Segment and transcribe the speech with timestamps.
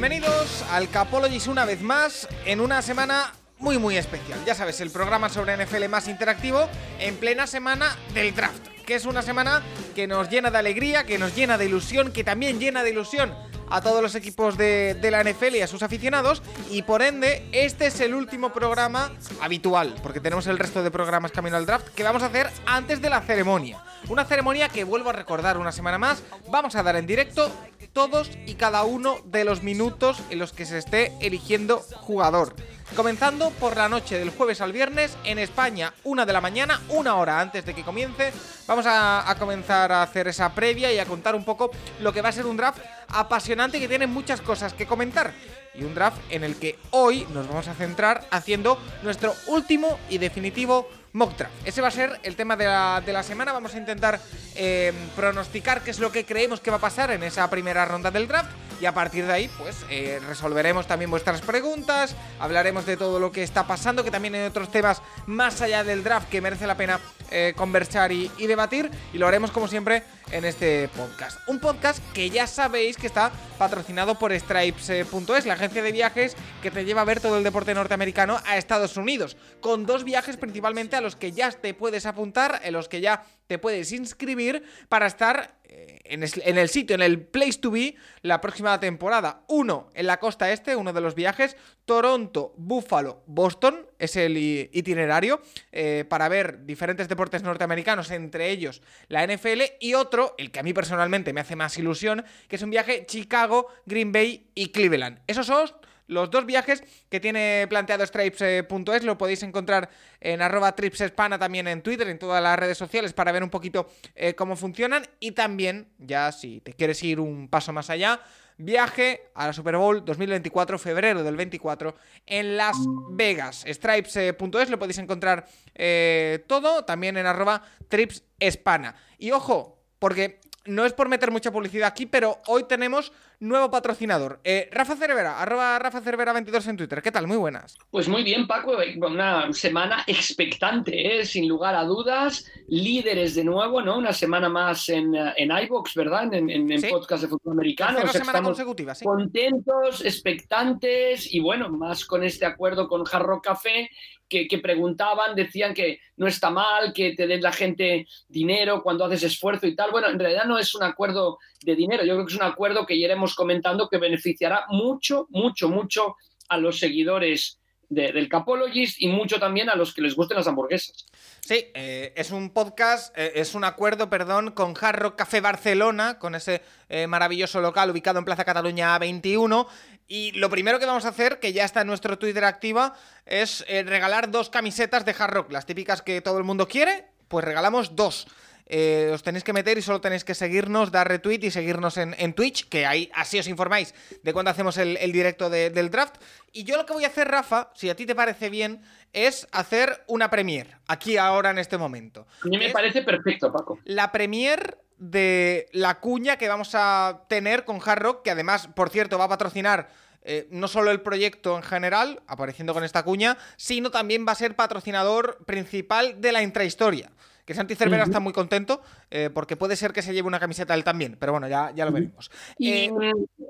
[0.00, 4.38] Bienvenidos al Capologist una vez más en una semana muy muy especial.
[4.46, 6.68] Ya sabes, el programa sobre NFL más interactivo
[7.00, 9.60] en plena semana del draft, que es una semana
[9.96, 13.34] que nos llena de alegría, que nos llena de ilusión, que también llena de ilusión
[13.70, 17.86] a todos los equipos de, la NFL y a sus aficionados y por ende este
[17.86, 22.02] es el último programa habitual, porque tenemos el resto de programas camino al draft que
[22.02, 23.82] vamos a hacer antes de la ceremonia.
[24.08, 27.50] Una ceremonia que vuelvo a recordar una semana más, vamos a dar en directo
[27.92, 32.54] todos y cada uno de los minutos en los que se esté eligiendo jugador.
[32.96, 37.16] Comenzando por la noche del jueves al viernes en España, una de la mañana, una
[37.16, 38.32] hora antes de que comience.
[38.66, 42.30] Vamos a, comenzar a hacer esa previa y a contar un poco lo que va
[42.30, 45.32] a ser un draft apasionante que tiene muchas cosas que comentar.
[45.74, 50.18] Y un draft en el que hoy nos vamos a centrar haciendo nuestro último y
[50.18, 51.54] definitivo mock draft.
[51.64, 53.52] Ese va a ser el tema de la, de la semana.
[53.52, 54.20] Vamos a intentar
[54.54, 58.10] eh, pronosticar qué es lo que creemos que va a pasar en esa primera ronda
[58.10, 58.50] del draft.
[58.80, 63.32] Y a partir de ahí, pues eh, resolveremos también vuestras preguntas, hablaremos de todo lo
[63.32, 66.76] que está pasando, que también hay otros temas más allá del draft que merece la
[66.76, 67.00] pena
[67.30, 68.90] eh, conversar y, y debatir.
[69.12, 71.38] Y lo haremos como siempre en este podcast.
[71.48, 76.70] Un podcast que ya sabéis que está patrocinado por Stripes.es, la agencia de viajes que
[76.70, 80.96] te lleva a ver todo el deporte norteamericano a Estados Unidos, con dos viajes principalmente
[80.96, 85.06] a los que ya te puedes apuntar, en los que ya te puedes inscribir para
[85.06, 85.57] estar
[86.04, 89.42] en el, en el sitio, en el place to be, la próxima temporada.
[89.48, 95.40] Uno en la costa este, uno de los viajes, Toronto, Buffalo, Boston, es el itinerario
[95.72, 100.62] eh, para ver diferentes deportes norteamericanos, entre ellos la NFL, y otro, el que a
[100.62, 105.20] mí personalmente me hace más ilusión, que es un viaje Chicago, Green Bay y Cleveland.
[105.26, 105.68] Esos son
[106.08, 109.88] los dos viajes que tiene planteado Stripes.es lo podéis encontrar
[110.20, 113.88] en arroba tripsespana también en Twitter, en todas las redes sociales para ver un poquito
[114.14, 118.20] eh, cómo funcionan y también, ya si te quieres ir un paso más allá,
[118.58, 121.94] viaje a la Super Bowl 2024, febrero del 24,
[122.26, 122.76] en Las
[123.10, 123.64] Vegas.
[123.66, 128.96] Stripes.es lo podéis encontrar eh, todo, también en arroba tripsespana.
[129.18, 134.40] Y ojo, porque no es por meter mucha publicidad aquí, pero hoy tenemos nuevo patrocinador.
[134.44, 137.00] Eh, Rafa Cervera, arroba Rafa Cervera 22 en Twitter.
[137.02, 137.26] ¿Qué tal?
[137.26, 137.76] Muy buenas.
[137.90, 141.24] Pues muy bien, Paco, eh, una semana expectante, ¿eh?
[141.24, 142.50] sin lugar a dudas.
[142.68, 143.96] Líderes de nuevo, ¿no?
[143.98, 146.32] Una semana más en, eh, en iVoox, ¿verdad?
[146.34, 146.88] En, en- en Sí.
[146.88, 147.98] podcast de fútbol americano.
[147.98, 149.04] Tercera O sea, semana consecutiva, sí.
[149.04, 153.90] contentos, expectantes y bueno, más con este acuerdo con Jarro Café
[154.28, 159.06] que, que preguntaban, decían que no está mal que te den la gente dinero cuando
[159.06, 159.90] haces esfuerzo y tal.
[159.90, 162.84] Bueno, en realidad no es un acuerdo de dinero, yo creo que es un acuerdo
[162.86, 166.16] que ya iremos comentando que beneficiará mucho, mucho, mucho
[166.48, 170.46] a los seguidores de- del Capologist y mucho también a los que les gusten las
[170.46, 171.06] hamburguesas.
[171.40, 176.18] Sí, eh, es un podcast, eh, es un acuerdo, perdón, con Hard Rock Café Barcelona,
[176.18, 179.66] con ese eh, maravilloso local ubicado en Plaza Cataluña 21.
[180.06, 183.64] Y lo primero que vamos a hacer, que ya está en nuestro Twitter activa, es
[183.68, 187.94] regalar dos camisetas de Hard Rock, las típicas que todo el mundo quiere, pues regalamos
[187.96, 188.26] dos.
[188.70, 192.14] Eh, os tenéis que meter y solo tenéis que seguirnos, dar retweet y seguirnos en,
[192.18, 195.90] en Twitch, que ahí así os informáis de cuando hacemos el, el directo de- del
[195.90, 196.16] draft.
[196.52, 198.82] Y yo lo que voy a hacer, Rafa, si a ti te parece bien,
[199.14, 202.26] es hacer una premiere, aquí ahora en este momento.
[202.44, 203.78] A mí me Es parece perfecto, Paco.
[203.84, 208.90] La premiere de la cuña que vamos a tener con Hard Rock, que además, por
[208.90, 209.88] cierto, va a patrocinar
[210.22, 214.34] eh, no solo el proyecto en general, apareciendo con esta cuña, sino también va a
[214.34, 217.10] ser patrocinador principal de la intrahistoria.
[217.48, 220.74] Que Santi Cervera está muy contento eh, porque puede ser que se lleve una camiseta
[220.74, 222.30] él también, pero bueno, ya, ya lo veremos.
[222.58, 222.92] Y Eh,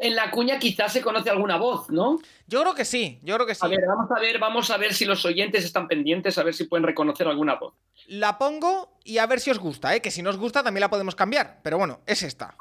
[0.00, 2.20] en la cuña quizás se conoce alguna voz, ¿no?
[2.46, 3.66] yo creo que sí, yo creo que sí.
[3.66, 6.54] A ver, vamos a ver, vamos a ver si los oyentes están pendientes, a ver
[6.54, 7.74] si pueden reconocer alguna voz.
[8.06, 10.00] La pongo y a ver si os gusta, ¿eh?
[10.00, 12.54] que si no os gusta también la podemos cambiar, pero bueno, es esta.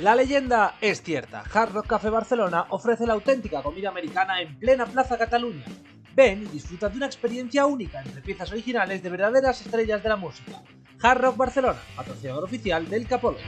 [0.00, 1.44] La leyenda es cierta.
[1.50, 5.64] Hard Rock Café Barcelona ofrece la auténtica comida americana en plena Plaza Cataluña.
[6.18, 10.16] Ven y disfruta de una experiencia única entre piezas originales de verdaderas estrellas de la
[10.16, 10.50] música.
[11.00, 13.38] Hard Rock Barcelona, patrocinador oficial del Capolo.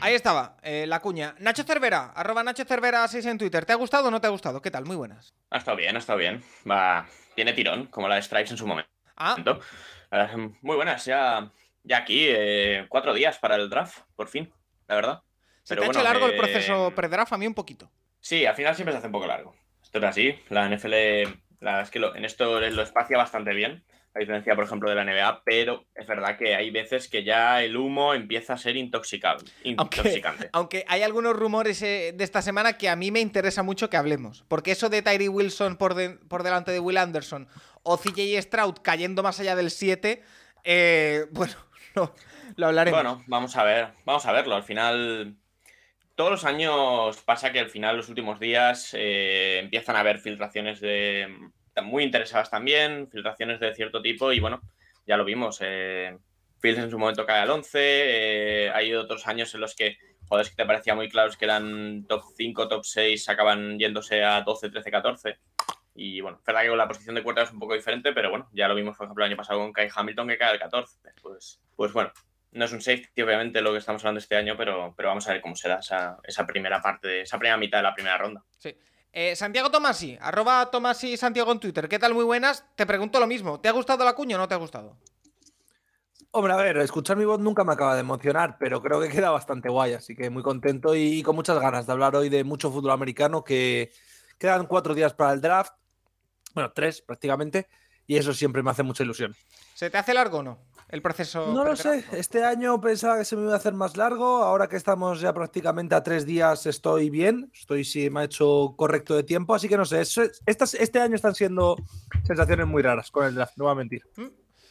[0.00, 1.34] Ahí estaba, eh, la cuña.
[1.38, 3.66] Nacho Cervera, arroba Nacho Cervera 6 en Twitter.
[3.66, 4.62] ¿Te ha gustado o no te ha gustado?
[4.62, 4.86] ¿Qué tal?
[4.86, 5.34] Muy buenas.
[5.50, 6.42] Ha estado bien, ha estado bien.
[6.66, 8.90] Va, tiene tirón, como la de Stripes en su momento.
[9.18, 9.36] Ah,
[10.62, 14.50] Muy buenas, ya, ya aquí, eh, cuatro días para el draft, por fin,
[14.88, 15.22] la verdad.
[15.62, 17.90] se Pero te ha hecho bueno, largo el eh, proceso pre-draft a mí un poquito.
[18.26, 19.54] Sí, al final siempre se hace un poco largo.
[19.80, 20.34] Esto es así.
[20.48, 21.22] La NFL,
[21.60, 23.84] la verdad es que lo- en esto lo espacia bastante bien,
[24.16, 27.62] a diferencia, por ejemplo, de la NBA, pero es verdad que hay veces que ya
[27.62, 29.44] el humo empieza a ser intoxicable,
[29.76, 30.50] Aunque, intoxicante.
[30.52, 33.96] aunque hay algunos rumores eh, de esta semana que a mí me interesa mucho que
[33.96, 34.44] hablemos.
[34.48, 37.46] Porque eso de Tyree Wilson por, de- por delante de Will Anderson
[37.84, 40.24] o CJ Stroud cayendo más allá del 7,
[40.64, 41.54] eh, bueno,
[41.94, 42.12] no,
[42.56, 43.00] lo hablaremos.
[43.00, 44.56] Bueno, vamos a ver, vamos a verlo.
[44.56, 45.36] Al final,
[46.16, 50.80] todos los años pasa que al final, los últimos días, eh, empiezan a haber filtraciones
[50.80, 51.28] de
[51.82, 54.62] muy interesadas también, filtraciones de cierto tipo, y bueno,
[55.06, 55.58] ya lo vimos.
[55.60, 56.16] Eh,
[56.58, 60.50] Fields en su momento cae al 11, eh, hay otros años en los que jugadores
[60.50, 64.70] que te parecía muy claros que eran top 5, top 6, acaban yéndose a 12,
[64.70, 65.38] 13, 14.
[65.94, 68.30] Y bueno, es verdad que con la posición de cuarta es un poco diferente, pero
[68.30, 70.58] bueno, ya lo vimos, por ejemplo, el año pasado con Kai Hamilton que cae al
[70.58, 70.98] 14.
[71.22, 72.10] Pues, pues bueno,
[72.56, 75.32] no es un safety, obviamente, lo que estamos hablando este año, pero, pero vamos a
[75.32, 78.42] ver cómo será esa, esa primera parte, de, esa primera mitad de la primera ronda.
[78.58, 78.74] Sí.
[79.12, 81.88] Eh, Santiago Tomasi, arroba Tomasi Santiago en Twitter.
[81.88, 82.14] ¿Qué tal?
[82.14, 82.64] Muy buenas.
[82.74, 83.60] Te pregunto lo mismo.
[83.60, 84.96] ¿Te ha gustado la cuña o no te ha gustado?
[86.32, 89.30] Hombre, a ver, escuchar mi voz nunca me acaba de emocionar, pero creo que queda
[89.30, 92.70] bastante guay, así que muy contento y, con muchas ganas de hablar hoy de mucho
[92.70, 93.90] fútbol americano, que
[94.38, 95.72] quedan cuatro días para el draft,
[96.52, 97.68] bueno, tres prácticamente,
[98.06, 99.34] y eso siempre me hace mucha ilusión.
[99.72, 101.52] ¿Se te hace largo o no el proceso?
[101.52, 104.68] No lo sé, este año pensaba que se me iba a hacer más largo, ahora
[104.68, 109.14] que estamos ya prácticamente a tres días estoy bien, estoy sí, me ha hecho correcto
[109.14, 110.00] de tiempo, así que no sé,
[110.46, 111.76] estas, este año están siendo
[112.24, 114.02] sensaciones muy raras con el draft, no voy a mentir.
[114.16, 114.26] Mm.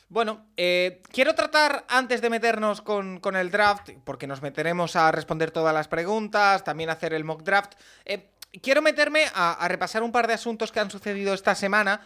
[0.07, 5.11] Bueno, eh, quiero tratar antes de meternos con, con el draft, porque nos meteremos a
[5.11, 7.73] responder todas las preguntas, también hacer el mock draft.
[8.05, 8.29] eh,
[8.61, 12.01] quiero meterme a, a repasar un par de asuntos que han sucedido esta semana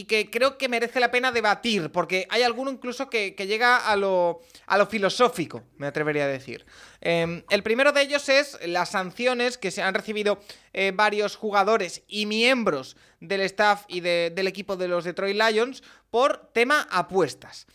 [0.00, 3.76] y que creo que merece la pena debatir, porque hay alguno incluso que, que llega
[3.76, 6.66] a lo, a lo filosófico, me atrevería a decir.
[7.00, 10.40] Eh, el primero de ellos es las sanciones que se han recibido
[10.72, 15.82] eh, varios jugadores y miembros del staff y de- del equipo de los Detroit Lions
[16.10, 17.66] por tema apuestas.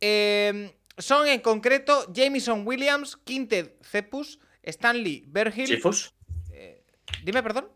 [0.00, 5.66] Eh, son en concreto Jameson Williams, Quinted Cepus, Stanley Berhill.
[5.66, 6.12] Sifus,
[7.24, 7.68] Dime, perdón.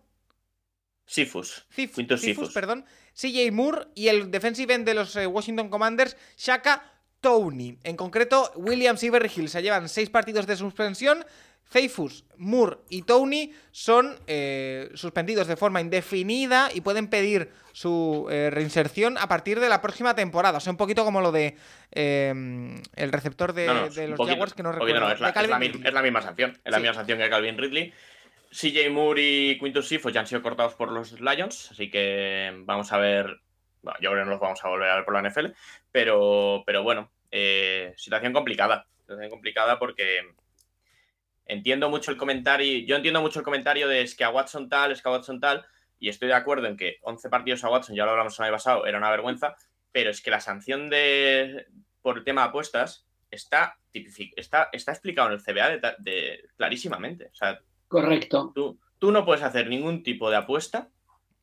[1.06, 2.54] Sifus, Cif- Quintus Cifus, Sifus.
[2.54, 2.84] perdón.
[3.14, 6.82] CJ Moore y el defensive end de los eh, Washington Commanders, Shaka
[7.20, 7.78] Tony.
[7.84, 11.24] En concreto, Williams y Berryhill se llevan seis partidos de suspensión.
[11.68, 18.50] Cephus, Moore y Tony son eh, suspendidos de forma indefinida y pueden pedir su eh,
[18.52, 20.58] reinserción a partir de la próxima temporada.
[20.58, 21.56] O sea, un poquito como lo de
[21.90, 22.32] eh,
[22.94, 25.00] el receptor de, No, no, de un los poquito, Jaguars, que no recuerdo.
[25.00, 26.56] no, es, la, es la es misma sanción.
[26.64, 27.92] Es la misma sanción que Calvin Ridley.
[28.50, 32.92] CJ Moore y Quintus Sifus ya han sido cortados por los Lions, así que vamos
[32.92, 33.40] a ver.
[34.00, 35.46] Yo creo que no los vamos a volver a ver por la NFL,
[35.92, 38.86] pero, pero bueno, eh, situación complicada.
[38.98, 40.22] Situación complicada porque
[41.46, 42.84] entiendo mucho el comentario.
[42.86, 45.40] Yo entiendo mucho el comentario de es que a Watson tal, es que a Watson
[45.40, 45.64] tal,
[45.98, 48.54] y estoy de acuerdo en que 11 partidos a Watson, ya lo hablamos el año
[48.54, 49.56] pasado, era una vergüenza,
[49.92, 51.66] pero es que la sanción de
[52.02, 55.96] por el tema de apuestas está, está, explicado en el CBA
[56.56, 57.26] clarísimamente.
[57.26, 58.52] O sea, Correcto.
[58.54, 60.88] tú, tú no puedes hacer ningún tipo de apuesta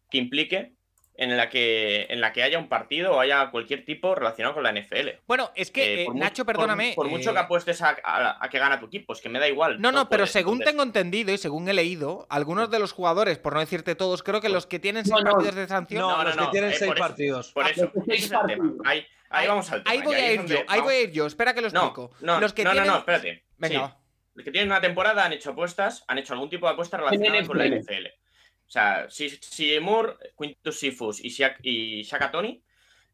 [0.10, 0.74] que implique
[1.16, 4.64] en la que, en la que haya un partido o haya cualquier tipo relacionado con
[4.64, 5.10] la NFL.
[5.28, 6.94] Bueno, es que, Eh, eh, por Nacho, perdóname.
[6.96, 9.38] Por, mucho eh, que apuestes a, a- a que gana tu equipo, es que me
[9.40, 9.80] da igual.
[9.80, 10.32] No, no, pero puedes.
[10.32, 14.24] según tengo entendido y según he leído, algunos de los jugadores, por no decirte todos,
[14.24, 15.32] creo que los que tienen seis No, no.
[15.34, 16.02] partidos de sanción.
[16.02, 17.08] No, No, no, los que no, tienen eh, seis por eso.
[17.08, 17.52] partidos.
[17.54, 18.64] Por Ah, eso, los seis ese es el tema.
[18.64, 18.88] partidos.
[18.88, 19.92] Ahí, ahí vamos al tema.
[19.94, 21.26] Ahí voy a ir yo, ahí vamos- voy a ir yo.
[21.28, 22.12] Espera que lo No, explico.
[22.22, 22.88] no, los que no, tienen...
[22.88, 23.44] no, no, espérate.
[23.60, 24.03] Venga, Sí.
[24.36, 27.58] Que tienen una temporada han hecho apuestas, han hecho algún tipo de apuesta relacionada con
[27.58, 28.06] la NFL.
[28.66, 32.64] O sea, si, si Moore, Quintus Sifus y, Shaq, y Shaka Tony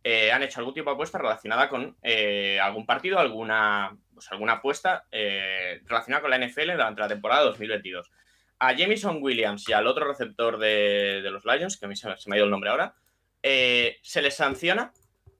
[0.03, 4.53] eh, han hecho algún tipo de apuesta relacionada con eh, algún partido, alguna, pues, alguna
[4.53, 8.09] apuesta eh, relacionada con la NFL durante la temporada 2022.
[8.59, 12.07] A Jamison Williams y al otro receptor de, de los Lions, que a mí se,
[12.07, 12.93] me- se me ha ido el nombre ahora,
[13.41, 14.93] se les sanciona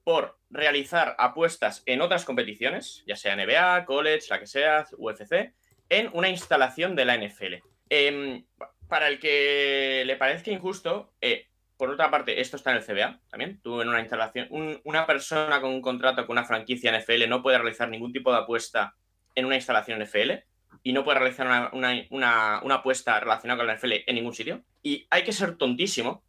[0.04, 5.52] por realizar apuestas en otras competiciones, ya sea NBA, college, la que sea, UFC,
[5.90, 7.62] en una instalación de la NFL.
[7.90, 8.44] Em,
[8.88, 13.20] para el que le parezca injusto, eh, por otra parte, esto está en el CBA
[13.30, 13.60] también.
[13.62, 17.42] Tú en una instalación, un- una persona con un contrato con una franquicia NFL no
[17.42, 18.94] puede realizar ningún tipo de apuesta
[19.34, 20.44] en una instalación NFL
[20.82, 21.70] y no puede realizar una,
[22.10, 24.62] una- una- apuesta relacionada con la NFL en ningún sitio.
[24.82, 26.22] Y hay que ser tontísimo,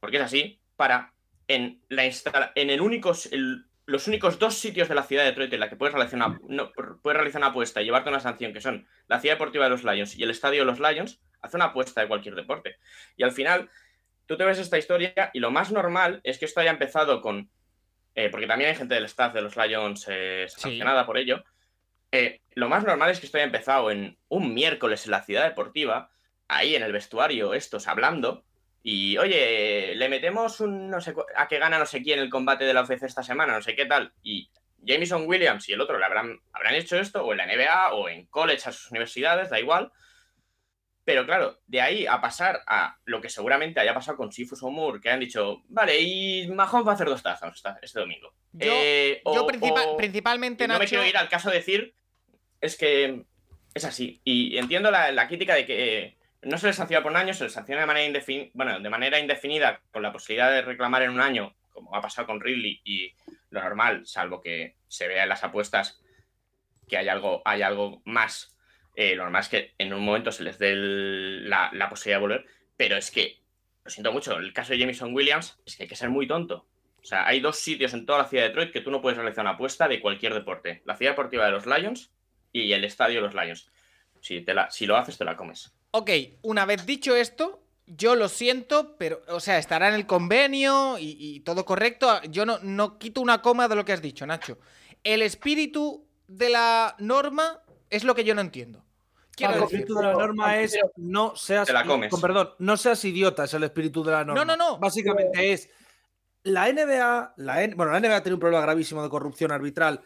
[0.00, 1.12] porque es así, para
[1.48, 2.04] en, la
[2.54, 3.12] en el único,
[3.86, 6.38] los únicos dos sitios de la ciudad de Detroit en la que puedes realizar una,
[6.48, 6.72] no,
[7.02, 9.84] puedes realizar una apuesta y llevarte una sanción, que son la ciudad deportiva de los
[9.84, 12.76] Lions y el estadio de los Lions, haz una apuesta de cualquier deporte.
[13.16, 13.68] Y al final,
[14.26, 17.50] tú te ves esta historia y lo más normal es que esto haya empezado con.
[18.14, 20.60] eh, porque también hay gente del staff de los Lions eh, Sí.
[20.60, 21.44] sancionada por ello.
[22.12, 25.44] Eh, lo más normal es que esto haya empezado en un miércoles en la ciudad
[25.44, 26.10] deportiva,
[26.46, 28.44] ahí en el vestuario, estos hablando.
[28.86, 32.64] Y oye, le metemos un no sé a que gana no sé quién el combate
[32.66, 34.12] de la UFC esta semana, no sé qué tal.
[34.22, 34.50] Y
[34.82, 38.10] Jameson Williams y el otro le habrán, habrán hecho esto, o en la NBA, o
[38.10, 39.90] en college a sus universidades, da igual.
[41.06, 44.70] Pero claro, de ahí a pasar a lo que seguramente haya pasado con Sifus o
[44.70, 48.34] Moore, que han dicho, vale, y Mahomes va a hacer dos tazas este domingo.
[48.52, 51.94] Yo, Eh, yo o- principal- o- principalmente, no me quiero ir al caso de decir,
[52.60, 53.24] es que
[53.74, 54.20] es así.
[54.24, 57.44] Y entiendo la, la crítica de que no se les sanciona por un año, se
[57.44, 61.10] les sanciona de manera, indefin- bueno, de manera indefinida con la posibilidad de reclamar en
[61.10, 63.12] un año, como ha pasado con Ridley, y
[63.50, 66.00] lo normal, salvo que se vea en las apuestas
[66.88, 68.56] que hay algo, hay algo más.
[68.96, 72.46] eh, lo normal es que en un momento se les dé la posibilidad de volver,
[72.76, 73.38] pero es que,
[73.84, 76.66] lo siento mucho, el caso de Jameson Williams es que hay que ser muy tonto.
[77.02, 79.18] O sea, hay dos sitios en toda la ciudad de Detroit que tú no puedes
[79.18, 80.80] realizar una apuesta de cualquier deporte.
[80.86, 82.10] La ciudad deportiva de los Lions
[82.50, 83.70] y el estadio de los Lions.
[84.22, 85.76] Si, te la, si lo haces, te la comes.
[85.96, 86.10] Ok,
[86.42, 91.16] una vez dicho esto, yo lo siento, pero, o sea, estará en el convenio y,
[91.20, 92.20] y todo correcto.
[92.30, 94.58] Yo no, no quito una coma de lo que has dicho, Nacho.
[95.04, 97.60] El espíritu de la norma
[97.90, 98.84] es lo que yo no entiendo.
[99.36, 101.70] Quiero el decir, espíritu de la norma es no seas.
[101.70, 102.10] La comes.
[102.10, 104.44] Con perdón, no seas idiota, es el espíritu de la norma.
[104.44, 104.78] no, no.
[104.78, 105.68] Básicamente es.
[106.42, 110.02] La NBA, la N- bueno, la NBA tiene un problema gravísimo de corrupción arbitral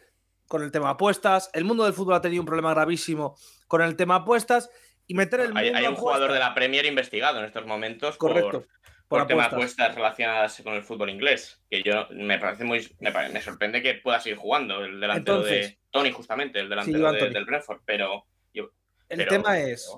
[0.47, 1.49] con el tema apuestas.
[1.53, 3.35] El mundo del fútbol ha tenido un problema gravísimo
[3.67, 4.69] con el tema apuestas.
[5.09, 8.51] Y meter el Hay, un jugador de la Premier investigado en estos momentos por, Correcto.
[9.07, 9.87] por, Por temas de apuestas.
[9.87, 11.61] apuestas relacionadas con el fútbol inglés.
[11.67, 12.87] Que yo me parece muy.
[12.99, 17.29] Me, sorprende que pueda seguir jugando el delantero Entonces- de Tony, justamente, el delantero de-
[17.31, 17.81] del Brentford.
[17.85, 18.27] Pero.
[18.53, 18.69] yo-
[19.09, 19.91] El pero- tema es.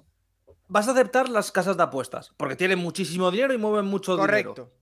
[0.70, 4.28] Vas a aceptar las casas de apuestas, porque tienen muchísimo dinero y mueven mucho dinero.
[4.54, 4.74] correcto.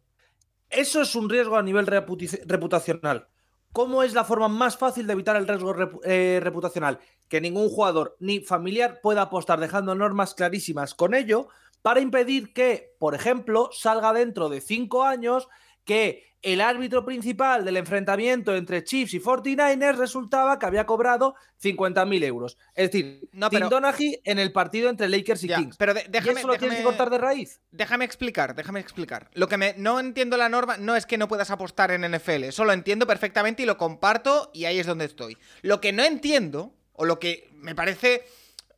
[0.70, 3.28] Eso es un riesgo a nivel reputacional.
[3.72, 7.00] ¿Cómo es la forma más fácil de evitar el riesgo eh, reputacional?
[7.28, 11.50] Que ningún jugador ni familiar pueda apostar dejando normas clarísimas con ello
[11.82, 15.48] para impedir que, por ejemplo, salga dentro de cinco años
[15.90, 22.24] que el árbitro principal del enfrentamiento entre Chiefs y 49ers resultaba que había cobrado 50.000
[22.24, 22.58] euros.
[22.76, 25.76] Es decir, No, Tim pero- Donaghy en el partido entre Lakers y Ya, Kings.
[25.78, 27.60] pero de- ¿Y déjame, eso lo tienes que déjame- cortar de raíz?
[27.72, 29.30] Déjame explicar, déjame explicar.
[29.34, 32.44] Lo que me, no entiendo la norma no es que no puedas apostar en NFL,
[32.46, 35.38] eso lo entiendo perfectamente y lo comparto y ahí es donde estoy.
[35.64, 38.24] Lo que no entiendo, o lo que me parece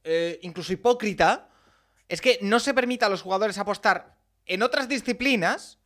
[0.03, 1.49] eh, incluso hipócrita,
[2.09, 4.15] es que no se permita a los jugadores apostar
[4.47, 5.77] en otras disciplinas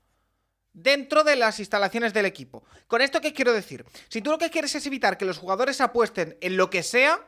[0.75, 2.63] dentro de las instalaciones del equipo.
[2.87, 3.85] ¿Con esto qué quiero decir?
[4.09, 7.19] Si tú lo que quieres es evitar que los jugadores apuesten en lo que sea,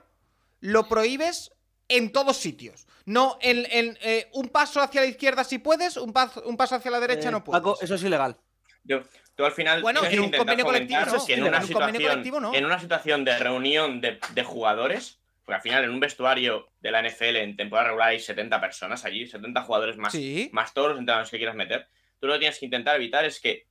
[0.59, 1.51] lo prohíbes
[1.87, 2.85] en todos sitios.
[3.05, 6.75] No en, en, eh, un paso hacia la izquierda si puedes, un, paso- un paso
[6.75, 7.61] hacia la derecha Eh, no puedes.
[7.61, 8.35] Paco, eso es ilegal.
[8.83, 9.01] Yo-
[9.35, 11.67] tú al final Bueno, tienes en que un convenio colectivo no, en en una, un
[11.67, 12.53] convenio situación, colectivo no.
[12.53, 16.91] en una situación de reunión de, de jugadores, porque al final en un vestuario de
[16.91, 20.49] la NFL en temporada regular hay 70 personas allí, 70 jugadores más, Sí.
[20.51, 21.87] más todos los entrenadores que quieras meter,
[22.19, 23.67] tú lo que tienes que intentar evitar es que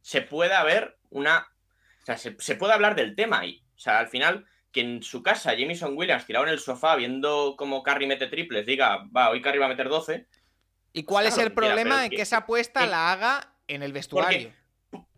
[0.00, 1.46] se pueda ver una...
[2.02, 3.62] O sea, se, se pueda hablar del tema ahí.
[3.76, 7.54] O sea, al final, que en su casa Jameson Williams tirado en el sofá viendo
[7.58, 10.26] cómo Carry mete triples, diga, va, hoy Carry va a meter 12,
[10.94, 13.92] ¿Y cuál es Claro, el problema en que- que esa apuesta la haga en el
[13.92, 14.52] vestuario?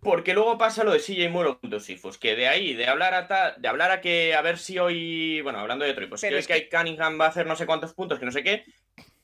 [0.01, 3.29] Porque luego pasa lo de CJ Moore con Dosifus, que de ahí, de hablar a
[3.29, 6.35] ta- de hablar a que a ver si hoy, bueno, hablando de Troy, pues Pero
[6.35, 8.65] que, es que Cunningham va a hacer no sé cuántos puntos, que no sé qué,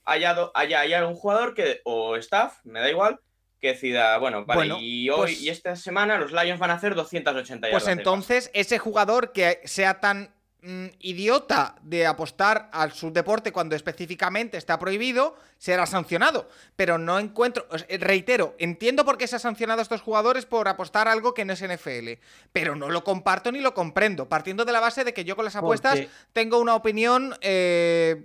[0.05, 3.19] haya, do- haya, haya algún jugador que, o staff, me da igual,
[3.67, 6.75] que decida, bueno, vale, Bueno, y hoy pues- y esta semana los Lions van a
[6.75, 12.69] hacer 280 Pues yardas de entonces, ese jugador que sea tan mm, idiota de apostar
[12.73, 16.49] al subdeporte cuando específicamente está prohibido, será sancionado.
[16.75, 17.67] Pero no encuentro,
[18.01, 21.53] reitero, entiendo por qué se ha sancionado a estos jugadores por apostar algo que no
[21.53, 22.19] es NFL,
[22.53, 25.45] pero no lo comparto ni lo comprendo, partiendo de la base de que yo con
[25.45, 28.25] las apuestas Porque- tengo una opinión eh,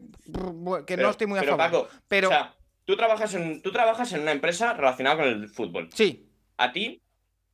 [0.87, 1.71] que Pero- no estoy muy a pero, favor.
[1.87, 5.49] Paco, pero O sea, tú trabajas, en, tú trabajas en una empresa relacionada con el
[5.49, 5.89] fútbol.
[5.93, 7.01] sí, A ti,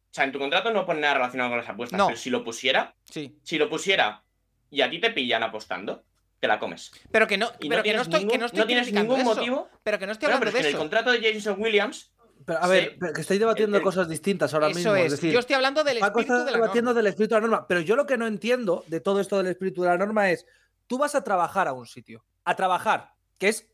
[0.10, 2.08] o sea, en tu contrato no pone nada relacionado con las apuestas, No.
[2.08, 3.38] pero si lo pusiera, sí.
[3.44, 4.24] si lo pusiera
[4.70, 6.04] y a ti te pillan apostando,
[6.40, 6.92] te la comes.
[7.12, 8.66] Pero que no, Y pero no que no tienes, estoy, ningún, que no estoy no
[8.68, 9.36] tienes ningún eso.
[9.36, 9.70] motivo.
[9.84, 10.80] Pero que no estoy hablando pero es que de en el eso.
[10.80, 12.12] contrato de Jason Williams,
[12.46, 13.14] Pero, a ver, Sí.
[13.16, 14.96] que estáis debatiendo El- el- cosas distintas ahora Eso mismo.
[14.96, 15.06] es.
[15.06, 16.98] Es decir, Yo estoy hablando del Paco espíritu está de la debatiendo norma.
[17.02, 17.68] del espíritu de la norma.
[17.68, 20.46] Pero yo lo que no entiendo de todo esto del espíritu de la norma es:
[20.86, 22.24] tú vas a trabajar a un sitio.
[22.46, 23.68] A trabajar, que es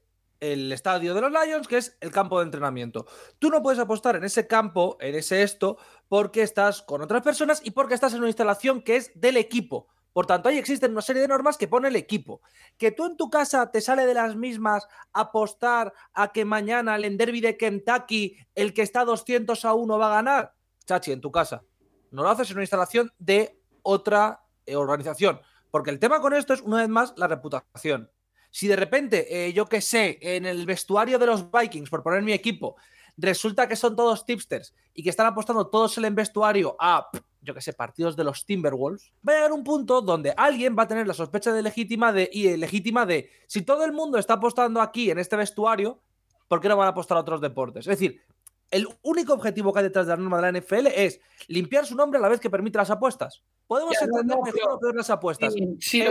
[0.43, 3.05] el estadio de los Lions, que es el campo de entrenamiento.
[3.39, 5.77] Tú no puedes apostar en ese campo, en ese esto,
[6.09, 9.87] porque estás con otras personas y porque estás en una instalación que es del equipo.
[10.11, 12.41] Por tanto, ahí existen una serie de normas que pone el equipo.
[12.77, 17.17] Que tú en tu casa te sale de las mismas apostar a que mañana el
[17.17, 20.55] derby de Kentucky, el que está 200 a 1 va a ganar.
[20.85, 21.63] Chachi, en tu casa.
[22.11, 25.39] No lo haces en una instalación de otra eh, organización.
[25.71, 28.11] Porque el tema con esto es, una vez más, la reputación.
[28.53, 32.21] Si de repente, eh, yo que sé, en el vestuario de los Vikings, por poner
[32.21, 32.75] mi equipo,
[33.17, 37.09] resulta que son todos tipsters y que están apostando todos en el vestuario a,
[37.41, 40.83] yo que sé, partidos de los Timberwolves, va a llegar un punto donde alguien va
[40.83, 44.35] a tener la sospecha de legítima de, y legítima de, si todo el mundo está
[44.35, 45.99] apostando aquí en este vestuario,
[46.47, 47.87] ¿por qué no van a apostar a otros deportes?
[47.87, 48.21] Es decir,
[48.69, 51.95] el único objetivo que hay detrás de la norma de la NFL es limpiar su
[51.95, 53.41] nombre a la vez que permite las apuestas.
[53.65, 55.55] Podemos entender mejor o peor las apuestas.
[55.55, 56.03] Sí, sí.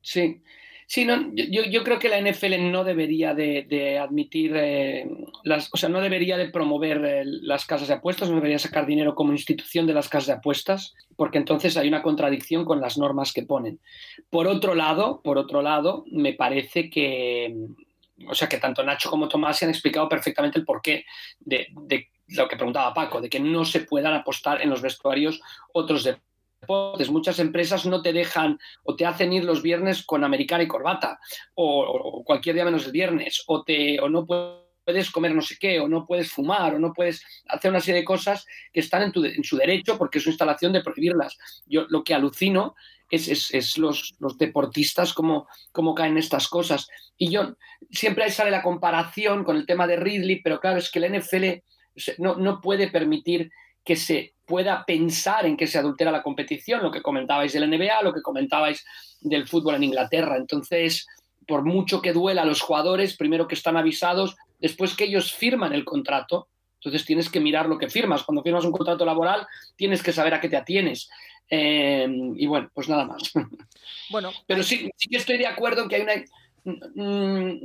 [0.00, 0.42] Sí,
[1.04, 5.06] no, yo, yo, creo que la NFL no debería de, admitir, eh,
[5.44, 8.86] las, o sea, no debería de promover eh, las casas de apuestas, no debería sacar
[8.86, 12.96] dinero como institución de las casas de apuestas, porque entonces hay una contradicción con las
[12.96, 13.80] normas que ponen.
[14.30, 17.54] Por otro lado, por otro lado, me parece que,
[18.26, 21.04] o sea, que tanto Nacho como Tomás se han explicado perfectamente el porqué
[21.38, 25.40] de, de lo que preguntaba Paco, de que no se puedan apostar en los vestuarios
[25.72, 26.27] otros deportes
[27.10, 31.18] Muchas empresas no te dejan o te hacen ir los viernes con americana y corbata,
[31.54, 35.80] o, cualquier día menos el viernes, o, te, o no puedes comer no sé qué,
[35.80, 39.12] o no puedes fumar, o no puedes hacer una serie de cosas que están en,
[39.12, 41.38] tu, en su derecho porque es su instalación de prohibirlas.
[41.66, 42.74] Yo lo que alucino
[43.10, 46.88] es, es, los, los, deportistas como, como caen estas cosas.
[47.16, 47.54] Y yo
[47.90, 51.62] siempre sale la comparación con el tema de Ridley, pero claro, es que el NFL
[52.18, 53.50] no, no puede permitir
[53.84, 58.02] que se pueda pensar en que se adultera la competición, lo que comentabais del NBA,
[58.02, 58.84] lo que comentabais
[59.20, 60.36] del fútbol en Inglaterra.
[60.36, 61.06] Entonces,
[61.46, 65.74] por mucho que duela a los jugadores, primero que están avisados, después que ellos firman
[65.74, 68.22] el contrato, entonces tienes que mirar lo que firmas.
[68.22, 71.10] Cuando firmas un contrato laboral, tienes que saber a qué te atienes.
[71.50, 73.32] Eh, y bueno, pues nada más.
[74.10, 76.14] Bueno, pero sí, sí que estoy de acuerdo en que hay una,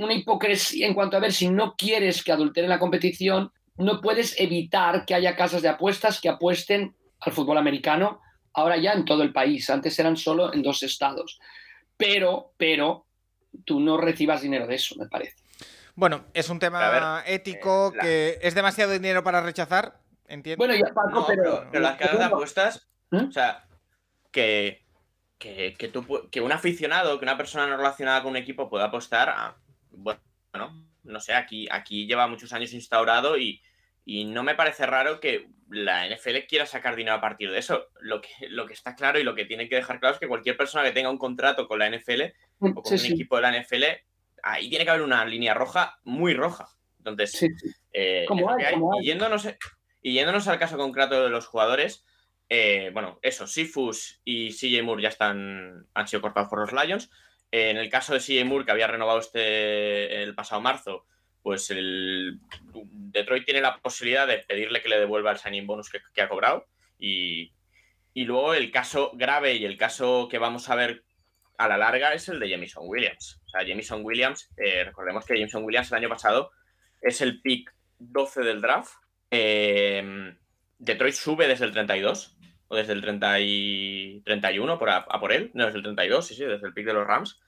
[0.05, 4.39] una hipocresía en cuanto a ver si no quieres que adulteren la competición, no puedes
[4.39, 8.21] evitar que haya casas de apuestas que apuesten al fútbol americano,
[8.53, 11.39] ahora ya en todo el país, antes eran solo en dos estados.
[11.97, 13.05] Pero, pero,
[13.65, 15.36] tú no recibas dinero de eso, me parece.
[15.95, 20.65] Bueno, es un tema ético eh, que es demasiado dinero para rechazar, entiendo.
[20.65, 23.27] Bueno, ya, Paco, pero, las casas de apuestas, ¿Mm?
[23.27, 23.65] o sea,
[24.31, 24.83] que,
[25.38, 25.75] que,
[26.31, 29.57] que un aficionado, que una persona no relacionada con un equipo pueda apostar a,
[29.91, 30.19] bueno,
[31.03, 33.61] no sé, aquí, aquí lleva muchos años instaurado y,
[34.05, 37.87] no me parece raro que la NFL quiera sacar dinero a partir de eso.
[38.01, 40.27] Lo que, lo que está claro y lo que tiene que dejar claro es que
[40.27, 42.21] cualquier persona que tenga un contrato con la NFL
[42.59, 43.83] o con un equipo de la NFL,
[44.43, 46.67] ahí tiene que haber una línea roja muy roja.
[46.97, 47.49] Entonces,
[47.93, 48.25] eh,
[49.01, 49.47] y, yéndonos,
[50.01, 52.05] y yéndonos al caso concreto de los jugadores,
[52.49, 57.09] eh, bueno, eso, Sifus y CJ Moore ya están, han sido cortados por los Lions.
[57.55, 61.05] En el caso de CJ Moore, que había renovado este el pasado marzo,
[61.43, 62.39] pues el
[62.73, 66.65] Detroit tiene la posibilidad de pedirle que le devuelva el signing bonus que, ha cobrado.
[66.97, 67.53] Y,
[68.15, 71.03] luego el caso grave y el caso que vamos a ver
[71.59, 73.39] a la larga es el de Jamison Williams.
[73.45, 76.49] O sea, Jamison Williams, eh, recordemos que Jamison Williams el año pasado
[77.01, 78.95] es el pick 12 del draft.
[79.29, 80.33] Eh,
[80.79, 82.35] Detroit sube desde el 32
[82.69, 86.33] o desde el 30 y 31 por a, por él, no desde el 32, sí,
[86.33, 87.39] sí, desde el pick de los Rams.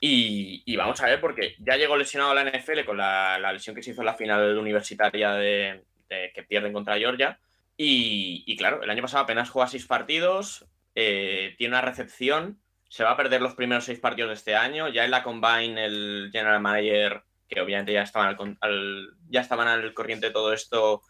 [0.00, 3.82] Y, vamos a ver, porque ya llegó lesionado a la NFL con la, lesión que
[3.82, 7.38] se hizo en la final universitaria de, que pierden contra Georgia.
[7.76, 13.12] Y, claro, el año pasado apenas juega seis partidos, eh, tiene una recepción, se va
[13.12, 14.88] a perder los primeros seis partidos de este año.
[14.88, 19.94] Ya en la Combine, el general manager, que obviamente ya estaban al, ya estaban al
[19.94, 21.02] corriente de todo esto,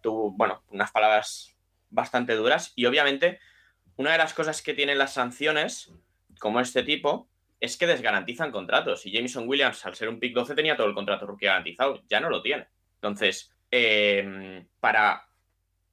[0.00, 1.56] tuvo, bueno, unas palabras
[1.90, 2.72] bastante duras.
[2.76, 3.40] Y obviamente,
[3.96, 5.92] una de las cosas que tienen las sanciones,
[6.38, 7.28] como este tipo,
[7.62, 9.06] es que desgarantizan contratos.
[9.06, 12.02] Y Jameson Williams, al ser un pick 12, tenía todo el contrato rookie garantizado.
[12.08, 12.66] Ya no lo tiene.
[12.96, 15.28] Entonces, em, para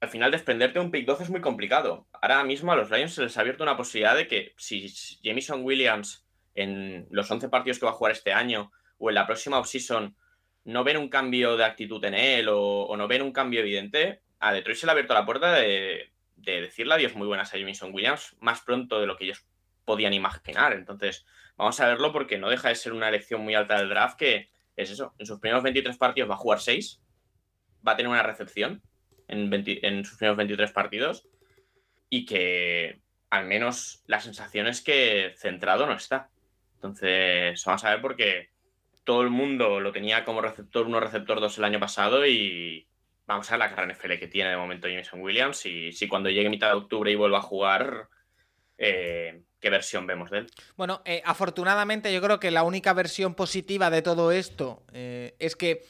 [0.00, 2.08] al final desprenderte de un pick 12 es muy complicado.
[2.20, 4.88] Ahora mismo a los Lions se les ha abierto una posibilidad de que si
[5.22, 9.26] Jameson Williams en los 11 partidos que va a jugar este año o en la
[9.26, 10.16] próxima offseason
[10.64, 14.52] no ven un cambio de actitud en él o, no ven un cambio evidente, a
[14.52, 17.94] Detroit se le ha abierto la puerta de, de decirle adiós muy buenas a Jameson
[17.94, 19.46] Williams más pronto de lo que ellos
[19.84, 20.72] podían imaginar.
[20.72, 21.26] Entonces,
[21.60, 24.48] Vamos a verlo porque no deja de ser una elección muy alta del draft que
[24.76, 25.14] es eso.
[25.18, 27.02] En sus primeros 23 partidos va a jugar 6.
[27.86, 28.82] Va a tener una recepción
[29.28, 31.28] en, sus primeros 23 partidos.
[32.08, 36.30] Y que al menos la sensación es que centrado no está.
[36.76, 38.48] Entonces, vamos a ver porque
[39.04, 42.88] todo el mundo lo tenía como receptor 1, receptor 2 el año pasado y
[43.26, 46.30] vamos a ver la carrera NFL que tiene de momento Jameson Williams y si cuando
[46.30, 48.08] llegue mitad de octubre y vuelva a jugar,
[48.78, 50.46] eh, qué versión vemos de él.
[50.76, 55.56] Bueno, eh, afortunadamente yo creo que la única versión positiva de todo esto eh, es
[55.56, 55.84] que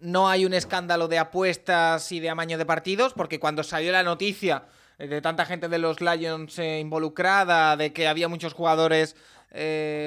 [0.00, 4.02] no hay un escándalo de apuestas y de amaño de partidos, porque cuando salió la
[4.02, 4.64] noticia
[4.98, 9.16] de tanta gente de los Lions involucrada, de que había muchos jugadores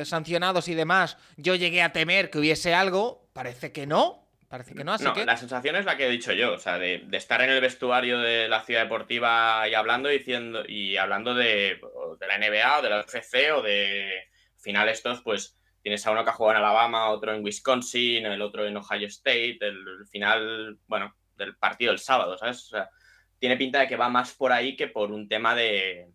[0.03, 4.83] sancionados y demás, yo llegué a temer que hubiese algo, parece que no, Parece que
[4.83, 5.25] no, así que...
[5.25, 8.19] La sensación es la que he dicho yo, o sea, de, estar en el vestuario
[8.19, 11.79] de la ciudad deportiva y hablando diciendo y hablando de,
[12.21, 14.09] la NBA o de la UFC o de
[14.57, 18.41] final estos, pues tienes a uno que ha jugado en Alabama, otro en Wisconsin, el
[18.41, 22.63] otro en Ohio State, el, final, bueno, del partido del sábado, ¿sabes?
[22.65, 22.89] O sea,
[23.39, 26.07] tiene pinta de que va más por ahí que por un tema de,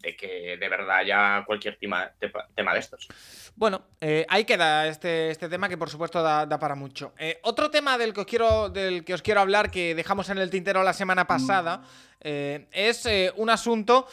[0.00, 3.08] de que de verdad haya cualquier tema, de estos.
[3.54, 7.12] Bueno, eh, ahí queda este, este, tema que por supuesto da, para mucho.
[7.18, 10.38] Eh, otro tema del que, os quiero, del que os quiero hablar que dejamos en
[10.38, 11.82] el tintero la semana pasada
[12.20, 14.06] eh, es un asunto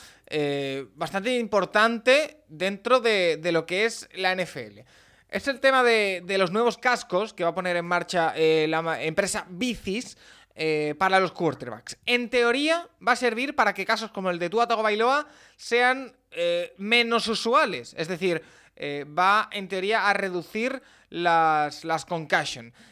[0.96, 4.80] bastante importante dentro de, lo que es la NFL.
[5.30, 9.02] Es el tema de, de, los nuevos cascos que va a poner en marcha la
[9.02, 10.18] empresa Bicis
[10.98, 11.98] para los quarterbacks.
[12.06, 16.14] En teoría va a servir para que casos como el de Tua Tagovailoa sean
[16.78, 17.94] menos usuales.
[17.98, 18.44] Es decir,
[18.80, 22.06] eh, va en teoría a reducir las, las.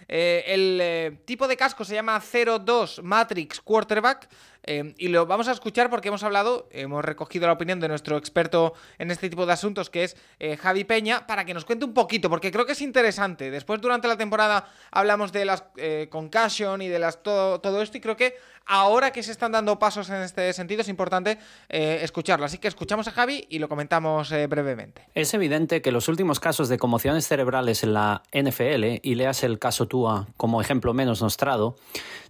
[0.08, 4.28] Eh, el eh, tipo de casco se llama 02 Matrix Quarterback
[4.68, 8.18] Em, y lo vamos a escuchar porque hemos hablado, hemos recogido la opinión de nuestro
[8.18, 11.86] experto en este tipo de asuntos, que es eh, Javi Peña, para que nos cuente
[11.86, 13.52] un poquito, porque creo que es interesante.
[13.52, 17.98] Después, durante la temporada, hablamos de las eh, concussion y de las todo, todo esto,
[17.98, 21.38] y creo que ahora que se están dando pasos en este sentido, es importante
[21.70, 22.46] eh, escucharlo.
[22.46, 25.08] Así que escuchamos a Javi y lo comentamos brevemente.
[25.14, 29.60] Es evidente que los últimos casos de conmociones cerebrales en la NFL, y leas el
[29.60, 31.76] caso Tua como ejemplo menos nostrado,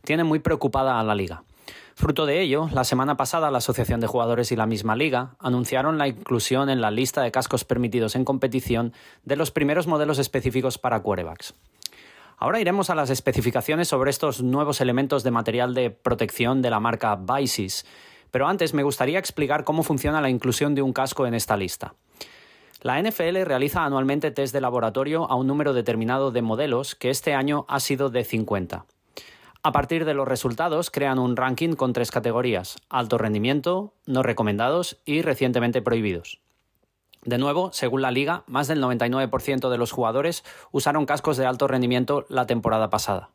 [0.03, 1.43] tienen muy preocupada a la liga.
[1.97, 5.97] Fruto de ello, la semana pasada la Asociación de Jugadores y la misma liga anunciaron
[5.97, 8.91] la inclusión en la lista de cascos permitidos en competición
[9.23, 11.53] de los primeros modelos específicos para quarterbacks.
[12.37, 16.81] Ahora iremos a las especificaciones sobre estos nuevos elementos de material de protección de la
[16.81, 17.85] marca Vices,
[18.29, 21.95] pero antes me gustaría explicar cómo funciona la inclusión de un casco en esta lista.
[22.81, 27.33] La NFL realiza anualmente test de laboratorio a un número determinado de modelos que este
[27.33, 28.85] año ha sido de 50.
[29.65, 35.01] A partir de los resultados, crean un ranking con tres categorías, alto rendimiento, no recomendados
[35.05, 36.39] y recientemente prohibidos.
[37.23, 41.67] De nuevo, según la liga, más del 99% de los jugadores usaron cascos de alto
[41.67, 43.31] rendimiento la temporada pasada.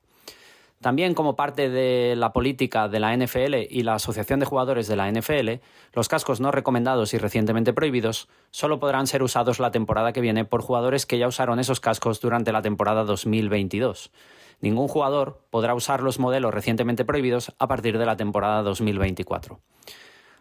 [0.81, 4.95] También como parte de la política de la NFL y la Asociación de Jugadores de
[4.95, 5.61] la NFL,
[5.95, 10.45] los cascos no recomendados y recientemente prohibidos solo podrán ser usados la temporada que viene
[10.45, 14.13] por jugadores que ya usaron esos cascos durante la temporada 2022
[14.61, 19.61] ningún jugador podrá usar los modelos recientemente prohibidos a partir de la temporada 2024.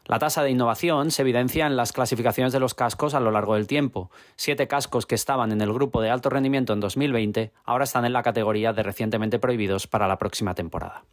[0.10, 3.54] La tasa de innovación se evidencia en las clasificaciones de los cascos a lo largo
[3.54, 4.10] del tiempo.
[4.36, 8.14] Siete cascos que estaban en el grupo de alto rendimiento en 2020 ahora están en
[8.14, 11.04] la categoría de recientemente prohibidos para la próxima temporada.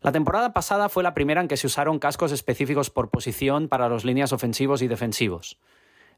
[0.00, 3.90] La temporada pasada fue la primera en que se usaron cascos específicos por posición para
[3.90, 5.58] los líneas ofensivos y defensivos.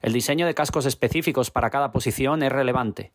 [0.01, 3.12] El diseño de cascos específicos para cada posición es relevante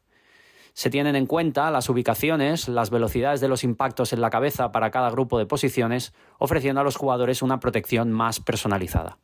[0.73, 4.91] se tienen en cuenta las ubicaciones, las velocidades de los impactos en la cabeza para
[4.91, 9.17] cada grupo de posiciones, ofreciendo a los jugadores una protección más personalizada.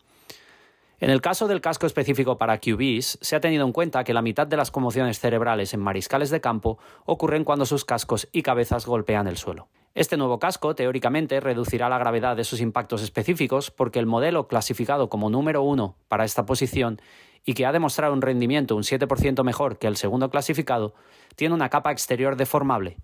[0.99, 4.23] En el caso del casco específico para QBs, se ha tenido en cuenta que la
[4.23, 8.87] mitad de las conmociones cerebrales en mariscales de campo ocurren cuando sus cascos y cabezas
[8.87, 9.67] golpean el suelo.
[9.93, 15.07] Este nuevo casco, teóricamente, reducirá la gravedad de sus impactos específicos porque el modelo clasificado
[15.07, 16.99] como número uno para esta posición
[17.47, 20.93] y que ha demostrado un rendimiento un 7% mejor que el segundo clasificado,
[21.37, 22.97] tiene una capa exterior deformable,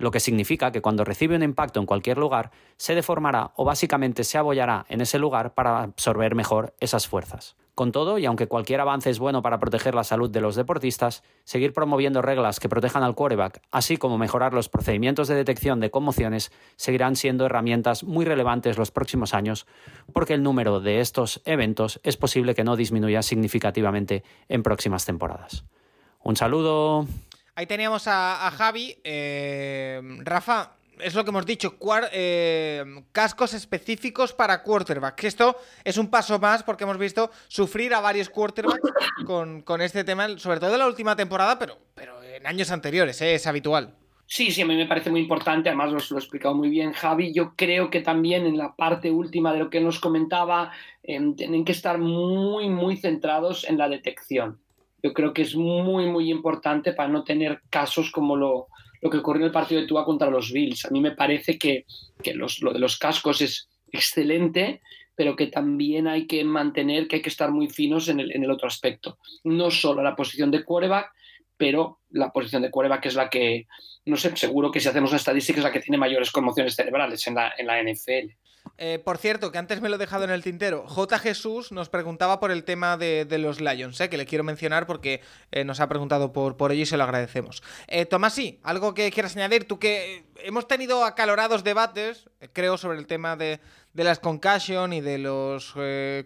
[0.00, 4.24] lo que significa que cuando recibe un impacto en cualquier lugar, se deformará o básicamente
[4.24, 7.56] se abollará en ese lugar para absorber mejor esas fuerzas.
[7.74, 11.22] Con todo, y aunque cualquier avance es bueno para proteger la salud de los deportistas,
[11.44, 15.90] seguir promoviendo reglas que protejan al quarterback, así como mejorar los procedimientos de detección de
[15.90, 19.66] conmociones, seguirán siendo herramientas muy relevantes los próximos años,
[20.12, 25.64] porque el número de estos eventos es posible que no disminuya significativamente en próximas temporadas.
[26.22, 27.06] Un saludo.
[27.54, 28.96] Ahí teníamos a, Javi.
[29.04, 31.76] Eh, Rafa, es lo que hemos dicho,
[32.12, 35.24] eh, cascos específicos para quarterbacks.
[35.24, 38.80] Esto es un paso más porque hemos visto sufrir a varios quarterbacks
[39.26, 43.34] con, este tema, sobre todo en la última temporada, pero, pero en años anteriores, ¿eh?
[43.34, 43.94] es habitual.
[44.26, 47.32] Sí, sí, a mí me parece muy importante, además lo ha explicado muy bien Javi.
[47.32, 50.70] Yo creo que también en la parte última de lo que nos comentaba,
[51.02, 54.60] tienen que estar muy, muy centrados en la detección
[55.02, 58.68] yo creo que es muy, muy importante para no tener casos como lo,
[59.00, 60.84] lo que ocurrió en el partido de Tua contra los Bills.
[60.84, 61.86] A mí me parece que,
[62.22, 64.82] que los, lo de los cascos es excelente,
[65.14, 68.44] pero que también hay que mantener, que hay que estar muy finos en el, en
[68.44, 69.18] el otro aspecto.
[69.44, 71.12] No solo la posición de quarterback,
[71.56, 73.66] pero la posición de quarterback es la que,
[74.06, 77.26] no sé, seguro que si hacemos una estadística es la que tiene mayores conmociones cerebrales
[77.26, 78.32] en la, en la NFL.
[78.82, 81.18] Eh, por cierto, que antes me lo he dejado en el tintero, J.
[81.18, 85.20] Jesús nos preguntaba por el tema de, los Lions, eh, que le quiero mencionar porque
[85.52, 87.62] eh, nos ha preguntado por, por ello y se lo agradecemos.
[87.88, 92.98] Eh, Tomás, sí, algo que quieras añadir, tú que hemos tenido acalorados debates, creo, sobre
[92.98, 93.60] el tema de,
[93.92, 95.74] de las concussion y de los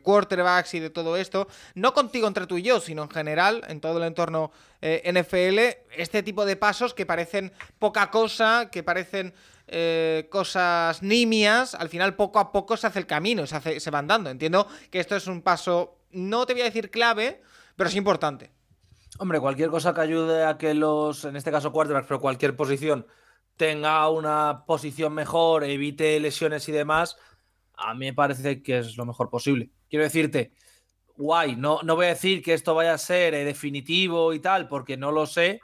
[0.02, 3.80] quarterbacks y de todo esto, no contigo entre tú y yo, sino en general, en
[3.80, 5.58] todo el entorno NFL,
[5.96, 9.34] este tipo de pasos que parecen poca cosa, que parecen
[9.66, 13.90] eh, cosas nimias, al final poco a poco se hace el camino, se, hace, se
[13.90, 14.30] van dando.
[14.30, 17.42] Entiendo que esto es un paso, no te voy a decir clave,
[17.76, 18.52] pero es importante.
[19.18, 23.06] Hombre, cualquier cosa que ayude a que los, en este caso quarterbacks, pero cualquier posición,
[23.56, 27.16] tenga una posición mejor, evite lesiones y demás,
[27.74, 29.70] a mí me parece que es lo mejor posible.
[29.88, 30.52] Quiero decirte,
[31.16, 34.68] guay, no, no voy a decir que esto vaya a ser eh, definitivo y tal,
[34.68, 35.60] porque no lo sé,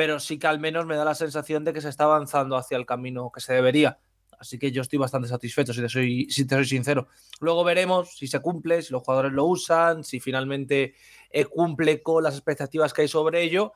[0.00, 2.78] pero sí que al menos me da la sensación de que se está avanzando hacia
[2.78, 3.98] el camino que se debería.
[4.38, 7.08] Así que yo estoy bastante satisfecho, si te soy, si te soy sincero.
[7.38, 10.94] Luego veremos si se cumple, si los jugadores lo usan, si finalmente
[11.28, 13.74] eh, cumple con las expectativas que hay sobre ello,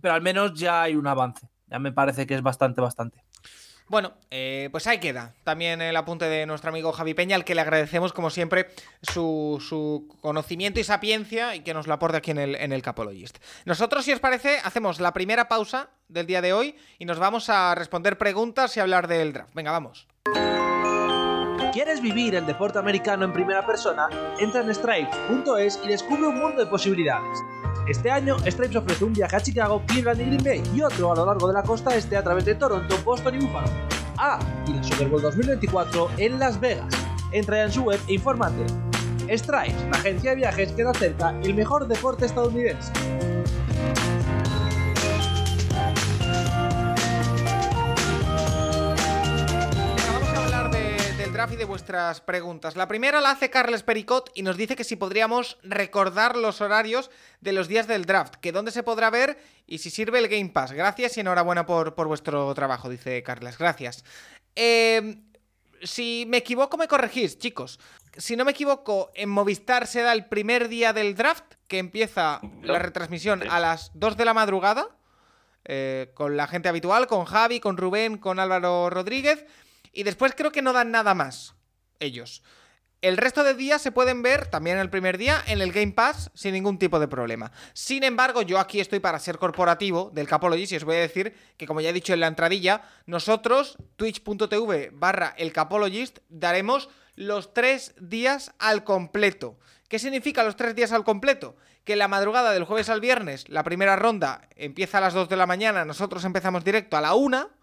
[0.00, 1.46] pero al menos ya hay un avance.
[1.66, 3.22] Ya me parece que es bastante, bastante.
[3.88, 7.54] Bueno, eh, pues ahí queda también el apunte de nuestro amigo Javi Peña, al que
[7.54, 8.68] le agradecemos como siempre
[9.02, 12.82] su, su conocimiento y sapiencia y que nos lo aporte aquí en el, en el
[12.82, 13.38] Capologist.
[13.64, 17.48] Nosotros, si os parece, hacemos la primera pausa del día de hoy y nos vamos
[17.48, 19.54] a responder preguntas y hablar del draft.
[19.54, 20.08] Venga, vamos.
[21.72, 24.08] ¿Quieres vivir el deporte americano en primera persona?
[24.40, 27.38] Entra en stripes.es y descubre un mundo de posibilidades.
[27.88, 31.14] Este año, Stripes ofrece un viaje a Chicago, Cleveland y Green Bay y otro a
[31.14, 33.68] lo largo de la costa este a través de Toronto, Boston y Buffalo.
[34.18, 36.92] Ah, y la Super Bowl 2024 en Las Vegas.
[37.30, 38.66] Entra en su web e infórmate.
[39.30, 42.92] Stripes, la agencia de viajes que da cerca el mejor deporte estadounidense.
[51.52, 52.76] Y de vuestras preguntas.
[52.76, 57.10] La primera la hace Carles Pericot y nos dice que si podríamos recordar los horarios
[57.40, 60.48] de los días del draft, que dónde se podrá ver y si sirve el Game
[60.48, 60.72] Pass.
[60.72, 63.58] Gracias y enhorabuena por, por vuestro trabajo, dice Carles.
[63.58, 64.04] Gracias.
[64.56, 65.18] Eh,
[65.82, 67.78] si me equivoco, me corregís, chicos.
[68.16, 72.40] Si no me equivoco, en Movistar se da el primer día del draft, que empieza
[72.62, 74.88] la retransmisión a las 2 de la madrugada,
[75.64, 79.44] eh, con la gente habitual, con Javi, con Rubén, con Álvaro Rodríguez,
[79.96, 81.54] y después creo que no dan nada más,
[81.98, 82.42] ellos.
[83.00, 86.30] El resto de días se pueden ver, también el primer día, en el Game Pass
[86.34, 87.50] sin ningún tipo de problema.
[87.72, 91.34] Sin embargo, yo aquí estoy para ser corporativo del Capologist y os voy a decir
[91.56, 97.54] que, como ya he dicho en la entradilla, nosotros, twitch.tv barra el Capologist, daremos los
[97.54, 99.58] tres días al completo.
[99.88, 101.56] ¿Qué significa los tres días al completo?
[101.84, 105.36] Que la madrugada del jueves al viernes, la primera ronda empieza a las 2 de
[105.36, 107.55] la mañana, nosotros empezamos directo a la 1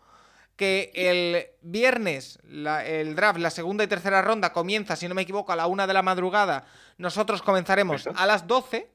[0.63, 5.23] que el viernes la- el draft, la segunda y tercera ronda comienza, si no me
[5.23, 6.65] equivoco, a la una de la madrugada.
[6.97, 8.89] Nosotros comenzaremos a las 12.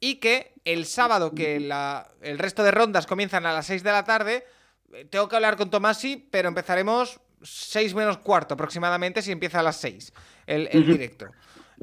[0.00, 3.92] Y que el sábado, que la- el resto de rondas comienzan a las 6 de
[3.92, 4.44] la tarde,
[4.92, 9.62] eh, tengo que hablar con Tomasi, pero empezaremos 6 menos cuarto aproximadamente si empieza a
[9.62, 10.12] las 6
[10.46, 11.26] el, el directo.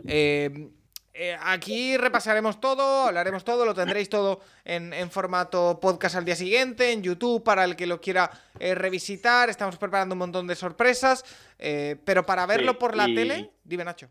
[0.06, 0.70] Eh,
[1.14, 6.36] eh, aquí repasaremos todo, hablaremos todo, lo tendréis todo en, en formato podcast al día
[6.36, 9.50] siguiente, en YouTube para el que lo quiera eh, revisitar.
[9.50, 11.24] Estamos preparando un montón de sorpresas,
[11.60, 14.10] eh, pero para verlo Sí, por la y- tele, dime Nacho.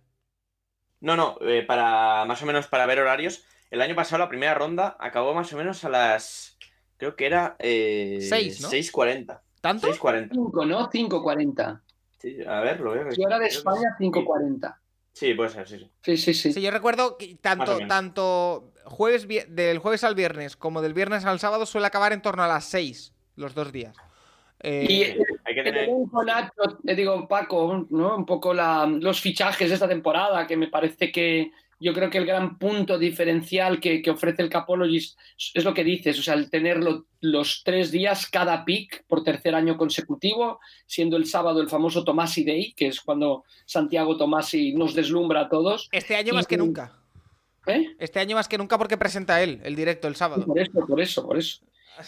[1.00, 3.44] No, no, eh, para más o menos para ver horarios.
[3.70, 6.58] El año pasado la primera ronda acabó más o menos a las.
[6.98, 7.56] Creo que era.
[7.58, 8.68] Eh, Seis, ¿no?
[8.68, 9.40] 6.40.
[9.62, 9.88] ¿Tanto?
[9.88, 10.28] 6.40.
[10.32, 10.90] 5, ¿no?
[10.90, 11.80] 5.40.
[12.18, 13.08] Sí, a ver, lo veo.
[13.16, 14.04] Y hora de España, sí.
[14.04, 14.76] 5.40.
[15.20, 15.90] Sí, puede ser, sí, sí.
[16.02, 16.52] Sí, sí, sí.
[16.54, 21.38] Sí, yo recuerdo que tanto, tanto jueves, del jueves al viernes como del viernes al
[21.38, 23.94] sábado suele acabar en torno a las 6 los dos días.
[24.61, 25.02] Eh, Y
[25.44, 25.90] Hay que tener.
[26.24, 28.16] Nacho, te digo, Paco, ¿no?
[28.16, 31.50] Un poco la- los fichajes de esta temporada, que me parece que
[31.81, 35.19] yo creo que el gran punto diferencial que, que ofrece el Capologist
[35.55, 39.25] es lo que dices, o sea, el tener lo- los tres días cada pick por
[39.25, 44.73] tercer año consecutivo, siendo el sábado el famoso Tomasi Day, que es cuando Santiago Tomasi
[44.75, 45.88] nos deslumbra a todos.
[45.93, 46.93] este año y- más que nunca.
[47.66, 47.88] ¿eh?
[47.99, 50.45] Este año más que nunca porque presenta él el directo el sábado.
[50.47, 51.61] Por eso, por eso, por eso.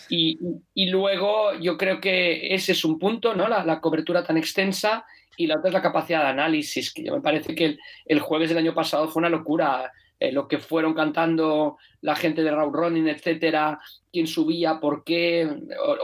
[0.08, 0.38] Y,
[0.74, 3.46] y luego yo creo que ese es un punto, ¿no?
[3.48, 5.04] La, la cobertura tan extensa
[5.36, 8.20] y la otra es la capacidad de análisis, que yo me parece que el, el
[8.20, 9.90] jueves del año pasado fue una locura.
[10.22, 13.80] eh, lo que fueron cantando la gente de Raw Running, etcétera,
[14.12, 15.48] quién subía, por qué,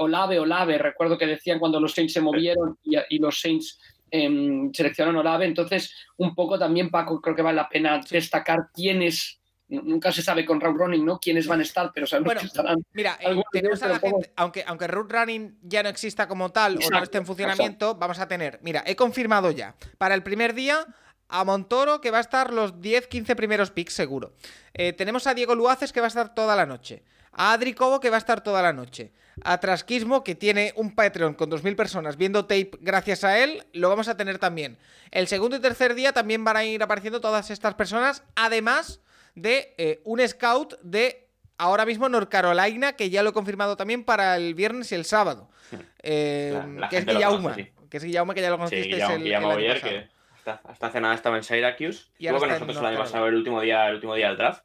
[0.01, 3.79] Olave, Olave, recuerdo que decían cuando los Saints se movieron y, y los Saints
[4.11, 9.38] em, seleccionaron Olave, entonces un poco también Paco creo que vale la pena destacar quiénes,
[9.69, 11.19] nunca se sabe con Raw Running, ¿no?
[11.19, 12.85] quiénes van a estar, pero sabemos Bueno, que estarán.
[12.93, 14.01] Mira, eh, tenemos a la
[14.37, 18.19] aunque, aunque Root Running ya no exista como tal o no esté en funcionamiento, vamos
[18.19, 20.87] a tener, mira, he confirmado ya, para el primer día
[21.29, 24.33] a Montoro que va a estar los 10-15 primeros picks seguro.
[24.73, 27.03] Eh, tenemos a Diego Luaces que va a estar toda la noche.
[27.33, 29.13] A Adri Cobo que va a estar toda la noche.
[29.45, 33.91] A Trasquismo que tiene un Patreon con 2.000 personas viendo tape gracias a él, lo
[33.91, 34.79] vamos a tener también.
[35.11, 39.01] El segundo y tercer día también van a ir apareciendo todas estas personas, además
[39.40, 41.27] de eh, un scout de
[41.59, 45.05] ahora mismo North Carolina, que ya lo he confirmado también para el viernes y el
[45.05, 45.48] sábado.
[46.03, 47.42] Eh, La- la que es Guillaume.
[47.42, 47.70] conoce, sí.
[47.90, 49.92] Que es Guillaume, que ya lo Sí, conocisteis el, el año Boyer, pasado.
[49.92, 52.05] que hasta, hasta hace nada estaba en Syracuse.
[52.18, 54.62] Y Estuvo con nosotros el año pasado, el último día, el último día del draft.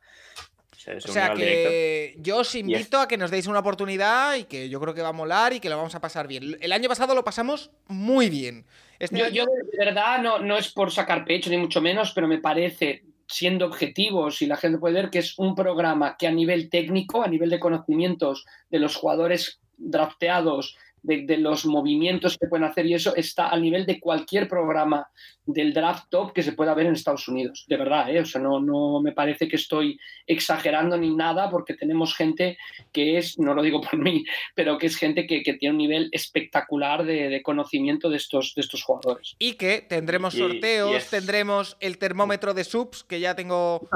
[0.77, 4.43] Se, se O sea que yo os invito a que nos deis una oportunidad y
[4.43, 6.57] que yo creo que va a molar y que lo vamos a pasar bien.
[6.59, 8.65] El año pasado lo pasamos muy bien.
[8.99, 12.11] Este Yo, año- yo de verdad no, no es por sacar pecho ni mucho menos,
[12.13, 13.03] pero me parece,
[13.33, 17.23] siendo objetivos y la gente puede ver que es un programa que a nivel técnico,
[17.23, 22.85] a nivel de conocimientos de los jugadores drafteados, de, de los movimientos que pueden hacer
[22.85, 25.07] y eso está al nivel de cualquier programa
[25.45, 27.65] del draft top que se pueda ver en Estados Unidos.
[27.67, 28.21] De verdad, ¿eh?
[28.21, 32.57] o sea, no, no me parece que estoy exagerando ni nada porque tenemos gente
[32.91, 34.23] que es, no lo digo por mí,
[34.55, 38.53] pero que es gente que, que tiene un nivel espectacular de, de conocimiento de estos,
[38.55, 39.35] de estos jugadores.
[39.39, 43.87] Y que tendremos y sorteos, tendremos el termómetro de subs, que ya tengo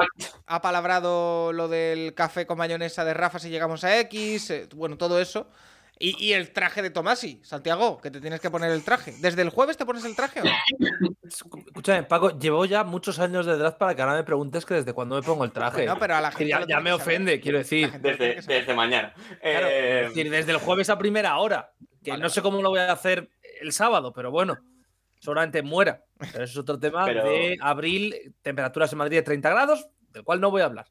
[0.45, 5.21] apalabrado lo del café con mayonesa de Rafa si llegamos a X, eh, bueno, todo
[5.21, 5.47] eso.
[5.99, 9.15] Y, y el traje de Tomasi, Santiago, que te tienes que poner el traje.
[9.19, 10.51] ¿Desde el jueves te pones el traje o no?
[11.23, 14.93] Escúchame, Paco, llevo ya muchos años de draft para que ahora me preguntes que desde
[14.93, 15.77] cuándo me pongo el traje.
[15.77, 16.93] Bueno, pero a la gente ya, me saber.
[16.93, 17.91] ofende, quiero decir.
[17.99, 19.13] Desde, mañana.
[19.41, 21.71] Claro, Eh, es decir, desde el jueves a primera hora.
[22.03, 23.29] Que Vale, no sé cómo lo voy a hacer
[23.59, 24.57] el sábado, pero bueno,
[25.19, 26.03] seguramente muera.
[26.19, 30.23] Pero eso es otro tema Pero- de abril, temperaturas en Madrid de 30 grados, del
[30.23, 30.85] cual no voy a hablar.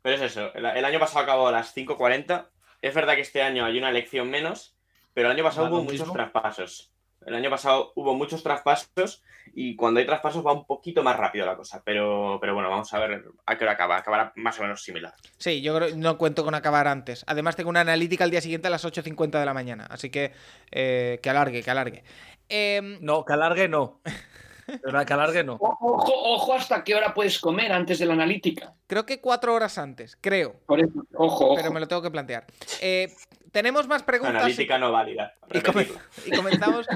[0.00, 2.46] Pero es eso, el, el año pasado acabó a las 5.40.
[2.82, 4.76] Es verdad que este año hay una elección menos,
[5.14, 6.12] pero el año pasado hubo muchos mismo.
[6.12, 6.92] traspasos.
[7.26, 11.44] El año pasado hubo muchos traspasos y cuando hay traspasos va un poquito más rápido
[11.44, 11.82] la cosa.
[11.84, 13.96] Pero, pero bueno, vamos a ver a qué hora acaba.
[13.96, 15.14] Acabará más o menos similar.
[15.36, 17.24] Sí, yo creo no cuento con acabar antes.
[17.26, 19.86] Además, tengo una analítica al día siguiente a las 8.50 de la mañana.
[19.90, 20.32] Así que
[20.70, 22.04] eh, que alargue, que alargue.
[22.48, 24.00] Em, No, que alargue no.
[24.82, 25.54] Verdad, que alargue no.
[25.60, 28.74] Ojo, ojo hasta qué hora puedes comer antes de la analítica.
[28.86, 30.56] creo que cuatro horas antes, creo.
[30.66, 32.46] Por eso, ojo, Pero me lo tengo que plantear.
[32.80, 33.12] Eh,
[33.50, 34.36] tenemos más preguntas.
[34.36, 35.34] Analítica no válida.
[35.52, 36.02] Y, come- Repetirlo.
[36.26, 36.86] y comenzamos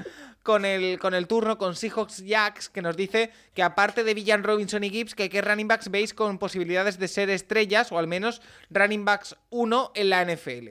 [0.42, 4.42] con el, con el turno con Seahawks Jacks, que nos dice que aparte de Villan
[4.44, 8.06] Robinson y Gibbs, que qué running backs veis con posibilidades de ser estrellas, o al
[8.06, 10.70] menos running backs 1 en la NFL.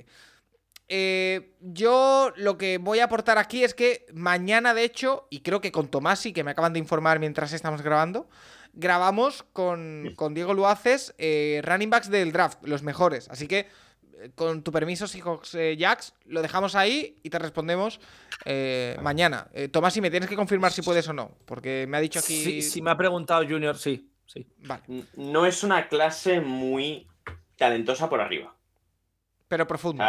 [0.93, 5.62] Eh, yo lo que voy a aportar aquí es que mañana, de hecho, y creo
[5.62, 8.27] que con Tomasi, que me acaban de informar mientras estamos grabando,
[8.73, 13.30] grabamos con, con Diego Luaces eh, running backs del draft, los mejores.
[13.30, 13.69] Así que,
[14.19, 18.01] eh, con tu permiso, Seahawks eh, Jacks, lo dejamos ahí y te respondemos
[18.43, 19.47] eh, mañana.
[19.54, 22.43] Eh, Tomasi, me tienes que confirmar si puedes o no, porque me ha dicho aquí...
[22.43, 24.12] Sí, si me ha preguntado Junior, sí.
[24.25, 24.45] sí.
[24.58, 24.84] Vale,
[25.15, 27.08] No es una clase muy
[27.56, 28.54] talentosa por arriba.
[29.47, 30.04] pero O profundo.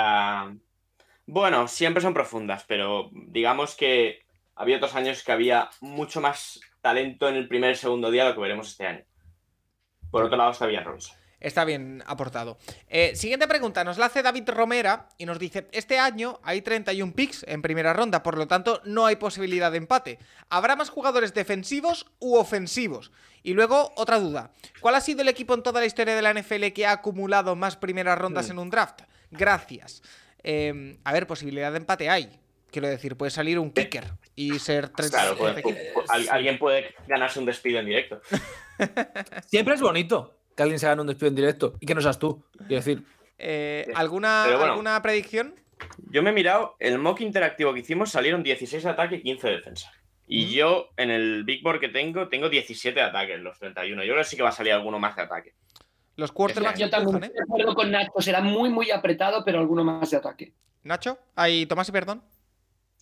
[1.27, 4.23] Bueno, siempre son profundas, pero digamos que
[4.55, 8.31] había otros años que había mucho más talento en el primer y segundo día de
[8.31, 9.05] lo que veremos este año.
[10.11, 11.17] Por otro lado está bien Robinson.
[11.43, 12.57] Está bien aportado.
[12.89, 17.15] Eh, siguiente pregunta, nos la hace David Romera y nos dice, este año hay 31
[17.15, 20.19] picks en primera ronda, por lo tanto no hay posibilidad de empate.
[20.51, 23.11] ¿Habrá más jugadores defensivos u ofensivos?
[23.43, 26.33] Y luego otra duda, ¿cuál ha sido el equipo en toda la historia de la
[26.33, 29.03] NFL que ha acumulado más primeras rondas en un draft?
[29.33, 30.03] Gracias.
[30.45, 32.39] Eh, a ver, posibilidad de empate hay.
[32.71, 35.11] Quiero decir, puede salir un kicker y ser tres...
[35.11, 35.63] Claro, puede-
[36.31, 38.21] alguien puede ganarse un despido en directo.
[39.47, 42.19] Siempre es bonito que alguien se gane un despido en directo y que no seas
[42.19, 42.45] tú.
[42.57, 43.05] Quiero decir,
[43.39, 44.65] Eh, ¿alguna, bueno.
[44.73, 45.55] ¿Alguna predicción?
[46.11, 49.49] Yo me he mirado, el mock interactivo que hicimos salieron 16 de ataque y 15
[49.49, 49.91] de defensa.
[50.29, 50.49] Y Mm.
[50.51, 54.05] yo en el Big Board que tengo, tengo 17 de ataque en los 31.
[54.05, 55.55] Yo creo que sí que va a salir alguno más de ataque.
[56.17, 57.39] Los quarterbacks Yo también empujan, estoy ¿eh?
[57.39, 60.53] de acuerdo con Nacho, será muy, muy apretado, pero alguno más de ataque.
[60.83, 62.23] Nacho, ahí Tomás y perdón.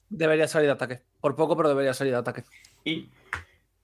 [0.09, 1.03] debería salir de ataque.
[1.21, 2.45] Por poco, pero debería salir de ataque.
[2.85, 3.09] Y,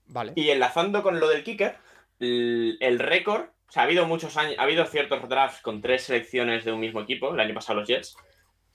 [0.06, 0.32] Vale.
[0.36, 1.76] y enlazando con lo del kicker,
[2.20, 6.04] el, el récord, o sea, ha habido muchos años, ha habido ciertos drafts con tres
[6.04, 8.16] selecciones de un mismo equipo, el año pasado los Jets,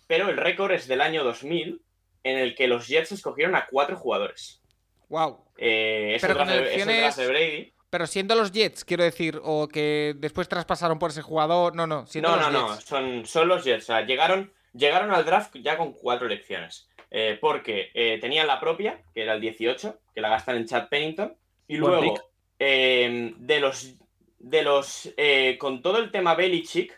[0.08, 1.82] pero el récord es del año 2000
[2.24, 4.62] en el que los Jets escogieron a cuatro jugadores.
[5.08, 5.45] Wow.
[5.58, 7.74] Eh, es, Pero el con draft de, es el draft de Brady.
[7.92, 11.76] Pero siendo los Jets, quiero decir, o que después traspasaron por ese jugador.
[11.76, 12.86] No, no, siendo No, los no, no, Jets.
[12.86, 13.84] son, son los Jets.
[13.84, 16.88] O sea, llegaron, llegaron al draft ya con cuatro elecciones.
[17.12, 20.88] Eh, porque eh, tenían la propia, que era el 18, que la gastan en Chad
[20.88, 21.36] Pennington.
[21.68, 22.16] Y luego,
[22.58, 23.94] eh, de los.
[24.39, 26.92] De los eh, con todo el tema Belichick,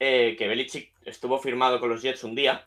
[0.00, 2.64] eh, que Belichick estuvo firmado con los Jets un día,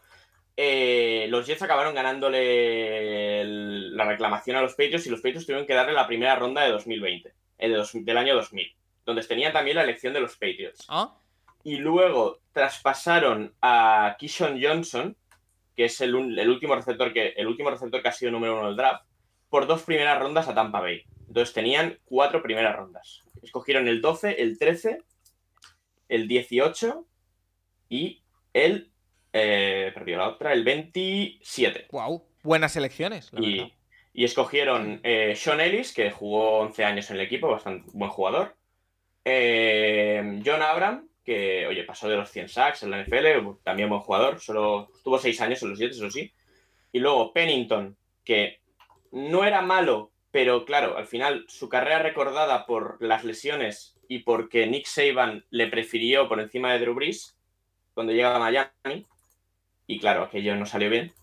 [0.55, 5.65] eh, los Jets acabaron ganándole el- la reclamación a los Patriots y los Patriots tuvieron
[5.65, 9.76] que darle la primera ronda de 2020, de dos- del año 2000, donde tenían también
[9.78, 11.16] la elección de los Patriots Ah,
[11.64, 15.16] y luego traspasaron a Kishon Johnson,
[15.76, 18.68] que es el, el último receptor que el último receptor que ha sido número uno
[18.68, 19.05] del draft,
[19.49, 21.03] por dos primeras rondas a Tampa Bay.
[21.28, 23.24] Entonces tenían cuatro primeras rondas.
[23.41, 24.99] Escogieron el 12, el 13,
[26.10, 27.05] el 18
[27.89, 28.22] y
[28.53, 28.91] el
[29.34, 31.88] eh, perdió la otra, el 27.
[31.91, 32.24] wow.
[32.41, 33.68] Buenas elecciones, la verdad.
[34.14, 38.55] Y, escogieron eh, Sean Ellis, que jugó 11 años en el equipo, bastante buen jugador.
[39.24, 44.01] Eh, John Abram, que, oye, pasó de los 100 sacks en la NFL, también buen
[44.01, 46.34] jugador, solo tuvo 6 años en los Jets, eso sí.
[46.91, 48.62] Y luego Pennington, que
[49.12, 54.68] no era malo, pero claro, al final su carrera recordada por las lesiones y porque
[54.68, 57.38] Nick Saban le prefirió por encima de Drew Brees
[57.93, 59.05] cuando llega a Miami.
[59.88, 61.14] Y claro, aquello no salió bien.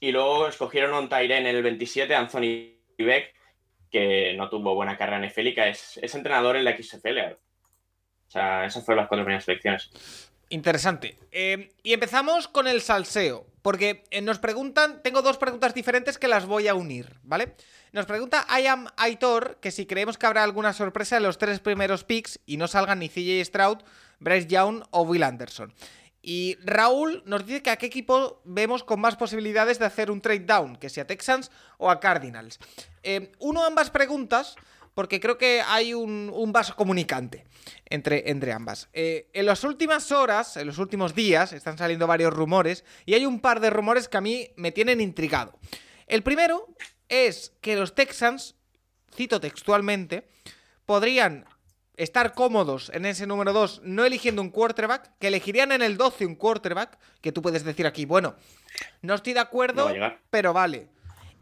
[0.00, 3.34] Y luego escogieron un Tyren en el 27, Anthony Beck,
[3.90, 7.18] que no tuvo buena carrera en NFL es, entrenador en la XFL.
[8.26, 9.90] O sea, esas fueron las cuatro primeras selecciones.
[10.48, 11.16] Interesante.
[11.32, 16.28] Eh, y empezamos con el salseo, porque eh, nos preguntan, tengo dos preguntas diferentes que
[16.28, 17.56] las voy a unir, ¿vale?
[17.92, 21.58] Nos pregunta I am Aitor que si creemos que habrá alguna sorpresa en los tres
[21.60, 23.78] primeros picks y no salgan ni CJ Stroud,
[24.20, 25.72] Bryce Young o Will Anderson.
[26.28, 30.20] Y Raúl nos dice que a qué equipo vemos con más posibilidades de hacer un
[30.20, 32.58] trade down, que si a Texans o a Cardinals.
[33.04, 34.56] Eh, uno ambas preguntas,
[34.92, 37.44] porque creo que hay un, un vaso comunicante
[37.84, 38.88] entre, entre ambas.
[38.92, 43.24] Eh, en las últimas horas, en los últimos días, están saliendo varios rumores, y hay
[43.24, 45.56] un par de rumores que a mí me tienen intrigado.
[46.08, 46.66] El primero
[47.08, 48.56] es que los Texans,
[49.14, 50.26] cito textualmente,
[50.86, 51.44] podrían
[51.96, 56.26] estar cómodos en ese número 2 no eligiendo un quarterback, que elegirían en el 12
[56.26, 58.34] un quarterback, que tú puedes decir aquí, bueno,
[59.02, 59.90] no estoy de acuerdo,
[60.30, 60.88] pero vale.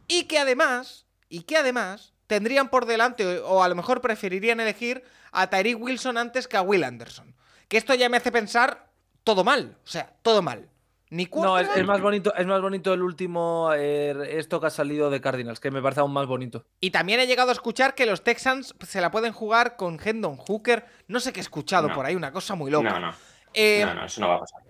[0.07, 5.03] Y que además, y que además tendrían por delante, o a lo mejor preferirían elegir
[5.33, 7.35] a Tyreek Wilson antes que a Will Anderson.
[7.69, 8.91] Que esto ya me hace pensar
[9.25, 10.69] todo mal, o sea, todo mal.
[11.11, 14.71] Ni No, es, es más bonito, es más bonito el último eh, esto que ha
[14.71, 16.65] salido de Cardinals, que me parece aún más bonito.
[16.81, 20.37] Y también he llegado a escuchar que los Texans se la pueden jugar con Hendon
[20.37, 20.85] Hooker.
[21.07, 21.95] No sé qué he escuchado No.
[21.95, 22.91] por ahí, una cosa muy loca.
[22.99, 23.15] No, no,
[23.53, 24.63] Eh, no, no, eso no va a pasar.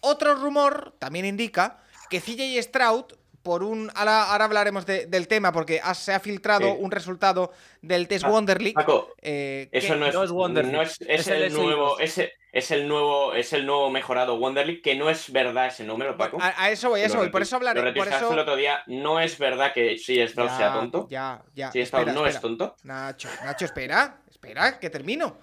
[0.00, 1.78] Otro rumor también indica
[2.08, 3.04] que CJ Stroud,
[3.42, 3.90] por un.
[3.94, 6.76] Ahora, ahora hablaremos de- del tema, porque ha- se ha filtrado Sí.
[6.78, 8.74] un resultado del test Ah, Wonder League.
[8.74, 11.54] Paco, eh, Eso que- no es, no es Wonder no es, es es el el
[11.54, 12.00] nuevo, SI2.
[12.04, 15.84] ese, es el nuevo, es el nuevo mejorado Wonder League, que no es verdad ese
[15.84, 16.38] número, Paco.
[16.40, 17.28] a, a eso voy, a eso voy.
[17.28, 17.82] Por eso hablaré.
[17.82, 18.32] Lo Por eso.
[18.32, 18.82] el otro día.
[18.86, 21.06] No es verdad que si Stroud Ya, sea tonto.
[21.08, 21.70] Ya, ya.
[21.72, 22.76] Si espera, no es tonto.
[22.82, 25.38] Nacho, Nacho, espera, espera, que termino.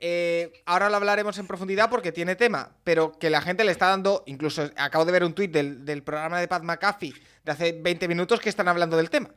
[0.00, 3.88] Eh, ahora lo hablaremos en profundidad porque tiene tema, pero que la gente le está
[3.88, 7.14] dando, incluso acabo de ver un tuit del, del programa de Pat McAfee
[7.48, 9.30] de hace 20 minutos que están hablando del tema.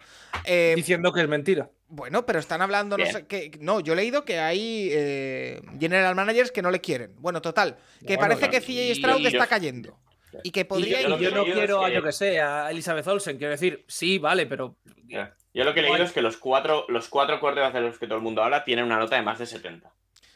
[0.45, 1.70] Eh, Diciendo que es mentira.
[1.88, 6.14] bueno, pero están hablando, no sé, que, no, yo he leído que hay eh, general
[6.16, 7.14] managers que no le quieren.
[7.18, 9.97] Bueno, total, que Bueno, parece claro, que CJ y- Stroud está cayendo.
[10.43, 13.84] Y que podría yo no quiero a yo que sé, a Elizabeth Olsen, quiero decir,
[13.88, 15.34] sí, vale, pero Ya.
[15.53, 18.16] Yo lo que he leído es que los cuatro, los cuatro de los que todo
[18.18, 19.91] el mundo habla tienen una nota de más de 70.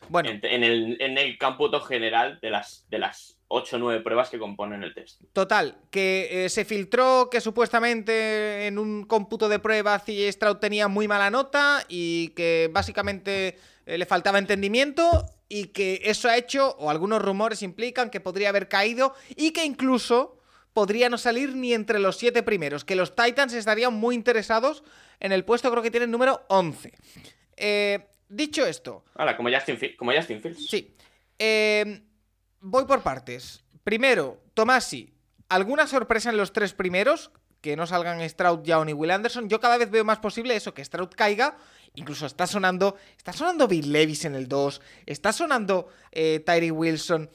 [0.09, 4.01] Bueno, En, en el, en el cómputo general de las, de las 8 o 9
[4.01, 5.21] pruebas que componen el test.
[5.33, 10.87] Total, que eh, se filtró que supuestamente en un cómputo de prueba CJ Stroud tenía
[10.87, 16.75] muy mala nota y que básicamente eh, le faltaba entendimiento y que eso ha hecho,
[16.79, 20.39] o algunos rumores implican que podría haber caído y que incluso
[20.73, 24.83] podría no salir ni entre los siete primeros, que los Titans estarían muy interesados
[25.19, 26.91] en el puesto, creo que tienen número 11.
[27.57, 30.67] Eh, dicho esto, Ahora, como Justin, como Justin Fields.
[30.67, 30.95] Sí.
[31.39, 32.01] Eh,
[32.59, 33.63] voy por partes.
[33.83, 35.13] Primero, Tomasi,
[35.49, 37.31] ¿alguna sorpresa en los tres primeros?
[37.61, 39.49] Que no salgan Stroud, Young y Will Anderson.
[39.49, 41.57] Yo cada vez veo más posible eso, que Stroud caiga.
[41.95, 42.95] Incluso está sonando.
[43.17, 44.81] Está sonando Bill Levis en el 2.
[45.05, 47.29] Está sonando eh, Tyree Wilson.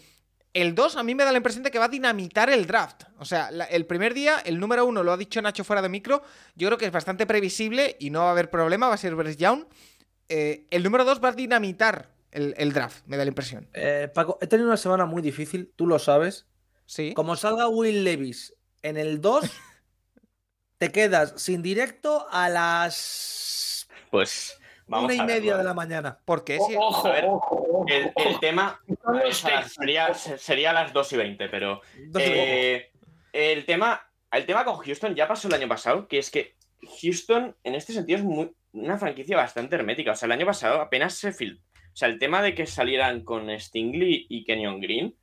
[0.53, 3.05] El 2 a mí me da la impresión de que va a dinamitar el draft.
[3.19, 5.89] O sea, la- el primer día, el número 1 lo ha dicho Nacho fuera de
[5.89, 6.23] micro.
[6.57, 8.89] Yo creo que es bastante previsible y no va a haber problema.
[8.89, 9.65] Va a ser Bryce Young.
[10.33, 13.69] Eh, el número 2 va a dinamitar el, el draft, me da la impresión.
[13.75, 16.47] eh, Paco, he tenido una semana muy difícil, tú lo sabes.
[16.87, 17.13] Sí.
[17.15, 19.45] Como salga Will Levis en el 2,
[20.79, 23.89] te quedas sin directo a las.
[24.11, 24.57] Pues,
[24.87, 25.65] Vamos una y a media de eh.
[25.65, 26.19] la mañana.
[26.25, 26.59] ¿Por qué?
[26.59, 28.81] Si- Ojo, a ver, ojo, ojo, El, tema
[29.69, 31.81] sería, sería las 2 y 20, pero
[32.19, 32.91] eh,
[33.33, 34.01] el, tema,
[34.33, 36.57] el tema con Houston ya pasó el año pasado, que es que
[37.03, 40.13] Houston en este sentido es muy, una franquicia bastante hermética.
[40.13, 41.63] O sea, el año pasado apenas se fil...
[41.93, 45.17] O sea, el tema de que salieran con Stingley y Kenyon Green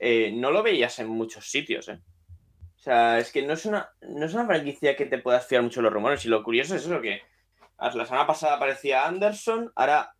[0.00, 2.00] eh, no lo veías en muchos sitios, ¿eh?
[2.74, 5.62] O sea, es que no es, una, no es una franquicia que te puedas fiar
[5.62, 6.24] mucho los rumores.
[6.24, 7.22] Y lo curioso es eso, que
[7.78, 10.14] la semana pasada aparecía Anderson, ahora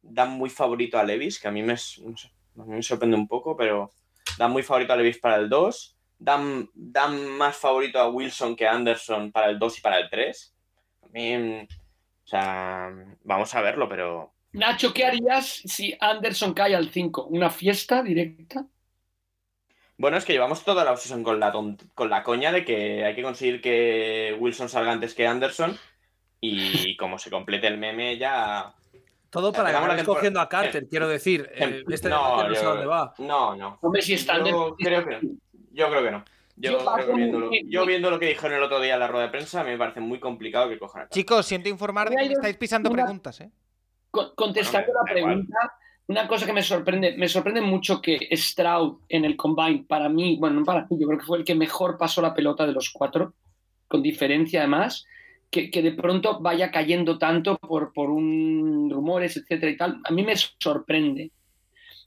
[0.00, 1.76] dan muy favorito a Levis, que a mí me, no
[2.16, 3.92] sé, a mí me sorprende un poco, pero
[4.38, 5.96] dan muy favorito a Levis para el 2.
[6.18, 10.08] Dan, dan más favorito a Wilson que a Anderson para el 2 y para el
[10.08, 10.51] 3.
[11.14, 12.90] O sea,
[13.24, 17.24] vamos a verlo, pero Nacho, ¿qué harías si Anderson cae al 5?
[17.26, 18.66] ¿Una fiesta directa?
[19.96, 23.14] Bueno, es que llevamos toda la obsesión con la, con la coña de que hay
[23.14, 25.78] que conseguir que Wilson salga antes que Anderson.
[26.40, 28.74] Y como se complete el meme, ya.
[29.30, 31.50] Todo para Empezamos acabar escogiendo a Carter, eh, quiero decir.
[31.54, 33.14] eh, este no, no sé dónde va.
[33.18, 33.78] No, no.
[33.80, 35.20] Hombre, si está Yo creo que,
[35.72, 36.24] yo creo que no.
[36.70, 36.78] Yo,
[37.16, 39.64] viendo, lo, yo viendo lo que dijeron el otro día en la rueda de prensa,
[39.64, 41.08] me parece muy complicado que cojan a.
[41.08, 43.50] Chicos, siento informar de que me estáis pisando Una- preguntas, ¿eh?
[44.10, 45.32] Con- contestando Bueno, la igual.
[45.34, 45.74] pregunta,
[46.06, 50.36] una cosa que me sorprende, me sorprende mucho que Stroud en el combine, para mí,
[50.38, 52.72] bueno, no para mí, yo creo que fue el que mejor pasó la pelota de
[52.72, 53.34] los cuatro,
[53.88, 55.06] con diferencia además,
[55.50, 60.12] que, que de pronto vaya cayendo tanto por, por un rumores, etcétera y tal, a
[60.12, 61.30] mí me sorprende.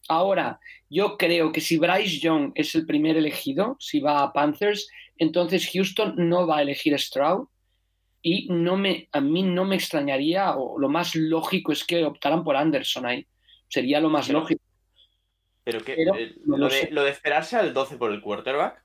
[0.07, 4.87] Ahora, yo creo que si Bryce Young es el primer elegido, si va a Panthers,
[5.17, 7.47] entonces Houston no va a elegir a Stroud
[8.21, 12.43] y no me, a mí no me extrañaría, o lo más lógico es que optaran
[12.43, 13.25] por Anderson ahí.
[13.67, 14.61] Sería lo más Pero- lógico.
[15.63, 16.91] Pero que Pero eh, no lo, de, sé.
[16.91, 18.83] lo de esperarse al 12 por el quarterback,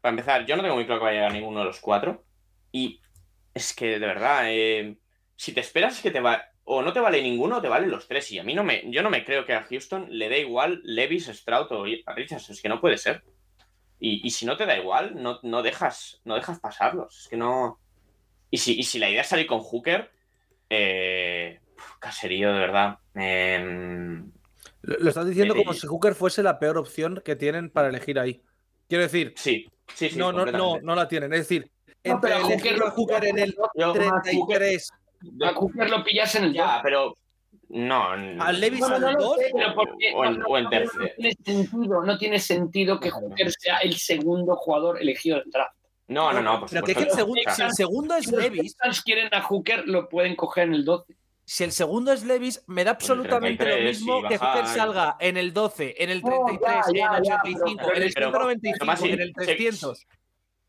[0.00, 2.24] para empezar, yo no tengo muy claro que vaya a ninguno de los cuatro.
[2.70, 3.00] Y
[3.54, 4.96] es que, de verdad, eh,
[5.36, 6.44] si te esperas que te va.
[6.64, 8.30] O no te vale ninguno o te valen los tres.
[8.32, 8.82] Y a mí no me.
[8.90, 12.50] Yo no me creo que a Houston le dé igual Levis, Stroud o a Richards.
[12.50, 13.22] Es que no puede ser.
[13.98, 17.20] Y, y si no te da igual, no, no dejas, no dejas pasarlos.
[17.22, 17.78] Es que no.
[18.50, 20.10] Y si, y si la idea es salir con Hooker,
[20.70, 21.60] eh,
[21.98, 22.98] caserío, de verdad.
[23.14, 24.30] Em,
[24.82, 27.88] Lo, lo estás diciendo Eh, como si Hooker fuese la peor opción que tienen para
[27.88, 28.42] elegir ahí.
[28.88, 30.18] Quiero decir, sí, sí, sí.
[30.18, 31.32] no, no, no, no la tienen.
[31.32, 31.70] Es decir,
[32.04, 34.90] No, entre elegir Hooker- a Hooker en el Yo- 33
[35.46, 36.80] A Cooper lo pillas en el Ya, dos.
[36.82, 37.16] pero.
[37.68, 38.14] No.
[38.14, 40.70] n- Al Levis no lo 2 sé, pero porque- O en- no, o en no,
[40.70, 41.00] tercer.
[41.00, 45.74] no tiene sentido, no tiene sentido que Hooker sea el segundo jugador elegido del draft.
[46.08, 46.60] No, no, no.
[46.60, 49.02] Por Pero que es que el segundo, si el segundo es Si los Levis, Texans
[49.02, 51.14] quieren a Hooker, lo pueden coger en el 12.
[51.46, 55.16] si el segundo es Levis, me da absolutamente lo 33, mismo sí, que Hooker salga
[55.20, 58.02] en el 12, en el No, 33, ya, ya, en el ya, 85, pero- en
[58.02, 60.06] el pero- 195, además, sí, en el sé- 300.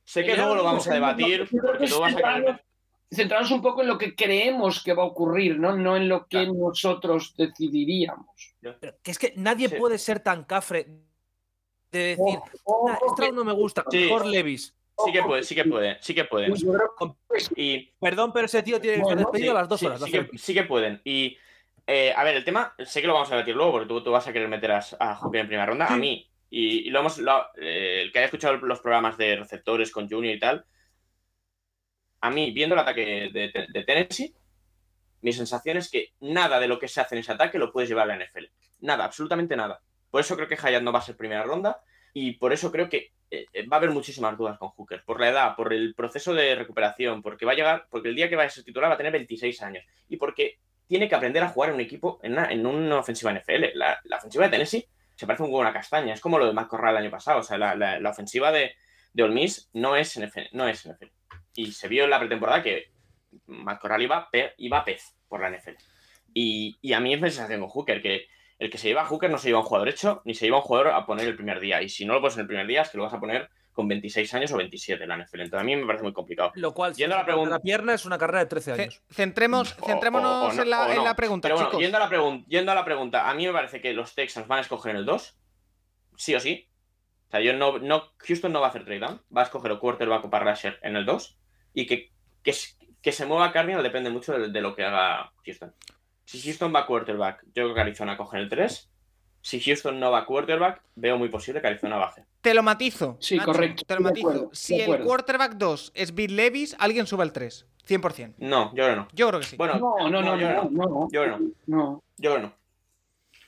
[0.06, 2.62] Sé que luego lo vamos a debatir porque tú vas a.
[3.14, 6.22] centrarnos- un poco en lo que creemos que va a ocurrir, no, no en lo
[6.28, 6.54] que Claro.
[6.54, 8.56] nosotros decidiríamos.
[8.62, 9.76] Pero que es que nadie Sí.
[9.76, 10.88] puede ser tan cafre
[11.92, 13.98] de decir, Ojo, "Nah, ojo, Stroud no me gusta, Sí.
[13.98, 14.76] mejor Levis.
[15.06, 16.54] Sí que puede, sí que puede, sí que pueden.
[16.54, 17.18] creo
[17.56, 19.86] Y Perdón, pero ese tío tiene que estar Bueno, despedido sí, a las dos sí,
[19.88, 20.02] horas.
[20.04, 21.02] sí que, sí que pueden.
[21.04, 21.38] Y
[21.88, 24.12] eh, a ver, el tema, sé que lo vamos a debatir luego porque tú, tú
[24.12, 25.88] vas a querer meter a, a Hooker en primera ronda.
[25.88, 27.18] A mí, y, y lo hemos.
[27.18, 30.66] lo- eh, el que haya escuchado los programas de receptores con Junior y tal,
[32.24, 34.34] a mí, viendo el ataque de, Tennessee,
[35.20, 37.90] mi sensación es que nada de lo que se hace en ese ataque lo puedes
[37.90, 38.46] llevar a la NFL.
[38.80, 39.82] Nada, absolutamente nada.
[40.10, 41.82] Por eso creo que Hayat no va a ser primera ronda
[42.14, 45.04] y por eso creo que eh, eh, va a haber muchísimas dudas con Hooker.
[45.04, 48.30] Por la edad, por el proceso de recuperación, porque va a llegar, porque el día
[48.30, 51.44] que va a ser titular va a tener 26 años y porque tiene que aprender
[51.44, 53.66] a jugar en un equipo, en una, en una ofensiva NFL.
[53.74, 56.14] La, ofensiva de Tennessee se parece un huevo a una castaña.
[56.14, 57.40] Es como lo de Matt Corral el año pasado.
[57.42, 58.76] O sea, la, la- ofensiva de,
[59.12, 61.08] de Miss no es, NFL, no es NFL.
[61.56, 62.92] Y se vio en la pretemporada que
[63.48, 65.76] Matt Corral iba, pe- iba a pez por la NFL.
[66.34, 68.28] Y, y a mí es mi sensación con Hooker, que
[68.60, 70.46] el que se lleva a Hooker no se lleva a un jugador hecho, ni se
[70.46, 71.82] lleva a un jugador a poner el primer día.
[71.82, 73.50] Y si no lo pones en el primer día, es que lo vas a poner
[73.72, 75.42] con 26 años o 27 en la NFL.
[75.42, 76.52] Entonces a mí me parece muy complicado.
[76.56, 78.82] Lo cual, si Yendo a la pregunta- la pierna es una carrera de 13 Ce-
[78.84, 79.02] años.
[79.12, 81.04] Centremos, centrémonos o- o no- en, la, o en no.
[81.04, 81.82] la pregunta, Pero bueno, chicos.
[81.82, 84.48] yendo a, la pregun- yendo a la pregunta, a mí me parece que los Texans
[84.48, 85.40] van a escoger en el 2,
[86.18, 86.70] sí o sí.
[87.28, 89.72] O sea, yo no, no, Houston no va a hacer trade down, va a escoger
[89.72, 91.40] o quarterback o para en el 2
[91.74, 92.12] y que,
[92.44, 95.74] que, se mueva Cardinal depende mucho de, de lo que haga Houston.
[96.26, 98.90] Si Houston va a quarterback, yo creo que Arizona coge el 3.
[99.42, 102.24] Si Houston no va a quarterback, veo muy posible que Arizona baje.
[102.42, 103.18] Te lo matizo.
[103.20, 104.30] Sí, Nacho, correcto, Te lo matizo.
[104.30, 107.66] acuerdo, si el quarterback 2 es Bill Levis, alguien sube al 3.
[107.86, 108.36] 100%.
[108.38, 109.08] No, yo creo que no.
[109.12, 109.56] Yo creo que sí.
[109.58, 110.86] Bueno, No, no, no, yo creo no, que no.
[110.86, 111.52] no, Yo creo que no.
[111.68, 112.54] no, Yo creo que no.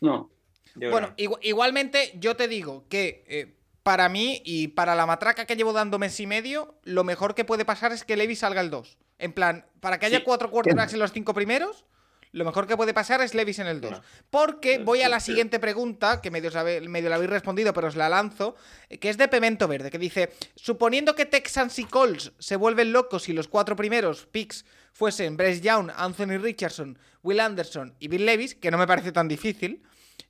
[0.01, 0.29] no.
[0.73, 3.54] Yo creo Bueno, igualmente yo te digo que eh,
[3.85, 7.45] para mí y para la matraca que llevo dando mes y medio, lo mejor que
[7.45, 8.97] puede pasar es que Levis salga el 2.
[9.19, 10.23] En plan, para que haya Sí.
[10.25, 11.85] cuatro quarterbacks en los cinco primeros,
[12.31, 13.91] lo mejor que puede pasar es Levis en el 2.
[13.91, 14.01] No.
[14.31, 18.55] Porque voy a la siguiente pregunta, que medio, la habéis respondido, pero os la lanzo,
[18.99, 23.29] que es de Pimento Verde, que dice, suponiendo que Texans y Colts se vuelven locos
[23.29, 28.55] y los cuatro primeros picks fuesen Bryce Young, Anthony Richardson, Will Anderson y Bill Levis,
[28.55, 29.83] que no me parece tan difícil,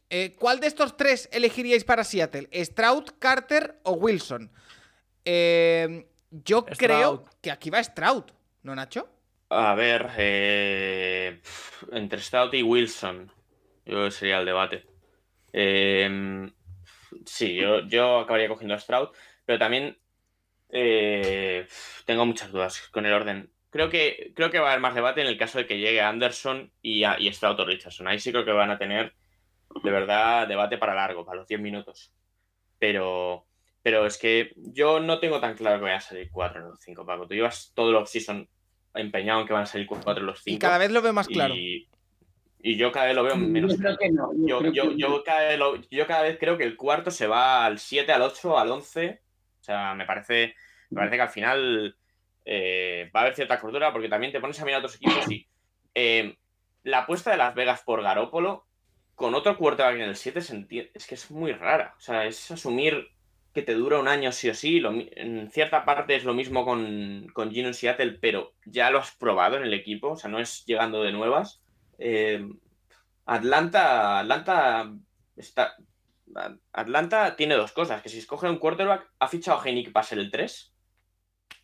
[0.09, 2.49] eh, ¿cuál de estos tres elegiríais para Seattle?
[2.63, 4.51] ¿Stroud, Carter o Wilson?
[5.25, 6.77] Eh, yo Stroud.
[6.77, 8.25] creo que aquí va Stroud,
[8.63, 9.09] ¿no, Nacho?
[9.49, 11.41] A ver, eh,
[11.91, 13.27] entre Stout y Wilson,
[13.85, 14.85] yo creo que sería el debate.
[15.53, 16.51] Eh,
[17.25, 19.09] sí, yo, yo acabaría cogiendo a Stroud,
[19.45, 19.97] pero también
[20.69, 21.67] eh,
[22.05, 23.51] tengo muchas dudas con el orden.
[23.71, 26.01] Creo que, creo que va a haber más debate en el caso de que llegue
[26.01, 28.07] Anderson y, a- y Stroud o Richardson.
[28.07, 29.15] Ahí sí creo que van a tener,
[29.83, 32.11] de verdad, debate para largo, para los 10 minutos.
[32.79, 33.45] Pero,
[33.81, 36.79] pero es que yo no tengo tan claro que vayan a salir 4 en los
[36.79, 37.27] 5, Paco.
[37.27, 38.47] Tú llevas todo el season
[38.93, 40.55] empeñado en que van a salir 4 en los 5.
[40.55, 41.55] Y cada vez lo veo más claro.
[41.55, 41.87] Y,
[42.61, 43.97] y yo cada vez lo veo menos Yo creo claro.
[43.99, 44.47] que no.
[44.47, 47.11] Yo, creo yo, que yo cada vez lo- yo cada vez creo que el cuarto
[47.11, 49.21] se va al 7, al 8, al 11.
[49.61, 50.55] O sea, me parece,
[50.89, 51.97] me parece que al final
[52.45, 55.47] eh, va a haber cierta cordura porque también te pones a mirar otros equipos y
[55.95, 56.37] eh,
[56.83, 58.65] la apuesta de Las Vegas por Garópolo
[59.15, 61.95] con otro quarterback en el 7 se enti- es que es muy rara.
[61.97, 63.07] O sea, es asumir
[63.53, 64.79] que te dura un año sí o sí.
[64.81, 68.99] Lo en cierta parte es lo mismo con, con Gino en Seattle, pero ya lo
[68.99, 70.09] has probado en el equipo.
[70.11, 71.61] O sea, no es llegando de nuevas.
[71.97, 72.45] Eh,
[73.25, 74.93] Atlanta, Atlanta
[75.35, 75.75] está.
[76.73, 80.19] Atlanta tiene dos cosas: que si escoge un quarterback, ha fichado a Heinicke para ser
[80.19, 80.73] el 3.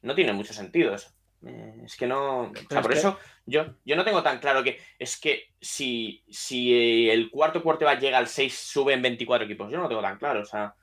[0.03, 1.09] No tiene mucho sentido eso.
[1.45, 2.43] Eh, es que no.
[2.43, 3.17] O sea, por que- eso
[3.51, 4.79] yo, yo no tengo tan claro que.
[4.97, 9.69] Es que si, si el cuarto quarterback llega al 6, suben 24 equipos.
[9.71, 10.41] Yo no lo tengo tan claro.
[10.41, 10.73] O sea,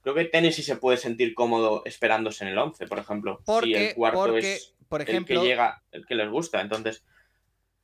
[0.00, 3.36] creo que Tennessee se puede sentir cómodo esperándose en el 11, por ejemplo.
[3.38, 6.60] si Porque, el cuarto porque es por el ejemplo, que llega, el que les gusta.
[6.60, 7.04] Entonces,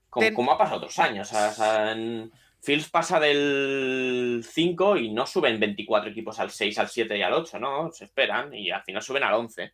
[0.09, 1.31] como, Ten- como ha pasado otros años.
[1.31, 2.33] o sea, o sea, en-
[2.63, 7.33] Fields pasa del 5 y no suben 24 equipos al 6, al 7 y al
[7.33, 7.91] 8, ¿no?
[7.91, 9.73] Se esperan y al final suben al 11.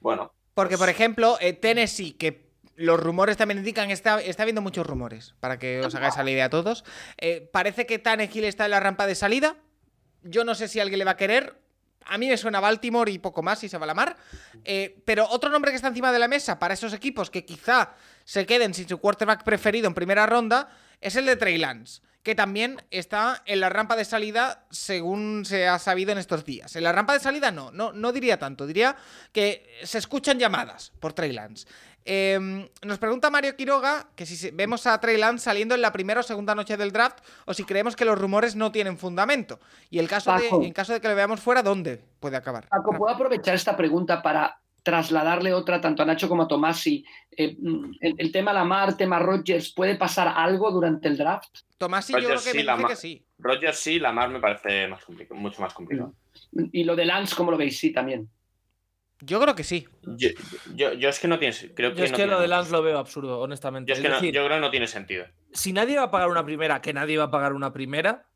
[0.00, 2.51] Bueno, porque pues- por ejemplo, eh, Tennessee, que
[2.82, 6.46] los rumores también indican, está, está habiendo muchos rumores, para que os hagáis la idea
[6.46, 6.84] a todos.
[7.16, 9.56] Eh, parece que Tannehill está en la rampa de salida.
[10.24, 11.60] Yo no sé si alguien le va a querer.
[12.06, 14.16] A mí me suena Baltimore y poco más, si se va a la mar.
[14.64, 17.94] Eh, pero otro nombre que está encima de la mesa para esos equipos que quizá
[18.24, 20.68] se queden sin su quarterback preferido en primera ronda
[21.00, 25.68] es el de Trey Lance, que también está en la rampa de salida según se
[25.68, 26.74] ha sabido en estos días.
[26.74, 28.96] En la rampa de salida no, no, no diría tanto, diría
[29.32, 31.66] que se escuchan llamadas por Trey Lance.
[32.04, 36.20] Eh, nos pregunta Mario Quiroga que si vemos a Trey Lance saliendo en la primera
[36.20, 39.60] o segunda noche del draft o si creemos que los rumores no tienen fundamento.
[39.90, 42.68] Y el caso de, en caso de que lo veamos fuera, ¿dónde puede acabar?
[42.68, 47.04] Paco, ¿puedo aprovechar esta pregunta para trasladarle otra tanto a Nacho como a Tomasi?
[47.30, 51.60] Eh, mm, el, el tema Lamar, tema Rodgers, ¿puede pasar algo durante el draft?
[51.78, 53.24] Tomás sí, yo creo Rodgers que sí, me la dice ma- que sí.
[53.38, 56.14] Rogers sí, Lamar me parece más complicado, mucho más complicado.
[56.72, 57.78] Y lo de Lance, ¿cómo lo veis?
[57.78, 58.28] Sí, también.
[59.24, 59.86] Yo creo que sí.
[60.02, 60.30] Yo,
[60.74, 62.72] yo, yo es que no tiene creo que Yo es no que lo de Lance
[62.72, 63.88] lo veo absurdo, honestamente.
[63.88, 65.26] Yo, es Es que no- decir, yo creo que no tiene sentido.
[65.52, 68.26] si nadie va a pagar una primera, que nadie va a pagar una primera,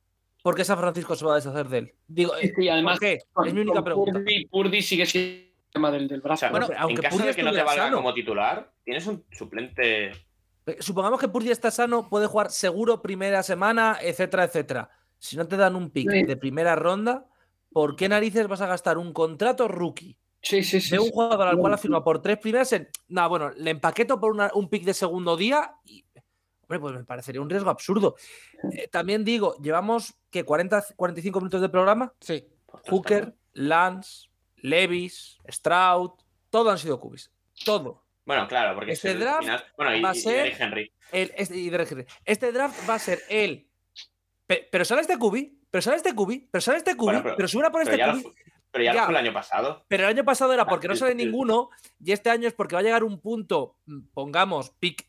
[0.44, 1.94] ¿por qué San Francisco se va a deshacer de él?
[2.06, 3.18] Digo, Sí, sí, además, ¿por qué?
[3.32, 4.12] Con- Es mi única pregunta.
[4.12, 6.40] Purdy, Purdy sigue siendo el tema del, del O brazo.
[6.40, 7.96] sea, Bueno, aunque en caso Purdy de que no te valga sano.
[7.96, 10.12] como titular, tienes un suplente.
[10.66, 14.90] Eh, Supongamos que Purdy está sano, puede jugar seguro primera semana, etcétera, etcétera.
[15.18, 16.22] Si no te dan un pick Sí.
[16.22, 17.26] de primera ronda,
[17.72, 20.16] ¿por qué narices vas a gastar un contrato rookie
[20.48, 20.90] sí, sí, sí.
[20.90, 21.10] de un sí.
[21.12, 22.88] jugador al cual ha firmado por tres primeras en.
[23.08, 26.04] Nada, bueno, le empaqueto por una- un pick de segundo día y.
[26.62, 28.16] Hombre, pues me parecería un riesgo absurdo.
[28.72, 32.12] Eh, también digo, llevamos que 40, 45 minutos de programa.
[32.20, 32.44] Sí.
[32.90, 36.10] Hooker, Lance, Levis, Stroud,
[36.50, 37.30] todo han sido cubis.
[37.64, 38.02] Todo.
[38.24, 40.60] Bueno, claro, porque Este es el draft final- Bueno, y, va a y ser- Derrick
[40.60, 40.92] Henry.
[41.12, 42.06] El, este, y Henry.
[42.24, 43.68] Este draft va a ser el.
[44.46, 47.36] pe- pero sale este cubi, pero sale este cubi, pero sale este cubi, Bueno, pero,
[47.36, 48.34] pero- si hubiera por Pero este lo cubi.
[48.76, 49.04] Pero ya lo Ya.
[49.06, 49.84] fue el año pasado.
[49.88, 51.70] Pero el año pasado era porque no sale ninguno
[52.02, 55.08] y este año es porque va a llegar un punto, mm, pongamos, pick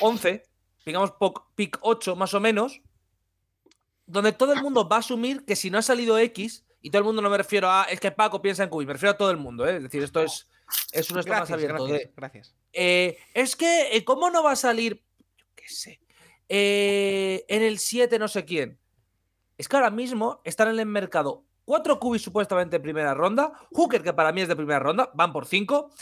[0.00, 0.42] 11,
[0.86, 1.12] digamos
[1.54, 2.80] pick 8 más o menos,
[4.06, 7.00] donde todo el mundo va a asumir que si no ha salido X, y todo
[7.00, 9.16] el mundo no me refiero a, es que Paco piensa en cubi, me refiero a
[9.18, 9.76] todo el mundo, ¿eh?
[9.76, 10.48] es decir, esto es,
[10.92, 11.84] es un esto más Gracias, abierto.
[11.86, 12.54] gracias, de- gracias.
[12.72, 15.04] eh, es que, eh, ¿cómo no va a salir?
[15.36, 16.00] Yo qué sé.
[16.48, 18.78] eh, en el 7 no sé quién.
[19.58, 23.52] Es que ahora mismo están en el mercado cuatro cubis supuestamente en primera ronda.
[23.72, 25.92] Hooker, que para mí es de primera ronda, van por cinco.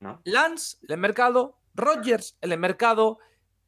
[0.00, 0.22] ¿no?
[0.24, 1.60] Lance, en el mercado.
[1.74, 3.18] Rogers, en el mercado.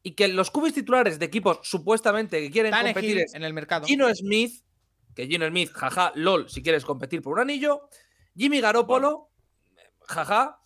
[0.01, 3.85] Y que los cubis titulares de equipos supuestamente que quieren competir es en el mercado.
[3.85, 4.63] Gino Smith,
[5.15, 7.89] que Gino Smith, jaja, lol, si quieres competir por un anillo.
[8.35, 9.29] Jimmy Garoppolo,
[10.01, 10.59] jaja.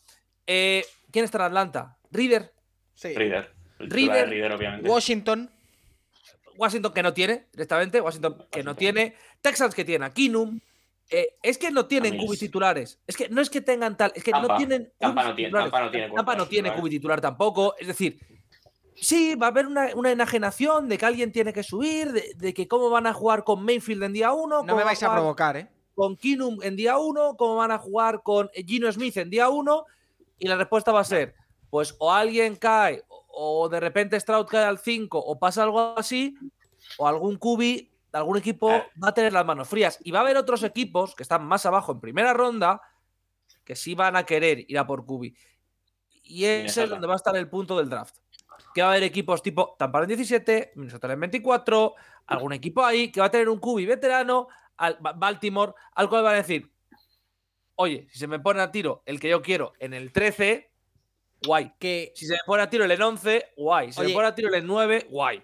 [0.47, 1.97] Eh, ¿Quién está en Atlanta?
[2.09, 2.53] Reader.
[2.93, 3.13] Sí.
[3.15, 3.53] Reader.
[3.79, 4.89] River, obviamente.
[4.89, 5.51] Washington.
[6.55, 7.99] Washington que no tiene, directamente.
[7.99, 9.15] Washington que no tiene.
[9.41, 10.59] Texans que tiene a Kinum.
[11.11, 12.99] Eh, es que no tienen También cubi es- titulares.
[13.07, 14.11] Es que no es que tengan tal.
[14.15, 14.91] Es que no tienen.
[14.99, 15.71] Tampa cubis no tiene- titulares.
[15.71, 16.79] Tampa no tiene Tampa no cubi tiene titulares.
[16.81, 17.75] cubi titular tampoco.
[17.79, 18.19] Es decir,
[18.95, 22.53] sí, va a haber una, una enajenación de que alguien tiene que subir, de, de
[22.53, 24.63] que cómo van a jugar con Mayfield en día 1.
[24.63, 25.67] No me vais a provocar, ¿eh?
[25.95, 29.85] con Kinum en día 1, cómo van a jugar con Gino Smith en día 1,
[30.37, 31.35] y la respuesta va a ser,
[31.69, 36.37] pues o alguien cae, o de repente Stroud cae al 5, o pasa algo así,
[36.97, 38.85] o algún cubi algún equipo Ah.
[39.03, 39.99] va a tener las manos frías.
[40.03, 42.81] Y va a haber otros equipos que están más abajo en primera ronda
[43.63, 45.35] que sí van a querer ir a por cubi.
[46.23, 48.15] Y ese es donde va a estar el punto del draft.
[48.73, 51.95] Que va a haber equipos tipo Tampa en 17, Minnesota en 24,
[52.27, 54.47] algún equipo ahí que va a tener un cubi veterano,
[54.77, 56.71] al Ba- Baltimore, al cual van a decir,
[57.75, 60.71] oye, si se me pone a tiro el que yo quiero en el 13,
[61.45, 61.73] guay.
[61.79, 63.87] Que Si se me pone a tiro el en 11, guay.
[63.91, 65.43] Si se me pone a tiro el en 9, guay.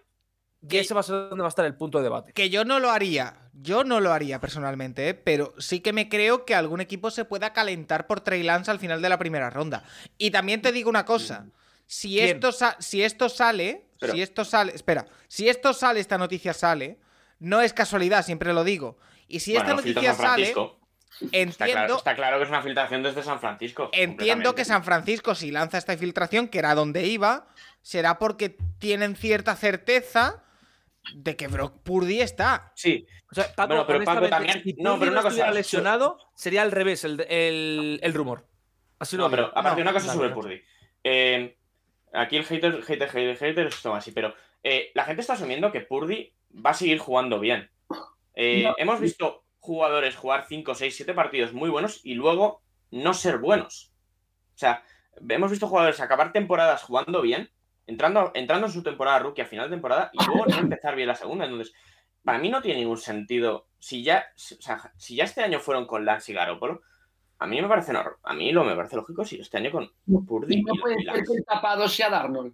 [0.66, 2.34] Y Que- ese va a ser donde va a estar el punto de debate.
[2.34, 3.38] que yo no lo haría.
[3.54, 5.14] Yo no lo haría personalmente, ¿eh?
[5.14, 8.80] pero sí que me creo que algún equipo se pueda calentar por Trey Lance al
[8.80, 9.84] final de la primera ronda.
[10.18, 11.46] Y también te digo una cosa.
[11.88, 12.36] Si ¿Quién?
[12.36, 16.54] esto, sa- si esto sale, Pero- si esto sale, espera, si esto sale, esta noticia
[16.54, 17.00] sale,
[17.40, 18.98] no es casualidad, siempre lo digo.
[19.28, 20.80] Y si Bueno, esta noticia San sale, Francisco.
[21.22, 23.90] Está entiendo, claro, está claro que es una filtración desde San Francisco.
[23.94, 24.66] entiendo que.
[24.66, 27.48] San Francisco, si lanza esta infiltración, que era donde iba,
[27.82, 30.42] será porque tienen cierta certeza
[31.14, 32.72] de que Brock Purdy está.
[32.76, 33.06] Sí.
[33.32, 36.18] O sea, Paco, Bueno, pero Paco también- si no, pero una cosa, estuviera so- lesionado,
[36.36, 38.48] sería al revés el, el- el rumor.
[39.00, 40.30] Así No, pero aparte No, una cosa sobre.
[40.30, 40.62] Purdy.
[41.04, 41.58] Eh,
[42.14, 44.34] aquí el hater, hater, hater, hater es Tomás, sí, pero
[44.64, 46.34] eh, la gente está asumiendo que Purdy
[46.66, 47.70] va a seguir jugando bien.
[48.34, 48.76] Eh, No.
[48.78, 53.94] Hemos visto jugadores jugar 5, 6, 7 partidos muy buenos y luego no ser buenos.
[54.54, 54.84] O sea,
[55.30, 57.50] hemos visto jugadores acabar temporadas jugando bien,
[57.88, 61.08] entrando, entrando en su temporada rookie a final de temporada y luego no empezar bien
[61.08, 61.46] la segunda.
[61.46, 61.74] Entonces,
[62.24, 63.68] para mí no tiene ningún sentido.
[63.80, 66.82] Si ya, o sea, si ya este año fueron con Lance y Garoppolo,
[67.38, 69.92] a mí me parece nor- a mí lo me parece lógico si este año con
[70.26, 72.54] Purdy Y no y- puede y ser que el tapado sea Darnold.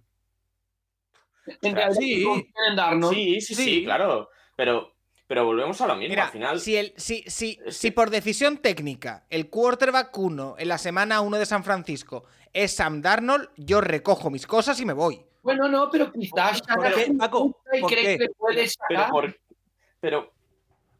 [1.46, 2.52] En Ostras, realidad, sí.
[2.76, 3.14] Darnold.
[3.14, 3.84] Sí, sí, sí, Sí.
[3.84, 4.28] claro.
[4.56, 4.94] Pero,
[5.26, 6.10] pero volvemos a lo mismo.
[6.10, 10.68] Mira, al final, si, el, si, si, si por decisión técnica el quarterback 1 en
[10.68, 14.92] la semana 1 de San Francisco es Sam Darnold, yo recojo mis cosas y me
[14.92, 15.24] voy.
[15.42, 17.60] Bueno, no, pero quizás ¿Por qué, Paco?
[17.80, 18.18] ¿Por qué?
[18.18, 19.10] que puede pero, sacar.
[19.10, 19.36] por-
[20.00, 20.32] pero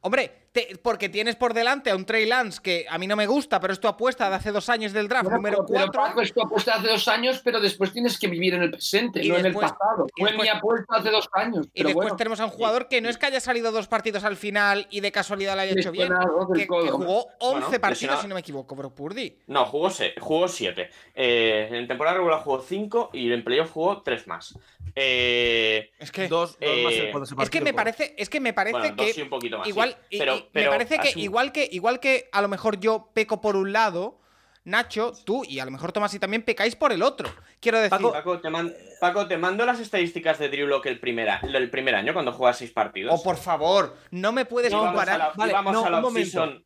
[0.00, 3.26] Hombre, te- porque tienes por delante a un Trey Lance que a mí no me
[3.26, 6.03] gusta, pero es tu apuesta de hace dos años del draft, número pero, pero, 4.
[6.03, 9.28] Paco, esto apuesta hace dos años, pero después tienes que vivir en el presente, Y
[9.28, 10.07] no después- en el pasado.
[10.16, 11.66] Fue después- mi apuesta hace dos años.
[11.72, 13.88] Y Pero después bueno, tenemos a un jugador que no es que haya salido dos
[13.88, 16.11] partidos al final y de casualidad lo haya hecho bien,
[16.55, 19.38] que, jugó 11 Bueno, partidos, si no me equivoco, Brock Purdy.
[19.46, 20.20] no, jugó 7.
[20.20, 20.90] Jugó siete.
[21.14, 24.55] Eh, en temporada regular jugó 5 y en playoff jugó 3 más.
[24.94, 27.07] Eh, Es que, Dos, dos más Eh,
[27.42, 29.64] es que me parece, es que me parece bueno, que dos y un poquito más.
[29.64, 29.70] sí.
[29.70, 33.11] Igual, y- pero, pero me parece que igual que igual que a lo mejor yo
[33.14, 34.18] peco por un lado,
[34.64, 37.28] Nacho, tú y a lo mejor Tomás y también pecáis por el otro.
[37.61, 41.01] Quiero decir, Paco, Paco te, man- Paco, te mando las estadísticas de Drew Lock el
[41.01, 43.12] primer, a- el primer año cuando juegas 6 partidos.
[43.12, 45.14] oh por favor, no me puedes íbamos comparar.
[45.16, 46.05] a la, Vale, íbamos no, a la un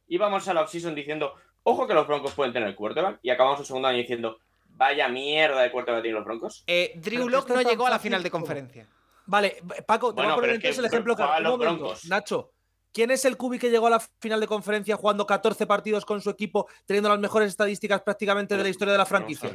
[0.09, 3.67] íbamos a la offseason diciendo, ojo que los Broncos pueden tener quarterback, y acabamos el
[3.67, 6.65] segundo año diciendo, vaya mierda de quarterback tienen los Broncos.
[6.67, 8.87] Eh, Drew Pero Lock esto no llegó a la final de conferencia.
[9.25, 9.57] Vale,
[9.87, 11.17] Paco, te Bueno, voy a poner es que entonces el ejemplo
[11.59, 12.05] Broncos.
[12.05, 12.53] Nacho,
[12.97, 16.23] ¿quién es el Cubi que llegó a la final de conferencia jugando 14 partidos con
[16.23, 19.53] su equipo, teniendo las mejores estadísticas prácticamente de la historia de la franquicia?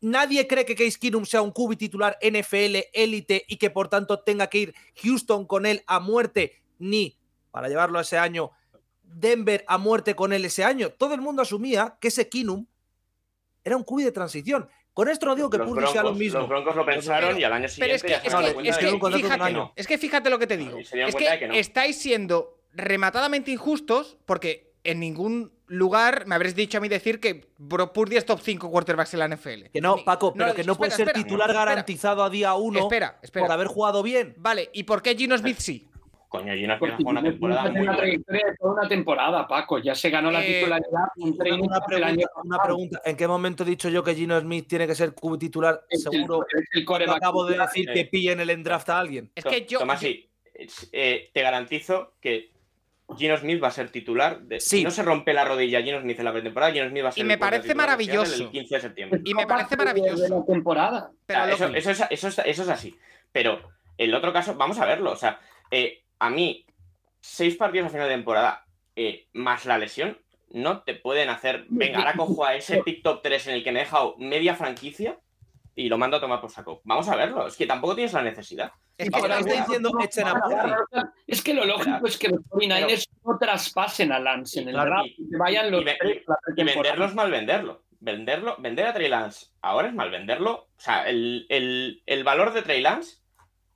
[0.00, 4.18] Nadie cree que Case Keenum sea un Cubi titular NFL élite y que por tanto
[4.18, 7.16] tenga que ir Houston con él a muerte, ni
[7.52, 8.50] para llevarlo a ese año
[9.04, 10.90] Denver a muerte con él ese año.
[10.90, 12.66] Todo el mundo asumía que ese Keenum
[13.62, 14.68] era un Cubi de transición.
[14.98, 16.40] Con esto no digo que los, Purdy sea lo broncos, mismo.
[16.40, 18.68] los Broncos lo pensaron Pero- y al año Pero siguiente es que, ya es que,
[18.68, 19.72] es que fíjate, año.
[19.76, 20.76] es que fíjate lo que te digo.
[20.76, 21.54] Es que, que no.
[21.54, 27.46] estáis siendo rematadamente injustos porque en ningún lugar me habréis dicho a mí decir que
[27.94, 29.70] Purdy es top 5 quarterbacks en la NFL.
[29.72, 31.64] Que no, Paco, pero que no puede ser espera, titular espera.
[31.66, 33.44] garantizado a día uno Espera, espera.
[33.46, 34.34] por haber jugado bien.
[34.38, 35.87] Vale, ¿y por qué Gino Smith sí?
[36.28, 39.78] Coño, Gino Smith Porque jugó una temporada muy una trayectoria de toda una temporada, Paco.
[39.78, 43.00] Ya se ganó la Eh, titularidad en Una, una el pregunta, una pregunta.
[43.04, 45.82] ¿En qué momento he dicho yo que Gino Smith tiene que ser titular?
[45.88, 46.44] Es el- Seguro.
[46.72, 47.94] el coreback acabo de decir eh.
[47.94, 49.30] que pillen el endraft a alguien.
[49.34, 49.78] Es que yo.
[49.78, 52.50] Tomás, sí, es- eh, te garantizo que
[53.16, 54.40] Gino Smith va a ser titular.
[54.42, 54.78] De, Sí.
[54.80, 57.12] Si no se rompe la rodilla Gino Smith en la pretemporada, Gino Smith va a
[57.12, 58.44] ser Y el me parece maravilloso.
[58.44, 59.20] El 15 de septiembre.
[59.24, 60.22] Y me parece maravilloso.
[60.24, 61.10] de la temporada.
[61.24, 62.94] pero Ah, lo eso, que- eso es, eso, es, eso es así.
[63.32, 63.62] Pero
[63.96, 65.10] el otro caso, vamos a verlo.
[65.12, 66.66] O sea, eh, a mí,
[67.20, 68.64] seis partidos a final de temporada
[68.96, 70.18] eh, más la lesión,
[70.50, 71.66] no te pueden hacer.
[71.68, 74.54] Venga, ahora cojo a ese pick top 3 en el que me he dejado media
[74.54, 75.18] franquicia
[75.74, 76.80] y lo mando a tomar por saco.
[76.84, 78.72] Vamos a verlo, es que tampoco tienes la necesidad.
[78.96, 80.72] Es que ahora es está que- diciendo echen a Purdy.
[81.28, 84.90] Es que lo lógico es que los 49ers no traspasen a Lance en el Claro,
[84.90, 85.82] draft y- vayan los
[86.56, 87.84] y venderlo es mal venderlo.
[88.00, 90.52] Venderlo, vender a Trey Lance ahora es mal venderlo.
[90.76, 93.18] O sea, el, el- el valor de Trey Lance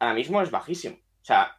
[0.00, 0.96] ahora mismo es bajísimo.
[0.96, 1.56] O sea,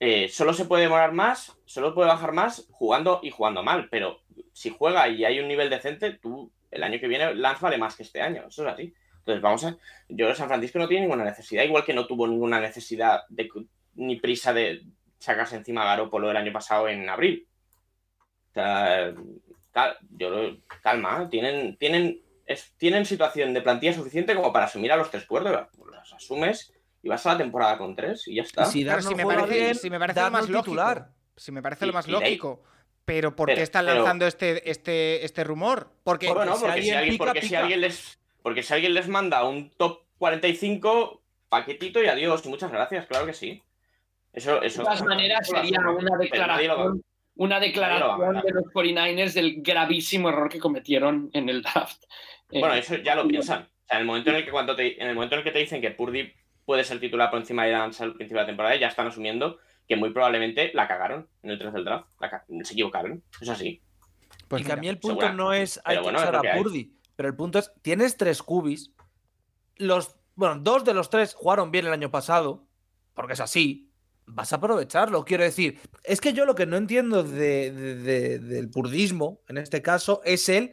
[0.00, 3.88] eh, solo se puede demorar más, solo puede bajar más jugando y jugando mal.
[3.90, 4.20] Pero
[4.52, 7.96] si juega y hay un nivel decente, tú el año que viene Lance vale más
[7.96, 8.44] que este año.
[8.48, 8.94] Eso es así.
[9.18, 9.76] Entonces vamos a.
[10.08, 13.48] Yo San Francisco no tiene ninguna necesidad, igual que no tuvo ninguna necesidad de,
[13.94, 14.82] ni prisa de
[15.18, 17.46] sacarse encima a Garoppolo el año pasado en abril.
[18.54, 18.60] O
[20.10, 24.96] yo lo- calma, tienen, tienen, es- tienen situación de plantilla suficiente como para asumir a
[24.96, 25.68] los tres cuerdos.
[25.84, 26.72] Los asumes
[27.06, 28.64] y vas a la temporada con tres y ya está.
[28.66, 30.62] Si Claro, Darnold si me parece, bien, si me parece lo más lógico.
[30.64, 31.08] titular.
[31.36, 32.62] Si me parece lo más lógico.
[33.04, 35.88] Pero ¿por qué Pero- están pero- lanzando este, este, este rumor?
[36.02, 38.92] Porque Bueno, si porque, si alguien alguien, pica, porque si alguien les, porque si alguien
[38.94, 43.62] les manda un top 45, paquetito y adiós, y muchas gracias, claro que sí.
[44.32, 44.80] Eso, eso.
[44.80, 47.02] De todas maneras, lo sería una declaración,
[47.36, 52.02] una declaración de los 49ers del gravísimo error que cometieron en el draft.
[52.50, 53.62] Eh, Bueno, eso ya lo piensan.
[53.62, 55.44] O sea, en el momento en el que cuando te, en el momento en el
[55.44, 56.32] que te dicen que Purdy
[56.66, 59.58] puede ser titular por encima de Lance al principio de la temporada, ya están asumiendo
[59.88, 62.10] que muy probablemente la cagaron en el 3 del draft.
[62.20, 63.22] La se equivocaron.
[63.40, 63.80] Es así.
[64.48, 66.40] pues y que mira, a mí el punto segura- no es hay pero que bueno,
[66.42, 66.56] que a.
[66.56, 68.92] Purdy, pero el punto es, tienes tres cubis,
[69.76, 72.66] los, bueno, dos de los tres jugaron bien el año pasado,
[73.14, 73.90] porque es así,
[74.26, 78.38] vas a aprovecharlo, quiero decir, es que yo lo que no entiendo de- de- de-
[78.40, 80.72] del purdismo, en este caso, es el,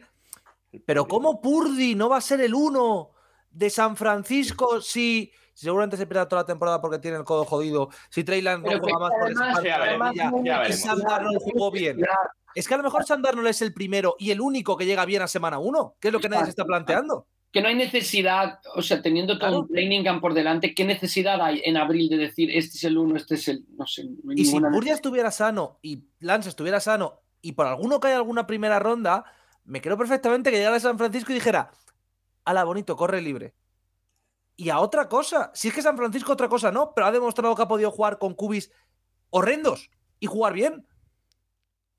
[0.86, 3.12] pero ¿cómo Purdy no va a ser el uno
[3.50, 7.88] de San Francisco si seguramente se pierda toda la temporada porque tiene el codo jodido,
[8.10, 9.12] si Trey Lance no juega más
[9.58, 10.14] además-
[10.68, 10.72] y.
[10.74, 11.98] Sam Darnold jugó bien.
[12.54, 15.04] Es que a lo mejor Sam Darnold es el primero y el único que llega
[15.04, 17.26] bien a semana uno, que es lo que nadie se está planteando.
[17.52, 19.60] que no hay necesidad, o sea, teniendo todo Claro.
[19.60, 22.98] un training camp por delante, ¿qué necesidad hay en abril de decir este es el
[22.98, 23.64] uno, este es el.
[23.78, 24.06] No sé.
[24.24, 28.44] no Y si Purdy estuviera sano y Lance estuviera sano y por alguno cae alguna
[28.48, 29.24] primera ronda,
[29.62, 31.70] me creo perfectamente que llegara a San Francisco y dijera,
[32.44, 33.54] ala bonito, corre libre.
[34.56, 37.54] Y a otra cosa, si es que San Francisco otra cosa no, pero ha demostrado
[37.56, 38.70] que ha podido jugar con cubis
[39.30, 39.90] horrendos
[40.20, 40.86] y jugar bien.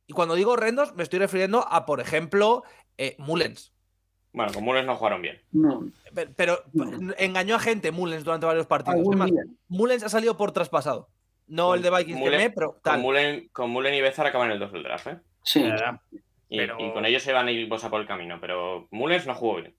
[0.08, 2.64] Y cuando digo horrendos, me estoy refiriendo a, por ejemplo,
[2.97, 3.74] eh, Mullens.
[4.32, 5.41] Bueno, con Mullens no jugaron bien.
[5.51, 7.14] No, Pe- Pero No.
[7.18, 8.99] engañó a gente Mullens durante varios partidos.
[8.99, 9.43] algún Es más, día.
[9.68, 11.10] Mullens ha salido por traspasado.
[11.47, 13.01] No el de Vikings que me, pero Con tal.
[13.01, 15.20] Mullen, con Mullen y Bezar acaban el 2 del draft, ¿eh?
[15.43, 15.64] Sí.
[16.49, 19.26] Y, Pero- y con ellos se van a ir Bosa por el camino, pero Mullens
[19.28, 19.76] no jugó bien.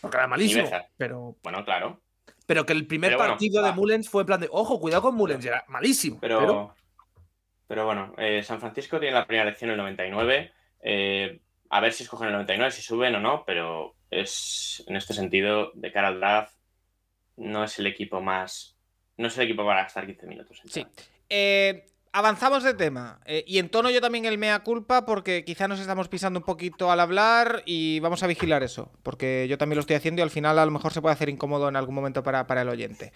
[0.00, 0.68] Porque era malísimo.
[0.96, 2.00] Pero, Bueno, claro.
[2.46, 3.72] pero que el primer bueno, partido de.
[3.72, 6.18] Mullens fue en plan de, ojo, cuidado con Mullens, era malísimo.
[6.20, 6.74] Pero, Pero,
[7.66, 10.52] pero, bueno, eh, San Francisco tiene la primera elección en el 99.
[10.80, 11.40] eh,
[11.70, 15.70] a ver si escogen el 99, si suben o no, pero es en este sentido,
[15.74, 16.54] de cara al draft,
[17.36, 18.76] no es el equipo más.
[19.18, 20.62] No es el equipo para gastar 15 minutos.
[20.64, 20.86] Sí.
[21.28, 21.86] Eh,
[22.18, 23.20] avanzamos de tema.
[23.24, 26.90] Eh, y entono yo también el mea culpa porque quizá nos estamos pisando un poquito
[26.90, 28.90] al hablar y vamos a vigilar eso.
[29.02, 31.28] Porque yo también lo estoy haciendo y al final a lo mejor se puede hacer
[31.28, 33.12] incómodo en algún momento para, para el oyente.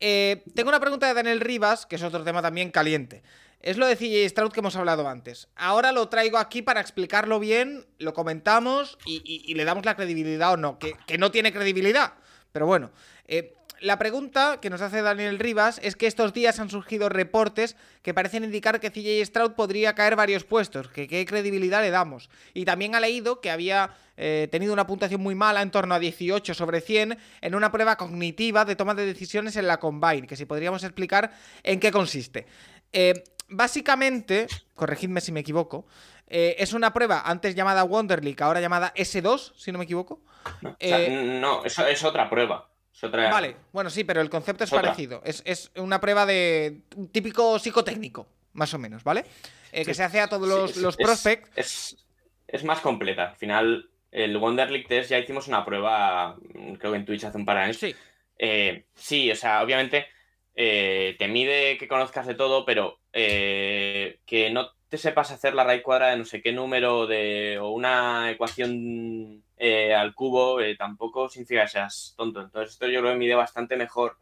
[0.00, 3.22] Eh, tengo una pregunta de Daniel Rivas, que es otro tema también caliente.
[3.60, 5.48] Es lo de CJ Stroud que hemos hablado antes.
[5.56, 9.96] Ahora lo traigo aquí para explicarlo bien, lo comentamos y, y- y le damos la
[9.96, 10.78] credibilidad o no.
[10.78, 12.14] Que, que no tiene credibilidad.
[12.52, 12.90] Pero bueno,
[13.26, 17.76] eh, la pregunta que nos hace Daniel Rivas es que estos días han surgido reportes
[18.02, 22.30] que parecen indicar que CJ Stroud podría caer varios puestos, que qué credibilidad le damos.
[22.54, 25.98] Y también ha leído que había eh, tenido una puntuación muy mala, en torno a
[25.98, 30.36] 18 sobre 100, en una prueba cognitiva de toma de decisiones en la Combine, que
[30.36, 32.46] si podríamos explicar en qué consiste.
[32.92, 35.86] Eh, básicamente, corregidme si me equivoco,
[36.28, 40.22] eh, es una prueba antes llamada Wonderlic, ahora llamada S2, si no me equivoco.
[40.62, 42.70] No, o sea, no, eso es otra prueba.
[43.02, 43.30] Otra...
[43.30, 44.82] Vale, bueno, sí, pero el concepto es otra.
[44.82, 45.22] parecido.
[45.24, 49.24] Es, es una prueba de un típico psicotécnico, más o menos, ¿vale?
[49.72, 49.98] Eh, que Sí.
[49.98, 51.50] se hace a todos Sí, los, es- prospects.
[51.56, 52.06] Es,
[52.48, 53.30] es más completa.
[53.30, 57.24] Al final, el Wonder League Test ya hicimos una prueba, mm, creo que en Twitch
[57.24, 57.76] hace un par de años.
[57.78, 57.94] Sí,
[58.38, 60.06] Eh, sí, o sea, obviamente
[60.54, 65.82] eh, te mide que conozcas de todo, pero que no te sepas hacer la raíz
[65.82, 71.28] cuadrada de no sé qué número de, o una ecuación eh, al cubo, eh, tampoco
[71.28, 72.42] significa que seas tonto.
[72.42, 74.18] Entonces, esto yo creo que mide bastante mejor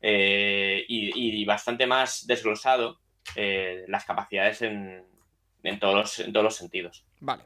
[0.00, 2.98] eh, y, bastante más desglosado
[3.86, 5.04] las capacidades en,
[5.62, 7.04] en todos los, todos los sentidos.
[7.20, 7.44] vale.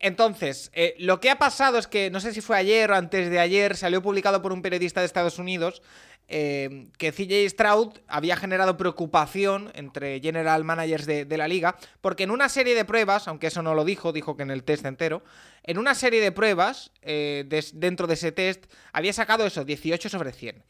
[0.00, 3.38] Entonces, lo que ha pasado es que, no sé si fue ayer o antes de
[3.40, 5.80] ayer, salió publicado por un periodista de Estados Unidos
[6.28, 12.22] eh, que CJ Stroud había generado preocupación entre general managers de, de la liga, porque
[12.24, 14.84] en una serie de pruebas, aunque eso no lo dijo, dijo que en el test
[14.86, 15.22] entero,
[15.62, 20.08] en una serie de pruebas, eh, des- dentro de ese test, había sacado eso, 18
[20.08, 20.64] sobre 100.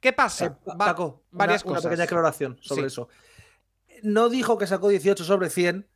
[0.00, 0.46] ¿Qué pasa?
[0.46, 1.90] Eh, Va- Paco, varias una, una cosas.
[1.90, 2.86] pequeña aclaración sobre Sí.
[2.86, 3.08] eso.
[4.02, 5.86] No dijo que sacó 18 sobre 100,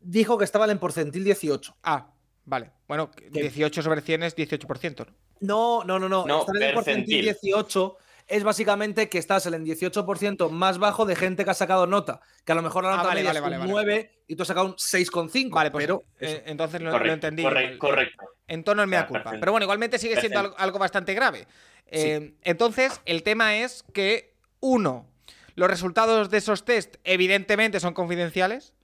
[0.00, 1.76] dijo que estaba en porcentil 18.
[1.82, 2.12] Ah,
[2.44, 2.70] vale.
[2.88, 5.06] Bueno, 18 sobre 100 es 18%.
[5.40, 5.84] ¿no?
[5.84, 6.26] No, no, no, no.
[6.26, 7.24] No, estar en porcentil percentil.
[7.24, 7.96] 18
[8.28, 12.20] es básicamente que estás en el 18% más bajo de gente que ha sacado nota.
[12.44, 13.86] Que a lo mejor la Ah, nota vale, media vale, es vale, un vale.
[13.94, 15.50] 9 y tú has sacado un 6,5.
[15.50, 17.42] Vale, pues pero eh, entonces lo, lo Correcto, entendí.
[17.42, 18.24] correcto, correcto.
[18.48, 19.22] En tono el mea Ah, culpa.
[19.24, 19.40] perfecto.
[19.40, 21.46] Pero bueno, igualmente sigue siendo algo bastante grave.
[21.86, 25.06] Eh, Entonces, el tema es que, uno,
[25.54, 28.74] los resultados de esos test evidentemente son confidenciales.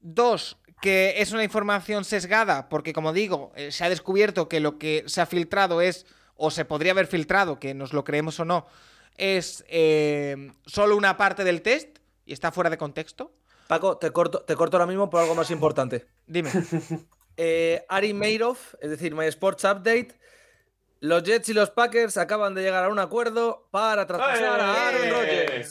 [0.00, 4.78] Dos, que es una información sesgada, porque como digo, eh, se ha descubierto que lo
[4.78, 6.06] que se ha filtrado es,
[6.36, 8.66] o se podría haber filtrado, que nos lo creemos o no,
[9.16, 13.32] es eh, solo una parte del test y está fuera de contexto.
[13.68, 16.06] Paco, te corto, te corto ahora mismo por algo más importante.
[16.26, 16.50] Dime.
[17.38, 20.08] Eh, Ari Meiroff, es decir, My Sports Update.
[21.00, 25.02] Los Jets y los Packers acaban de llegar a un acuerdo para traspasar a Aaron
[25.02, 25.10] ¡Eh!
[25.10, 25.70] Rodgers.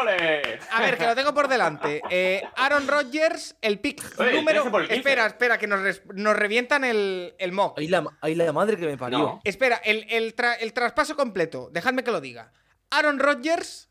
[0.00, 0.58] ¡Ole!
[0.70, 2.02] A ver, que lo tengo por delante.
[2.10, 4.62] Eh, Aaron Rodgers, el pick Oye, número.
[4.62, 4.98] 13 por el 15.
[5.00, 7.78] Espera, espera, que nos, nos revientan el, el mock.
[7.78, 9.18] Ahí la, ahí la madre que me parió.
[9.18, 9.40] No.
[9.44, 12.52] Espera, el, el tra- el traspaso completo, dejadme que lo diga.
[12.90, 13.88] Aaron Rodgers,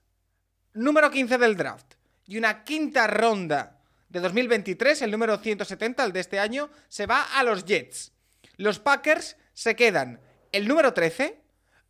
[0.73, 1.93] número 15 del draft.
[2.27, 3.79] Y una quinta ronda
[4.09, 8.13] de 2023, el número 170, el de este año, se va a los Jets.
[8.57, 10.19] Los Packers se quedan
[10.51, 11.41] el número 13,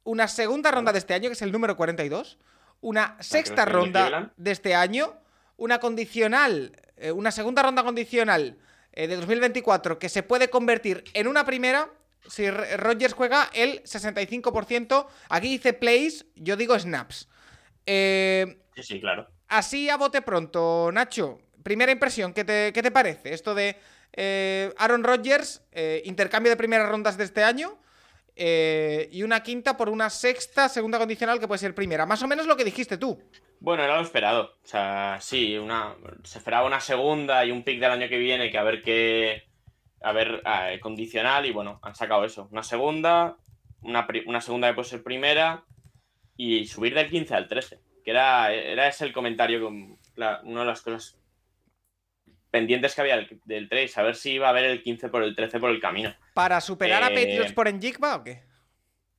[0.04, 2.38] una segunda ronda de este año, que es el número 42,
[2.86, 5.14] una sexta ronda de este año,
[5.58, 8.58] una condicional, eh, una segunda ronda condicional
[8.94, 11.90] eh, de 2024 que se puede convertir en una primera
[12.28, 15.08] si R- Rodgers juega el 65%.
[15.30, 17.28] Aquí dice plays, yo digo snaps.
[17.86, 19.28] Eh, Sí, sí, claro.
[19.48, 21.40] así a bote pronto, Nacho.
[21.64, 23.34] Primera impresión, ¿qué te, qué te parece?
[23.34, 23.78] Esto de
[24.14, 27.80] eh, Aaron Rodgers, eh, intercambio de primeras rondas de este año.
[28.36, 32.06] Eh, y una quinta por una sexta, segunda condicional que puede ser primera.
[32.06, 33.22] Más o menos lo que dijiste tú.
[33.60, 34.56] Bueno, era lo esperado.
[34.64, 38.50] O sea, sí, una, se esperaba una segunda y un pick del año que viene
[38.52, 39.44] que a ver qué.
[40.02, 42.48] A ver, eh, condicional y bueno, han sacado eso.
[42.52, 43.38] Una segunda,
[43.82, 45.64] una, una segunda que puede ser primera
[46.38, 47.80] y subir del 15 al 13.
[48.04, 49.72] Que era, era ese el comentario,
[50.16, 51.18] la- una de las cosas
[52.56, 55.24] pendientes que había del, del 3, a ver si iba a haber el 15 por
[55.24, 56.16] el 13 por el camino.
[56.34, 58.44] ¿Para superar a Eh, Patriots por Enjigba o qué?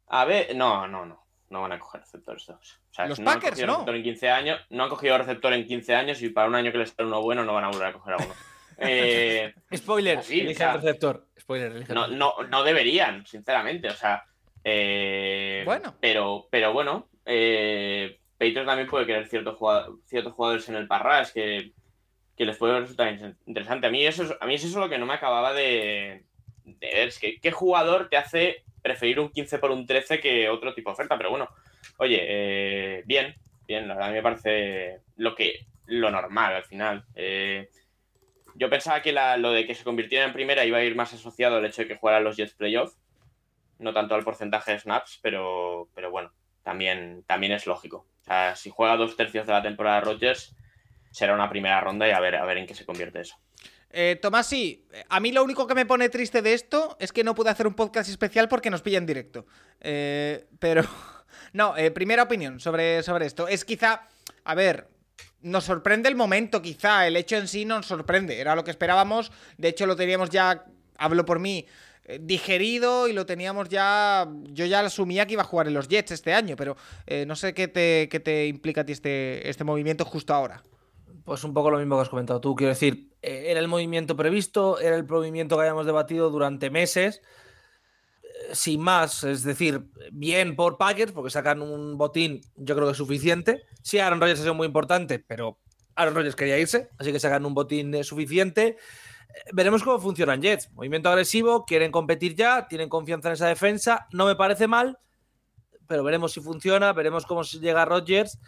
[0.09, 1.23] A ver, no, no, no.
[1.51, 2.81] No van a coger receptores dos.
[2.91, 3.85] O sea, Los no Packers, ¿no?
[3.87, 6.79] en 15 años, no han cogido receptor en 15 años y para un año que
[6.79, 8.35] les sale uno bueno no van a volver a coger a uno.
[8.79, 11.27] Eh, Spoiler, Sí, elige o sea, el receptor.
[11.39, 12.43] Spoiler, elige el no, receptor.
[12.43, 13.89] no, no deberían, sinceramente.
[13.89, 14.25] O sea,
[14.65, 15.95] eh, Bueno.
[16.01, 21.33] Pero, pero bueno, eh, Patriots también puede querer ciertos jugadores, ciertos jugadores en el Parras
[21.33, 21.73] que,
[22.37, 23.87] que les puede resultar in- interesante.
[23.87, 26.25] A mí eso es, a mí es eso lo que no me acababa de,
[26.65, 27.09] de ver.
[27.09, 30.91] Es que qué jugador te hace preferir un 15 por un 13 que otro tipo
[30.91, 31.17] de oferta.
[31.17, 31.49] Pero bueno,
[31.99, 33.35] oye, eh, bien,
[33.67, 37.05] bien, la verdad me parece lo que lo normal al final.
[37.15, 37.69] Eh,
[38.55, 41.13] yo pensaba que la- lo de que se convirtiera en primera iba a ir más
[41.13, 42.95] asociado al hecho de que jugaran los Jets Playoff,
[43.79, 46.33] no tanto al porcentaje de snaps, pero, pero bueno,
[46.63, 48.07] también, también es lógico.
[48.23, 50.57] O sea, si juega dos tercios de la temporada Rodgers,
[51.17, 53.39] será una primera ronda y a ver, a ver en qué se convierte eso.
[53.89, 57.25] Eh, Tomás, sí, a mí lo único que me pone triste de esto es que
[57.25, 59.47] no pude hacer un podcast especial porque nos pilla en directo.
[59.81, 60.83] Eh, pero,
[61.55, 63.49] no, eh, primera opinión sobre, sobre esto.
[63.49, 64.03] Es quizá,
[64.45, 64.89] a ver,
[65.41, 69.33] nos sorprende el momento, quizá, el hecho en sí nos sorprende, era lo que esperábamos,
[69.57, 70.67] de hecho lo teníamos ya,
[70.99, 71.65] hablo por mí,
[72.05, 75.89] eh, digerido y lo teníamos ya, yo ya asumía que iba a jugar en los
[75.89, 76.77] Jets este año, pero
[77.27, 80.63] no sé qué te, qué te implica a ti este, este movimiento justo ahora.
[81.27, 82.55] Pues un poco lo mismo que has comentado tú.
[82.55, 87.21] Quiero decir, eh, era el movimiento previsto, era el movimiento que habíamos debatido durante meses.
[88.23, 92.93] Eh, Sin más, es decir, bien por Packers, porque sacan un botín, yo creo que
[92.93, 93.65] es suficiente.
[93.83, 95.59] Sí, Aaron Rodgers ha sido muy importante, pero
[95.97, 98.77] Aaron Rodgers quería irse, así que sacan un botín suficiente.
[99.35, 100.71] Eh, Veremos cómo funcionan Jets.
[100.75, 104.07] Movimiento agresivo, quieren competir ya, tienen confianza en esa defensa.
[104.13, 104.97] No me parece mal,
[105.89, 108.39] pero veremos si funciona, veremos cómo llega Rodgers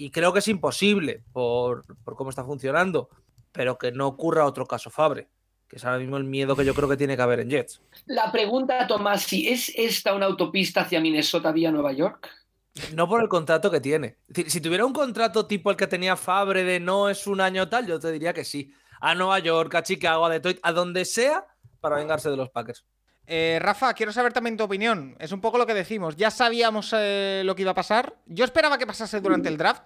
[0.00, 3.10] y creo que es imposible por, por cómo está funcionando,
[3.52, 5.28] pero que no ocurra otro caso Fabre,
[5.68, 7.82] que es ahora mismo el miedo que yo creo que tiene que haber en Jets.
[8.06, 12.30] La pregunta, Tomás, si es esta una autopista hacia Minnesota vía Nueva York.
[12.94, 14.16] No por el contrato que tiene.
[14.28, 17.40] Es decir, si tuviera un contrato tipo el que tenía Fabre de no es un
[17.40, 18.72] año tal, yo te diría que sí.
[19.00, 21.46] A Nueva York, a Chicago, a Detroit, a donde sea,
[21.80, 22.86] para vengarse de los Packers.
[23.32, 25.14] Eh, Rafa, quiero saber también tu opinión.
[25.20, 26.16] Es un poco lo que decimos.
[26.16, 28.16] Ya sabíamos eh, lo que iba a pasar.
[28.26, 29.84] Yo esperaba que pasase durante el draft.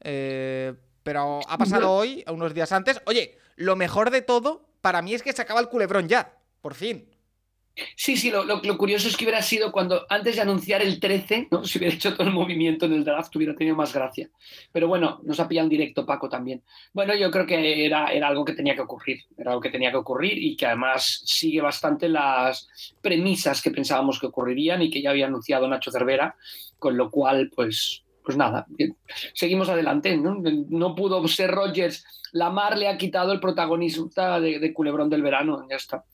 [0.00, 0.74] eh,
[1.04, 3.00] pero ha pasado hoy, unos días antes.
[3.06, 6.32] Oye, lo mejor de todo para mí es que se acaba el culebrón ya.
[6.60, 7.08] Por fin.
[7.96, 11.64] Sí, sí, lo, curioso es que hubiera sido cuando antes de anunciar el 13, ¿no?
[11.64, 14.28] si hubiera hecho todo el movimiento en el draft, hubiera tenido más gracia.
[14.72, 16.62] Pero bueno, nos ha pillado en directo Paco también.
[16.92, 19.90] Bueno, yo creo que era, era algo que tenía que ocurrir, era algo que tenía
[19.90, 22.68] que ocurrir y que además sigue bastante las
[23.00, 26.36] premisas que pensábamos que ocurrirían y que ya había anunciado Nacho Cervera,
[26.78, 28.66] con lo cual, pues, pues nada,
[29.34, 30.16] seguimos adelante.
[30.16, 30.36] ¿no?
[30.40, 35.66] No pudo ser Rogers, Lamar le ha quitado el protagonista de, de Culebrón del verano,
[35.68, 36.04] ya está.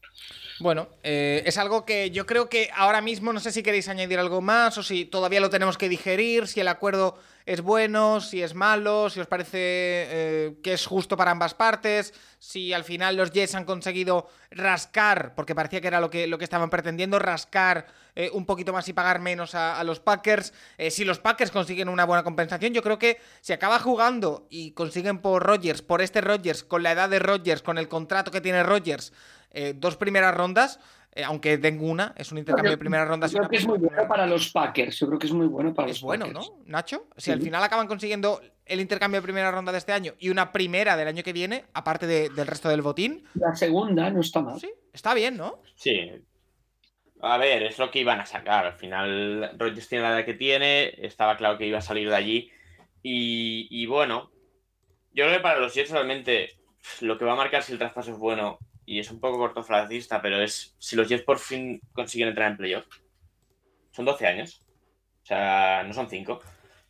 [0.58, 4.18] Bueno, eh, es algo que yo creo que ahora mismo no sé si queréis añadir
[4.18, 8.42] algo más o si todavía lo tenemos que digerir, si el acuerdo es bueno, si
[8.42, 13.16] es malo, si os parece eh, que es justo para ambas partes, si al final
[13.16, 17.18] los Jets han conseguido rascar, porque parecía que era lo que, lo que estaban pretendiendo,
[17.18, 17.86] rascar
[18.16, 20.54] eh, un poquito más y pagar menos a, a los Packers.
[20.76, 24.72] Eh, si los Packers consiguen una buena compensación, yo creo que si acaba jugando y
[24.72, 28.40] consiguen por Rodgers, por este Rodgers, con la edad de Rodgers, con el contrato que
[28.40, 29.12] tiene Rodgers,
[29.56, 30.78] eh, dos primeras rondas,
[31.12, 33.32] eh, aunque tengo una, es un intercambio de primeras rondas.
[33.32, 34.98] Yo creo que es muy bueno para los Packers.
[34.98, 36.50] Yo creo que es muy bueno para es los bueno, Packers.
[36.50, 37.06] ¿no, Nacho?
[37.16, 37.30] Si Sí.
[37.32, 40.96] al final acaban consiguiendo el intercambio de primera ronda de este año y una primera
[40.96, 44.60] del año que viene, aparte de- del resto del botín, La segunda no está mal.
[44.60, 45.62] sí, está bien, ¿no?
[45.74, 46.10] Sí.
[47.22, 48.66] A ver, es lo que iban a sacar.
[48.66, 50.92] Al final, Rodgers tiene la edad que tiene.
[50.98, 52.50] Estaba claro que iba a salir de allí.
[53.02, 54.30] Y, y bueno,
[55.12, 56.50] yo creo que para los Jets realmente
[57.00, 60.22] lo que va a marcar si el traspaso es bueno, y es un poco cortoflacista,
[60.22, 62.86] pero es si los Jets por fin consiguen entrar en playoff.
[63.90, 64.62] Son 12 años.
[65.22, 66.40] O sea, no son 5.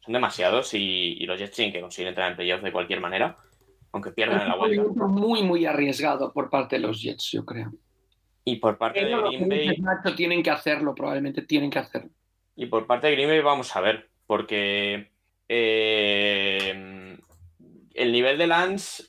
[0.01, 3.37] Son demasiados y, y los Jets tienen que conseguir entrar en playoff de cualquier manera,
[3.93, 5.07] aunque pierdan en la un vuelta.
[5.07, 7.73] muy, muy arriesgado por parte de los Jets, yo creo.
[8.45, 9.79] Y por parte de Pero Green Bay.
[9.79, 12.11] Nacho, tienen que hacerlo, probablemente tienen que hacerlo.
[12.55, 15.11] Y por parte de Green Bay vamos a ver, porque
[15.49, 17.19] eh,
[17.95, 19.05] el nivel de Lance,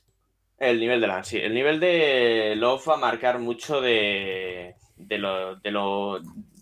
[0.60, 5.18] el nivel de Lance, sí, el nivel de Love va a marcar mucho de, de,
[5.18, 6.20] lo, de, lo,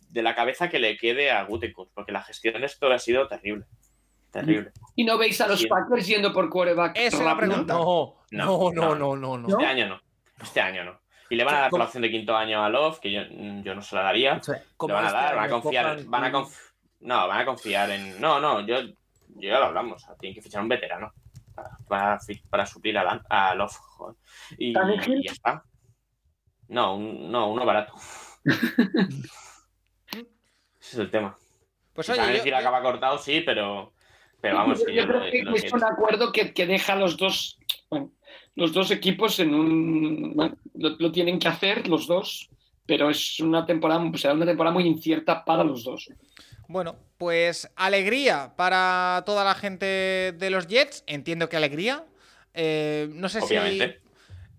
[0.09, 3.27] de la cabeza que le quede a Gutekunst, porque la gestión de esto ha sido
[3.27, 3.65] terrible,
[4.31, 4.71] terrible.
[4.95, 5.67] ¿Y no veis a los Sí.
[5.67, 6.97] Packers yendo por quarterback?
[6.97, 7.73] Esa es la pregunta.
[7.73, 8.95] No, no, No, no, no.
[8.95, 9.47] no, no, no.
[9.47, 10.01] Este año no,
[10.41, 10.99] este año no.
[11.29, 13.21] Y le van a dar la opción de quinto año a Love, que yo,
[13.63, 14.35] yo no se la daría.
[14.35, 14.55] O sea,
[14.87, 17.89] Le van a este dar, van a confiar, van a conf- no, van a confiar
[17.91, 18.93] en, no, no, yo, yo
[19.49, 21.13] ya lo hablamos, o sea, tienen que fichar un veterano
[21.88, 24.16] para, suplir a, Lan- a Love, joder.
[24.58, 25.64] y, ya está.
[26.68, 27.93] No, un- no, uno barato.
[28.45, 30.22] Ese
[30.82, 31.36] es el tema.
[31.93, 33.93] Pues Si oye, yo- yo- acaba cortado, sí, pero,
[34.41, 36.53] pero vamos, yo, que yo yo creo lo- que lo es que- un acuerdo que,
[36.53, 37.58] que deja a los dos,
[37.89, 38.12] bueno,
[38.56, 42.49] los dos equipos en un, bueno, lo, lo tienen que hacer los dos,
[42.86, 46.10] pero es una temporada, será una temporada muy incierta para los dos.
[46.68, 49.86] Bueno, pues alegría para toda la gente
[50.38, 51.03] de los Jets.
[51.07, 52.05] Entiendo que alegría.
[52.53, 53.99] Eh, no sé Obviamente.
[54.01, 54.09] si.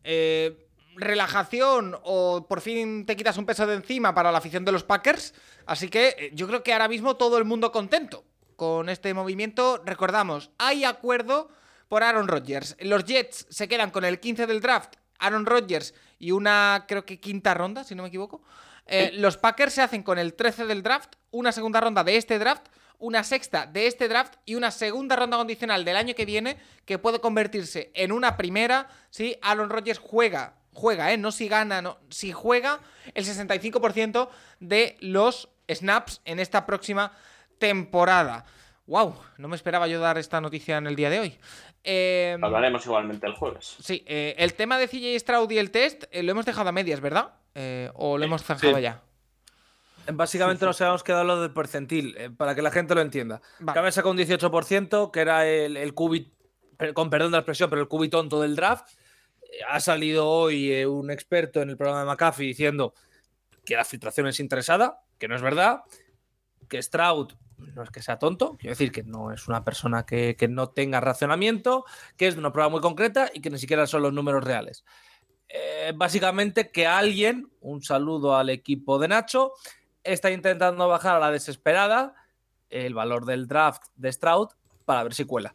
[0.04, 0.62] eh,
[0.96, 4.84] relajación o por fin te quitas un peso de encima para la afición de los
[4.84, 5.34] Packers.
[5.66, 8.24] Así que eh, yo creo que ahora mismo todo el mundo contento
[8.56, 9.82] con este movimiento.
[9.84, 11.48] Recordamos, hay acuerdo
[11.88, 12.76] por Aaron Rodgers.
[12.80, 17.20] Los Jets se quedan con el 15 del draft, Aaron Rodgers y una, creo que
[17.20, 18.42] quinta ronda, si no me equivoco.
[18.86, 22.38] Eh, los Packers se hacen con el 13 del draft, una segunda ronda de este
[22.38, 22.66] draft,
[22.98, 26.56] una sexta de este draft y una segunda ronda condicional del año que viene
[26.86, 31.18] que puede convertirse en una primera si Aaron Rodgers juega, juega, ¿eh?
[31.18, 32.80] No si gana, no, si juega
[33.14, 34.28] el 65%
[34.60, 37.12] de los snaps en esta próxima
[37.58, 38.46] temporada.
[38.86, 39.16] ¡Wow!
[39.36, 41.38] No me esperaba yo dar esta noticia en el día de hoy.
[41.82, 43.76] Eh, Hablaremos igualmente el jueves.
[43.80, 46.72] Sí, eh, el tema de CJ Stroud y el test eh, lo hemos dejado a
[46.72, 47.30] medias, ¿verdad?
[47.54, 48.82] Eh, ¿O lo hemos zanjado sí.
[48.82, 49.02] ya?
[50.12, 53.40] Básicamente nos habíamos quedado lo del percentil, eh, para que la gente lo entienda.
[53.60, 53.78] Vale.
[53.78, 56.32] Había sacado un 18%, que era el, el cubi,
[56.76, 58.88] per- con perdón de la expresión, pero el cubi tonto del draft.
[59.42, 62.94] Eh, Ha salido hoy eh, un experto en el programa de McAfee diciendo
[63.64, 65.82] que la filtración es interesada, que no es verdad,
[66.68, 70.36] que Stroud no es que sea tonto, quiero decir que no es una persona que,
[70.36, 71.84] que no tenga racionamiento,
[72.16, 74.84] que es de una prueba muy concreta y que ni siquiera son los números reales.
[75.48, 79.52] Eh, básicamente que alguien, un saludo al equipo de Nacho,
[80.06, 82.14] está intentando bajar a la desesperada
[82.70, 84.48] el valor del draft de Stroud
[84.84, 85.54] para ver si cuela.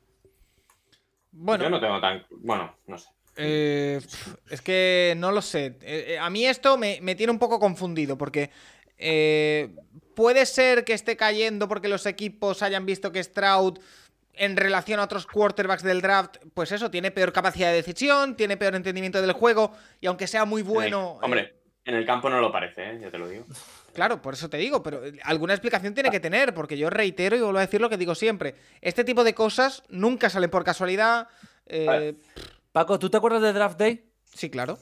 [1.32, 2.26] Bueno, Yo no tengo tan.
[2.30, 3.10] Bueno, no sé.
[3.38, 4.02] eh,
[4.50, 5.78] es que no lo sé.
[5.82, 8.52] Eh, eh, a mí esto me, me tiene un poco confundido porque
[8.98, 9.74] eh,
[10.16, 13.80] puede ser que esté cayendo porque los equipos hayan visto que Stroud
[14.34, 18.58] en relación a otros quarterbacks del draft, pues eso, tiene peor capacidad de decisión, tiene
[18.58, 21.20] peor entendimiento del juego y aunque sea muy bueno...
[21.22, 23.00] Hombre, En el campo no lo parece, ¿eh?
[23.02, 23.46] ya te lo digo.
[23.94, 27.36] Claro, por eso te digo, pero eh, alguna explicación tiene que tener, porque yo reitero
[27.36, 28.56] y vuelvo a decir lo que digo siempre.
[28.80, 31.28] Este tipo de cosas nunca salen por casualidad.
[31.66, 32.16] eh,
[32.72, 34.10] Paco, ¿tú te acuerdas de Draft Day?
[34.34, 34.80] sí, claro.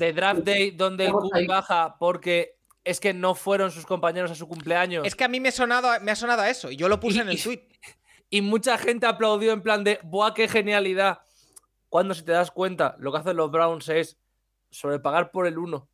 [0.00, 4.34] De Draft Day donde el Kun baja porque es que no fueron sus compañeros a
[4.34, 5.06] su cumpleaños.
[5.06, 7.00] Es que a mí me, he sonado, me ha sonado a eso, y yo lo
[7.00, 7.68] puse en el tweet.
[8.30, 11.20] Y mucha gente aplaudió en plan de, ¡buah, qué genialidad!
[11.88, 14.18] Cuando si te das cuenta, lo que hacen los Browns es
[14.70, 15.88] sobrepagar por el uno,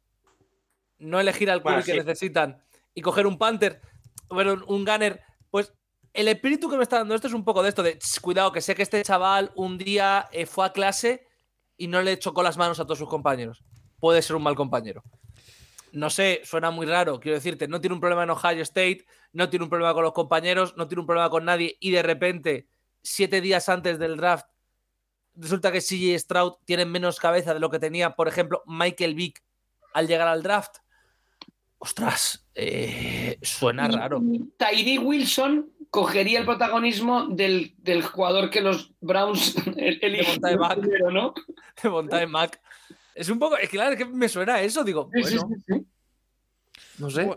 [1.01, 2.63] no elegir al Bueno, QB que necesitan
[2.95, 3.81] y coger un Panther,
[4.29, 5.21] bueno, un Gunner.
[5.51, 5.73] Pues
[6.13, 8.53] el espíritu que me está dando esto es un poco de esto de, "Ch, cuidado,
[8.53, 11.27] que sé que este chaval un día eh, fue a clase
[11.77, 13.65] y no le chocó las manos a todos sus compañeros.
[13.99, 15.03] Puede ser un mal compañero.
[15.93, 19.49] No sé, suena muy raro, quiero decirte, no tiene un problema en Ohio State, no
[19.49, 22.69] tiene un problema con los compañeros, no tiene un problema con nadie y de repente,
[23.03, 24.47] siete días antes del draft,
[25.35, 29.43] resulta que CJ Stroud tiene menos cabeza de lo que tenía, por ejemplo, Michael Vick
[29.93, 30.77] al llegar al draft.
[31.83, 34.21] Ostras, eh, suena raro.
[34.59, 40.79] Tyree Wilson cogería el protagonismo del, del jugador que los Browns el- eligieron Montae Mack.
[40.81, 41.35] primero, ¿no?
[41.83, 42.61] De Montae Mac.
[43.15, 45.49] Es un poco, es que claro, es que me suena a eso, digo, sí, bueno,
[45.67, 45.87] sí, sí.
[46.99, 47.29] no sé.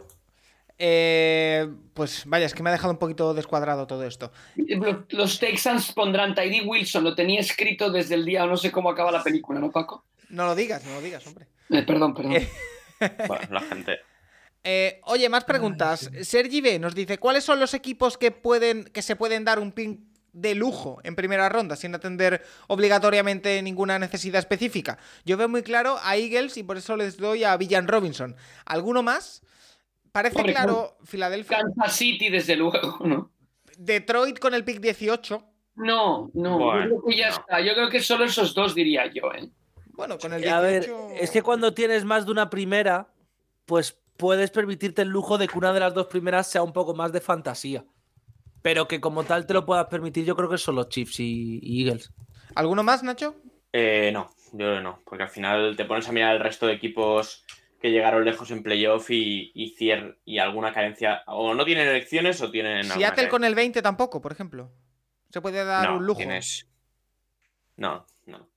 [0.78, 4.32] Eh, pues vaya, es que me ha dejado un poquito descuadrado todo esto.
[4.57, 8.90] Los, los Texans pondrán Tyree Wilson, lo tenía escrito desde el día, no sé cómo
[8.90, 10.03] acaba la película, ¿no, Paco?
[10.30, 11.48] No lo digas, no lo digas, hombre.
[11.70, 12.34] Eh, perdón, perdón.
[12.34, 12.49] Eh,
[13.28, 13.99] Bueno, la gente.
[14.64, 16.10] Eh, oye, más preguntas.
[16.22, 19.72] Sergi B nos dice: ¿Cuáles son los equipos que pueden que se pueden dar un
[19.72, 24.98] pin de lujo en primera ronda sin atender obligatoriamente ninguna necesidad específica?
[25.26, 28.35] Yo veo muy claro a Eagles y por eso les doy a Villan Robinson.
[28.65, 29.41] ¿Alguno más?
[30.11, 31.57] Parece Hombre, claro Filadelfia.
[31.57, 33.31] Kansas City, desde luego, ¿no?
[33.77, 35.44] Detroit con el pick 18.
[35.76, 37.35] No, no, Bueno, yo creo que ya no.
[37.35, 37.61] está.
[37.61, 39.49] Yo creo que solo esos dos diría yo, ¿eh?
[39.88, 41.07] Bueno, con el A 18.
[41.07, 43.07] ver, es que cuando tienes más de una primera,
[43.65, 46.95] pues puedes permitirte el lujo de que una de las dos primeras sea un poco
[46.95, 47.84] más de fantasía.
[48.62, 51.60] Pero que como tal te lo puedas permitir, yo creo que son los Chiefs y
[51.62, 52.14] y Eagles.
[52.56, 53.36] ¿Alguno más, Nacho?
[53.74, 56.68] Eh, no, yo creo que no, porque al final te pones a mirar el resto
[56.68, 57.44] de equipos
[57.82, 62.41] que llegaron lejos en playoff y, y, cier- y alguna carencia, o no tienen elecciones
[62.41, 62.78] o tienen...
[62.78, 64.72] alguna Seattle con el 20 tampoco, por ejemplo.
[65.32, 66.20] Se puede dar no, un lujo.
[66.22, 66.66] tienes-
[67.76, 68.48] No, no.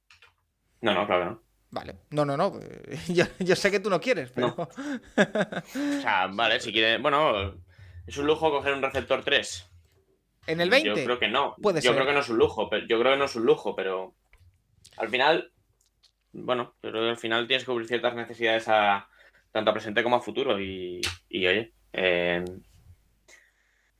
[0.80, 1.42] No, no, claro que no.
[1.76, 1.94] Vale.
[2.10, 2.58] No, no, no.
[2.62, 4.54] eh, Yo, yo sé que tú no quieres, pero.
[4.56, 4.62] No.
[4.64, 7.00] O sea, vale, si quieres...
[7.02, 7.54] Bueno,
[8.06, 9.70] es un lujo coger un receptor 3.
[10.46, 10.88] en el 20.
[10.88, 11.54] Yo creo que no.
[11.60, 11.94] Puede yo ser.
[11.96, 14.14] creo que no es un lujo, pero yo creo que no es un lujo, pero
[14.96, 15.52] al final,
[16.32, 19.06] bueno, yo creo que al final tienes que cubrir ciertas necesidades a
[19.52, 22.42] tanto a presente como a futuro y, y, oye, eh,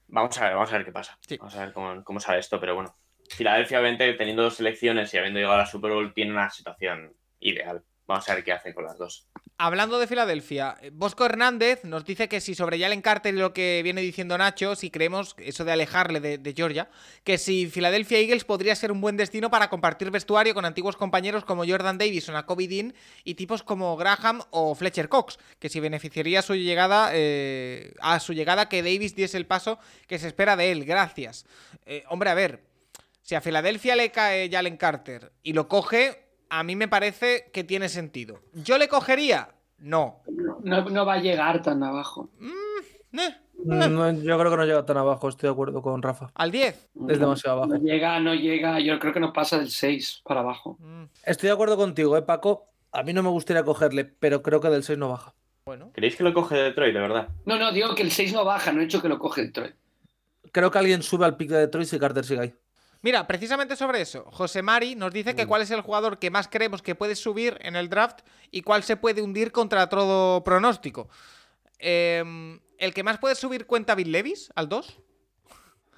[0.08, 1.18] vamos a ver, vamos a ver qué pasa.
[1.20, 1.36] Sí.
[1.36, 2.96] Vamos a ver cómo, cómo sale esto, pero bueno.
[3.28, 7.12] Filadelfia, obviamente, teniendo dos selecciones y habiendo llegado a la Super Bowl, tiene una situación
[7.40, 7.84] ideal.
[8.06, 9.26] Vamos a ver qué hacen con las dos.
[9.58, 13.52] Hablando de Filadelfia, eh, Bosco Hernández nos dice que si sobre Jalen Carter y lo
[13.52, 16.88] que viene diciendo Nacho, si creemos eso de alejarle de, Georgia,
[17.24, 21.44] que si Philadelphia Eagles podría ser un buen destino para compartir vestuario con antiguos compañeros
[21.44, 22.94] como Jordan Davis o Nakobe Dean
[23.24, 28.34] y tipos como Graham o Fletcher Cox, que si beneficiaría su llegada eh, a su
[28.34, 30.84] llegada que Davis diese el paso que se espera de él.
[30.84, 31.44] Gracias.
[31.86, 32.62] Eh, hombre, a ver,
[33.22, 37.64] si a Filadelfia le cae Jalen Carter y lo coge, a mí me parece que
[37.64, 38.40] tiene sentido.
[38.54, 39.50] ¿Yo le cogería?
[39.78, 40.22] No.
[40.62, 42.28] No, no va a llegar tan abajo.
[43.12, 46.30] Eh, No, yo creo que no llega tan abajo, estoy de acuerdo con Rafa.
[46.34, 46.88] al 10.
[47.08, 47.72] Es demasiado abajo.
[47.72, 48.78] No llega, no llega.
[48.80, 50.76] Yo creo que no pasa del 6 para abajo.
[50.80, 52.68] Mm, Estoy de acuerdo contigo, ¿eh, Paco?
[52.92, 55.34] A mí no me gustaría cogerle, pero creo que del 6 no baja.
[55.66, 55.90] Bueno.
[55.94, 57.28] ¿Queréis que lo coge Detroit, de verdad?
[57.44, 59.74] No, no, digo que el 6 no baja, no he hecho que lo coge Detroit.
[60.52, 62.54] Creo que alguien sube al pick de Detroit si Carter sigue ahí.
[63.06, 66.48] Mira, precisamente sobre eso, José Mari nos dice que cuál es el jugador que más
[66.48, 71.08] creemos que puede subir en el draft y cuál se puede hundir contra todo pronóstico.
[71.78, 75.00] Em, ¿El que más puede subir cuenta Bill Levis al 2?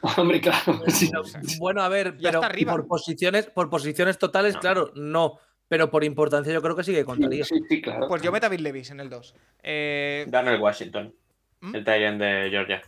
[0.18, 0.82] Hombre, claro.
[0.89, 1.10] sí.
[1.59, 2.72] Bueno, a ver, Ya pero está arriba.
[2.72, 4.60] por posiciones, por posiciones totales, No.
[4.60, 5.39] claro, no.
[5.66, 7.43] Pero por importancia yo creo que sí que contaría.
[7.47, 8.06] Sí, sí, claro.
[8.06, 9.35] Pues yo meto a Bill Levis en el 2.
[9.62, 11.14] Eh, Darnell Washington,
[11.60, 11.74] ¿Mm?
[11.74, 12.82] el Tyrant de Georgia.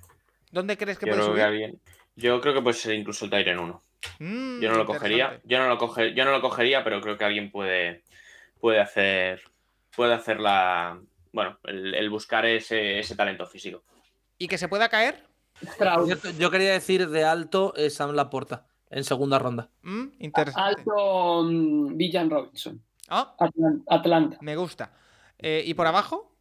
[0.52, 1.78] ¿Dónde crees que Yo puede creo que subir?
[2.16, 3.82] Yo creo que puede ser incluso el Tyrant 1.
[4.18, 5.40] Mm, Yo no lo cogería.
[5.44, 8.02] Yo no lo coge, yo no lo cogería, pero creo que alguien puede,
[8.60, 9.42] puede hacer.
[9.94, 11.00] Puede hacer la.
[11.32, 13.82] Bueno, el, el buscar ese, ese talento físico.
[14.38, 15.24] ¿Y que se pueda caer?
[16.06, 19.68] Cierto, Yo quería decir de alto eh, Sam Laporta en segunda ronda.
[19.82, 20.80] Mm, interesante.
[20.80, 22.82] Alto mm, Villan Robinson.
[23.08, 24.38] Ah, Atlan- Atlanta.
[24.40, 24.92] me gusta.
[25.38, 26.32] Eh, ¿Y por abajo?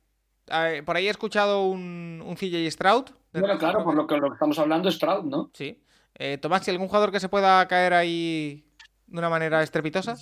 [0.85, 3.05] Por ahí he escuchado un, un CJ Stroud.
[3.33, 5.51] Bueno, claro, por lo que, lo que estamos hablando, Stroud, ¿no?
[5.53, 5.79] Sí.
[6.19, 8.65] Eh, Tomás, ¿y algún jugador que se pueda caer ahí
[9.07, 10.15] de una manera estrepitosa?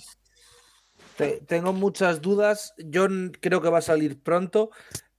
[1.16, 2.72] Te- tengo muchas dudas.
[2.78, 3.06] Yo
[3.40, 4.70] creo que va a salir pronto,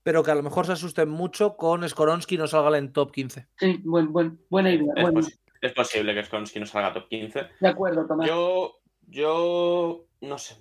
[0.03, 3.11] pero que a lo mejor se asusten mucho con Skoronsky y no salga en top
[3.11, 3.47] 15.
[3.57, 4.93] Sí, buen, buen, buena idea.
[4.95, 7.47] Es, Bueno, pos- es posible que Skonsky no salga top 15.
[7.60, 8.26] de acuerdo, Tomás.
[8.27, 10.56] Yo, yo, no sé.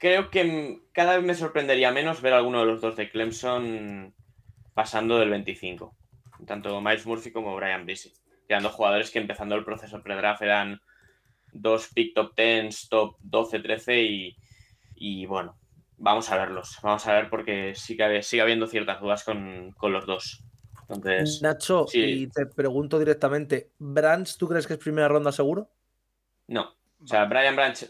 [0.00, 4.14] Creo que cada vez me sorprendería menos ver a alguno de los dos de Clemson
[4.72, 5.94] pasando del 25.
[6.46, 8.12] Tanto Miles Murphy como Brian Brisey.
[8.52, 10.78] Quedando jugadores que empezando el proceso pre-draft eran
[11.54, 14.36] dos pick top 10, top 12, 13 y,
[14.94, 15.56] y bueno,
[15.96, 16.76] vamos a verlos.
[16.82, 20.44] Vamos a ver porque sí que hab- sigue habiendo ciertas dudas con, con los dos.
[20.82, 21.98] Entonces, Nacho, sí.
[21.98, 25.70] y te pregunto directamente, ¿Brands tú crees que es primera ronda seguro?
[26.48, 26.74] No.
[27.02, 27.86] O sea, Brian Branch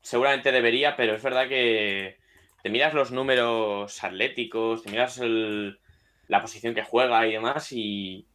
[0.00, 2.16] seguramente debería, pero es verdad que
[2.62, 5.78] te miras los números atléticos, te miras el-
[6.28, 8.26] la posición que juega y demás y,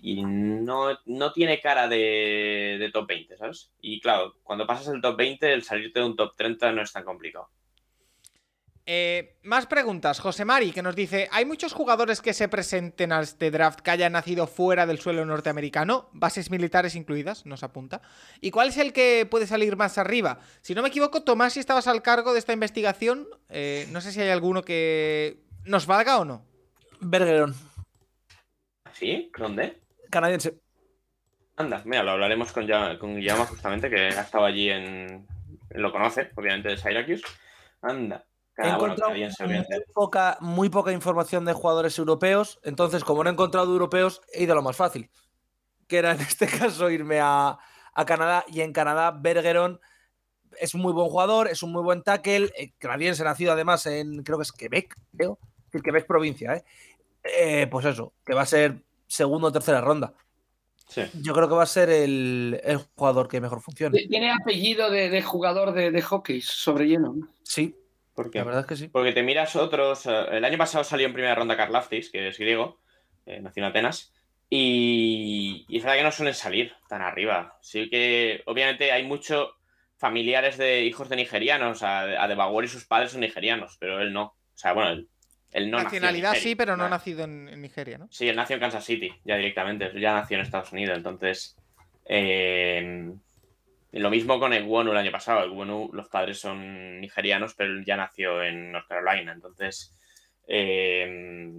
[0.00, 3.72] y no, no tiene cara de, de top 20, ¿sabes?
[3.80, 6.92] Y claro, cuando pasas el top 20, el salirte de un top 30 no es
[6.92, 7.48] tan complicado.
[8.90, 10.18] Eh, más preguntas.
[10.18, 13.90] José Mari, que nos dice: ¿Hay muchos jugadores que se presenten a este draft que
[13.90, 16.08] hayan nacido fuera del suelo norteamericano?
[16.14, 18.00] Bases militares incluidas, nos apunta.
[18.40, 20.40] ¿Y cuál es el que puede salir más arriba?
[20.62, 24.10] Si no me equivoco, Tomás, si estabas al cargo de esta investigación, eh, no sé
[24.10, 26.46] si hay alguno que nos valga o no.
[27.00, 27.54] Bergeron,
[28.94, 29.30] ¿Sí?
[29.38, 29.78] ¿Dónde?
[30.10, 30.58] Canadiense.
[31.56, 35.26] Anda, mira, lo hablaremos con, Ya- con Guillermo justamente, que ha estado allí en...
[35.70, 37.22] Lo conoce, obviamente, de Syracuse.
[37.82, 38.24] Anda.
[38.56, 39.64] He bueno, encontrado canadiense, muy
[39.94, 44.52] poca, muy poca información de jugadores europeos, entonces como no he encontrado europeos, he ido
[44.52, 45.10] a lo más fácil,
[45.86, 47.56] que era en este caso irme a,
[47.94, 49.80] a Canadá y en Canadá Bergeron
[50.60, 54.24] es un muy buen jugador, es un muy buen tackle, eh, canadiense nacido además en,
[54.24, 56.64] creo que es Quebec, creo, es decir, Quebec provincia, ¿eh?
[57.22, 60.14] Eh, pues eso, que va a ser segunda o tercera ronda.
[60.86, 61.02] Sí.
[61.22, 63.98] Yo creo que va a ser el, el jugador que mejor funcione.
[64.08, 67.14] Tiene apellido de, de jugador de, de hockey sobre hielo.
[67.42, 67.74] Sí,
[68.14, 68.38] ¿Por qué?
[68.38, 68.88] la verdad es que sí.
[68.88, 70.06] Porque te miras otros.
[70.06, 72.78] eh, El año pasado salió en primera ronda Karlaftis, que es griego,
[73.26, 74.12] eh, nació en Atenas.
[74.50, 77.58] Y, y es verdad que no suelen salir tan arriba.
[77.60, 79.50] Sí que, obviamente, hay muchos
[79.98, 81.82] familiares de hijos de nigerianos.
[81.82, 84.22] A, a Debagor y sus padres son nigerianos, pero él no.
[84.24, 85.08] O sea, bueno, él,
[85.52, 86.50] él no Nacionalidad Nigeria.
[86.50, 88.08] sí, pero no Ah, nacido en, en Nigeria, ¿no?
[88.10, 89.90] Sí, él nació en Kansas City, ya directamente.
[90.00, 90.96] Ya nació en Estados Unidos.
[90.96, 91.56] Entonces,
[92.04, 93.10] eh,
[93.92, 95.44] lo mismo con Egwonu el año pasado.
[95.44, 99.32] Egwonu, los padres son nigerianos, pero él ya nació en North Carolina.
[99.32, 99.94] Entonces,
[100.46, 101.52] eh,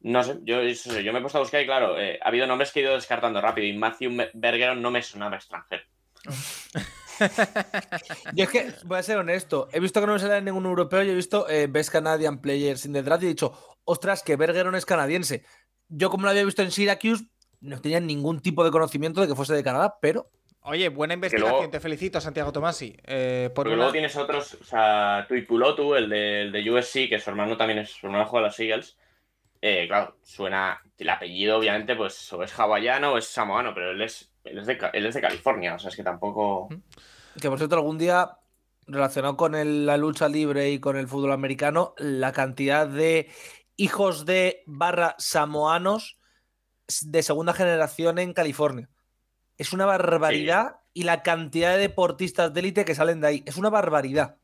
[0.00, 2.72] no sé, yo, yo me he puesto a buscar y claro, eh, ha habido nombres
[2.72, 5.82] que he ido descartando rápido y Matthew Bergeron no me sonaba extranjero.
[8.34, 11.02] Yo es que, voy a ser honesto, he visto que no me sale ningún europeo
[11.02, 13.52] y he visto eh, Best Canadian Players in the Draft y he dicho,
[13.84, 15.44] ostras, que Bergeron es canadiense.
[15.88, 17.24] Yo como lo había visto en Syracuse,
[17.60, 20.30] no tenía ningún tipo de conocimiento de que fuese de Canadá, pero
[20.66, 22.96] Oye, buena investigación, luego- te felicito, Santiago Tomasi.
[23.04, 27.08] eh, por Porque una- luego tienes otros, o sea, Tuipulotu, el de, el de USC,
[27.10, 28.96] que su hermano también es, su hermano juega a los Eagles.
[29.60, 34.00] Eh, claro, suena, el apellido obviamente, pues o es hawaiano o es samoano, pero él
[34.02, 36.68] es, él es, de, él es de California, o sea, es que tampoco...
[37.40, 38.38] que por cierto algún día,
[38.86, 43.30] relacionado con el- la lucha libre y con el fútbol americano, la cantidad de
[43.76, 46.18] hijos de barra samoanos
[47.02, 48.88] de segunda generación en California.
[49.56, 53.42] Es una barbaridad y la cantidad de deportistas de élite que salen de ahí.
[53.46, 54.36] Es una barbaridad.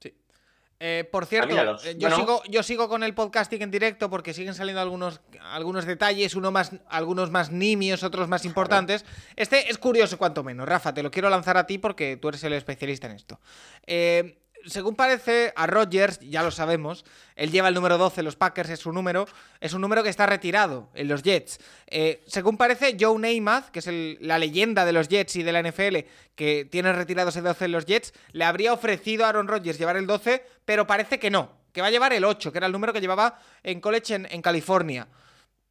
[0.83, 1.85] Eh, por cierto, míralos.
[1.85, 2.17] eh, yo, Bueno.
[2.17, 6.51] sigo, yo sigo con el podcasting en directo porque siguen saliendo algunos, algunos detalles, uno
[6.51, 9.05] más, algunos más nimios, otros más importantes.
[9.37, 10.67] Este es curioso cuanto menos.
[10.67, 13.39] Rafa, te lo quiero lanzar a ti porque tú eres el especialista en esto.
[13.87, 18.69] Eh, según parece, a Rodgers, ya lo sabemos, él lleva el número 12, los Packers
[18.69, 19.27] es su número,
[19.59, 21.59] es un número que está retirado en los Jets.
[21.87, 25.53] Eh, según parece, Joe Namath, que es el- la leyenda de los Jets y de
[25.53, 26.05] la NFL,
[26.35, 29.97] que tiene retirado ese 12 en los Jets, le habría ofrecido a Aaron Rodgers llevar
[29.97, 32.73] el 12, pero parece que no, que va a llevar el 8, que era el
[32.73, 35.09] número que llevaba en college en, en California.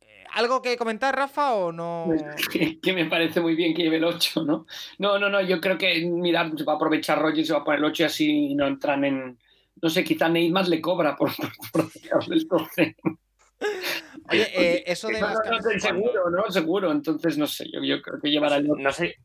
[0.01, 2.03] Eh, ¿Algo que comentar, Rafa, o no?
[2.07, 4.65] Pues, que, que me parece muy bien que lleve el 8, ¿no?
[4.97, 7.63] No, no, no, yo creo que, mirad, se va a aprovechar Rogers, se va a
[7.63, 9.39] poner el 8 y así no entran en...
[9.81, 12.95] No sé, quizá Neymar le cobra por, por, por dejarle el 12.
[14.31, 16.51] Oye, eh, eso de No, las no, no, seguro, ¿no?
[16.51, 18.81] Seguro, entonces no sé, yo, yo creo que llevará el 8.
[18.81, 19.15] No sé,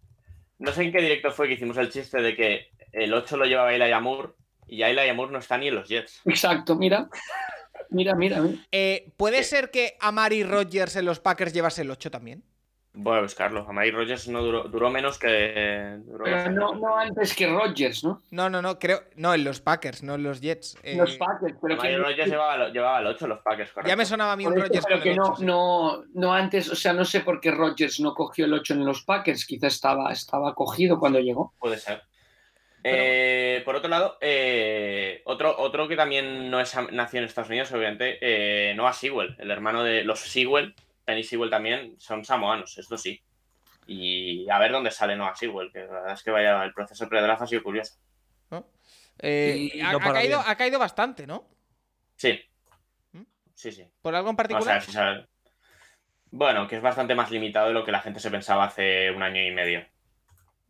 [0.61, 3.45] no sé en qué directo fue que hicimos el chiste de que el 8 lo
[3.47, 6.21] llevaba Eli Amur y ya Eli Amur no está ni en los Jets.
[6.25, 7.09] Exacto, mira.
[7.91, 8.59] Mira, mira, mira.
[8.73, 9.45] Eh, ¿Puede ¿Qué?
[9.45, 12.43] ser que Amari Rodgers en los Packers llevase el 8 también?
[12.97, 13.67] Voy a buscarlo.
[13.69, 15.99] Amari Rogers no duró, duró menos que.
[16.05, 18.23] duró Pero no, no antes que Rogers, ¿no?
[18.31, 19.03] No, no, no, creo.
[19.17, 20.77] No, en los Packers, no en los Jets.
[20.85, 23.89] Eh, Los Packers, pero Amari que, Rogers llevaba, llevaba el 8 los Packers, correcto.
[23.89, 25.45] ya me sonaba a mí un Rodgers pero con que el no, 8, sí.
[25.45, 28.85] no, no antes, o sea, no sé por qué Rogers no cogió el 8 en
[28.85, 31.53] los Packers, quizá estaba, estaba cogido cuando llegó.
[31.59, 32.01] Puede ser.
[32.85, 37.73] Eh, por otro lado, eh, otro, otro que también no es nació en Estados Unidos,
[37.73, 40.75] obviamente, eh, Noah Sewell, el hermano de los Sewell,
[41.05, 43.21] Penny Sewell también, son samoanos, esto sí.
[43.87, 47.05] Y a ver dónde sale Noah Sewell, que la verdad es que vaya, el proceso
[47.05, 47.95] de predraft ha sido curioso.
[48.51, 48.67] ¿no?
[49.19, 50.51] Eh, Y ha, no ha para caído, bien.
[50.51, 51.49] ha caído bastante, ¿no?
[52.17, 52.41] Sí.
[53.13, 53.23] ¿Mm?
[53.55, 53.85] Sí, sí.
[54.01, 54.75] ¿Por algo en Vamos a particular?
[54.77, 55.27] ver si sale.
[56.31, 59.23] Bueno, que es bastante más limitado de lo que la gente se pensaba hace un
[59.23, 59.87] año y medio.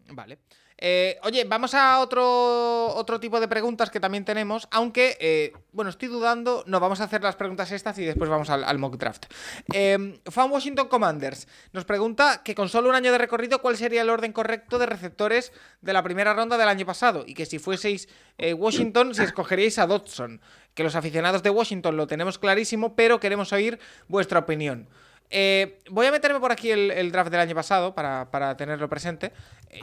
[0.08, 0.38] Vale.
[0.78, 5.90] Eh, oye, vamos a otro, otro tipo de preguntas que también tenemos, aunque, eh, bueno,
[5.90, 9.26] estoy dudando, no, vamos a hacer las preguntas estas y después vamos al, mock draft.
[9.70, 14.10] Fan Washington Commanders nos pregunta que con solo un año de recorrido, ¿cuál sería el
[14.10, 17.24] orden correcto de receptores de la primera ronda del año pasado?
[17.26, 20.40] Y que si fueseis eh, Washington, si escogeríais a Dodson.
[20.74, 23.78] Que los aficionados de Washington lo tenemos clarísimo, pero queremos oír
[24.08, 24.88] vuestra opinión.
[25.30, 28.88] Eh, voy a meterme por aquí el, el draft del año pasado para, para tenerlo
[28.88, 29.32] presente.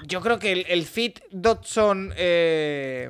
[0.05, 3.09] Yo creo que el, el fit Dodson eh,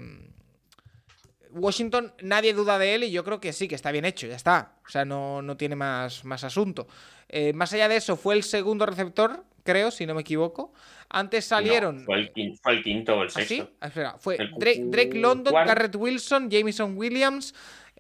[1.52, 4.36] Washington, nadie duda de él y yo creo que sí, que está bien hecho, ya
[4.36, 4.74] está.
[4.86, 6.88] O sea, no, no tiene más, más asunto.
[7.30, 10.74] Eh, más allá de eso, fue el segundo receptor, creo, si no me equivoco.
[11.10, 12.00] Antes salieron.
[12.00, 13.58] No, fue, el quinto, fue el quinto o el ¿Ah, sí?
[13.58, 13.72] sexto.
[13.82, 15.54] Ah, espera, fue El Drake, Drake London.
[15.54, 17.54] Garrett Wilson, Jameson Williams.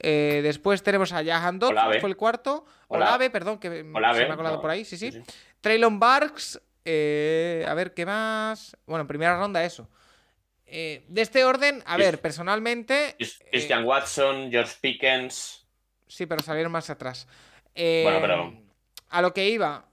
[0.03, 1.99] Eh, después tenemos a Jahan Olave.
[1.99, 2.65] fue el cuarto.
[2.87, 5.11] Ola- Olave, perdón, que Olave, se me ha colado no, por ahí, sí, sí.
[5.11, 5.21] sí.
[5.61, 6.59] Traylon Barks.
[6.85, 8.75] eh, a ver, ¿qué más?
[8.87, 9.87] Bueno, en primera ronda eso.
[10.65, 13.15] Eh, de este orden, a ver, personalmente.
[13.17, 15.67] Chris- Christian Watson, George Pickens.
[16.07, 17.27] Sí, pero salieron más atrás.
[17.75, 18.53] Bueno, pero-
[19.09, 19.85] A lo que iba,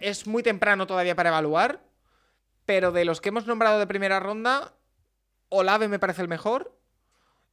[0.00, 1.80] es muy temprano todavía para evaluar,
[2.66, 4.74] pero de los que hemos nombrado de primera ronda,
[5.48, 6.75] Olave me parece el mejor.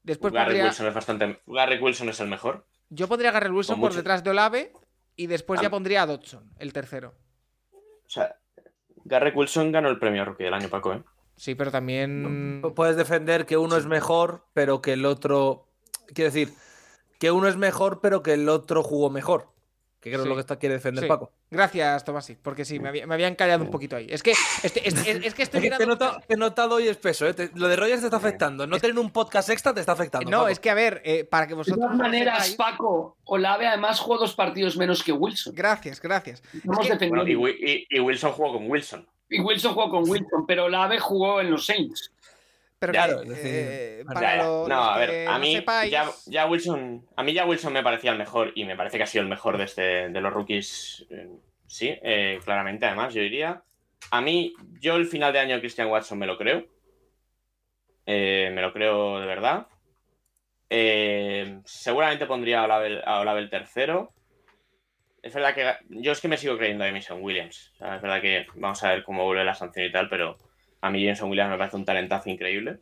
[0.03, 1.41] Después Garrett pondría, Wilson es bastante.
[1.47, 2.65] Garrett Wilson es el mejor.
[2.89, 4.73] yo pondría a Garrett Wilson por mucho- detrás de Olave
[5.15, 5.63] y después Ah.
[5.63, 7.15] ya pondría a Dodson, el tercero.
[7.71, 8.35] O sea,
[9.05, 11.03] Garrett Wilson ganó el premio rookie del año, Paco, ¿eh?
[11.35, 12.61] Sí, pero también...
[12.75, 15.67] Puedes defender que uno es mejor, pero que el otro.
[16.13, 16.53] Quiero decir,
[17.19, 19.52] que uno es mejor, pero que el otro jugó mejor.
[20.03, 20.25] Que creo Sí.
[20.25, 21.07] es lo que está, quiere defender Sí.
[21.07, 21.31] Paco.
[21.49, 24.05] Gracias, Tomasi, porque sí, me, había- me habían callado un poquito ahí.
[24.09, 25.85] Es que, este- es, es- es que estoy Es que te he mirando...
[25.87, 27.33] notado, te he notado hoy espeso, ¿eh?
[27.33, 28.67] Te- lo de Rogers te está afectando.
[28.67, 30.29] No tener un podcast extra te está afectando.
[30.29, 30.49] No, Paco.
[30.49, 31.79] es que a ver, eh, para que De vosotros...
[31.79, 35.53] todas lo maneras, sepáis- Paco, Olave además jugó dos partidos menos que Wilson.
[35.55, 36.41] Gracias, gracias.
[36.41, 37.07] Que-.
[37.07, 39.07] Bueno, y- y Wilson jugó con Wilson.
[39.29, 42.11] Y Wilson jugó con Wilson, pero Olave jugó en los Saints.
[42.85, 44.43] Pero Claro, que, eh, para Ya, ya.
[44.43, 47.45] lo- no, los a ver, que a mí sepáis- ya, ya Wilson, a mí ya
[47.45, 49.81] Wilson me parecía el mejor y me parece que ha sido el mejor de, este,
[50.09, 51.05] de los rookies.
[51.09, 51.29] eh,
[51.65, 53.63] sí, eh, claramente, además, yo diría.
[54.11, 56.65] A mí, yo el final de año de Christian Watson me lo creo.
[58.05, 59.67] Eh, me lo creo de verdad.
[61.63, 64.11] Seguramente pondría a Olave, a tercero.
[65.21, 67.71] Es verdad que yo es que me sigo creyendo a Jameson Williams.
[67.75, 70.37] O sea, es verdad que vamos a ver cómo vuelve la sanción y tal, pero
[70.83, 72.79] a mí Jameson Williams me parece un talentazo increíble.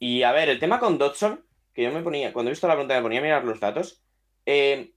[0.00, 2.74] Y a ver, el tema con Dodson, que yo me ponía, cuando he visto la
[2.74, 4.02] pregunta me ponía a mirar los datos.
[4.46, 4.92] Eh,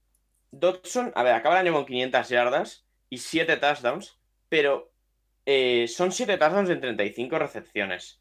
[0.50, 4.18] Dodson, a ver, acaba el año con 500 yardas y 7 touchdowns,
[4.48, 4.92] pero
[5.44, 8.20] eh, son 7 touchdowns en 35 recepciones.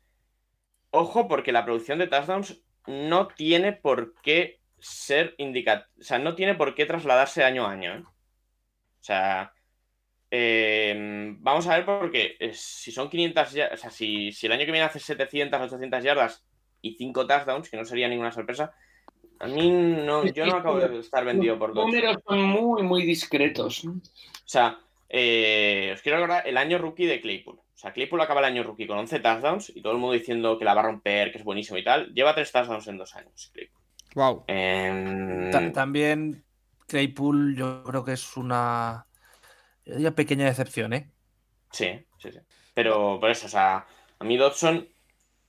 [0.91, 6.35] Ojo, porque la producción de touchdowns no tiene por qué ser indicada, o sea, no
[6.35, 7.95] tiene por qué trasladarse año a año.
[7.95, 8.03] ¿eh?
[8.05, 9.54] O sea,
[10.37, 14.51] eh, vamos a ver porque eh, si son 500, ya- o sea, si, si el
[14.51, 16.43] año que viene hace 700, 800 yardas
[16.81, 18.73] y 5 touchdowns, que no sería ninguna sorpresa,
[19.39, 21.85] a mí no, yo no acabo de estar vendido por Los dos.
[21.87, 23.85] números son muy, muy discretos.
[23.85, 23.93] O
[24.45, 24.77] sea,
[25.09, 27.55] eh, os quiero recordar el año rookie de Claypool.
[27.59, 30.57] O sea, Claypool acaba el año rookie con 11 touchdowns y todo el mundo diciendo
[30.57, 32.13] que la va a romper, que es buenísimo y tal.
[32.13, 33.81] Lleva 3 touchdowns en 2 años, Claypool.
[34.15, 34.45] Wow.
[34.47, 36.45] Em, Ta- También
[36.87, 39.04] Claypool, yo creo que es una.
[39.85, 41.11] Yo diría pequeña decepción, ¿eh?
[41.71, 42.39] Sí, sí, sí.
[42.73, 43.85] Pero por eso, o sea,
[44.19, 44.87] a mí Dodson,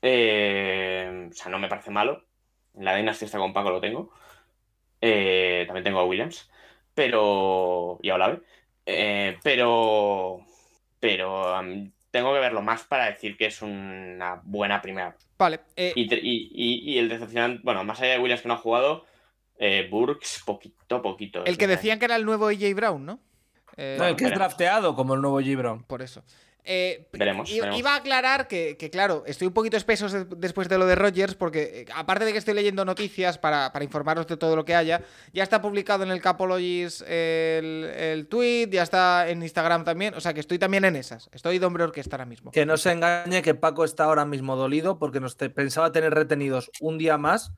[0.02, 2.24] eh, o sea, no me parece malo.
[2.74, 4.12] En la Dynasty está con Paco lo tengo.
[5.00, 6.50] Eh, también tengo a Williams.
[6.94, 7.98] Pero.
[8.02, 8.40] Y a Olave.
[8.84, 10.40] Eh, pero.
[11.00, 11.60] Pero
[12.10, 15.16] tengo que verlo más para decir que es una buena primera.
[15.38, 15.60] Vale.
[15.76, 18.58] eh, Y, y- y- y el decepcionante, bueno, más allá de Williams que no ha
[18.58, 19.04] jugado,
[19.58, 21.44] eh, Burks, poquito, poquito.
[21.44, 23.20] el que decían que era el nuevo AJ Brown, ¿no?
[23.76, 24.48] Eh, No, el que es veremos.
[24.48, 25.56] drafteado como el nuevo G.
[25.56, 25.82] Brown.
[25.84, 26.22] Por eso.
[26.68, 27.48] Eh, Veremos.
[27.48, 30.96] Iba a aclarar que, que, claro, estoy un poquito espeso de- después de lo de
[30.96, 34.64] Rogers, porque eh, aparte de que estoy leyendo noticias para, para informaros de todo lo
[34.64, 35.00] que haya,
[35.32, 40.20] ya está publicado en el Capologis el, el tweet, ya está en Instagram también, o
[40.20, 41.28] sea que estoy también en esas.
[41.30, 42.50] Estoy de hombre orquesta ahora mismo.
[42.50, 46.14] Que no se engañe que Paco está ahora mismo dolido porque nos te- pensaba tener
[46.14, 47.52] retenidos un día más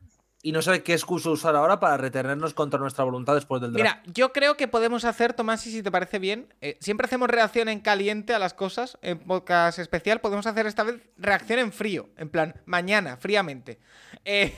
[0.49, 3.99] y no sabe qué excusa usar ahora para retenernos contra nuestra voluntad después del draft.
[3.99, 7.29] Mira, yo creo que podemos hacer, Tomás, y si te parece bien, eh, siempre hacemos
[7.29, 11.71] reacción en caliente a las cosas en podcast especial, podemos hacer esta vez reacción en
[11.71, 13.79] frío, en plan, mañana, fríamente.
[14.25, 14.55] Eh,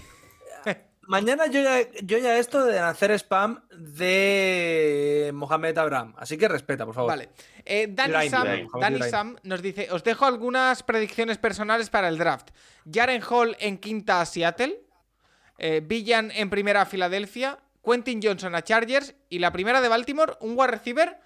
[1.08, 6.14] Mañana yo ya, yo ya esto de hacer spam de Mohamed Abraham.
[6.16, 7.10] Así que respeta, por favor.
[7.10, 7.30] Vale.
[7.64, 9.10] Eh, Dani, Line, Sam, line, Dani line.
[9.10, 12.50] Sam nos dice: Os dejo algunas predicciones personales para el draft.
[12.88, 14.89] Jaren Hall en quinta a Seattle.
[15.60, 17.58] Eh, Villan en primera a Filadelfia.
[17.84, 19.14] Quentin Johnson a Chargers.
[19.28, 21.18] Y la primera de Baltimore, un wide receiver.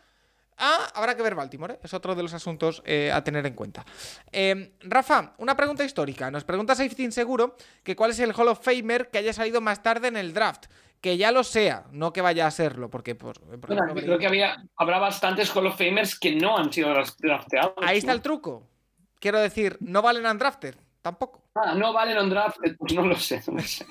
[0.57, 1.81] Ah, habrá que ver Baltimore, ¿eh?
[1.83, 3.85] es otro de los asuntos eh, a tener en cuenta.
[4.31, 6.31] Eh, Rafa, una pregunta histórica.
[6.31, 9.83] Nos pregunta Safety Inseguro que cuál es el Hall of Famer que haya salido más
[9.83, 10.67] tarde en el draft.
[11.01, 14.19] Que ya lo sea, no que vaya a serlo, porque por, por Bueno, ejemplo, creo
[14.19, 17.75] que había, habrá bastantes Hall of Famers que no han sido drafteados.
[17.83, 18.17] Ahí está ¿no?
[18.17, 18.67] el truco.
[19.19, 21.43] Quiero decir, no valen undrafted, tampoco.
[21.57, 23.43] Ah, no valen on draft, pues no lo sé.
[23.47, 23.87] No, lo sé.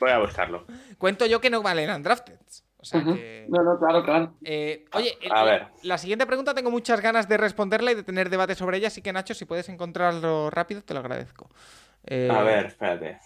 [0.00, 0.66] Voy a buscarlo.
[0.98, 2.38] Cuento yo que no valen undrafted.
[2.80, 3.14] O sea Ujú.
[3.14, 3.46] que.
[3.48, 4.36] no, no, claro, claro.
[4.44, 5.66] Eh, oye, A el- ver.
[5.82, 9.02] la siguiente pregunta tengo muchas ganas de responderla y de tener debate sobre ella, así
[9.02, 11.50] que Nacho, si puedes encontrarlo rápido, te lo agradezco.
[12.04, 13.18] Eh, A ver, espérate.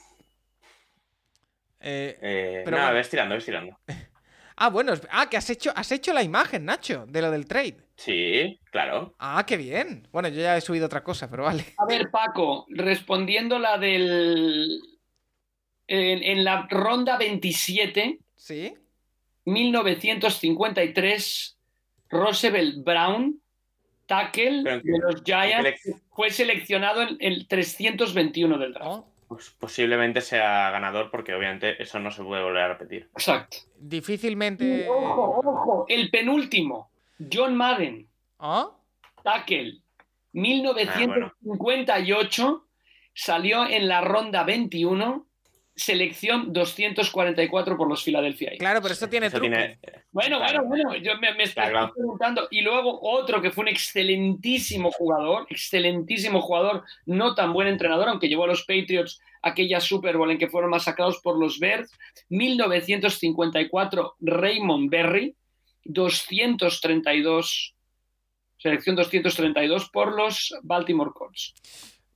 [1.81, 2.99] eh, Eh, Pero nada, bueno.
[2.99, 3.79] ves tirando, ves tirando.
[4.57, 7.77] ah, bueno, ah, que has hecho, has hecho la imagen, Nacho, de lo del trade.
[7.97, 9.15] Sí, claro.
[9.19, 10.09] Ah, qué bien.
[10.13, 11.75] Bueno, yo ya he subido otra cosa, pero vale.
[11.79, 14.81] A ver, Paco, respondiendo la del.
[15.89, 18.75] En, en la ronda 27, ¿Sí?
[19.45, 21.59] 1953,
[22.11, 23.41] Roosevelt Brown,
[24.07, 25.81] tackle Pero de los Giants,
[26.15, 28.87] fue seleccionado en el 321 del draft.
[28.89, 33.09] Oh, Pues posiblemente sea ganador porque obviamente eso no se puede volver a repetir.
[33.15, 33.57] Exacto.
[33.79, 34.87] difícilmente.
[34.89, 36.91] Ojo, ojo, el penúltimo,
[37.33, 38.07] John Madden,
[38.39, 38.71] ¿Ah?
[39.23, 39.79] tackle,
[40.33, 42.67] 1958,
[43.15, 45.27] salió en la ronda 21,
[45.75, 48.61] selección 244 por los Philadelphia Eagles.
[48.61, 49.51] Claro, pero eso tiene Eso truco.
[49.55, 49.79] tiene-
[50.11, 50.65] Bueno, Claro.
[50.65, 51.93] bueno, bueno, yo me, me estoy claro.
[51.95, 52.47] preguntando.
[52.51, 58.29] Y luego otro que fue un excelentísimo jugador, excelentísimo jugador, no tan buen entrenador, aunque
[58.29, 61.91] llevó a los Patriots aquella Super Bowl en que fueron masacrados por los Bears.
[62.29, 65.35] 1954, Raymond Berry,
[65.85, 67.75] 232,
[68.59, 71.55] selección 232 por los Baltimore Colts.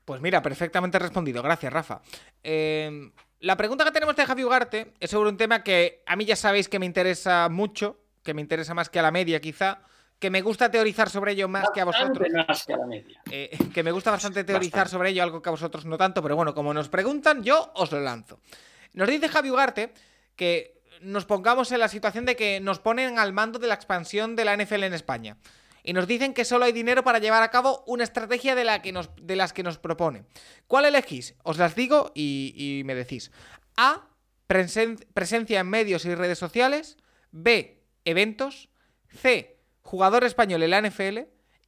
[0.05, 1.43] Pues mira, perfectamente respondido.
[1.43, 2.01] Gracias, Rafa.
[2.43, 3.11] Eh,
[3.41, 6.37] la pregunta que tenemos de Javi Ugarte es sobre un tema que a mí ya
[6.37, 9.81] sabéis que me interesa mucho, que me interesa más que a la media quizá,
[10.19, 12.29] que me gusta teorizar sobre ello más que a vosotros.
[12.33, 13.21] Más que a la media.
[13.31, 14.91] Eh, que me gusta bastante teorizar Bastante.
[14.91, 17.93] sobre ello, algo que a vosotros no tanto, pero bueno, como nos preguntan, yo os
[17.93, 18.41] lo lanzo.
[18.95, 19.93] Nos dice Javi Ugarte
[20.35, 24.37] que nos pongamos en la situación de que nos ponen al mando de la expansión
[24.37, 25.37] de la NFL en España.
[25.87, 28.83] Y nos dicen que solo hay dinero para llevar a cabo una estrategia de, la
[28.83, 30.25] que nos, de las que nos propone.
[30.67, 31.37] ¿Cuál elegís?
[31.45, 33.31] Os las digo y, y me decís.
[33.77, 34.09] A.
[34.49, 36.97] presen- presencia en medios y redes sociales.
[37.31, 37.83] B.
[38.05, 38.69] Eventos.
[39.09, 39.59] C.
[39.83, 41.21] Jugador español en la NFL.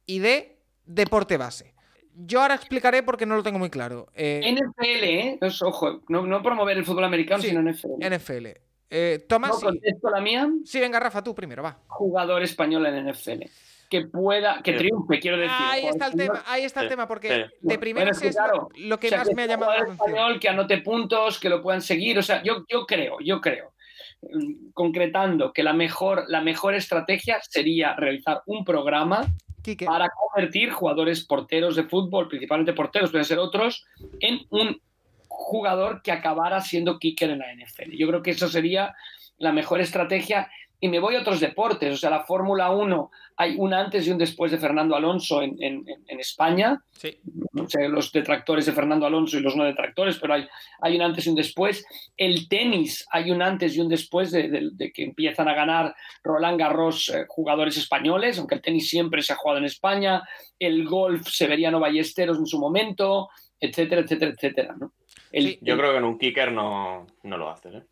[0.05, 0.59] Y D.
[0.85, 1.73] Deporte base.
[2.13, 4.07] Yo ahora explicaré porque no lo tengo muy claro.
[4.13, 5.37] Eh, NFL, ¿eh?
[5.39, 8.03] Pues, ojo, no, no promover el fútbol americano, Sí, sino NFL.
[8.15, 8.47] NFL.
[8.89, 10.49] Eh, Tomás, ¿No contesto la mía?
[10.65, 11.79] Sí, venga, Rafa, tú primero, va.
[11.87, 13.43] jugador español en NFL.
[13.89, 15.51] Que pueda, que triunfe, quiero decir.
[15.59, 17.55] Ahí está el tema, ahí está el Sí, tema, porque sí.
[17.61, 19.77] de primeras es que es claro, lo que O sea, más me ha llamado la
[19.79, 20.09] jugador atención.
[20.09, 22.19] español que anote puntos, que lo puedan seguir.
[22.19, 23.73] O sea, yo, yo creo, yo creo,
[24.21, 29.25] mm, concretando que la mejor, la mejor estrategia sería realizar un programa
[29.63, 29.85] Quique.
[29.85, 33.85] para convertir jugadores porteros de fútbol, principalmente porteros, pueden ser otros,
[34.19, 34.79] en un
[35.27, 37.95] jugador que acabara siendo kicker en la NFL.
[37.97, 38.93] Yo creo que eso sería
[39.37, 40.49] la mejor estrategia.
[40.81, 44.11] Y me voy a otros deportes, o sea, la Fórmula 1, hay un antes y
[44.11, 47.19] un después de Fernando Alonso en, en- en España, Sí.
[47.53, 50.47] no sé, los detractores de Fernando Alonso y los no detractores, pero hay,
[50.81, 51.85] hay un antes y un después.
[52.15, 55.93] El tenis, hay un antes y un después de, de- de que empiezan a ganar
[56.23, 60.23] Roland Garros eh, jugadores españoles, aunque el tenis siempre se ha jugado en España.
[60.57, 63.29] El golf, Severiano Ballesteros en su momento,
[63.59, 64.75] etcétera, etcétera, etcétera.
[64.79, 64.93] ¿no?
[65.31, 67.83] El- Sí, Yo creo que en un kicker no, no lo haces, ¿eh?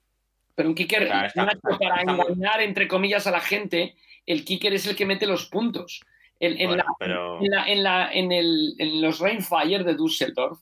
[0.57, 1.45] Pero un kicker, está-
[1.77, 3.93] para engañar, entre comillas, a la gente,
[4.25, 6.01] el kicker es el que mete los puntos.
[6.39, 9.93] En, en Bueno, la- pero- en, la- en la- en el- en los Rainfire de
[9.93, 10.59] Düsseldorf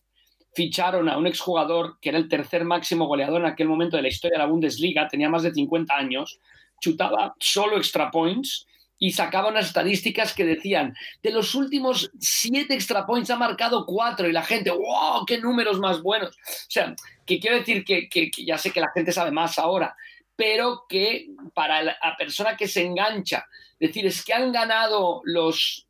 [0.54, 4.10] ficharon a un exjugador que era el tercer máximo goleador en aquel momento de la
[4.10, 6.40] historia de la Bundesliga, tenía más de 50 años,
[6.82, 8.68] chutaba solo extra points
[9.06, 14.28] y sacaba unas estadísticas que decían, de los últimos siete extra points ha marcado cuatro
[14.28, 16.36] y la gente, wow, qué números más buenos.
[16.36, 18.10] O sea, que quiero decir que,
[18.44, 19.96] ya sé que la gente sabe más ahora,
[20.36, 23.46] pero que para la, persona que se engancha,
[23.80, 25.86] decir, es que han ganado los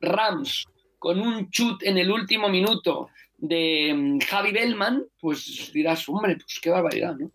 [0.00, 0.66] Rams
[1.00, 6.60] con un chut en el último minuto de mm, Javi Bellman, pues dirás, hombre, pues
[6.62, 7.32] qué barbaridad, ¿no?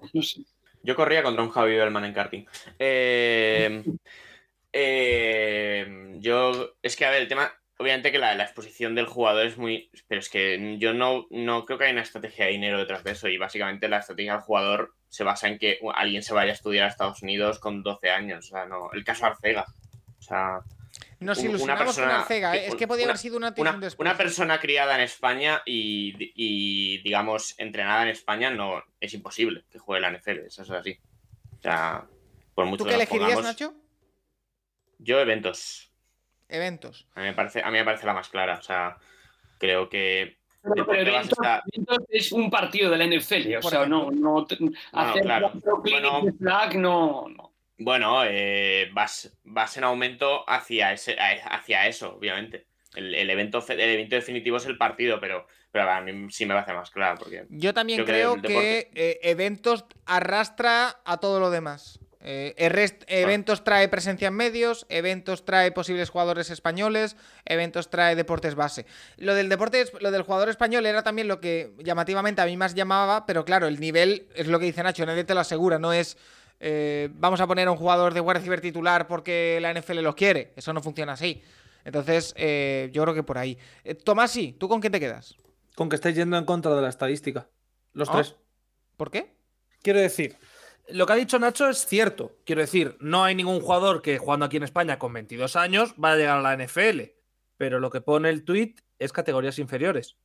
[0.82, 2.46] Yo corría contra un Javi Bellman en karting.
[2.80, 3.84] Eh,
[4.72, 9.46] eh, yo, es que, a ver, el tema, obviamente que la, la, exposición del jugador
[9.46, 12.78] es muy, pero es que yo no, no creo que haya una estrategia de dinero
[12.78, 16.34] detrás de eso y básicamente la estrategia del jugador se basa en que alguien se
[16.34, 19.66] vaya a estudiar a Estados Unidos con 12 años, o sea, no, el caso Arcega,
[20.20, 20.60] o sea...
[21.20, 22.68] Nos ilusionamos persona, con Arcega, ¿eh?
[22.68, 27.02] es que podía una, haber sido una, una, una persona criada en España y, y,
[27.02, 30.98] digamos, entrenada en España, no es imposible que juegue la NFL, eso es así.
[31.60, 32.06] O sea,
[32.56, 33.74] por mucho ¿Tú qué elegirías, pongamos, Nacho?
[35.00, 35.92] Yo eventos.
[36.50, 37.08] Eventos.
[37.16, 38.58] A mí, me parece, a mí me parece la más clara.
[38.60, 38.98] O sea,
[39.58, 40.38] creo que.
[40.62, 41.64] Pero, pero eventos, estar...
[41.72, 43.58] eventos es un partido de la NFL.
[43.58, 44.12] O Por sea, ejemplo.
[44.12, 44.48] no, no,
[44.92, 45.52] hacer claro.
[45.84, 47.54] bueno, flag no, no.
[47.78, 52.66] Bueno, eh, vas, vas en aumento hacia, ese, hacia eso, obviamente.
[52.94, 56.56] El, el, evento, el evento definitivo es el partido, pero, pero a mí sí me
[56.56, 57.18] parece más claro.
[57.20, 62.02] Porque yo también creo que, que eh, eventos arrastra a todo lo demás.
[62.32, 67.16] Eh, rest, eventos trae presencia en medios, eventos trae posibles jugadores españoles,
[67.46, 68.86] eventos trae deportes base.
[69.18, 72.76] Lo del deporte, lo del jugador español era también lo que llamativamente a mí más
[72.76, 75.92] llamaba, pero claro, el nivel es lo que dice Nacho, nadie te lo asegura, no
[75.92, 76.18] es
[76.60, 80.16] eh, vamos a poner a un jugador de guardia ciber titular porque la NFL lo
[80.16, 81.42] quiere, eso no funciona así.
[81.86, 83.58] Entonces, eh, yo creo que por ahí.
[83.84, 85.36] Eh, Tomasi, ¿tú con quién te quedas?
[85.76, 87.48] Con que estáis yendo en contra de la estadística.
[87.94, 88.14] Los ¿Oh?
[88.14, 88.36] tres.
[88.98, 89.34] ¿Por qué?
[89.82, 90.36] Quiero decir,
[90.92, 92.38] lo que ha dicho Nacho es cierto.
[92.46, 96.14] Quiero decir, no hay ningún jugador que jugando aquí en España con 22 años va
[96.14, 97.02] a llegar a la NFL.
[97.58, 100.18] Pero lo que pone el tweet es categorías inferiores.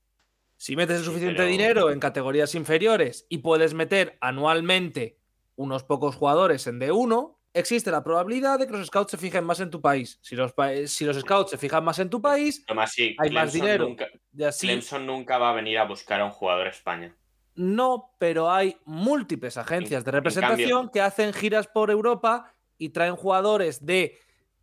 [0.57, 1.49] Si metes el suficiente pero...
[1.49, 5.19] dinero en categorías inferiores y puedes meter anualmente
[5.57, 9.61] unos pocos jugadores en D1, existe la probabilidad de que los scouts se fijen más
[9.61, 10.19] en tu país.
[10.23, 10.53] Si los,
[10.86, 13.89] si los scouts se fijan más en tu país, Tomás, sí, hay Clemson más dinero.
[13.89, 17.16] Nunca, Y así- Clemson nunca va a venir a buscar a un jugador a España.
[17.55, 22.52] No, pero hay múltiples agencias En- de en representación cambio- que hacen giras por Europa
[22.78, 24.18] y traen jugadores de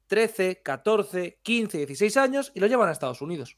[0.08, 3.58] 13, 14, 15, 16 años y lo llevan a Estados Unidos.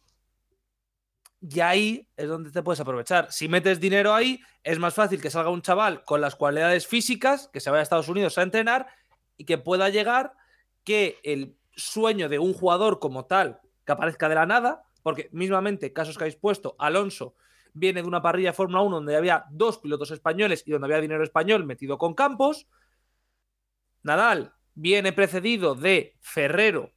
[1.42, 3.32] Y ahí es donde te puedes aprovechar.
[3.32, 7.50] Si metes dinero ahí, es más fácil que salga un chaval con las cualidades físicas,
[7.52, 8.88] que se vaya a Estados Unidos a entrenar
[9.36, 10.34] y que pueda llegar
[10.86, 15.92] que el sueño de un jugador como tal que aparezca de la nada, porque mismamente
[15.92, 17.36] casos que habéis puesto, Alonso
[17.74, 21.02] viene de una parrilla de Fórmula 1 donde había dos pilotos españoles y donde había
[21.02, 22.68] dinero español metido con Campos.
[24.04, 26.92] Nadal viene precedido de Ferrero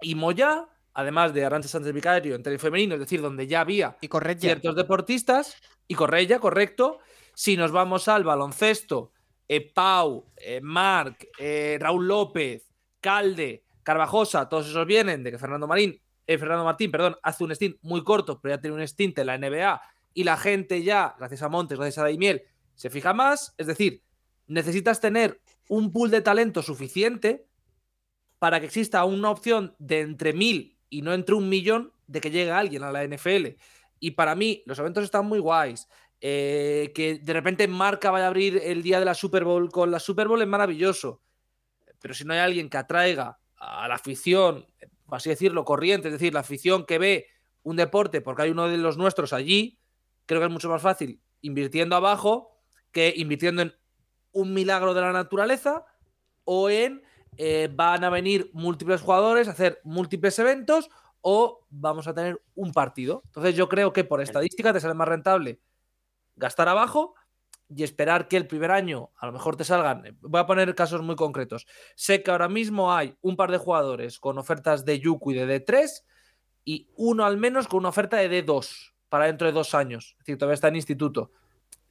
[0.00, 3.96] y Moyá, además de Arancha Sánchez Vicario entre el femenino, es decir, donde ya había
[4.00, 4.08] Y
[4.38, 5.56] ciertos deportistas,
[5.86, 6.98] y Correia, correcto.
[7.34, 9.12] Si nos vamos al baloncesto,
[9.46, 12.68] eh, Pau, eh, Marc, eh, Raúl López,
[13.00, 17.52] Calde, Carvajosa, todos esos vienen de que Fernando Marín, eh, Fernando Martín, perdón, hace un
[17.52, 19.80] stint muy corto, pero ya tiene un stint en la NBA
[20.14, 22.42] y la gente ya, gracias a Montes, gracias a Daimiel,
[22.74, 23.54] se fija más.
[23.58, 24.02] Es decir,
[24.46, 27.46] necesitas tener un pool de talento suficiente
[28.38, 32.30] para que exista una opción de entre mil y no entre un millón de que
[32.30, 33.56] llegue alguien a la NFL.
[34.00, 35.88] Y para mí, los eventos están muy guays.
[36.20, 39.92] Eh, que de repente Marca vaya a abrir el día de la Super Bowl con
[39.92, 41.22] la Super Bowl es maravilloso.
[42.00, 44.66] Pero si no hay alguien que atraiga a la afición,
[45.06, 47.26] por así decirlo, corriente, es decir, la afición que ve
[47.62, 49.78] un deporte porque hay uno de los nuestros allí,
[50.28, 52.54] creo que es mucho más fácil invirtiendo abajo
[52.92, 53.74] que invirtiendo en
[54.32, 55.84] un milagro de la naturaleza
[56.44, 57.02] o en
[57.36, 60.90] eh, van a venir múltiples jugadores a hacer múltiples eventos
[61.20, 63.22] o vamos a tener un partido.
[63.26, 65.60] Entonces yo creo que por estadística te sale más rentable
[66.36, 67.14] gastar abajo
[67.68, 70.16] y esperar que el primer año a lo mejor te salgan.
[70.20, 71.66] Voy a poner casos muy concretos.
[71.96, 75.66] Sé que ahora mismo hay un par de jugadores con ofertas de Yuku y de
[75.66, 75.88] D3
[76.64, 80.12] y uno al menos con una oferta de D2 para dentro de dos años.
[80.12, 81.30] Es decir, todavía está en instituto.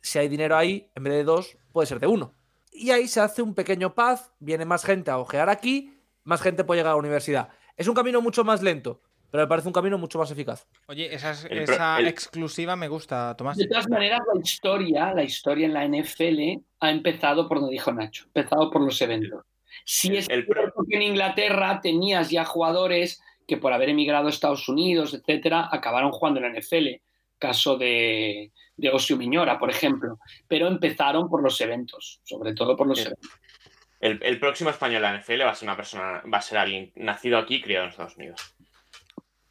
[0.02, 2.34] Si hay dinero ahí, en vez de dos, puede ser de uno.
[2.72, 6.64] Y ahí se hace un pequeño path, viene más gente a ojear aquí, más gente
[6.64, 7.49] puede llegar a la universidad.
[7.76, 10.68] Es un camino mucho más lento, pero me parece un camino mucho más eficaz.
[10.88, 13.57] Oye, esa, es- El pro- esa el- exclusiva me gusta, Tomás.
[13.57, 17.91] De todas maneras, la historia, la historia en la NFL ha empezado por donde dijo
[17.91, 19.44] Nacho, ha empezado por los eventos.
[19.85, 24.30] Si es El cierto que en Inglaterra tenías ya jugadores que por haber emigrado a
[24.30, 27.02] Estados Unidos, etcétera, acabaron jugando en la NFL.
[27.40, 30.20] Caso de, de Osio Miñora, por ejemplo.
[30.48, 33.06] Pero empezaron por los eventos, sobre todo por los Sí.
[33.06, 33.30] eventos.
[34.00, 36.60] El, el próximo español de la NFL va a ser una persona, va a ser
[36.60, 38.56] alguien nacido aquí y criado en Estados Unidos.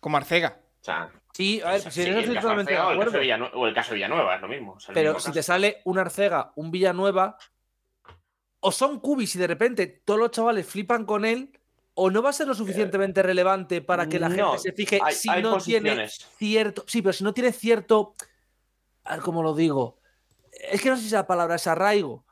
[0.00, 0.60] Como Arcega.
[0.80, 3.18] O sea, Sí, a ver, sí, si estoy caso totalmente de Arcega o el caso
[3.18, 3.58] acuerdo.
[3.58, 4.72] O el caso Villanueva, es lo mismo.
[4.72, 7.36] o sea, el Pero mismo si te sale un Arcega, un Villanueva,
[8.60, 11.50] o son cubis y de repente todos los chavales flipan con él,
[11.98, 14.98] o no va a ser lo suficientemente relevante para que la no, gente se fije
[15.02, 16.08] hay- si hay no tiene
[16.38, 16.84] cierto.
[16.86, 18.14] Sí, pero si no tiene cierto.
[19.04, 19.98] A ver cómo lo digo.
[20.52, 22.24] Es que no sé si la palabra es arraigo.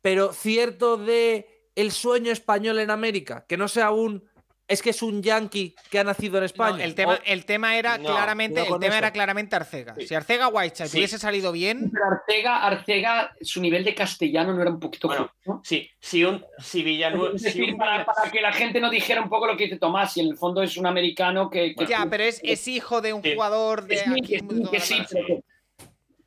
[0.00, 4.28] pero cierto de el sueño español en América, que no sea un
[4.72, 6.78] es que es un yankee que ha nacido en España.
[6.78, 8.96] No, el, tema, O- el tema era No, claramente, el tema eso.
[8.96, 9.94] era claramente Arcega.
[9.96, 10.06] Sí.
[10.08, 10.98] Si Arcega Whiteside Sí.
[10.98, 15.30] hubiese salido bien, Pero Arcega, Arcega, su nivel de castellano no era un poquito Bueno,
[15.44, 15.60] justo.
[15.64, 17.34] Sí, si un si Villanueva.
[17.34, 19.78] Es si decir, un para, que la gente no dijera un poco lo que dice
[19.78, 21.74] Tomás, y en el fondo es un americano que.
[21.74, 23.34] que ya, pero es, es hijo de un Sí.
[23.34, 24.22] jugador de Sí, aquí.
[24.70, 25.42] que sí, pero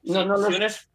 [0.04, 0.38] no, no.
[0.38, 0.90] si, un es-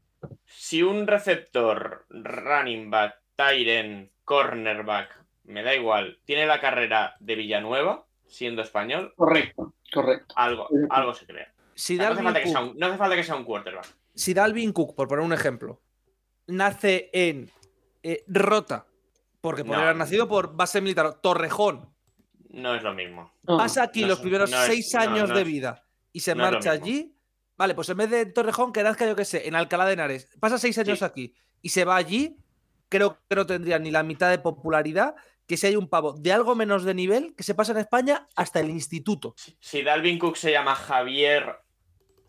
[0.47, 5.20] si un receptor, running back, Tyren, cornerback,
[5.51, 10.33] me da igual, tiene la carrera de Villanueva, siendo español, Correcto, correcto.
[10.37, 11.53] algo, algo se crea.
[11.75, 13.87] si, No hace, falta que sea un, no hace falta que sea un quarterback.
[14.15, 15.81] si Dalvin Cook, por poner un ejemplo,
[16.47, 17.51] nace en
[18.03, 18.87] eh, Rota,
[19.41, 19.85] porque podría No.
[19.85, 21.89] haber nacido por base militar, Torrejón,
[22.53, 23.33] No es lo mismo.
[23.45, 26.35] Pasa aquí no los es- primeros es- seis años no de es- vida y se
[26.35, 27.15] marcha allí,
[27.57, 29.93] vale, pues en vez de en Torrejón, que nazca, yo qué sé, en Alcalá de
[29.93, 31.05] Henares, pasa seis años Sí.
[31.05, 32.37] aquí y se va allí,
[32.89, 35.15] creo que no tendría ni la mitad de popularidad
[35.51, 38.29] que si hay un pavo de algo menos de nivel que se pasa en España
[38.37, 39.35] hasta el instituto.
[39.37, 41.57] Si, si Dalvin Cook se llama Javier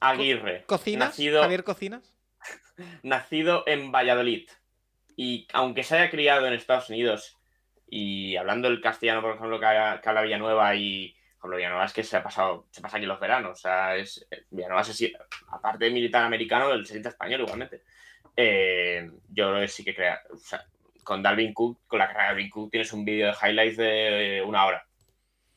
[0.01, 1.09] Aguirre, ¿Cocinas?
[1.09, 2.17] nacido, Javier Cocinas.
[3.03, 4.49] nacido en Valladolid
[5.15, 7.37] y aunque se haya criado en Estados Unidos
[7.87, 11.85] y hablando el castellano, por ejemplo, que, ha- que habla Villanueva y por ejemplo, Villanueva
[11.85, 14.93] es que se ha pasado, se pasa aquí los veranos, o sea, es Villanueva se
[14.93, 15.15] sie-
[15.49, 17.83] aparte de militar americano, él se siente español igualmente.
[18.35, 20.65] Eh, yo creo que sí que crea, o sea,
[21.03, 24.43] con Dalvin Cook, con la carrera de Dalvin Cook tienes un vídeo de highlights de
[24.45, 24.85] una hora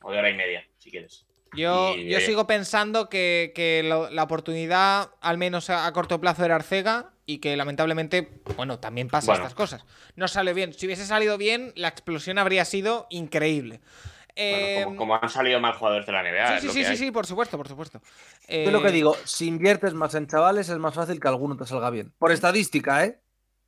[0.01, 1.25] o de hora y media, si quieres.
[1.53, 5.93] Yo, Y, yo eh, sigo pensando que, que lo- la oportunidad, al menos a, a
[5.93, 9.43] corto plazo, era Arcega y que lamentablemente, bueno, también pasa Bueno.
[9.43, 9.85] estas cosas.
[10.15, 10.73] No sale bien.
[10.73, 13.79] Si hubiese salido bien, la explosión habría sido increíble.
[14.37, 16.59] Bueno, como, como han salido mal jugadores de la NBA.
[16.59, 18.01] sí, sí, sí, sí, sí, por supuesto, por supuesto.
[18.49, 21.55] Yo lo que Eh, digo, si inviertes más en chavales es más fácil que alguno
[21.55, 22.13] te salga bien.
[22.19, 23.21] Por estadística, ¿eh?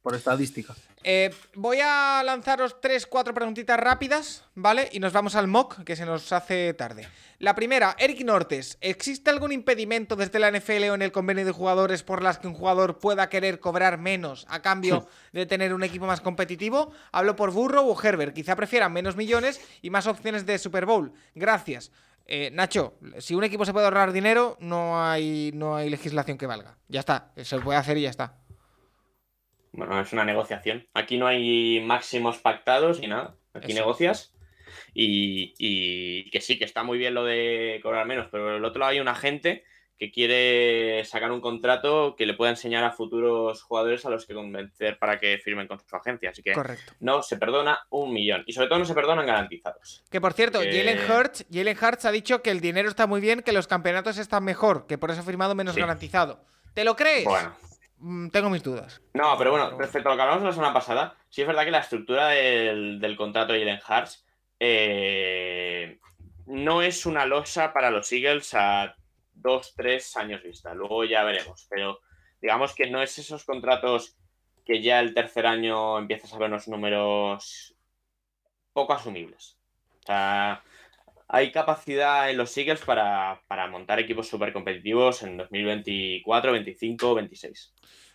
[0.07, 0.73] Por estadística.
[1.03, 4.88] Eh, voy a lanzaros tres, cuatro preguntitas rápidas, ¿vale?
[4.93, 7.05] Y nos vamos al mock, que se nos hace tarde.
[7.39, 8.77] La primera, Eric Nortes.
[8.79, 12.47] ¿Existe algún impedimento desde la NFL o en el convenio de jugadores por las que
[12.47, 16.93] un jugador pueda querer cobrar menos a cambio de tener un equipo más competitivo?
[17.11, 18.34] Hablo por Burrow o Herbert.
[18.34, 21.11] Quizá prefieran menos millones y más opciones de Super Bowl.
[21.35, 21.91] Gracias.
[22.27, 26.47] Eh, Nacho, si un equipo se puede ahorrar dinero, no hay, no hay legislación que
[26.47, 26.77] valga.
[26.88, 28.35] Ya está, se puede hacer y ya está.
[29.77, 30.87] Bueno, es una negociación.
[30.93, 33.35] Aquí no hay máximos pactados ni nada.
[33.53, 34.33] Aquí negocias.
[34.93, 38.79] Y, y que sí, que está muy bien lo de cobrar menos, pero del otro
[38.79, 39.63] lado hay un agente
[39.99, 44.33] que quiere sacar un contrato que le pueda enseñar a futuros jugadores a los que
[44.33, 46.31] convencer para que firmen con su agencia.
[46.31, 46.93] Así que Correcto.
[46.99, 48.43] no se perdona un millón.
[48.47, 50.03] Y sobre todo no se perdonan garantizados.
[50.11, 53.21] Que por cierto, Eh, Jalen Hurts, Jalen Hurts ha dicho que el dinero está muy
[53.21, 55.81] bien, que los campeonatos están mejor, que por eso ha firmado menos Sí.
[55.81, 56.43] garantizado.
[56.73, 57.25] ¿Te lo crees?
[57.25, 57.55] Bueno.
[57.99, 59.02] Mm, tengo mis dudas.
[59.14, 61.72] No, pero bueno, respecto a lo que hablamos la semana pasada, sí es verdad que
[61.72, 64.26] la estructura del, del contrato de Jalen Hurts
[64.60, 65.99] eh,
[66.45, 68.95] no es una losa para los Eagles a
[69.34, 70.74] dos, tres años vista.
[70.74, 71.68] Luego ya veremos.
[71.69, 71.99] Pero
[72.41, 74.18] digamos que no es esos contratos
[74.65, 77.76] que ya el tercer año empiezas a ver unos números
[78.74, 79.57] poco asumibles.
[80.03, 80.61] O sea,
[81.27, 87.73] hay capacidad en los Eagles para, para montar equipos súper competitivos en 2024, 25, 26.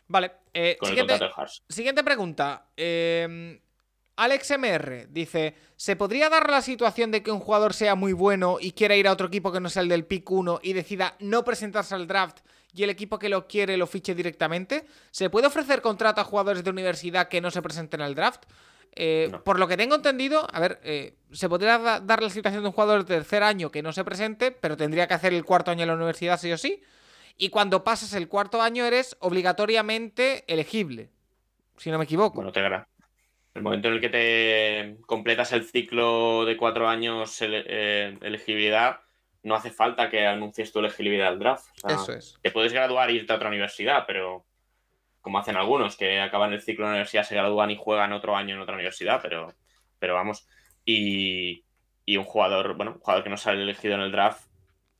[0.08, 1.62] Vale, eh, Con el siguiente, contrato de Hurts.
[1.68, 2.66] siguiente pregunta.
[2.76, 3.60] Eh,
[4.16, 8.58] Alex MR dice: ¿Se podría dar la situación de que un jugador sea muy bueno
[8.60, 11.16] y quiera ir a otro equipo que no sea el del pick 1 y decida
[11.20, 12.40] no presentarse al draft
[12.74, 14.86] y el equipo que lo quiere lo fiche directamente?
[15.10, 18.44] ¿Se puede ofrecer contrato a jugadores de universidad que no se presenten al draft?
[18.94, 19.42] Eh, No.
[19.42, 22.68] Por lo que tengo entendido, a ver, eh, se podría da- dar la situación de
[22.68, 25.70] un jugador de tercer año que no se presente, pero tendría que hacer el cuarto
[25.70, 26.82] año en la universidad sí o sí.
[27.38, 31.08] Y cuando pasas el cuarto año eres obligatoriamente elegible,
[31.78, 32.36] si no me equivoco.
[32.36, 32.86] Bueno, te gana.
[33.54, 39.00] El momento en el que te completas el ciclo de cuatro años ele- eh, elegibilidad,
[39.42, 41.66] no hace falta que anuncies tu elegibilidad al draft.
[41.82, 42.38] O sea, Eso es.
[42.42, 44.44] Te puedes graduar e irte a otra universidad, pero
[45.22, 48.36] como hacen algunos, que acaban el ciclo de la universidad, se gradúan y juegan otro
[48.36, 49.48] año en otra universidad, pero,
[49.98, 50.46] pero vamos.
[50.84, 51.64] Y,
[52.04, 54.46] y un jugador, bueno, un jugador que no sale elegido en el draft,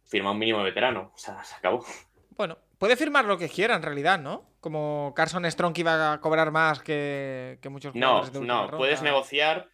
[0.04, 1.12] firma un mínimo de veterano.
[1.14, 1.84] O sea, se acabó.
[2.36, 4.48] Bueno, puede firmar lo que quiera en realidad, ¿no?
[4.60, 8.62] Como Carson Strong que iba a cobrar más que, que muchos No, jugadores de no,
[8.62, 8.76] ronda.
[8.78, 9.68] puedes negociar,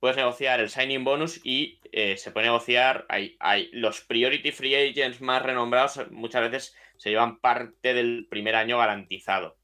[0.00, 4.74] puedes negociar el signing bonus y eh, se puede negociar, hay, hay los priority free
[4.74, 9.56] agents más renombrados muchas veces se llevan parte del primer año garantizado.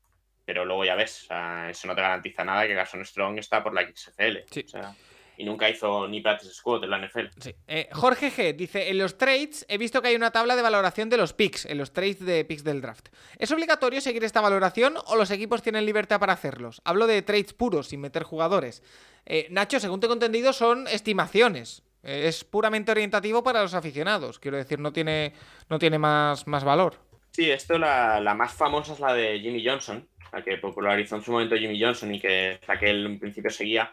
[0.50, 3.62] Pero luego ya ves, o sea, eso no te garantiza nada que Carson Strong está
[3.62, 4.38] por la XFL.
[4.50, 4.64] Sí.
[4.66, 4.96] O sea,
[5.36, 7.26] y nunca hizo ni practice squad en la NFL.
[7.38, 7.54] Sí.
[7.68, 11.08] Eh, Jorge G dice: En los trades he visto que hay una tabla de valoración
[11.08, 13.10] de los picks, en los trades de picks del draft.
[13.38, 16.82] ¿Es obligatorio seguir esta valoración o los equipos tienen libertad para hacerlos?
[16.84, 18.82] Hablo de trades puros, sin meter jugadores.
[19.26, 21.84] Eh, Nacho, según tengo entendido, son estimaciones.
[22.02, 24.40] Eh, es puramente orientativo para los aficionados.
[24.40, 25.32] Quiero decir, no tiene,
[25.68, 26.96] no tiene más, más valor.
[27.30, 31.22] Sí, esto la, la más famosa es la de Jimmy Johnson, la que popularizó en
[31.22, 33.92] su momento Jimmy Johnson y que la que en principio seguía.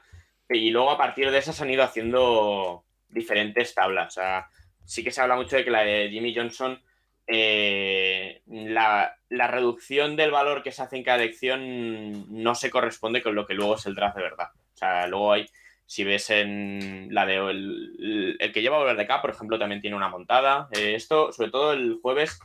[0.50, 4.08] Y luego a partir de esa se han ido haciendo diferentes tablas.
[4.08, 4.48] O sea,
[4.86, 6.82] sí que se habla mucho de que la de Jimmy Johnson,
[7.28, 13.22] eh, la, la reducción del valor que se hace en cada elección no se corresponde
[13.22, 14.50] con lo que luego es el draft de verdad.
[14.74, 15.48] O sea, luego hay,
[15.86, 19.82] si ves en la de el, el que lleva Volver de acá, por ejemplo, también
[19.82, 20.70] tiene una montada.
[20.72, 22.40] Eh, esto, sobre todo el jueves,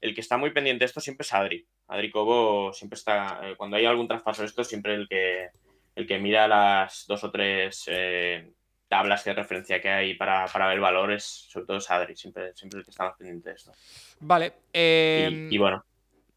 [0.00, 1.66] el que está muy pendiente de esto siempre es Adri.
[1.88, 5.48] Adri Cobo siempre está, eh, cuando hay algún traspaso de esto, siempre el que,
[5.94, 8.52] el que mira las dos o tres eh,
[8.88, 12.78] tablas de referencia que hay para, para ver valores, sobre todo es Adri, siempre, siempre
[12.80, 13.72] el que está más pendiente de esto.
[14.20, 14.52] Vale.
[14.72, 15.84] eh, Y, y bueno,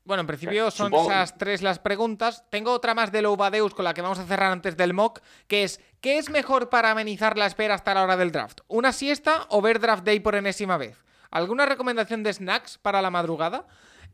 [0.05, 2.43] Bueno, en principio son Supongo- esas tres las preguntas.
[2.49, 5.63] Tengo otra más de Louvadeus con la que vamos a cerrar antes del mock, que
[5.63, 8.61] es ¿qué es mejor para amenizar la espera hasta la hora del draft?
[8.67, 10.97] ¿Una siesta o ver draft day por enésima vez?
[11.31, 13.67] ¿Alguna recomendación de snacks para la madrugada?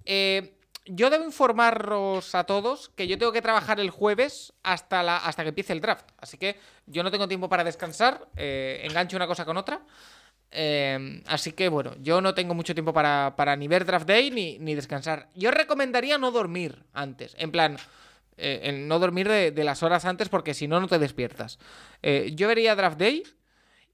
[0.06, 0.56] Eh,
[0.88, 5.44] yo debo informaros a todos que yo tengo que trabajar el jueves hasta, la, hasta
[5.44, 6.06] que empiece el draft.
[6.18, 8.28] Así que yo no tengo tiempo para descansar.
[8.36, 9.82] eh, engancho una cosa con otra.
[10.52, 14.30] Eh, así que bueno, yo no tengo mucho tiempo para, para ni ver Draft Day
[14.30, 15.30] ni, ni descansar.
[15.34, 17.36] Yo recomendaría no dormir antes.
[17.40, 17.78] En plan,
[18.38, 21.58] eh, no dormir de, las horas antes porque si no, no te despiertas.
[22.34, 23.24] Yo vería Draft Day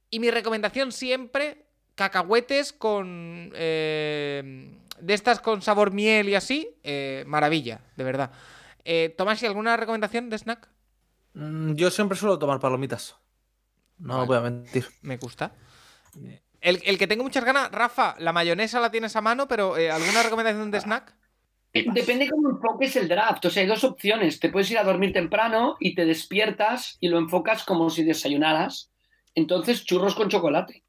[0.09, 1.65] y mi recomendación siempre,
[2.01, 3.51] cacahuetes con...
[3.55, 8.31] eh, de estas con sabor miel y así, eh, maravilla, de verdad.
[8.85, 10.67] Eh, Tomás, ¿y alguna recomendación de snack?
[11.33, 13.15] Mm, Yo siempre suelo tomar palomitas.
[13.99, 14.27] No Vale.
[14.27, 14.85] voy a mentir.
[15.01, 15.51] Me gusta.
[16.59, 19.89] El, el que tengo muchas ganas, Rafa, la mayonesa la tienes a mano, pero eh,
[19.91, 21.15] ¿alguna recomendación de snack?
[21.73, 23.45] Eh, Depende cómo enfoques el draft.
[23.45, 24.39] O sea, hay dos opciones.
[24.39, 28.91] Te puedes ir a dormir temprano y te despiertas y lo enfocas como si desayunaras.
[29.35, 30.83] Entonces, churros con chocolate.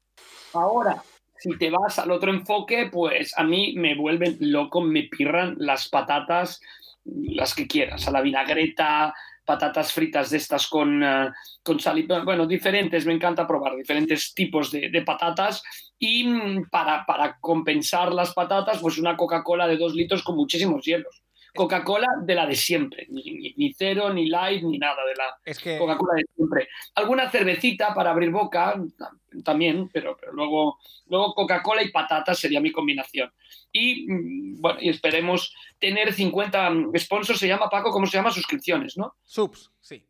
[0.53, 1.01] Ahora,
[1.37, 5.89] si te vas al otro enfoque, pues a mí me vuelven loco, me pirran las
[5.89, 6.61] patatas,
[7.05, 9.13] las que quieras, a la vinagreta,
[9.45, 11.29] patatas fritas de estas con, eh,
[11.63, 15.63] con sal bueno, diferentes, me encanta probar diferentes tipos de, de patatas
[15.99, 20.85] y mm, para, para compensar las patatas, pues una Coca-Cola de dos litros con muchísimos
[20.85, 21.22] hielos.
[21.55, 25.25] Coca-Cola de la de siempre, ni, ni- ni cero, ni light, ni nada de la
[25.45, 25.77] Es que...
[25.77, 26.67] Coca-Cola de siempre.
[26.95, 32.59] Alguna cervecita para abrir boca tam- también, pero, pero luego, luego Coca-Cola y patatas sería
[32.59, 33.31] mi combinación.
[33.71, 38.31] Y mm, bueno, y esperemos tener 50 sponsors, se llama Paco, ¿cómo se llama?
[38.31, 39.15] Suscripciones, ¿no?
[39.23, 40.05] Subs, sí.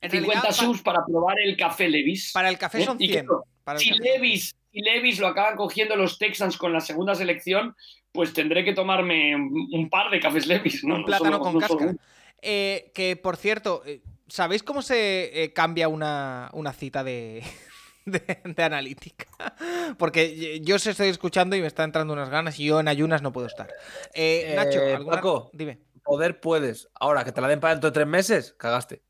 [0.00, 2.30] En 50 realidad, pa- subs para probar el café Levis.
[2.32, 2.84] para el café ¿Eh?
[2.84, 3.24] son Y 100.
[3.26, 4.20] claro, Para el si café son 100.
[4.22, 7.76] Levis, si Levis lo acaban cogiendo los Texans con la segunda selección,
[8.12, 10.96] pues tendré que tomarme un par de cafés Levis, ¿no?
[10.96, 11.98] Un No plátano solo- con no uno.
[12.42, 17.42] Eh, que, por cierto, eh, ¿sabéis cómo se eh, cambia una, una cita de,
[18.04, 19.26] de, de analítica?
[19.98, 23.22] Porque yo os estoy escuchando y me está entrando unas ganas y yo en ayunas
[23.22, 23.68] no puedo estar.
[24.12, 25.16] Eh, Eh, Nacho, ¿alguna...
[25.16, 25.50] Paco.
[25.52, 25.78] Dime.
[26.02, 26.88] Poder puedes.
[27.00, 29.00] Ahora, que te la den para dentro de tres meses, cagaste.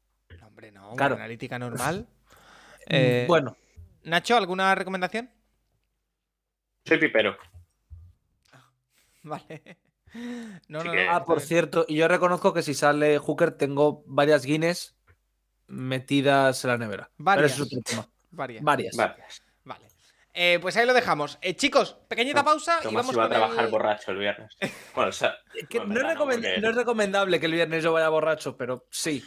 [0.40, 1.14] No, hombre, no, una Claro.
[1.16, 2.06] analítica normal.
[2.86, 3.56] Eh, Bueno,
[4.02, 5.30] Nacho, ¿alguna recomendación?
[6.84, 7.36] Soy pipero.
[9.22, 9.78] Vale.
[10.68, 14.04] No, no, que- no, ah, por cierto, y yo reconozco que si sale Hooker tengo
[14.06, 14.94] varias Guinness
[15.66, 17.10] metidas en la nevera.
[17.16, 17.52] Pero Varias.
[17.52, 18.08] eso es otro tema.
[18.30, 18.62] Varias.
[18.62, 18.96] Varias.
[18.96, 19.14] Vale.
[19.64, 19.86] Vale.
[20.34, 21.38] Eh, pues ahí lo dejamos.
[21.40, 24.56] Eh, chicos, pequeñita pausa y vamos iba a trabajar el- borracho el viernes.
[24.94, 25.34] Bueno, o sea,
[25.68, 27.82] Que no, no, en es verdad no, recomen- porque- no es recomendable que el viernes
[27.82, 29.24] yo vaya borracho, pero sí.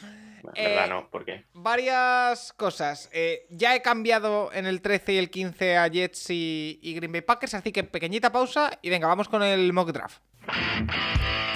[0.55, 3.09] En Eh, verdad no, porque varias cosas.
[3.13, 7.11] Eh, ya he cambiado en el 13 y el 15 a Jets y, y Green
[7.11, 10.21] Bay Packers, así que pequeñita pausa y venga, vamos con el mock draft.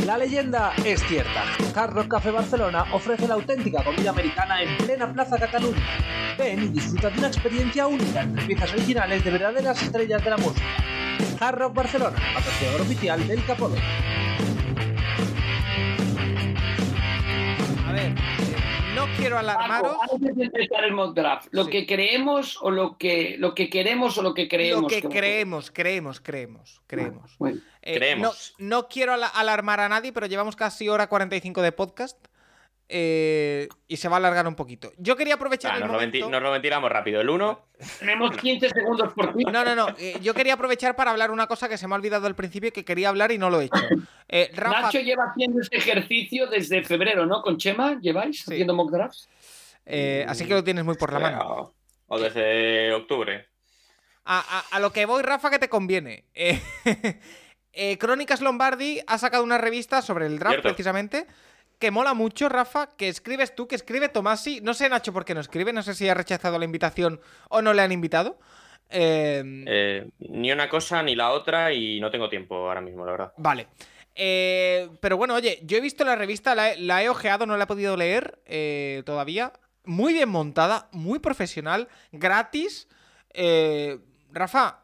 [0.05, 1.43] La leyenda es cierta.
[1.76, 5.80] Hard Rock Café Barcelona ofrece la auténtica comida americana en plena Plaza Cataluña.
[6.38, 10.38] Ven y disfruta de una experiencia única entre piezas originales de verdaderas estrellas de la
[10.38, 10.65] música.
[11.39, 13.76] Hard Rock Barcelona, patrocinador oficial del Capolo.
[17.88, 18.13] A ver,
[19.22, 19.98] quiero alarmaros.
[19.98, 21.69] Paco, antes de empezar el mock draft, ¿lo Sí.
[21.72, 24.81] que creemos o lo que, lo que queremos o lo que creemos?
[24.84, 27.35] Lo que creemos, creemos, creemos, creemos.
[27.38, 28.53] Bueno, Eh, Creemos.
[28.60, 32.18] No, no quiero ala- alarmar a nadie, pero llevamos casi hora 45 de podcast.
[32.93, 34.91] Eh, y se va a alargar un poquito.
[34.97, 36.30] Yo quería aprovechar Ah, el nos, lo momento...
[36.30, 37.22] nos lo ventilamos rápido.
[37.22, 37.65] El 1,
[37.99, 39.45] tenemos 15 segundos por ti.
[39.45, 39.88] No, no, no.
[39.97, 42.68] eh, yo quería aprovechar para hablar una cosa que se me ha olvidado al principio
[42.68, 43.81] y que quería hablar y no lo he hecho.
[44.27, 47.41] Eh, Rafa, Nacho lleva haciendo este ejercicio desde febrero, ¿no?
[47.41, 48.51] Con Chema, ¿lleváis Sí.
[48.53, 49.30] haciendo mock drafts?
[49.85, 51.73] eh, así que lo tienes muy por la mano.
[52.07, 53.47] ¿O desde octubre?
[54.26, 56.26] A, a- a lo que voy, Rafa, que te conviene.
[56.35, 56.61] Eh,
[57.73, 60.68] eh, Crónicas Lombardi ha sacado una revista sobre el draft, Cierto.
[60.69, 61.26] precisamente,
[61.81, 64.61] que mola mucho, Rafa, que escribes tú, que escribe Tomasi.
[64.61, 67.61] No sé, Nacho, por qué no escribe, no sé si ha rechazado la invitación o
[67.61, 68.39] no le han invitado.
[68.89, 73.11] Eh, Eh, ni una cosa ni la otra y no tengo tiempo ahora mismo, la
[73.11, 73.33] verdad.
[73.35, 73.67] Vale.
[74.15, 77.57] Eh, pero bueno, oye, yo he visto la revista, la he, la he ojeado, no
[77.57, 79.51] la he podido leer eh, todavía.
[79.83, 82.87] Muy bien montada, muy profesional, gratis.
[84.31, 84.81] Rafa,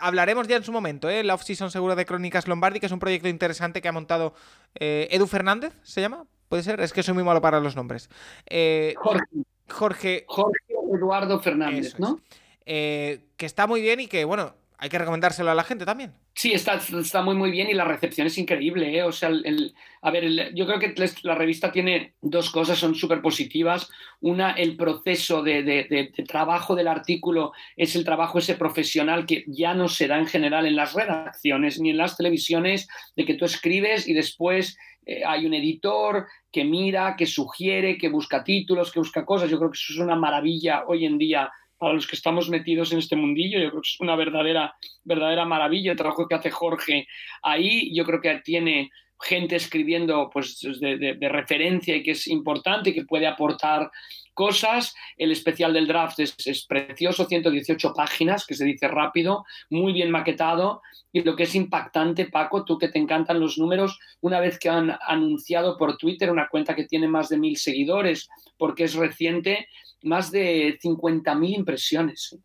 [0.00, 1.22] hablaremos ya en su momento, ¿eh?
[1.24, 4.34] La off-season seguro de Crónicas Lombardi, que es un proyecto interesante que ha montado
[4.74, 6.26] eh, Edu Fernández, ¿se llama?
[6.54, 6.80] ¿Puede ser?
[6.80, 8.08] Es que soy muy malo para los nombres.
[8.48, 9.24] Eh, Jorge,
[9.68, 10.60] Jorge, Jorge
[10.94, 12.00] Eduardo Fernández, Eso es.
[12.00, 12.20] ¿no?
[12.64, 16.12] eh, que está muy bien y que, bueno, hay que recomendárselo a la gente también.
[16.36, 19.02] Sí, está, está muy muy bien y la recepción es increíble, ¿eh?
[19.02, 20.94] O sea, el, el- a ver, el- yo creo que
[21.24, 23.90] la revista tiene dos cosas, son súper positivas.
[24.20, 29.26] Una, el proceso de, de- de- de trabajo del artículo es el trabajo ese profesional
[29.26, 32.86] que ya no se da en general en las redacciones ni en las televisiones,
[33.16, 34.76] de que tú escribes y después
[35.06, 39.50] eh, hay un editor que mira, que sugiere, que busca títulos, que busca cosas.
[39.50, 42.92] Yo creo que eso es una maravilla hoy en día para los que estamos metidos
[42.92, 43.58] en este mundillo.
[43.58, 47.06] Yo creo que es una verdadera verdadera maravilla el trabajo que hace Jorge
[47.42, 47.94] ahí.
[47.94, 48.90] Yo creo que tiene
[49.20, 53.90] gente escribiendo pues, de, de- de referencia y que es importante que puede aportar
[54.34, 54.94] cosas.
[55.16, 60.10] El especial del draft es, es precioso, 118 páginas, que se dice rápido, muy bien
[60.10, 60.82] maquetado.
[61.12, 64.68] Y lo que es impactante, Paco, tú que te encantan los números, una vez que
[64.68, 68.28] han anunciado por Twitter una cuenta que tiene más de mil seguidores,
[68.58, 69.68] porque es reciente,
[70.02, 72.36] más de 50.000 impresiones.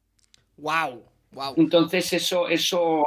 [0.57, 1.03] ¡Wow!
[1.31, 1.53] ¡Wow!
[1.57, 3.03] Entonces eso, eso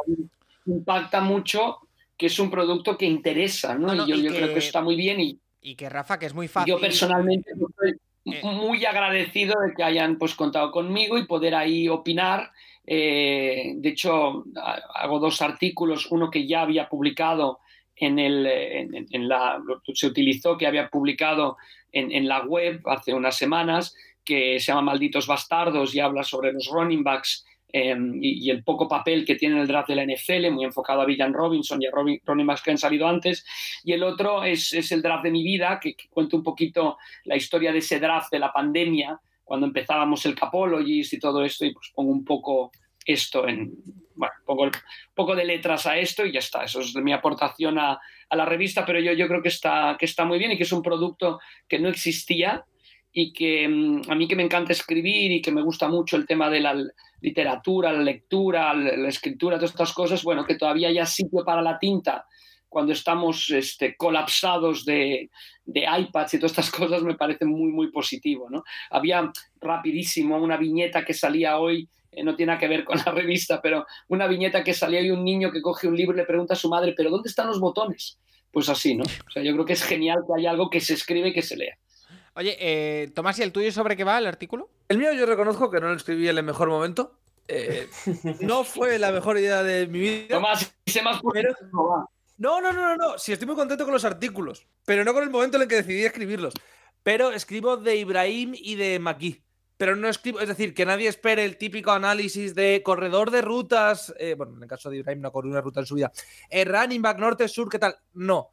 [0.66, 1.78] impacta mucho,
[2.16, 3.88] que es un producto que interesa, ¿no?
[3.88, 5.88] No, no, y yo, y yo que- creo que está muy bien y Y que
[5.88, 6.72] Rafa, que es muy fácil.
[6.74, 7.94] yo personalmente estoy Eh.
[8.24, 12.50] Muy agradecido de que hayan pues contado conmigo y poder ahí opinar.
[12.86, 17.60] Eh, de hecho, ha- hago dos artículos, uno que ya había publicado
[17.96, 19.60] en el, en, en- la,
[19.94, 21.56] se utilizó, que había publicado
[21.92, 23.94] en, en la web hace unas semanas,
[24.24, 28.62] que se llama Malditos Bastardos y habla sobre los running backs eh, y, y el
[28.64, 31.80] poco papel que tiene en el draft de la NFL, muy enfocado a Villan Robinson
[31.82, 33.44] y a Robin- running backs que han salido antes.
[33.84, 36.98] Y el otro es, es el draft de mi vida, que, que cuenta un poquito
[37.24, 41.64] la historia de ese draft de la pandemia, cuando empezábamos el Capologist y todo esto,
[41.64, 42.70] y pues pongo un poco
[43.04, 43.72] esto en,
[44.14, 44.70] bueno, pongo un
[45.14, 48.44] poco de letras a esto y ya está, eso es mi aportación a, a la
[48.44, 50.82] revista, pero yo, yo creo que está, que está muy bien y que es un
[50.82, 52.64] producto que no existía
[53.12, 56.26] y que mm, a mí que me encanta escribir y que me gusta mucho el
[56.26, 56.74] tema de la
[57.22, 61.78] literatura, la lectura, la, escritura, todas estas cosas, bueno, que todavía haya sitio para la
[61.78, 62.26] tinta
[62.68, 65.30] cuando estamos este, colapsados de,
[65.64, 68.48] de iPads y todas estas cosas me parece muy, muy positivo.
[68.50, 68.64] ¿no?
[68.90, 69.30] Había
[69.60, 73.60] rapidísimo una viñeta que salía hoy, eh, no tiene nada que ver con la revista,
[73.62, 76.54] pero una viñeta que salía hoy un niño que coge un libro y le pregunta
[76.54, 78.18] a su madre, ¿pero dónde están los botones?
[78.50, 79.04] Pues así, ¿no?
[79.04, 81.42] O sea, yo creo que es genial que haya algo que se escribe y que
[81.42, 81.78] se lea.
[82.34, 84.70] Oye, eh, Tomás, ¿y el tuyo sobre qué va el artículo?
[84.88, 87.18] El mío yo reconozco que no lo escribí en el mejor momento.
[87.48, 87.88] Eh,
[88.40, 90.36] no fue la mejor idea de mi vida.
[90.36, 91.54] Tomás, sé más Pero-.
[92.38, 93.18] No, no, no, no, no.
[93.18, 95.76] Sí, estoy muy contento con los artículos, pero no con el momento en el que
[95.76, 96.54] decidí escribirlos.
[97.02, 99.42] Pero escribo de Ibrahim y de Maki.
[99.76, 104.14] Pero no escribo, es decir, que nadie espere el típico análisis de corredor de rutas.
[104.18, 106.12] eh, bueno, en el caso de Ibrahim no corrió una ruta en su vida.
[106.48, 107.96] Eh, running back norte-sur, ¿qué tal?
[108.14, 108.52] No.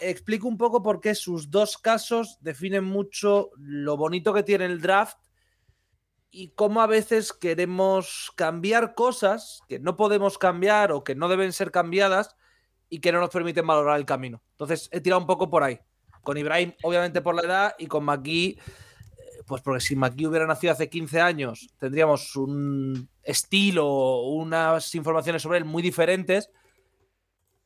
[0.00, 4.80] Explico un poco por qué sus dos casos definen mucho lo bonito que tiene el
[4.80, 5.18] draft
[6.30, 11.52] y cómo a veces queremos cambiar cosas que no podemos cambiar o que no deben
[11.52, 12.36] ser cambiadas
[12.90, 14.42] y que no nos permiten valorar el camino.
[14.52, 15.78] Entonces he tirado un poco por ahí.
[16.22, 18.58] Con Ibrahim, obviamente por la edad, y con Maki, eh,
[19.46, 25.58] pues porque si Maki hubiera nacido hace 15 años, tendríamos un estilo, unas informaciones sobre
[25.58, 26.50] él muy diferentes,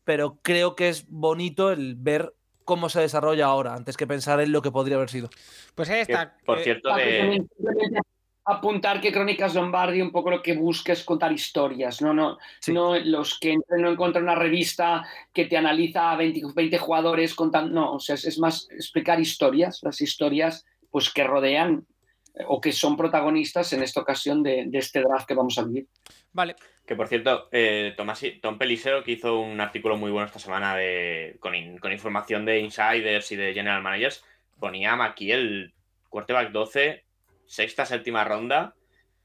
[0.04, 2.34] pero creo que es bonito el ver
[2.64, 5.30] cómo se desarrolla ahora, antes que pensar en lo que podría haber sido.
[5.74, 6.36] Pues ahí Que, está.
[6.44, 7.18] por eh, cierto, Paco, de...
[7.18, 8.00] también simplemente
[8.44, 12.72] apuntar que Crónicas Lombardi un poco lo que busca es contar historias, no, no, Sí.
[12.72, 17.72] no los que no encuentran una revista que te analiza a 20, 20 jugadores contando,
[17.80, 21.86] no, o sea, es, es más explicar historias, las historias pues que rodean
[22.34, 25.62] eh, o que son protagonistas en esta ocasión de, de este draft que vamos a
[25.64, 25.86] vivir.
[26.32, 26.56] Vale.
[26.92, 30.76] Que por cierto, eh, Tomás, Tom Pelisero, que hizo un artículo muy bueno esta semana
[30.76, 34.22] de, con, in- con información de insiders y de general managers,
[34.60, 35.72] ponía aquí el
[36.10, 37.02] quarterback 12,
[37.46, 38.74] sexta, séptima ronda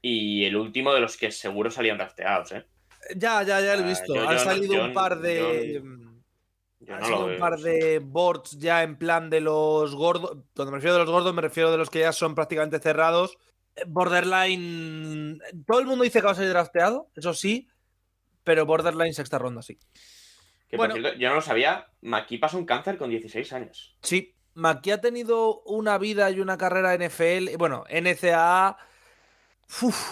[0.00, 2.52] y el último de los que seguro salían drafteados.
[2.52, 2.64] ¿eh?
[3.14, 4.14] Ya, ya, ya lo he Ah, visto.
[4.14, 5.82] yo- Han yo salido yo- un par de.
[6.88, 10.38] Han no lo un par de boards ya en plan de los gordos.
[10.56, 13.36] Cuando me refiero de los gordos, me refiero de los que ya son prácticamente cerrados.
[13.86, 15.38] Borderline.
[15.66, 17.68] Todo el mundo dice que va a ser drafteado, eso sí,
[18.44, 19.78] pero Borderline sexta ronda, sí.
[20.68, 20.94] Que Bueno.
[20.94, 21.86] por cierto, yo no lo sabía.
[22.02, 23.96] Maki pasó un cáncer con 16 años.
[24.02, 28.76] Sí, Maki ha tenido una vida y una carrera NFL, bueno, NCAA.
[29.82, 30.10] uf,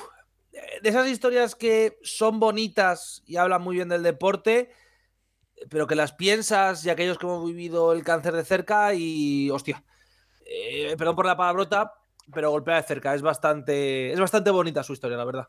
[0.83, 4.71] de esas historias que son bonitas y hablan muy bien del deporte,
[5.69, 9.85] pero que las piensas y aquellos que hemos vivido el cáncer de cerca y hostia,
[10.45, 11.93] eh, perdón por la palabrota,
[12.32, 13.15] pero golpea de cerca.
[13.15, 15.48] Es bastante, es bastante bonita su historia, la verdad.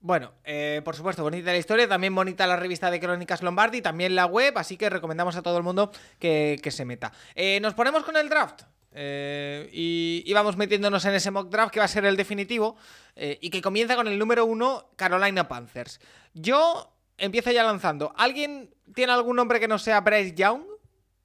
[0.00, 4.14] Bueno, eh, por supuesto, bonita la historia, también bonita la revista de Crónicas Lombardi, también
[4.14, 7.10] la web, así que recomendamos a todo el mundo que, que se meta.
[7.34, 8.64] Eh, nos ponemos con el draft.
[8.92, 12.76] eh, y, y vamos metiéndonos en ese mock draft que va a ser el definitivo
[13.16, 16.00] y que comienza con el número uno, Carolina Panthers.
[16.34, 18.12] Yo empiezo ya lanzando.
[18.16, 20.62] ¿Alguien tiene algún nombre que no sea Bryce Young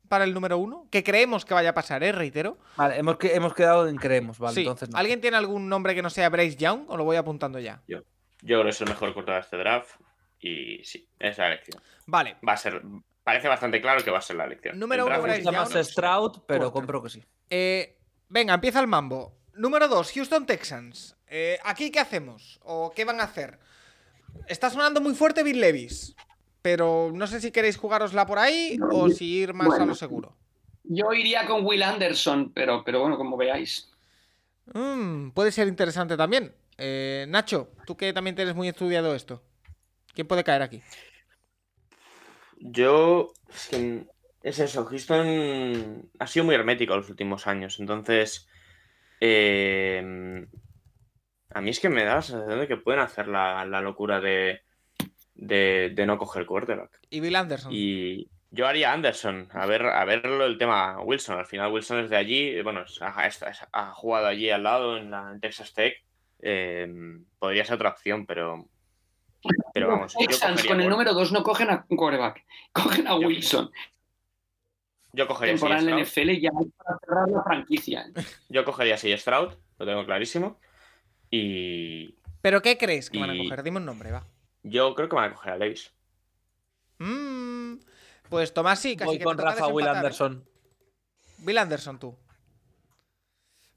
[0.10, 0.88] para el número uno?
[0.92, 2.12] Que creemos que vaya a pasar, ¿eh?
[2.12, 2.58] Reitero.
[2.76, 4.62] Vale, hemos, que- hemos quedado en creemos, vale, sí.
[4.62, 4.98] entonces no.
[4.98, 6.90] ¿Alguien tiene algún nombre que no sea Bryce Young?
[6.90, 7.82] O lo voy apuntando ya.
[7.88, 8.02] Yo
[8.42, 9.92] creo que es el mejor corto de este draft.
[10.42, 11.82] Y sí, es la elección.
[12.06, 12.38] Vale.
[12.48, 12.82] Va a ser.
[13.24, 14.80] Parece bastante claro que va a ser la elección.
[14.80, 15.56] Número uno, Bryce Young.
[15.56, 17.24] más Stroud, pero compro que sí.
[17.50, 17.98] Eh,
[18.30, 19.38] venga, empieza el mambo.
[19.54, 21.18] Número 2, Houston Texans.
[21.28, 22.60] Eh, ¿Aquí qué hacemos?
[22.64, 23.60] ¿O qué van a hacer?
[24.48, 26.16] Está sonando muy fuerte Bill Levis.
[26.70, 29.96] Pero no sé si queréis jugárosla por ahí No, o si ir más a lo
[29.96, 30.36] seguro.
[30.84, 33.92] Yo iría con Will Anderson, pero, pero bueno, como veáis.
[34.74, 36.54] Mm, puede ser interesante también.
[36.78, 39.42] Eh, Nacho, tú que también tienes muy estudiado esto.
[40.14, 40.84] ¿Quién puede caer aquí?
[42.60, 43.34] Yo.
[43.52, 44.06] Es, que
[44.44, 47.80] es eso, Houston ha sido muy hermético los últimos años.
[47.80, 48.48] Entonces.
[49.20, 50.46] eh,
[51.52, 54.22] a mí es que me da la sensación de que pueden hacer la, la locura
[54.22, 54.62] de,
[55.42, 57.00] de, de no coger quarterback.
[57.10, 57.72] Y Bill Anderson.
[57.74, 61.40] Y yo haría Anderson, a ver, a ver lo- el tema Wilson.
[61.40, 65.40] Al final Wilson es de allí, bueno, ha, jugado allí al lado en, la, en
[65.40, 65.94] Texas Tech.
[66.42, 66.88] Eh,
[67.38, 68.68] podría ser otra opción, pero.
[69.74, 72.44] Pero vamos, yo Texans con el número 2 no cogen a un quarterback,
[72.74, 73.72] cogen a Yo- Wilson.
[75.14, 76.00] yo cogería Temporada en.
[76.04, 78.06] NFL ya para cerrar la franquicia.
[78.50, 80.60] Yo cogería Stroud, lo tengo clarísimo.
[81.32, 83.64] Y ¿Pero qué crees que van a Y- coger?
[83.64, 84.26] Dime un nombre, va.
[84.64, 85.92] Yo creo que van a coger a Levis.
[86.98, 87.76] Mm,
[88.30, 89.90] pues Tomás sí, casi Voy que con Rafa Will ¿eh?
[89.90, 90.46] Anderson.
[91.40, 92.16] Bill Anderson, tú.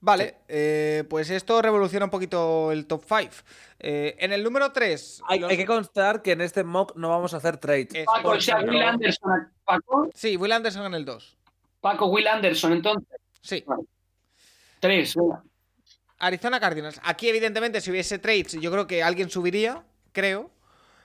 [0.01, 3.45] Vale, eh, pues esto revoluciona un poquito el top 5.
[3.79, 5.23] en el número 3.
[5.29, 8.05] Hay, hay que constar que en este mock no vamos a hacer trade.
[8.05, 9.53] Paco, o sea, Will Anderson.
[9.65, 11.37] Paco, Sí, Will Anderson en el 2.
[11.81, 13.17] Paco, Will Anderson, entonces.
[13.41, 13.65] Sí.
[14.81, 15.15] Tres.
[15.15, 15.45] venga.
[16.19, 17.01] Arizona Cardinals.
[17.05, 20.51] Aquí, evidentemente, si hubiese trades, yo creo que alguien subiría, creo.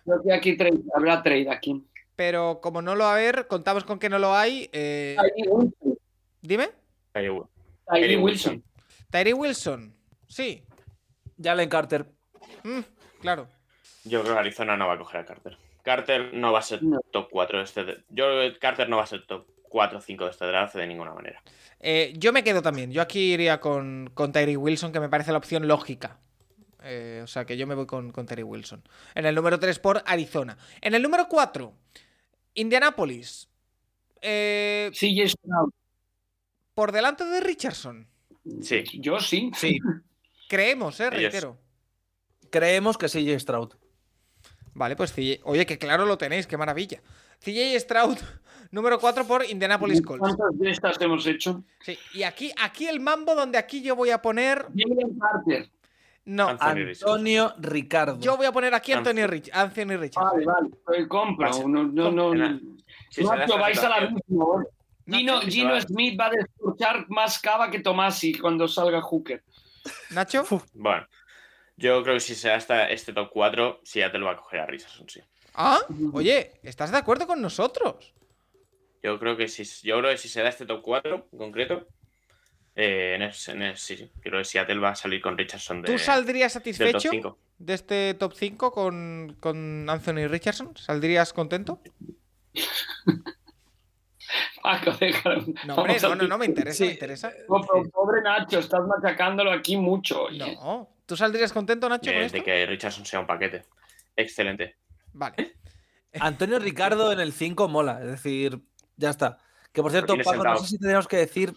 [0.08, 1.84] Creo que aquí trade, habrá trade aquí.
[2.16, 4.70] Pero como no lo va a haber, contamos con que no lo hay.
[4.72, 5.98] eh, Tyree Wilson.
[6.42, 6.70] Dime.
[7.14, 7.46] Tyree Wi-
[7.92, 8.64] Tyree Wilson.
[9.12, 9.94] Tyree Wilson.
[10.28, 10.64] Sí.
[11.42, 12.06] Jalen Carter.
[12.64, 12.80] Mm,
[13.22, 13.48] claro.
[14.06, 15.58] Yo creo que Arizona no va a coger a Carter.
[15.84, 17.00] Carter no va a ser No.
[17.12, 17.86] top 4 de este.
[18.10, 20.76] Yo creo que Carter no va a ser top 4 o 5 de este draft
[20.76, 21.42] de ninguna manera.
[21.80, 22.92] Eh, yo me quedo también.
[22.92, 26.18] Yo aquí iría con, con Tyree Wilson, que me parece la opción lógica.
[26.90, 28.82] Eh, o sea que yo me voy con, con Tyree Wilson.
[29.14, 30.58] En el número 3 por Arizona.
[30.82, 31.74] En el número 4,
[32.54, 33.50] Indianapolis.
[34.22, 35.70] Eh, Sí, yes, no.
[36.74, 38.08] por delante de Richardson.
[38.62, 38.84] Sí.
[39.00, 39.52] Yo sí.
[39.56, 39.78] Sí.
[40.48, 41.58] Creemos, eh, reitero.
[42.50, 43.74] Creemos que CJ Stroud.
[44.74, 45.42] Vale, pues CJ.
[45.44, 47.02] Oye, que claro lo tenéis, qué maravilla.
[47.44, 48.18] CJ Stroud,
[48.72, 50.20] número 4 por Indianapolis Colts.
[50.20, 51.64] ¿Cuántas de estas hemos hecho?
[51.82, 54.68] Sí, y aquí, aquí el mambo donde aquí yo voy a poner.
[54.76, 55.70] Jalen Carter.
[56.28, 57.10] No, Anthony Richardson.
[57.10, 58.20] Antonio Ricardo.
[58.20, 59.28] yo voy a poner aquí Anthony, Anthony.
[59.28, 60.24] Rich, Anthony Richardson.
[60.32, 60.70] Vale, vale.
[60.86, 61.48] Pues compro.
[61.48, 62.60] Vas- No, no, no.
[63.10, 64.46] Si Nacho, esta vais a la misma.
[64.62, 64.68] ¿eh?
[65.10, 65.80] Gino, Gino.
[65.82, 69.42] Smith va a descorchar más cava que Tomasi cuando salga Hooker.
[70.12, 70.44] Nacho.
[70.74, 71.08] Bueno,
[71.78, 74.66] yo creo que si se da esta- este top 4, Seattle va a coger a
[74.66, 75.22] Richardson, sí.
[75.54, 75.80] Ah,
[76.12, 78.14] oye, ¿estás de acuerdo con nosotros?
[79.02, 81.88] Yo creo que si, yo creo que si se da este top 4 en concreto,
[82.80, 85.82] eh, en es- en es- sí, sí, creo que Seattle va a salir con Richardson
[85.82, 87.38] de, ¿Tú saldrías satisfecho 5.
[87.58, 90.78] de este top 5 con, con Anthony Richardson?
[90.78, 91.82] ¿Saldrías contento?
[94.62, 94.92] Paco.
[95.66, 97.32] No, hombre, no, no, no, me interesa, me interesa.
[97.48, 100.24] No, pero pobre Nacho, estás machacándolo aquí mucho.
[100.24, 100.56] oye.
[100.56, 100.90] No.
[101.06, 102.38] ¿Tú saldrías contento, Nacho, con de, esto?
[102.38, 103.64] de que Richardson sea un paquete.
[104.16, 104.76] Excelente.
[105.14, 105.54] Vale.
[106.20, 108.00] Antonio Ricardo en el 5 mola.
[108.02, 108.60] Es decir,
[108.98, 109.38] ya está.
[109.72, 111.54] Que por cierto, Paco, no sé si tenemos que decir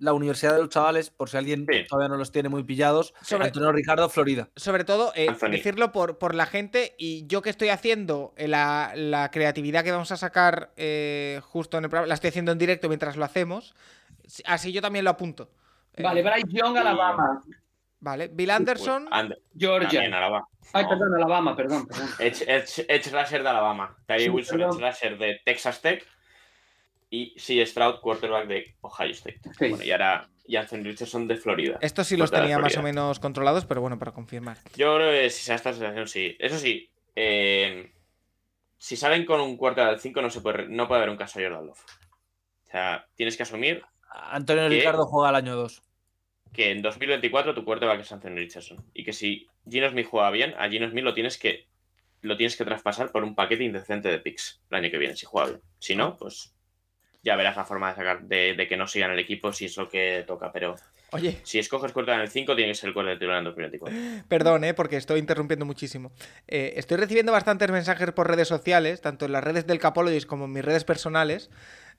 [0.00, 1.84] la Universidad de los Chavales, por si alguien Sí.
[1.88, 3.14] todavía no los tiene muy pillados.
[3.22, 4.48] Sobre- Antonio Ricardo, Florida.
[4.56, 8.92] Sobre todo, eh, decirlo por, por la gente y yo que estoy haciendo eh, la,
[8.96, 12.58] la creatividad que vamos a sacar eh, justo en el programa, la estoy haciendo en
[12.58, 13.74] directo mientras lo hacemos.
[14.44, 15.50] Así yo también lo apunto.
[15.98, 17.42] Vale, Bryce Young, Alabama.
[18.02, 18.28] Vale.
[18.32, 19.06] Bill Anderson.
[19.10, 19.88] And- Georgia.
[19.90, 20.46] también Alabama.
[20.72, 21.86] Ay, perdón, Alabama, perdón.
[21.86, 22.08] perdón.
[22.18, 23.94] Edge, Edge- Edge Rusher de Alabama.
[24.06, 24.76] Tyree Sí, Wilson, perdón.
[24.82, 26.06] Edge Rusher de Texas Tech.
[27.10, 27.64] Y C.
[27.66, 29.40] Stroud, quarterback de Ohio State.
[29.58, 29.68] Sí.
[29.68, 31.78] Bueno, y ahora y Anthony Richardson de Florida.
[31.80, 34.58] Estos sí los Quarterback de tenía más o menos controlados, pero bueno, para confirmar.
[34.74, 36.36] Yo creo que si se da esta sensación, sí.
[36.40, 37.92] Eso sí, eh,
[38.78, 41.38] si salen con un cuarto del 5, no, se puede, no puede haber un caso
[41.38, 41.84] de Jordan Love.
[42.64, 44.68] O sea, tienes que asumir Antonio.
[44.68, 45.82] Ricardo juega el año 2.
[46.52, 48.84] que en 2024 tu cuarto va a ser Anthony Richardson.
[48.92, 51.68] Y que si Gino Smith juega bien, a Gino Smith lo tienes que
[52.22, 55.26] lo tienes que traspasar por un paquete indecente de picks el año que viene, si
[55.26, 55.62] juega bien.
[55.78, 56.54] Si no, pues
[57.22, 59.76] ya verás la forma de sacar de, de que no sigan el equipo si es
[59.76, 60.52] lo que toca.
[60.52, 60.76] Pero
[61.12, 63.98] Oye, si escoges cuarto en el 5, tiene que ser el cuarto titular en 2024.
[64.28, 64.74] perdón, ¿eh?
[64.74, 66.12] porque estoy interrumpiendo muchísimo.
[66.46, 70.44] Eh, estoy recibiendo bastantes mensajes por redes sociales, tanto en las redes del Capologist como
[70.44, 71.50] en mis redes personales,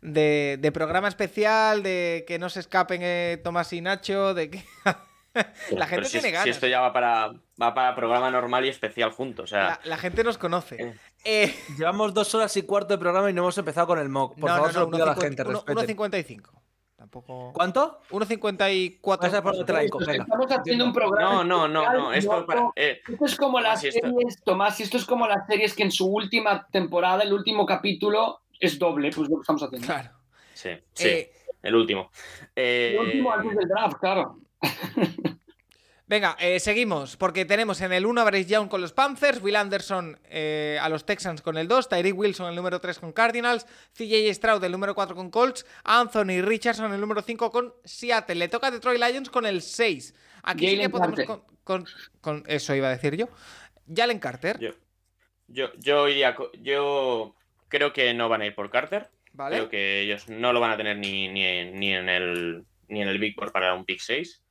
[0.01, 4.63] de, de programa especial, de que no se escapen eh, Tomás y Nacho, de que...
[5.71, 6.47] la gente Pero si, tiene si ganas.
[6.47, 9.45] esto ya va para, va para programa normal y especial juntos.
[9.45, 10.95] O sea, La, la gente nos conoce.
[11.23, 11.43] Eh.
[11.45, 14.33] Eh, Llevamos dos horas y cuarto de programa y no hemos empezado con el mock.
[14.39, 15.41] Por no, favor, no, se no, lo pido a la 1.50, gente.
[15.43, 15.97] uno- respeten.
[15.97, 16.49] 1.55.
[16.95, 17.51] Tampoco...
[17.53, 17.99] ¿Cuánto?
[18.11, 19.19] 1.54.
[19.19, 20.23] Vas a por donde te la inco, venga.
[20.23, 21.43] Estamos haciendo un programa.
[21.43, 22.13] no, no, no, no.
[22.13, 22.69] Esto para.
[22.75, 25.91] eh, Esto es como las series, Tomás, y esto es como las series que en
[25.91, 29.87] su última temporada, el último capítulo, es doble, pues lo que estamos haciendo.
[29.87, 30.09] Claro.
[30.53, 31.31] sí, sí, Eh,
[31.63, 32.11] el último.
[32.55, 34.37] Eh, El último antes del draft, claro.
[36.11, 39.55] Venga, eh, seguimos, porque tenemos en el 1 a Bryce Young con los Panthers, Will
[39.55, 43.65] Anderson eh, a los Texans con el 2, Tyreek Wilson el número 3 con Cardinals,
[43.93, 48.35] CJ Stroud el número 4 con Colts, Anthony Richardson el número 5 con Seattle.
[48.35, 50.13] Le toca a Detroit Lions con el 6.
[50.43, 51.85] Aquí sí que Jalen podemos con, con-
[52.19, 53.29] con- Eso iba a decir yo.
[53.87, 54.71] Jalen Carter, Yo,
[55.47, 56.35] yo, yo iría.
[56.61, 57.35] Yo
[57.69, 59.09] creo que no van a ir por Carter.
[59.31, 59.55] ¿vale?
[59.55, 63.01] Creo que ellos no lo van a tener ni, ni, en- ni en el ni
[63.01, 64.41] en el Big Board para un pick 6.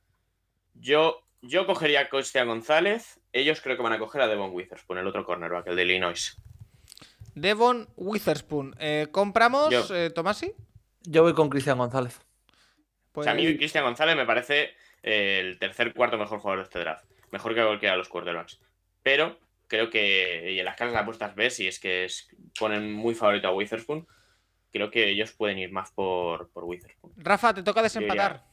[0.73, 3.19] Yo, yo cogería a Cristian González.
[3.33, 6.37] Ellos creo que van a coger a Devon Witherspoon, el otro cornerback, el de Illinois.
[7.35, 8.75] Devon Witherspoon.
[8.79, 9.95] Eh, ¿Compramos, Yo.
[9.95, 10.53] eh, Tomasi?
[11.03, 12.19] Yo voy con Cristian González.
[13.11, 14.71] Pues, O sea, a mí Cristian González me parece
[15.03, 17.05] eh, el tercer, cuarto mejor jugador de este draft.
[17.31, 18.59] Mejor que cualquiera de los quarterbacks.
[19.01, 22.27] Pero creo que, y en las casas de apuestas ves, y es que es-
[22.59, 24.05] ponen muy favorito a Witherspoon,
[24.71, 27.13] creo que ellos pueden ir más por, por Witherspoon.
[27.17, 28.43] Rafa, te toca desempatar.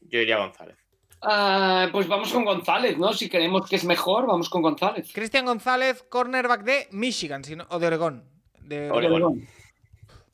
[0.00, 0.78] Yo iría a González.
[1.22, 3.12] Ah, pues vamos con González, ¿no?
[3.12, 5.10] Si creemos que es mejor, vamos con González.
[5.12, 8.24] Cristian González, cornerback de Michigan, si no- o de Oregón.
[8.60, 9.46] De Oregón.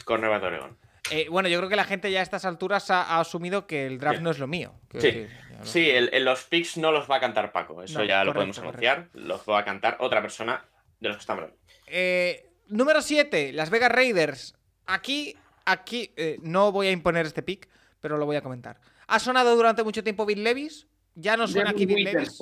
[0.04, 0.78] Cornerback de Oregón.
[1.10, 3.86] Eh, bueno, yo creo que la gente ya a estas alturas ha, ha asumido que
[3.86, 4.22] el draft Sí.
[4.24, 4.72] no es lo mío.
[4.92, 4.98] Sí.
[4.98, 7.82] decir, ya lo- Sí, el- en los picks no los va a cantar Paco.
[7.82, 9.08] Eso No, ya lo podemos anunciar.
[9.14, 10.64] Los va a cantar otra persona
[11.00, 11.62] de los que estamos hablando.
[11.86, 14.54] Eh, número 7, Las Vegas Raiders.
[14.86, 15.36] Aquí,
[15.66, 17.68] aquí, eh, no voy a imponer este pick,
[18.00, 18.78] pero lo voy a comentar.
[19.06, 20.86] Ha sonado durante mucho tiempo Bill Levis.
[21.14, 22.38] Ya no suena aquí Bill Levis.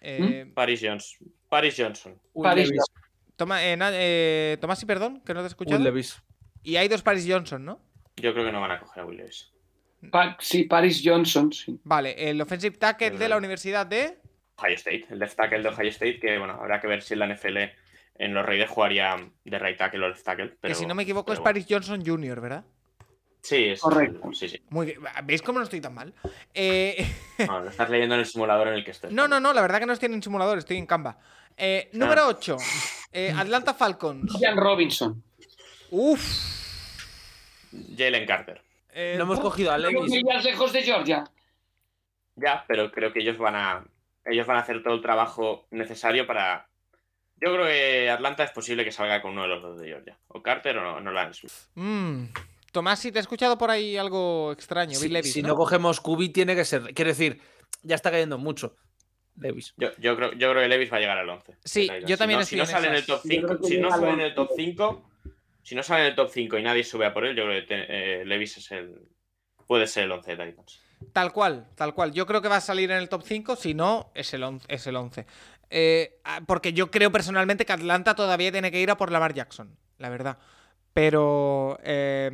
[0.00, 1.28] Eh, Paris Johnson.
[1.48, 2.18] Paris Johnson.
[2.42, 2.84] Paris Levis.
[3.36, 5.76] toma, eh, eh, Tomás y perdón, que no te he escuchado.
[5.78, 6.22] Will Levis.
[6.62, 7.80] Y hay dos Paris Johnson, ¿no?
[8.16, 9.50] Yo creo que no van a coger a Will Levis.
[10.10, 11.78] Pa- sí, Paris Johnson, sí.
[11.84, 13.36] Vale, el offensive tackle de la.
[13.36, 14.18] Universidad de.
[14.56, 17.20] Ohio State, el left tackle de Ohio State, que bueno, habrá que ver si en
[17.20, 17.58] la NFL
[18.16, 20.48] en los Raiders jugaría de right tackle o left tackle.
[20.60, 21.44] Pero, que si no me equivoco es bueno.
[21.44, 22.64] Paris Johnson Jr., ¿verdad?
[23.42, 24.30] Sí, es Correcto.
[24.32, 24.62] Sí, sí.
[24.68, 24.98] Muy bien.
[25.24, 26.12] ¿Veis cómo no estoy tan mal?
[26.54, 27.06] Eh,
[27.46, 29.10] No, lo estás leyendo en el simulador en el que estés.
[29.12, 31.18] no, no, no, la verdad que no estoy en simulador, estoy en Canva.
[31.56, 32.56] Eh, número 8.
[33.36, 34.38] Atlanta Falcons.
[34.40, 35.22] Ian Robinson.
[35.90, 36.22] Uf.
[37.96, 38.62] Jalen Carter.
[38.92, 40.22] Eh, No hemos cogido a Creo Levis.
[40.44, 41.24] lejos de Georgia.
[42.36, 43.84] Ya, pero creo que ellos van a.
[44.24, 46.68] Ellos van a hacer todo el trabajo necesario para.
[47.36, 50.18] Yo creo que Atlanta es posible que salga con uno de los dos de Georgia.
[50.28, 51.52] O Carter o Nolan Smith.
[51.74, 52.24] mm.
[52.70, 55.32] Tomás, si te he escuchado por ahí algo extraño, Si, Bill Levis.
[55.32, 55.48] si ¿no?
[55.48, 56.94] no cogemos Kubi, tiene que ser.
[56.94, 57.40] Quiero decir,
[57.82, 58.76] ya está cayendo mucho.
[59.36, 59.74] Levis.
[59.76, 61.56] Yo, yo creo, yo creo que Levis va a llegar al 11.
[61.64, 63.46] Sí, yo también si no, estoy si no en sale en el top Yo 5,
[63.46, 64.34] creo que si no sale en el 11.
[64.34, 65.10] top 5,
[65.62, 67.60] si no sale en el top 5 y nadie sube a por él, yo creo
[67.60, 69.08] que te- eh, Levis es el
[69.66, 70.80] puede ser el 11 de Titans.
[71.12, 72.12] Tal cual, tal cual.
[72.12, 74.66] Yo creo que va a salir en el top 5, si no, es el 11.
[74.68, 75.26] Es el 11.
[75.70, 79.32] Eh, ah, porque yo creo personalmente que Atlanta todavía tiene que ir a por Lamar
[79.32, 80.38] Jackson, la verdad.
[80.92, 81.78] Pero...
[81.82, 82.30] eh,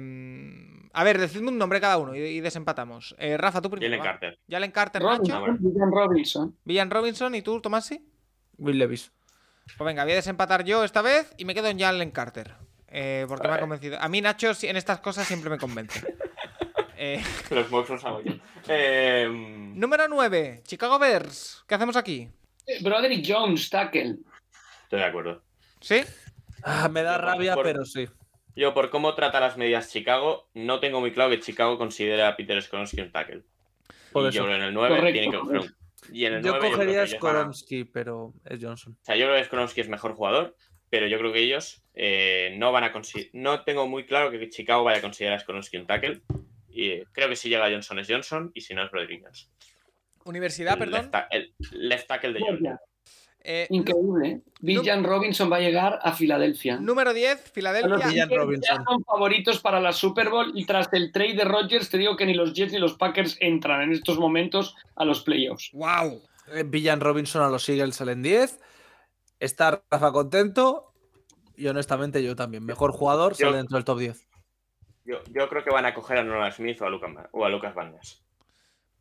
[0.93, 3.15] a ver, decidme un nombre cada uno y, y desempatamos.
[3.19, 3.91] Eh, Rafa, tú primero.
[3.93, 4.05] Jalen va.
[4.13, 4.39] Carter.
[4.49, 5.41] Jalen Carter, Nacho.
[5.47, 6.57] Robinson, Ian Robinson.
[6.65, 8.03] Villan Robinson y tú, Tomasi.
[8.57, 9.13] Will Levis.
[9.77, 12.55] Pues venga, voy a desempatar yo esta vez y me quedo en Jalen Carter.
[12.89, 13.99] eh, porque me ha convencido.
[14.01, 16.03] A mí, Nacho, en estas cosas siempre me convence.
[16.99, 18.33] Eh, Los los hago yo.
[18.69, 21.63] Eh, número 9, Chicago Bears.
[21.69, 22.31] ¿Qué hacemos aquí?
[22.83, 24.17] Broderick Jones, tackle.
[24.85, 25.43] estoy de acuerdo.
[25.83, 26.01] ¿Sí?
[26.63, 28.09] Ah, me da rabia, por- pero sí.
[28.57, 32.37] Yo, por cómo trata las medidas Chicago, no tengo muy claro que Chicago considera a
[32.37, 33.43] Peter Skolonsky un tackle.
[34.13, 34.39] Por y eso.
[34.39, 35.13] yo creo que en el 9 Correcto.
[35.13, 35.77] tiene que coger un,
[36.13, 38.97] Y en el Yo 9 cogería van a- Skoronsky, pero es Johnson.
[39.01, 40.57] O sea, yo creo que Skoronsky es mejor jugador,
[40.89, 43.29] pero yo creo que ellos eh, no van a conseguir.
[43.35, 46.23] No tengo muy claro que Chicago vaya a considerar a Skoronsky un tackle.
[46.71, 49.51] Y eh, creo que si llega Johnson es Johnson y si no es Rodríguez.
[50.25, 51.11] Universidad, el, perdón.
[51.13, 52.81] left, el left tackle de Georgia.
[53.49, 54.41] Eh, Increíble, ¿eh?
[54.61, 56.79] Villan Robinson va a llegar a Filadelfia.
[56.79, 57.97] número 10, Los Filadelfia.
[58.09, 58.79] Villan Eagles Robinson.
[58.79, 62.17] ya son favoritos para la Super Bowl y tras el trade de Rodgers te digo
[62.17, 65.71] que ni los Jets ni los Packers entran en estos momentos a los playoffs.
[65.73, 66.23] ¡Wow!
[66.53, 68.59] Eh, Villan Robinson a los Eagles salen 10.
[69.39, 70.93] Está Rafa contento.
[71.57, 72.65] Y honestamente yo también.
[72.67, 74.27] Mejor jugador Yo- sale dentro del top 10.
[75.05, 77.45] Yo, yo creo que van a coger a Nolan Smith o a Lucas, Ma- o
[77.45, 78.23] a Lucas Van Ness.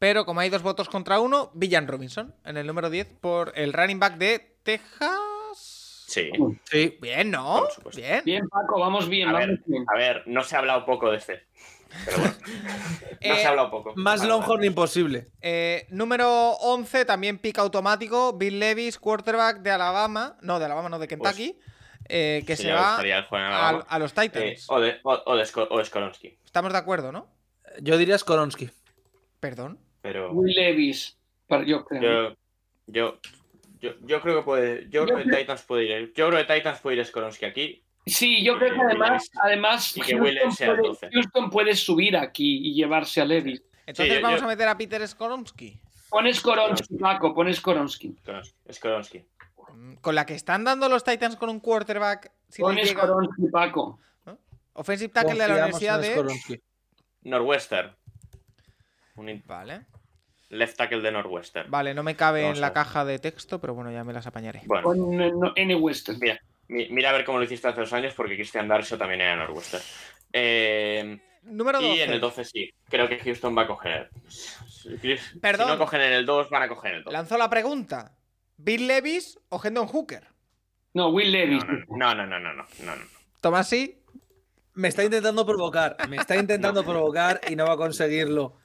[0.06, 3.74] Pero como hay dos votos contra uno, Villan Robinson en el número 10 por el
[3.74, 6.06] running back de Texas.
[6.08, 6.30] Sí.
[6.70, 6.96] Sí.
[7.02, 7.68] Bien, ¿no?
[7.96, 8.22] Bien.
[8.24, 9.84] Bien, Paco, vamos bien, A vamos ver, bien.
[9.92, 11.48] a ver, no se ha hablado poco de este.
[12.06, 13.94] Pero bueno, no Eh, se ha hablado poco.
[13.96, 14.68] Más Vale, Longhorn vale.
[14.68, 15.28] imposible.
[15.42, 18.34] Eh, número 11, también pick automático.
[18.38, 20.38] Bill Levis, quarterback de Alabama.
[20.44, 21.58] No, de Alabama, no, de Kentucky.
[22.08, 24.66] eh, que se va a, los Eh, Titans.
[24.70, 26.38] o, de, o, o de o de Skoronsky.
[26.46, 27.28] Estamos de acuerdo, ¿no?
[27.82, 28.70] Yo diría Skoronsky.
[29.40, 29.80] Perdón.
[30.06, 31.18] Pero Will Levis,
[31.48, 32.02] para- yo creo.
[32.30, 32.36] yo,
[32.88, 33.20] yo,
[33.80, 34.84] yo, yo creo que puede.
[34.84, 36.14] Yo Yo creo que creo- Titans puede ir.
[36.16, 37.82] Yo creo que Titans puede ir Skoronsky aquí.
[38.06, 39.32] Sí, yo creo que además, Levis.
[39.42, 41.10] además Y que Levis sea puede, 12.
[41.12, 43.64] Houston puede subir aquí y llevarse a Levis.
[43.88, 45.82] Entonces yo- vamos yo- a meter a Peter Skoronsky.
[46.10, 48.16] Pones Koronsky, Paco, pones Koronsky.
[48.22, 48.54] Skoronsky.
[48.72, 49.26] Skoronsky.
[49.74, 52.32] Mm, Con la que están dando los Titans con un quarterback.
[52.48, 54.00] Si le Pones llega- Koronsky, Paco.
[54.74, 56.14] Offensive tackle de la Universidad de.
[56.14, 56.62] Skoronsky.
[57.24, 57.96] Northwestern.
[59.16, 59.86] Un Vale.
[60.50, 61.70] left tackle de Northwestern.
[61.72, 64.28] Vale, no me cabe Vamos en la caja de texto, pero bueno, ya me las
[64.28, 64.62] apañaré.
[64.66, 65.76] Bueno, Pon eh, no, N.
[65.76, 66.20] Western.
[66.20, 69.22] mira, mi- mira a ver cómo lo hiciste hace dos años, porque Christian Darso también
[69.22, 69.84] era Northwestern.
[70.34, 71.96] Eh, Número 12.
[71.96, 74.10] y en el 12 sí, creo que Houston va a coger.
[74.28, 74.98] Si
[75.40, 75.68] Perdón.
[75.70, 77.14] no cogen en el 2, van a coger en el 2.
[77.14, 78.16] Lanzo la pregunta:
[78.58, 80.28] ¿Bill Levis o Hendon Hooker?
[80.94, 81.64] No, Will Levis.
[81.90, 83.02] No, no, no, no, no, no, no, no.
[83.42, 84.00] Tomasi,
[84.74, 85.96] Me está intentando provocar.
[86.10, 88.58] Me está intentando provocar y no va a conseguirlo.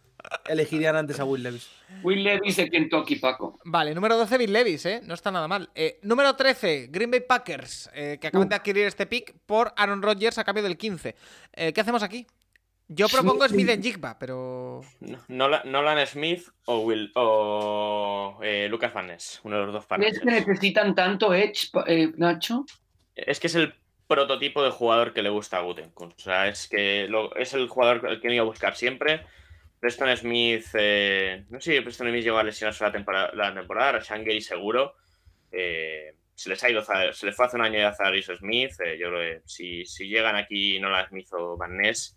[0.48, 1.68] Elegirían antes a Will Levis.
[2.02, 3.58] Will Levis de Kentucky, Paco.
[3.64, 5.00] Vale, número 12, Bill Levis, ¿eh?
[5.04, 5.70] No está nada mal.
[5.74, 10.02] Eh, número 13, Green Bay Packers, eh, que acaban de adquirir este pick por Aaron
[10.02, 11.14] Rodgers a cambio del 15.
[11.52, 12.26] Eh, ¿Qué hacemos aquí?
[12.92, 14.80] Yo propongo Smith en Jigba, pero.
[14.98, 19.86] No- Nolan, Nolan Smith o, Will, o eh, Lucas Van Ness, uno de los dos
[19.86, 22.64] ¿Crees que necesitan tanto Edge, eh, Nacho?
[23.14, 23.74] Es que es el
[24.08, 26.12] prototipo de jugador que le gusta a Gutenkun.
[26.16, 29.24] O sea, es que lo- es el jugador al que han ido a buscar siempre.
[29.80, 33.92] Preston Smith, eh, no sé si Preston Smith llegó a lesionarse la temporada, la temporada
[33.92, 34.94] Rashan Gary seguro.
[35.50, 36.82] Eh, se les ha ido,
[37.12, 38.72] se les fue hace un año ya Zarius Smith.
[38.84, 42.16] eh, yo creo que si, si llegan aquí Nolan Smith o Van Ness,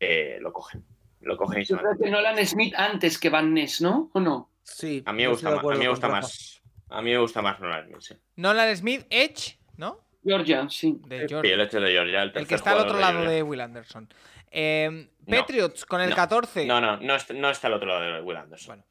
[0.00, 0.84] eh, lo cogen.
[1.20, 1.84] Lo cogen y se Yo van.
[1.96, 4.10] creo que Nolan Smith antes que Van Ness, ¿no?
[4.12, 4.50] ¿O no?
[4.64, 5.02] Sí.
[5.06, 5.64] A mí me gusta más.
[5.64, 6.62] A mí me gusta más.
[6.90, 8.14] A mí me gusta más Nolan Smith, sí.
[8.36, 10.00] Nolan Smith, Edge, ¿no?
[10.24, 11.00] Georgia, sí.
[11.06, 11.54] De Sí, Georgia.
[11.54, 12.22] el hecho de Georgia.
[12.22, 13.30] El, el que está al otro lado Georgia.
[13.36, 14.08] de Will Anderson.
[14.54, 16.66] Eh, No, Patriots con el no, 14.
[16.66, 18.76] No, no, no está, no está al otro lado de Will Anderson.
[18.76, 18.84] Bueno.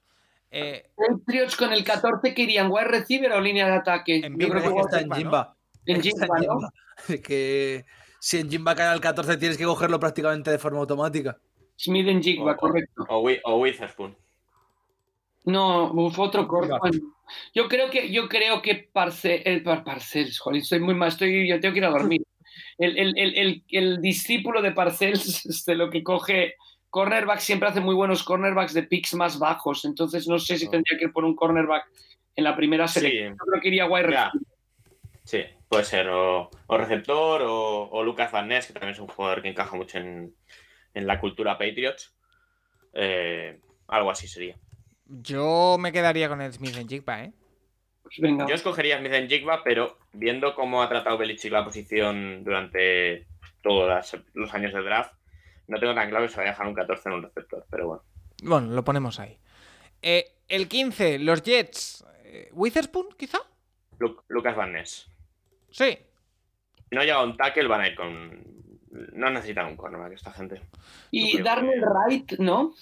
[0.49, 4.17] Eh, Patriots con el 14 que irían wide receiver o línea de ataque.
[4.23, 5.55] En Yo creo que que está en Jimba,
[5.85, 6.39] en Jimba, en ¿no?
[6.39, 6.73] Jimba.
[7.23, 7.85] Que
[8.19, 11.38] si en Jimba cae al 14 tienes que cogerlo prácticamente de forma automática.
[11.77, 13.05] Smith en Jigba, correcto.
[13.09, 14.15] O, o Witherspoon.
[15.45, 16.77] No, fue otro corto.
[16.79, 16.99] Bueno,
[17.53, 21.47] yo creo que, yo creo que Parce, el Par- Parcells, joder, estoy muy mal, estoy,
[21.49, 22.21] yo tengo que ir a dormir.
[22.81, 26.55] El, el, el, el, el discípulo de Parcells, este, lo que coge
[26.89, 30.69] cornerback, siempre hace muy buenos cornerbacks de picks más bajos, entonces no sé si Oh.
[30.71, 31.85] tendría que ir por un cornerback
[32.35, 32.99] en la primera Sí.
[32.99, 33.33] selección.
[33.33, 34.15] Yo creo que iría wide.
[35.23, 39.07] Sí, puede ser o, o receptor o, o Lucas Van Ness, que también es un
[39.07, 40.33] jugador que encaja mucho en,
[40.93, 42.13] en la cultura Patriots.
[42.93, 44.57] Eh, algo así sería.
[45.05, 47.33] yo me quedaría con el Smith en Jigba, ¿eh?
[48.17, 48.45] Pues venga.
[48.47, 53.25] Yo escogería a Smith en Jigba, pero viendo cómo ha tratado Belichick la posición durante
[53.61, 55.13] todos los años de draft,
[55.67, 57.88] no tengo tan claro que se vaya a dejar un 14 en un receptor, pero
[57.88, 58.03] bueno.
[58.43, 59.38] Bueno, lo ponemos ahí.
[60.01, 62.05] Eh, el 15, los Jets.
[62.25, 63.38] eh, ¿Witherspoon, quizá?
[63.99, 65.07] Lu- Lucas Van Ness.
[65.69, 65.97] Sí.
[66.89, 68.43] Si no llega un tackle, van a ir con.
[69.13, 70.61] No necesitan un cornerback esta gente.
[71.11, 72.73] y creo Darnell que- Wright, ¿no?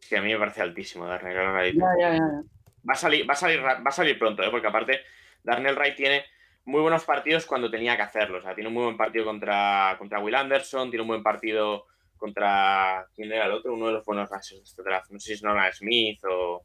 [0.00, 1.74] Es que a mí me parece altísimo Darnell Wright.
[1.74, 2.42] Ya, ya, ya.
[2.88, 4.50] Va a salir, va a salir, va a salir pronto, ¿eh?
[4.50, 5.00] porque aparte
[5.42, 6.24] Darnell Wright tiene
[6.64, 8.38] muy buenos partidos cuando tenía que hacerlo.
[8.38, 11.86] O sea, tiene un muy buen partido contra, contra Will Anderson, tiene un buen partido
[12.16, 13.06] contra.
[13.14, 13.74] ¿Quién era el otro?
[13.74, 15.10] Uno de los buenos rushers de este draft.
[15.10, 16.62] No sé si es Nolan Smith o.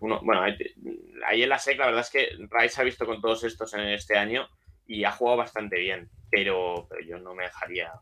[0.00, 3.44] Uno, bueno, ahí, en la SEC la verdad es que se ha visto con todos
[3.44, 4.46] estos en este año
[4.86, 6.10] y ha jugado bastante bien.
[6.30, 7.92] Pero, pero yo no me dejaría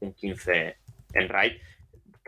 [0.00, 0.76] un 15
[1.14, 1.60] en Wright.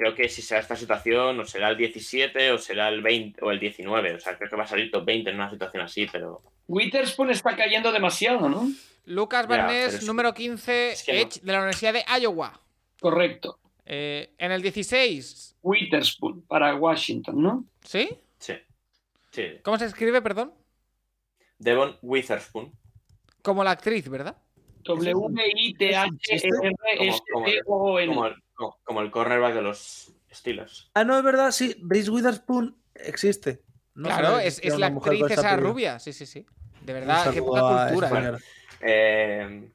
[0.01, 3.51] Creo que si será esta situación, o será el 17 o será el 20 o
[3.51, 4.15] el 19.
[4.15, 7.31] O sea, creo que va a salir top 20 en una situación así, pero Witherspoon
[7.31, 8.67] está cayendo demasiado, ¿no?
[9.05, 11.19] Lucas Ya, pero Barnés, es- número 15, es que no.
[11.19, 12.59] Edge de la Universidad de Iowa.
[12.99, 13.59] Correcto.
[13.85, 17.65] Eh, en el 16, Witherspoon para Washington, ¿no?
[17.85, 18.09] ¿sí?
[18.39, 18.55] sí.
[19.33, 19.45] Sí.
[19.63, 20.53] ¿Cómo se escribe, perdón?
[21.59, 22.73] Devon Witherspoon.
[23.43, 24.37] Como la actriz, ¿verdad?
[26.91, 28.35] W-I-T-H-R-S-T-O-N.
[28.61, 30.91] Como el, como- como el cornerback de los Steelers.
[30.95, 31.75] Ah, no, es verdad, sí.
[31.83, 33.63] Reese Witherspoon existe.
[33.95, 35.99] No claro, es, es la actriz esa rubia.
[35.99, 36.47] Sí, sí, sí.
[36.83, 38.09] De verdad, qué poca cultura.
[38.09, 38.39] señora.
[38.81, 39.71] Eh.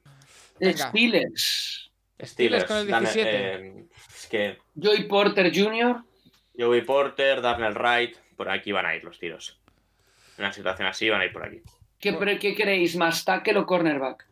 [0.62, 1.92] Steelers.
[2.22, 3.30] Steelers con el Dame- 17.
[3.36, 3.86] eh,
[4.16, 6.04] es que Joey Porter Jr.
[6.58, 9.60] Joey Porter, Darnell Wright, por aquí van a ir los tiros.
[10.38, 11.62] En una situación así van a ir por aquí.
[12.00, 12.96] ¿Qué, qué queréis?
[12.96, 14.26] ¿Más tackle o cornerback?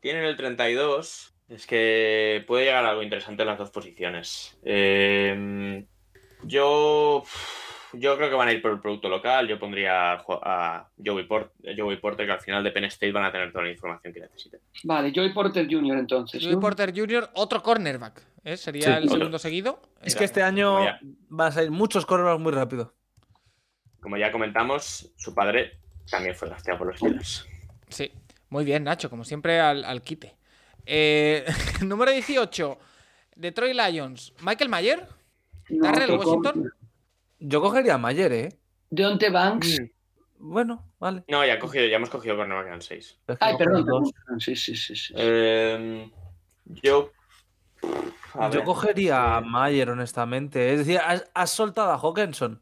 [0.00, 1.32] Tienen el 32.
[1.50, 4.56] Es que puede llegar algo interesante en las dos posiciones.
[4.62, 5.84] Eh,
[6.44, 7.24] yo,
[7.92, 9.48] yo creo que van a ir por el producto local.
[9.48, 13.10] Yo pondría a, Jo- a Joey, Port- Joey Porter, que al final de Penn State
[13.10, 14.60] van a tener toda la información que necesiten.
[14.84, 15.98] Vale, Joey Porter Jr.
[15.98, 16.40] entonces.
[16.40, 16.60] Joey ¿no?
[16.60, 18.22] Porter Jr., otro cornerback.
[18.44, 18.56] ¿eh?
[18.56, 18.90] Sería Sí.
[18.92, 19.16] el Otro.
[19.18, 19.82] segundo seguido.
[20.02, 20.78] Es que este año
[21.30, 22.94] van a salir muchos cornerbacks muy rápido.
[24.00, 27.46] como ya comentamos, su padre también fue drafteado por los Steelers.
[27.88, 28.10] Sí,
[28.50, 30.36] muy bien, Nacho, como siempre al, al quite.
[30.86, 31.44] Eh,
[31.84, 32.78] número 18,
[33.36, 35.06] Detroit Lions, Michael Mayer.
[35.68, 36.52] No, Darrell Washington.
[36.62, 36.72] con-
[37.38, 38.58] Yo cogería a Mayer, ¿eh?
[38.90, 39.80] Deonte Banks.
[40.38, 41.22] Bueno, vale.
[41.28, 43.18] No, ya, cogido, ya hemos cogido cornerback en 6.
[43.28, 43.84] Es que Ay, perdón.
[43.84, 44.10] dos.
[44.38, 44.96] Sí, sí, sí.
[44.96, 45.12] sí.
[45.16, 46.10] Eh,
[46.64, 47.12] yo.
[48.34, 50.72] a Yo ver, cogería a Mayer, honestamente.
[50.72, 52.60] Es decir, has, has soltado a Hawkinson.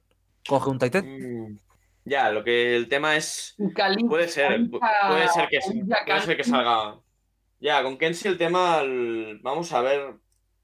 [0.49, 1.05] Coge un Titan.
[1.07, 1.59] mm,
[2.05, 3.55] Ya, lo que el tema es.
[4.09, 5.59] Puede ser, puede ser que,
[6.07, 6.97] puede ser que salga.
[7.61, 10.15] Ya, con Kensi el tema, el- vamos a ver.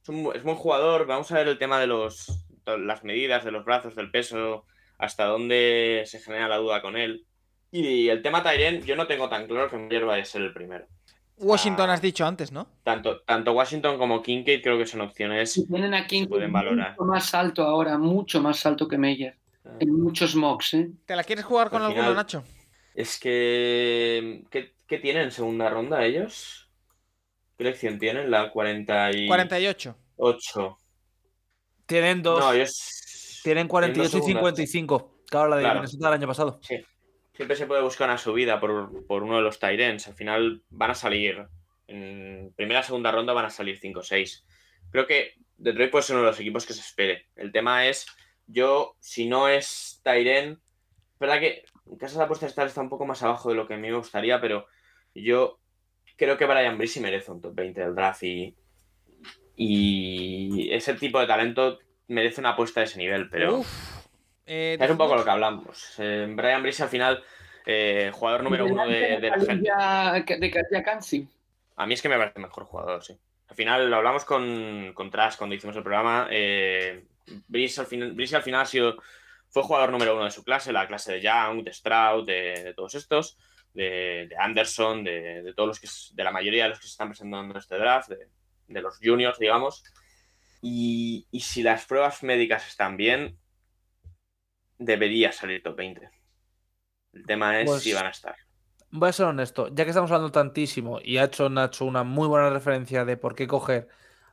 [0.03, 3.51] Es un, es buen jugador, vamos a ver el tema de los las medidas, de
[3.51, 4.65] los brazos, del peso,
[4.99, 7.27] hasta dónde se genera la duda con él.
[7.71, 10.53] Y el tema Tyren, yo no tengo tan claro que Mayer vaya a ser el
[10.55, 10.87] primero.
[11.37, 11.95] Washington Ah.
[11.95, 12.69] has dicho antes, ¿no?
[12.85, 15.57] Tanto, tanto Washington como Kincaid creo que son opciones.
[15.59, 16.93] Y Tienen aquí Se pueden valorar.
[16.93, 19.37] mucho más alto ahora, mucho más alto que Meyer.
[19.81, 20.91] En muchos mocks, ¿eh?
[21.07, 22.45] ¿Te la quieres jugar con Al alguno, final- Nacho?
[22.95, 24.45] Es que.
[24.51, 26.64] ¿qué, qué tienen en segunda ronda ellos?
[27.57, 28.31] ¿Qué elección tienen?
[28.31, 29.27] La 48.
[29.29, 29.97] 48.
[31.87, 32.41] Tienen dos.
[32.41, 33.41] No, ellos.
[33.43, 34.27] Tienen 48 y segundas.
[34.57, 35.23] 55.
[35.29, 35.75] Claro, la de Claro.
[35.81, 36.61] Minnesota del año pasado.
[36.63, 36.77] Sí.
[37.35, 40.07] Siempre se puede buscar una subida por, por uno de los Tyrens.
[40.07, 41.47] Al final van a salir.
[41.87, 44.45] En primera segunda ronda van a salir 5 o 6.
[44.91, 47.29] Creo que Detroit puede ser uno de los equipos que se espere.
[47.37, 48.07] El tema es.
[48.47, 50.53] Yo, si no es Tyren.
[51.13, 53.75] Es verdad que en casa de apuesta está un poco más abajo de lo que
[53.75, 54.67] a mí me gustaría, pero
[55.15, 55.61] yo
[56.17, 58.55] creo que Brian Brissy merece un top 20 del draft y,
[59.57, 61.79] y ese tipo de talento
[62.09, 64.05] merece una apuesta de ese nivel, pero Uf.
[64.47, 65.95] Eh, es un poco lo que hablamos.
[65.99, 67.25] Eh, Brian Brissy al final,
[67.67, 70.67] eh, jugador número uno de, de la gente.
[70.71, 71.29] De Cansi.
[71.77, 73.19] A mí es que me parece mejor jugador, sí.
[73.49, 76.29] Al final lo hablamos con, con Trash cuando hicimos el programa.
[76.31, 77.05] Eh,
[77.49, 78.97] Brice al, final, Brice al final ha sido,
[79.49, 82.75] fue jugador número uno de su clase, la clase de Young, de Stroud, de, de
[82.75, 83.39] todos estos,
[83.75, 86.93] de, de Anderson, de, de todos los que de la mayoría de los que se
[86.93, 88.29] están presentando en este draft, de,
[88.69, 89.83] de los juniors, digamos.
[90.63, 93.39] Y, y si las pruebas médicas están bien,
[94.79, 96.11] debería salir top 20.
[97.13, 98.37] El tema es Pues- si van a estar.
[98.97, 102.29] Voy a ser honesto, ya que estamos hablando tantísimo y ha hecho Nacho una muy
[102.29, 103.89] buena referencia de por qué coger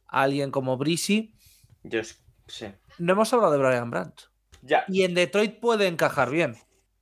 [0.08, 1.34] a alguien como Brisi,
[1.82, 2.02] Yo
[2.48, 2.68] sí.
[3.00, 4.30] no hemos hablado de Brian Branch.
[4.62, 6.58] Ya, Y en Detroit puede encajar bien,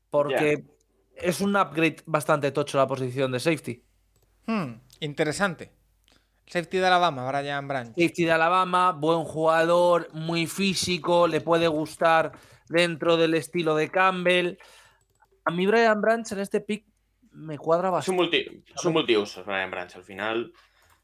[0.09, 0.63] porque
[1.21, 3.83] es un upgrade bastante tocho la posición de safety.
[4.45, 5.71] Hmm, interesante.
[6.47, 7.89] Safety de Alabama, Brian Branch.
[7.89, 12.31] Safety de Alabama, buen jugador, muy físico, le puede gustar
[12.67, 14.57] dentro del estilo de Campbell.
[15.45, 16.85] A mí Brian Branch en este pick
[17.31, 18.21] me cuadra Es un, bastante.
[18.47, 19.95] multi, es un multiusos, Brian Branch.
[19.95, 20.51] Al final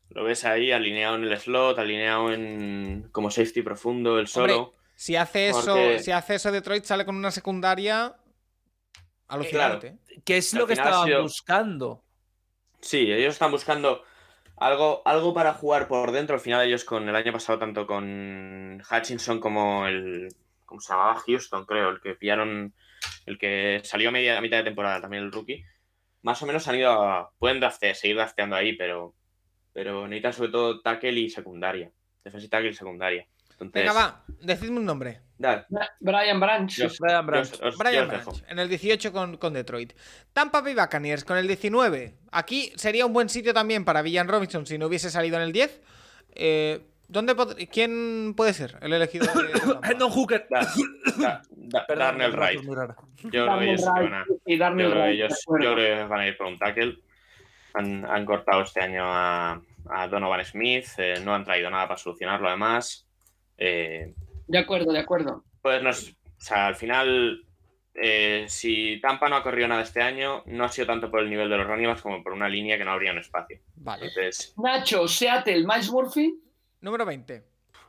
[0.10, 4.74] lo ves ahí alineado en el slot, alineado en como safety profundo, el solo.
[4.96, 8.16] Si hace eso, Porque- si hace eso Detroit, sale con una secundaria
[9.28, 9.98] alucinante.
[10.24, 12.04] Que es al lo que estaban sido- buscando.
[12.82, 14.04] Sí, ellos están buscando
[14.58, 16.36] algo, algo para jugar por dentro.
[16.36, 20.30] Al final ellos con el año pasado, tanto con Hutchinson como el...
[20.66, 21.16] ¿Cómo se llamaba?
[21.16, 21.90] Houston, creo.
[21.90, 22.74] El que pillaron...
[23.26, 25.64] El que salió a, media, a mitad de temporada, también el rookie.
[26.22, 27.32] Más o menos han ido a...
[27.38, 29.16] Pueden draftear, seguir drafteando ahí, pero...
[29.74, 31.92] Pero necesitan sobre todo tackle y secundaria.
[32.24, 33.28] Defensa y tackle y secundaria.
[33.52, 35.22] Entonces, Venga, va, decidme un nombre.
[35.38, 35.66] Dale.
[36.00, 36.74] Brian Branch.
[37.00, 37.52] Brian Branch.
[37.62, 38.08] os- Brian.
[38.08, 39.94] Branch, en el 18 con, con Detroit.
[40.34, 42.16] Tampa Bay Buccaneers con el 19.
[42.32, 45.52] Aquí sería un buen sitio también para Villan Robinson si no hubiese salido en el
[45.52, 45.82] 10.
[46.36, 49.28] Eh, ¿Dónde pod- ¿Quién puede ser el elegido?
[49.84, 50.48] Hendon Hooker.
[50.50, 50.68] Da-
[51.18, 52.62] da- da- Perdón, Darnell Wright.
[53.24, 54.26] Yo creo que ellos van a-
[56.08, 56.98] van ir por un tackle.
[57.76, 61.98] Han, han cortado este año a, a Donovan Smith, eh, no han traído nada para
[61.98, 63.06] solucionarlo además.
[63.58, 64.14] Eh,
[64.48, 65.44] De acuerdo, de acuerdo.
[65.62, 67.44] pues no es- o sea, al final,
[67.96, 71.30] eh, si Tampa no ha corrido nada este año, no ha sido tanto por el
[71.30, 73.60] nivel de los running backs como por una línea que no habría un espacio.
[73.76, 74.08] Vale.
[74.08, 76.40] Entonces, Nacho, Seattle, Miles Murphy.
[76.82, 77.44] Número 20.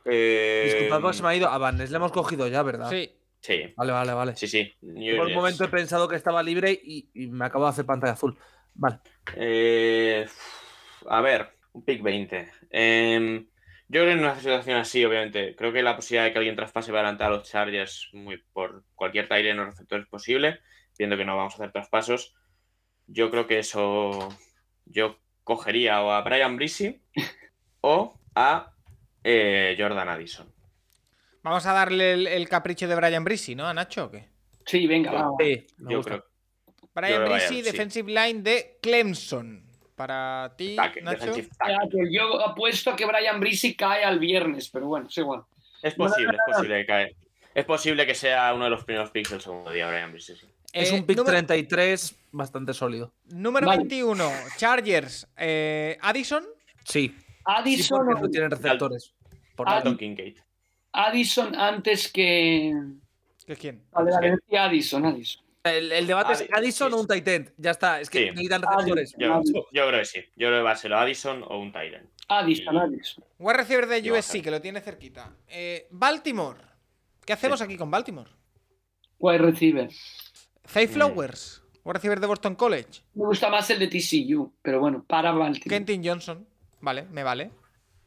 [0.05, 1.49] eh, Disculpad se me ha ido.
[1.49, 2.89] A Vannes le hemos cogido ya, ¿verdad?
[2.89, 3.13] Sí.
[3.39, 4.35] Sí, Vale, vale, vale.
[4.35, 4.73] sí, sí.
[4.81, 7.85] New Por un momento he pensado que estaba libre y, y me acabo de hacer
[7.85, 8.35] pantalla azul.
[8.73, 8.99] Vale.
[9.35, 10.25] Eh,
[11.07, 12.49] a ver, un pick 20.
[12.71, 13.47] Em,
[13.89, 16.55] yo creo que en una situación así, obviamente, creo que la posibilidad de que alguien
[16.55, 20.59] traspase para adelantar a los Chargers muy por cualquier taller en los receptores es posible,
[20.97, 22.35] viendo que no vamos a hacer traspasos.
[23.05, 24.29] Yo creo que eso.
[24.85, 27.01] Yo cogería o a Brian Brissy
[27.81, 28.73] o a
[29.23, 30.53] eh, Jordan Addison.
[31.43, 33.65] Vamos a darle el, el capricho de Brian Brissy, ¿no?
[33.67, 34.27] A Nacho o qué?
[34.65, 35.29] Sí, venga, va.
[35.39, 36.11] Sí, me Yo gusta.
[36.11, 36.25] creo.
[36.93, 37.71] Brian Yo creo que Brissy, Brian, sí.
[37.71, 39.66] defensive line de Clemson.
[39.97, 41.31] Para ti, tackle, Nacho.
[41.57, 42.13] tackle.
[42.13, 45.41] Yo apuesto a que Brian Brissy cae al viernes, pero bueno, es igual.
[45.81, 47.15] Es posible, es posible que cae.
[47.55, 50.35] Es posible que sea uno de los primeros picks del segundo día, Brian Brissy.
[50.35, 50.45] sí.
[50.71, 53.11] Es Eh, un pick número, 33 bastante sólido.
[53.25, 53.79] número Vale.
[53.79, 55.27] 21, Chargers.
[55.35, 56.43] eh, Addison.
[56.83, 57.07] Sí.
[57.09, 57.15] Sí,
[57.45, 59.15] Addison, porque o- no tienen receptores.
[59.55, 60.37] Por Kincaid.
[60.91, 62.71] Addison antes que.
[63.47, 63.83] ¿Qué quién?
[63.91, 64.35] Vale, vale, Sí.
[64.45, 65.43] decía Addison, Addison.
[65.75, 67.51] El, el debate es Addison sí, o un tight end.
[67.57, 67.99] Ya está.
[67.99, 68.25] Es que Sí.
[68.31, 69.15] necesitan receptores.
[69.17, 69.41] Yo,
[69.71, 70.19] yo creo que sí.
[70.35, 72.09] Yo creo que va a ser Addison o un Tyrant.
[72.29, 73.23] Addison, Y- Addison.
[73.39, 75.31] Wide receiver de USC, que lo tiene cerquita.
[75.47, 76.59] Eh, Baltimore.
[77.25, 78.29] ¿Qué hacemos aquí con Baltimore?
[79.19, 79.89] Wide receiver.
[80.67, 80.89] Zay Mm.
[80.89, 81.63] Flowers.
[81.83, 83.01] Wide receiver de Boston College.
[83.13, 85.69] Me gusta más el de TCU, pero bueno, para Baltimore.
[85.69, 86.45] Kentin Johnson.
[86.81, 87.51] Vale, me vale.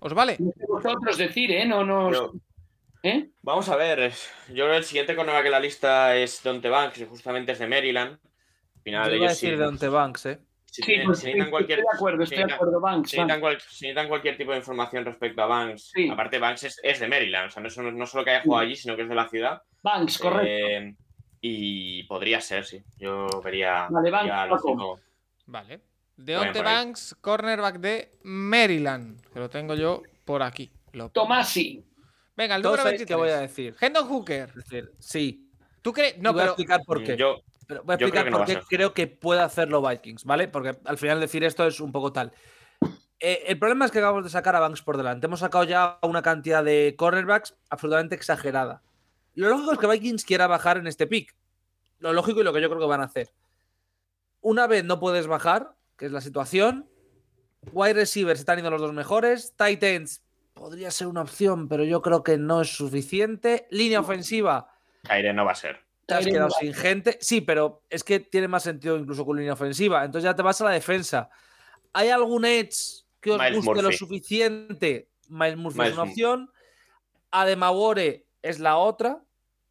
[0.00, 0.36] ¿Os vale?
[0.38, 1.66] No sé vosotros decir, ¿eh?
[1.66, 2.32] No, no.
[3.02, 3.30] ¿Eh?
[3.42, 4.12] Vamos a ver.
[4.48, 7.58] Yo creo que el siguiente cornerback en la lista es Dante Banks, que justamente es
[7.58, 8.12] de Maryland.
[8.76, 10.38] Al final, Yo iba a ellos decir sí- de Dante Banks, ¿eh?
[10.66, 13.10] si, Sí, pues si sí, necesitan estoy cualquier, de acuerdo, si estoy de acuerdo, Banks.
[13.10, 13.26] si Banks.
[13.28, 16.08] necesitan, cual- si necesitan cualquier tipo de información respecto a Banks, Sí.
[16.08, 18.62] aparte Banks es, es de Maryland, o sea, no, es- no solo que haya jugado
[18.62, 19.62] allí, sino que es de la ciudad.
[19.82, 20.46] Banks, correcto.
[20.48, 20.94] Eh,
[21.40, 22.82] y podría ser, sí.
[22.98, 24.62] Yo vería, Vale, Banks.
[25.46, 25.80] Vale.
[26.16, 26.62] Deonte.
[26.62, 29.20] Banks, cornerback de Maryland.
[29.32, 30.70] Que lo tengo yo por aquí.
[30.92, 31.82] Lo- Tomasi.
[32.36, 33.08] Venga, el número sabéis 23.
[33.08, 33.76] qué voy a decir.
[33.80, 34.52] Hendon Hooker.
[34.98, 35.50] Sí.
[35.82, 36.16] ¿Tú crees?
[36.18, 37.16] No, No, voy a explicar por qué.
[37.16, 40.48] Yo, Pero voy a creo explicar por qué creo que puede hacerlo Vikings, ¿vale?
[40.48, 42.32] Porque al final decir esto es un poco tal.
[43.18, 45.26] Eh, el problema es que acabamos de sacar a Banks por delante.
[45.26, 48.82] Hemos sacado ya una cantidad de cornerbacks absolutamente exagerada.
[49.34, 51.34] Lo lógico es que Vikings quiera bajar en este pick.
[51.98, 53.30] Lo lógico y lo que yo creo que van a hacer.
[54.40, 56.88] Una vez no puedes bajar, que es la situación.
[57.72, 59.54] Wide receivers están yendo los dos mejores.
[59.54, 60.22] Titans
[60.54, 63.66] podría ser una opción, pero yo creo que no es suficiente.
[63.70, 64.72] Línea ofensiva
[65.02, 65.80] Tyren no va a ser.
[66.06, 67.16] te has quedado sin gente.
[67.20, 70.04] Sí, pero es que tiene más sentido incluso con línea ofensiva.
[70.04, 71.30] Entonces ya te vas a la defensa.
[71.92, 75.08] ¿Hay algún edge que os Miles guste lo suficiente?
[75.28, 76.50] Miles Murphy es una opción.
[77.30, 79.22] Ademagore es la otra.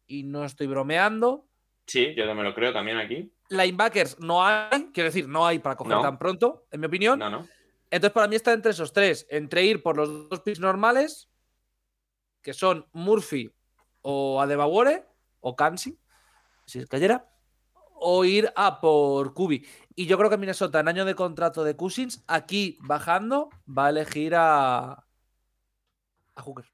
[0.06, 1.46] Y no estoy bromeando.
[1.86, 3.32] Sí, yo me lo creo también aquí.
[3.48, 4.90] Linebackers no hay.
[4.92, 6.02] Quiero decir, no hay para coger No.
[6.02, 7.18] tan pronto, en mi opinión.
[7.18, 7.46] No, no.
[7.90, 11.28] Entonces, para mí está entre esos tres: entre ir por los dos picks normales,
[12.42, 13.52] que son Murphy
[14.02, 15.06] o Adebawore,
[15.40, 15.98] o Kansi,
[16.66, 17.28] si es cayera,
[18.00, 19.66] o ir a por Kubi.
[19.94, 23.90] Y yo creo que Minnesota, en año de contrato de Cousins, aquí bajando, va a
[23.90, 25.06] elegir a.
[26.34, 26.64] a Hooker.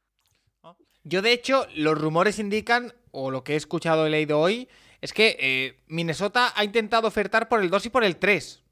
[1.03, 4.69] Yo, de hecho, los rumores indican, o lo que he escuchado y leído hoy,
[5.01, 8.65] es que eh, Minnesota ha intentado ofertar por el 2 y por el 3.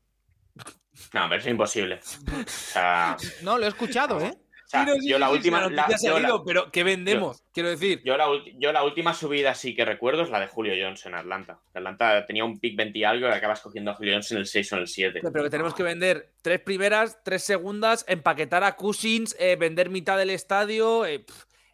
[1.12, 2.00] No, pero es imposible.
[2.02, 4.32] O sea, No, lo he escuchado, ¿eh?
[4.36, 5.68] o sea, yo la última.
[5.68, 7.42] la- yo la- pero ¿qué vendemos?
[7.52, 8.00] Quiero decir.
[8.04, 8.26] Yo la,
[8.58, 11.60] yo la última subida sí que recuerdo es la de Julio Jones en Atlanta.
[11.74, 14.46] Atlanta tenía un pick 20 y algo y acabas cogiendo a Julio Jones en el
[14.46, 15.20] 6 o en el 7.
[15.22, 20.16] Pero que tenemos que vender tres primeras, tres segundas, empaquetar a Cousins, eh, vender mitad
[20.18, 21.04] del estadio.
[21.06, 21.24] eh,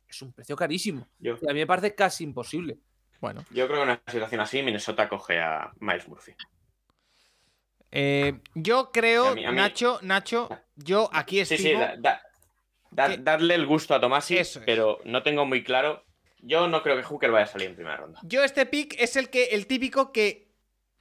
[0.08, 1.06] es un precio carísimo.
[1.20, 2.78] Yo, Y a mí me parece casi imposible.
[3.20, 3.44] Bueno.
[3.50, 6.32] yo creo que en una situación así Minnesota coge a Miles Murphy.
[7.92, 11.80] Eh, yo creo, A mí- a mí- Nacho, Nacho, yo aquí Sí, estimo...
[11.80, 12.22] sí, da- da-
[12.90, 14.64] da- que- darle el gusto a Tomasi, Eso es.
[14.64, 16.04] pero no tengo muy claro.
[16.42, 18.20] Yo no creo que Hooker vaya a salir en primera ronda.
[18.22, 20.48] Yo este pick es el que el típico que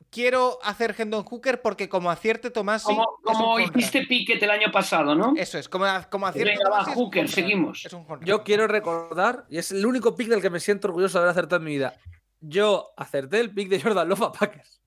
[0.10, 5.14] quiero hacer Hendon Hooker porque como acierte Tomás Como, como hiciste Piquet el año pasado,
[5.14, 5.34] ¿no?
[5.38, 7.86] Eso es, como, como acierte Venga, va, Tomasi es un Hooker, seguimos.
[7.86, 8.28] Es un contra.
[8.28, 11.32] Yo quiero recordar, y es el único pick del que me siento orgulloso de haber
[11.32, 11.94] acertado en mi vida.
[12.42, 14.82] Yo acerté el pick de Jordan Love a Packers.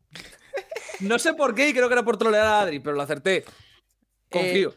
[1.03, 3.45] No sé por qué y creo que era por trolear a Adri, pero lo acerté.
[4.31, 4.75] Confío.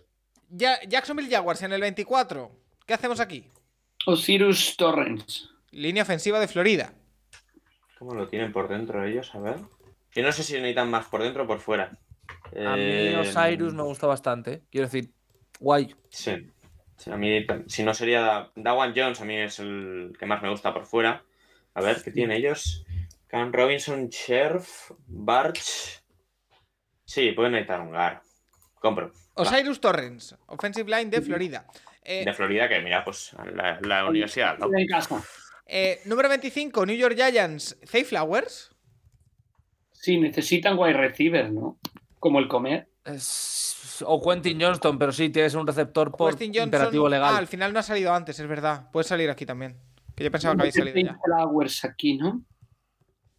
[0.49, 2.51] Ya- Jacksonville Jaguars en el 24.
[2.85, 3.49] ¿Qué hacemos aquí?
[4.05, 5.49] Osiris Torrens.
[5.71, 6.93] Línea ofensiva de Florida.
[7.99, 9.33] ¿Cómo lo tienen por dentro ellos?
[9.33, 9.57] A ver.
[10.13, 11.97] Yo no sé si necesitan más por dentro o por fuera.
[12.55, 14.53] A mí Eh, Osiris me gusta bastante.
[14.53, 14.61] ¿eh?
[14.71, 15.11] Quiero decir,
[15.59, 15.95] guay.
[16.09, 16.51] Sí.
[17.11, 20.49] A mí, si no sería Da- Dawan Jones, a mí es el que más me
[20.49, 21.23] gusta por fuera.
[21.73, 22.85] A ver, ¿qué tienen ellos?
[23.27, 26.01] Cam Robinson, Sheriff, Barch.
[27.05, 28.21] Sí, pueden necesitar un gar.
[28.79, 29.11] Compro.
[29.35, 31.65] Osiris Torrens, offensive line de Florida.
[32.03, 34.57] Eh, De Florida, que mira, pues la, la universidad.
[34.59, 34.69] ¿no?
[34.77, 35.21] En casa.
[35.65, 38.71] eh, número 25, New York Giants, Zay Flowers.
[39.91, 41.79] Sí, necesitan wide receiver, ¿no?
[42.19, 42.87] Como el comer.
[43.03, 46.53] Es- O Quentin Johnston, pero sí, tienes un receptor por Johnson.
[46.65, 47.33] imperativo legal.
[47.33, 48.89] Ah, al final no ha salido antes, es verdad.
[48.91, 49.77] Puede salir aquí también.
[50.15, 51.17] Que yo pensaba que había salido ya.
[51.23, 52.43] Flowers aquí, ¿no?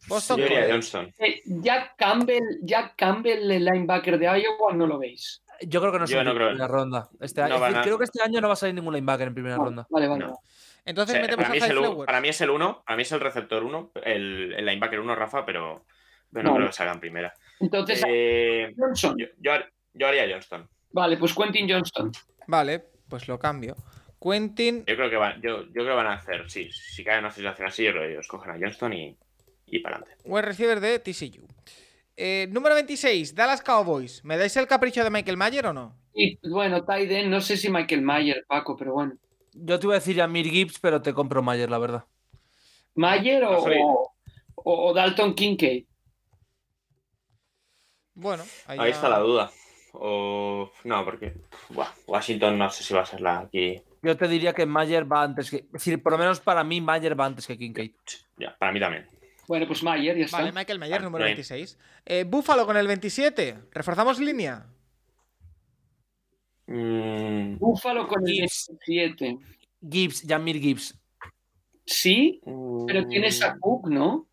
[0.08, 0.46] Boston Yo.
[0.70, 1.12] Johnston.
[1.18, 5.42] Eh, Jack Campbell, Jack Campbell, el linebacker de Iowa, no lo veis.
[5.62, 7.08] Yo creo que no Yo sale no en primera ronda.
[7.20, 9.34] Este no año, decir, Creo que este año no va a salir ningún linebacker en
[9.34, 9.86] primera No, ronda.
[9.90, 10.24] Vale, vale.
[10.26, 10.38] No.
[10.84, 11.58] Entonces O sea, metemos para, a mí
[11.98, 15.00] el, para mí es el 1, para mí es el receptor 1, el, el linebacker
[15.00, 15.84] 1, Rafa, pero,
[16.32, 16.56] pero no No.
[16.56, 17.34] creo que salga en primera.
[17.58, 19.16] Entonces, Eh, Johnson.
[19.18, 20.68] yo, yo har- yo haría Johnston.
[20.92, 22.12] Vale, pues Quentin Johnston.
[22.46, 23.74] Vale, pues lo cambio.
[24.20, 24.84] Quentin.
[24.86, 27.30] Yo creo que van, yo, yo creo que van a hacer, sí, si cae una
[27.30, 29.16] situación así, yo creo que ellos cogen a Johnston y,
[29.66, 30.16] y para adelante.
[30.24, 31.46] Wide receiver de TCU.
[32.16, 34.24] Eh, número 26, Dallas Cowboys.
[34.24, 35.94] ¿Me dais el capricho de Michael Mayer o no?
[36.14, 39.12] Y bueno, Tyden, no sé si Michael Mayer, Paco, pero bueno.
[39.52, 42.04] Yo te iba a decir a Mir Gibbs, pero te compro Mayer, la verdad.
[42.94, 43.58] ¿Mayer o,
[44.54, 45.84] o- o Dalton Kincaid?
[48.14, 49.50] Bueno, ahí, Ahí ya- está la duda.
[49.92, 51.34] O no, porque
[51.70, 53.80] buah, Washington no sé si va a ser la aquí.
[54.02, 55.56] Yo te diría que Mayer va antes que.
[55.56, 57.92] Es decir, por lo menos para mí, Mayer va antes que Kincaid.
[58.38, 59.08] Ya, para mí también.
[59.48, 60.38] Bueno, pues Mayer, ya está.
[60.38, 61.36] Vale, Michael Mayer, número bien.
[61.36, 61.78] 26.
[62.04, 63.56] Eh, Buffalo con el 27.
[63.72, 64.66] ¿Reforzamos línea?
[66.66, 68.70] Mm, Búfalo con el Gibbs.
[68.86, 69.38] 17.
[69.88, 70.98] Gibbs, Jamir Gibbs.
[71.84, 74.26] Sí, pero mm, tienes a Cook, ¿no?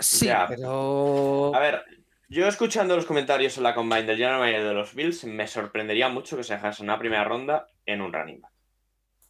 [0.00, 0.46] Sí, Ya.
[0.48, 1.54] pero.
[1.54, 1.82] A ver,
[2.28, 6.08] yo escuchando los comentarios en la combine del General Manager de los Bills, me sorprendería
[6.08, 8.52] mucho que se dejase una primera ronda en un running back.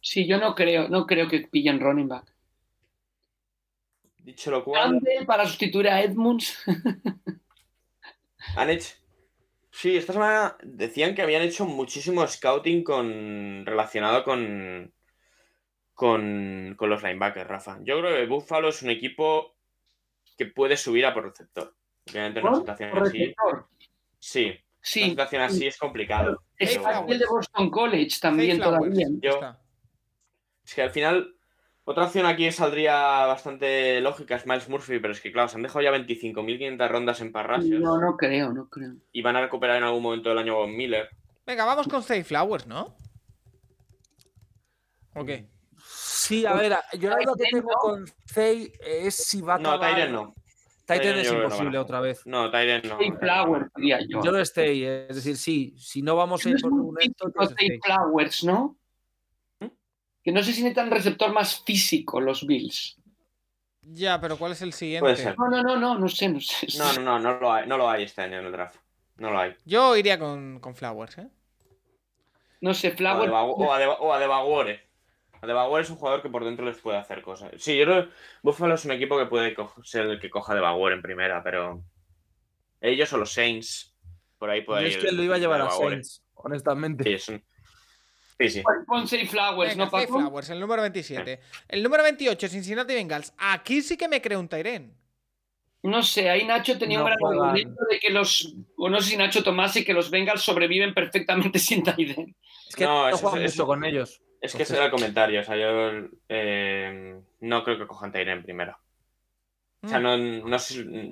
[0.01, 2.33] Sí, yo no creo, no creo que pillen running back.
[4.29, 6.55] Dicho lo cual, Campbell para sustituir a Edmunds.
[8.55, 8.93] han hecho.
[9.71, 14.93] Sí, esta semana decían que habían hecho muchísimo scouting con relacionado con,
[15.95, 17.79] con, con los linebackers, Rafa.
[17.81, 19.55] Yo creo que Buffalo es un equipo
[20.37, 21.75] que puede subir a por receptor.
[22.07, 23.17] Obviamente en una situación Por así.
[23.19, 23.67] receptor.
[24.19, 26.43] Sí, una Sí, situación así es complicado.
[26.59, 29.07] aquí el de Boston College también todavía.
[29.21, 29.55] Yo-.
[30.63, 31.35] Es que al final,
[31.91, 35.63] otra opción aquí saldría bastante lógica es Miles Murphy, pero es que claro, se han
[35.63, 38.93] dejado ya 25.500 rondas en parrasios No, no creo, no creo.
[39.11, 41.09] y van a recuperar en algún momento del año Von Miller.
[41.47, 42.95] Venga, vamos con Zay Flowers, ¿no?
[45.15, 45.29] Ok.
[45.83, 49.71] Sí, a ver, yo la duda que tengo con Zay es si va a No,
[49.71, 49.95] acabar.
[49.95, 50.35] Tyren no.
[50.85, 52.21] Tyren es no imposible otra vez.
[52.25, 52.97] No, Tyren no.
[52.97, 54.21] Zay Flowers, diría yo.
[54.23, 56.95] Yo lo estoy, es decir, sí, si no vamos a ir por un
[57.57, 57.79] Zay.
[57.83, 58.78] Flowers, ¿no?
[60.29, 63.01] Que no sé si necesitan receptor más físico los Bills.
[63.81, 64.99] Ya, pero ¿cuál es el siguiente?
[64.99, 65.35] Puede ser.
[65.35, 66.67] No, no, no, no, no sé, no sé.
[66.77, 68.75] No, no, no, no lo hay, no lo hay este año en el draft.
[69.17, 69.55] No lo hay.
[69.65, 71.29] Yo iría con, con Flowers, ¿eh?
[72.61, 73.31] No sé, Flowers.
[73.31, 74.85] O a o a Devagore
[75.81, 77.49] es un jugador que por dentro les puede hacer cosas.
[77.57, 80.93] Sí, yo creo que Buffalo es un equipo que puede ser el que coja Devagore
[80.93, 81.81] en primera, pero
[82.81, 83.95] ellos o los Saints
[84.37, 85.71] por ahí Yo puede es ir que lo iba a llevar a.
[85.71, 87.03] Saints, honestamente.
[87.03, 87.43] Sí, es un-
[88.39, 88.61] sí, sí.
[88.61, 90.17] Pon- Pon Zay Flowers, Venga, ¿no, Paco?
[90.19, 91.39] Flowers, el número 27.
[91.67, 93.33] El número 28, Cincinnati Bengals.
[93.37, 94.93] Aquí sí que me creo un Tyren.
[95.83, 99.11] No sé, ahí Nacho tenía No un gran argumento de que los, o no sé
[99.11, 102.35] si Nacho Tomasi, que los Bengals sobreviven perfectamente sin Tyden.
[102.67, 104.21] Es que No, no, eso- juegan eso- mucho con ellos.
[104.41, 105.41] Es que ese era el comentario.
[105.41, 108.79] O sea, yo eh, no creo que cojan Tyre en primera.
[109.81, 110.03] O sea, Mm.
[110.03, 110.57] no, no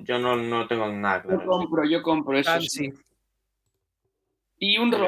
[0.02, 1.46] yo no, no tengo nada Yo claro.
[1.46, 2.50] compro, yo compro eso.
[2.50, 2.68] Ah, sí.
[2.68, 2.92] sí.
[4.58, 5.02] Y un back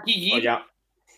[0.00, 0.32] aquí,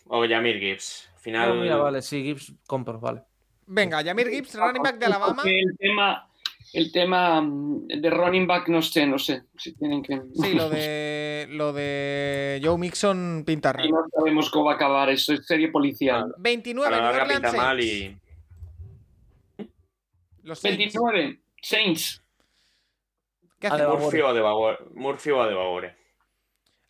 [0.07, 1.09] O, Yamir Gibbs.
[1.13, 3.23] Al Final, No, mira, vale, sí, Gibbs compro, vale.
[3.67, 5.41] Venga, Jamir Gibbs, running back de Alabama.
[5.43, 6.29] El tema,
[6.73, 9.43] el tema mm, de running back, no sé, no sé.
[9.57, 10.21] Si tienen que.
[10.35, 13.89] Sí, lo de, lo de Joe Mixon pinta raro.
[13.89, 16.33] no sabemos cómo va a acabar eso, es serie policial.
[16.37, 18.17] 29, a la New larga Orleans pinta mal y.
[20.43, 20.77] Los Saints.
[20.77, 22.21] 29, Saints.
[23.59, 23.93] ¿Qué A hacemos?
[23.93, 24.03] Devagore.
[24.03, 24.77] Murphy o Devagore.
[24.93, 25.95] Murphy o Devagore.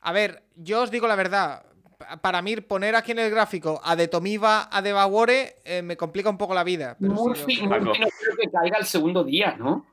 [0.02, 1.66] A ver, yo os digo la verdad.
[1.98, 5.82] Pa- Para mí, poner aquí en el gráfico a De Tomiva a De Bagore eh,
[5.82, 6.98] me complica un poco la vida.
[7.00, 9.86] pero sí, Murphy, yo- Murphy no creo que caiga el segundo día, ¿no?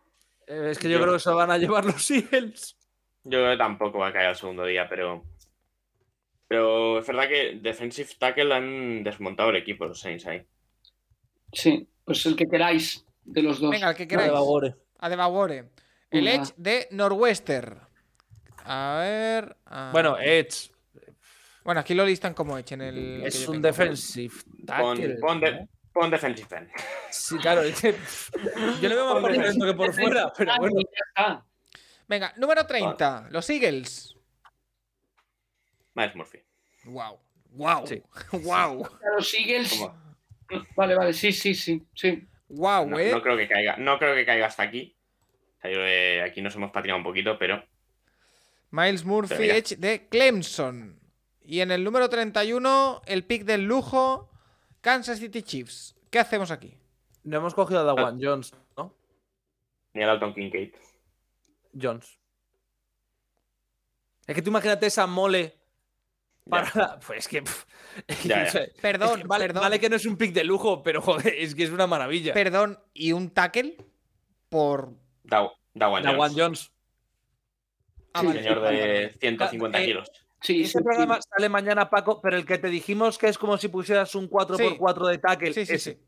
[0.46, 2.76] Eh, es que yo, Yo- creo que se van a llevar los Eagles.
[3.24, 5.24] Yo creo que tampoco va a caer al segundo día, pero.
[6.48, 10.44] Pero es verdad que defensive tackle han desmontado el equipo, los Saints ahí.
[11.52, 13.70] Sí, pues el que queráis de los dos.
[13.70, 14.32] Venga, el que De queráis.
[14.98, 15.64] A de Bagore.
[16.10, 16.28] El.
[16.28, 17.80] Edge de Northwestern.
[18.64, 19.56] A ver.
[19.92, 20.70] Bueno, Edge
[21.64, 23.22] Bueno, aquí lo listan como Edge en el.
[23.24, 24.34] es un defensive
[24.66, 25.16] tackle.
[25.16, 25.68] Pon, pon, de- ¿no?
[25.92, 26.70] pon defensive end.
[27.10, 27.62] Sí, claro.
[27.62, 27.94] es que,
[28.80, 31.44] yo le veo más por dentro que por fuera, pero bueno.
[32.08, 33.28] Venga, número 30.
[33.30, 34.16] Los Eagles.
[35.94, 36.38] Miles Murphy.
[36.84, 37.18] Wow.
[37.50, 37.86] Wow.
[37.86, 38.02] Sí.
[38.32, 38.88] Wow.
[39.16, 39.78] Los Eagles.
[39.78, 40.02] ¿Cómo?
[40.76, 42.26] Vale, vale, sí, sí, sí, sí.
[42.48, 43.10] Wow, No, eh.
[43.12, 43.76] no creo que caiga.
[43.78, 44.94] No creo que caiga hasta aquí.
[45.58, 47.64] O sea, yo, eh, aquí nos hemos patinado un poquito, pero
[48.70, 49.54] Miles Murphy, Pero.
[49.54, 50.98] Edge de Clemson.
[51.44, 54.30] Y en el número 31, el pick del lujo,
[54.80, 55.94] Kansas City Chiefs.
[56.10, 56.76] ¿Qué hacemos aquí?
[57.24, 58.94] No hemos cogido a Dawan Jones, ¿no?
[59.94, 60.72] ni a Dalton Kincaid.
[61.80, 62.18] Jones.
[64.26, 65.58] Es que tú imagínate esa mole
[66.48, 66.80] para Ya.
[66.80, 67.42] la- Pues es que.
[67.42, 67.64] pff,
[68.24, 68.46] Ya.
[68.80, 69.62] Perdón, Es que vale, perdón.
[69.62, 72.32] vale que no es un pick de lujo, pero joder, es que es una maravilla.
[72.32, 73.76] Perdón, y un tackle
[74.48, 74.92] por.
[75.24, 76.38] Daw- Dawan Dawan Jones.
[76.38, 76.72] Jones.
[78.14, 78.42] Ah, Sí, vale.
[78.42, 79.12] Señor de vale.
[79.18, 80.08] 150 Eh, kilos.
[80.42, 81.28] Sí, Este sí, programa sí.
[81.34, 85.06] sale mañana, Paco, pero el que te dijimos que es como si pusieras un 4x4
[85.08, 85.52] de tackle.
[85.52, 85.92] Sí, sí, ese.
[85.94, 86.00] sí.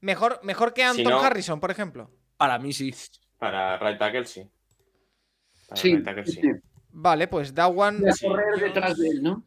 [0.00, 2.10] Mejor, mejor que Anton no- Harrison, por ejemplo.
[2.36, 2.94] Para mí sí.
[3.38, 4.48] Para right tackle, sí.
[5.68, 6.40] Para Sí, right tackle, sí.
[6.92, 8.02] Vale, pues Dawan.
[8.20, 9.44] Correr detrás de él, ¿no?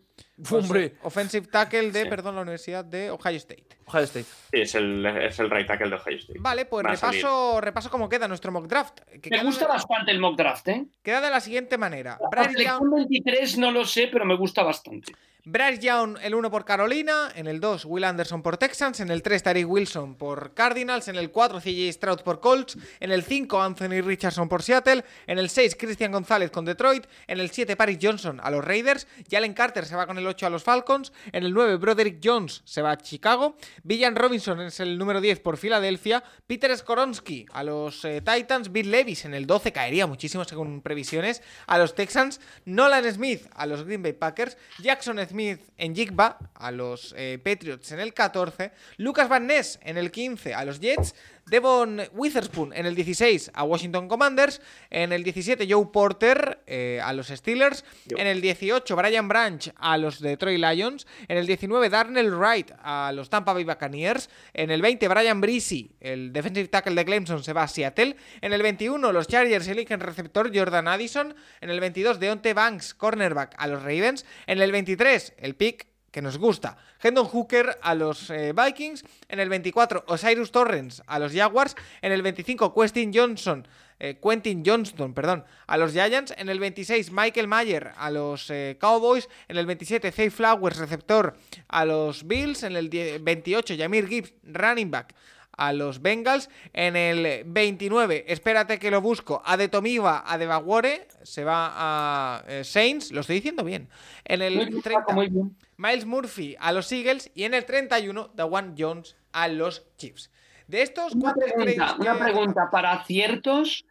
[0.52, 2.10] Hombre, Offensive tackle de, Sí.
[2.10, 3.66] perdón, la Universidad de Ohio State.
[3.88, 4.26] Ohio State.
[4.52, 6.40] Sí, es el, es el right tackle de Ohio State.
[6.40, 9.00] Vale, pues Va repaso, repaso cómo queda nuestro mock draft.
[9.22, 10.86] Que Me gusta de- bastante el mock draft, ¿eh?
[11.02, 12.20] Queda de la siguiente manera.
[12.22, 15.14] La Bryce Young, selección 23 no lo sé, pero me gusta bastante.
[15.50, 17.32] Bryce Young, el 1 por Carolina.
[17.34, 19.00] En el 2, Will Anderson por Texans.
[19.00, 21.08] En el 3, Tariq Wilson por Cardinals.
[21.08, 22.78] En el 4, CJ Stroud por Colts.
[23.00, 25.06] En el 5, Anthony Richardson por Seattle.
[25.26, 27.06] En el 6, Christian González con Detroit.
[27.28, 29.08] En el 7, Paris Johnson a los Raiders.
[29.32, 31.14] Jalen Carter se va con el 8 a los Falcons.
[31.32, 33.56] En el 9, Broderick Jones se va a Chicago.
[33.84, 36.26] Villan Robinson es el número 10 por Filadelfia.
[36.46, 38.74] Peter Skoronsky a los eh, Titans.
[38.74, 42.42] Bill Levis en el 12 caería muchísimo según previsiones a los Texans.
[42.66, 44.58] Nolan Smith a los Green Bay Packers.
[44.80, 48.72] Jackson Smith en Jigba a los eh, Patriots en el 14.
[48.98, 51.16] Lucas Van Ness en el 15 a los Jets.
[51.50, 54.62] Devon Witherspoon en el 16 a Washington Commanders.
[54.90, 57.86] En el 17 Joe Porter eh, a los Steelers.
[58.06, 58.18] Yo.
[58.18, 61.08] En el 18 Brian Branch a los Detroit Lions.
[61.28, 64.30] En el 19 Darnell Wright a los Tampa Bay Buccaneers.
[64.54, 68.16] En el 20 Brian Breezy, el defensive tackle de Clemson, se va a Seattle.
[68.42, 71.36] En el 21 los Chargers eligen receptor Jordan Addison.
[71.62, 74.26] En el 22 Deonte Banks, cornerback a los Ravens.
[74.48, 76.78] En el 23 el pick que nos gusta.
[77.02, 79.04] Hendon Hooker a los eh, Vikings.
[79.30, 81.76] En el 24, Osiris Torrens a los Jaguars.
[82.02, 83.68] En el 25, Quentin Johnson.
[84.00, 86.34] eh, Quentin Johnston, perdón, a los Giants.
[86.38, 89.28] En el 26, Michael Mayer a los eh, Cowboys.
[89.48, 91.36] En el 27, Zay Flowers, receptor
[91.68, 92.64] a los Bills.
[92.64, 95.14] En el 10 28, Jamir Gibbs, running back
[95.58, 96.50] a los Bengals.
[96.74, 101.74] En el 29, espérate que lo busco, a de Tomiva, a de Baguore, se va
[101.76, 103.90] a Saints, lo estoy diciendo bien.
[104.24, 105.56] En el bien, 30, Paco, muy bien.
[105.78, 110.32] Miles Murphy a los Eagles y en el 31, Dawan Jones a los Chiefs.
[110.68, 112.70] De estos, Una ¿cuántos creéis pregunta, que- una pregunta.
[112.72, 113.86] Para aciertos,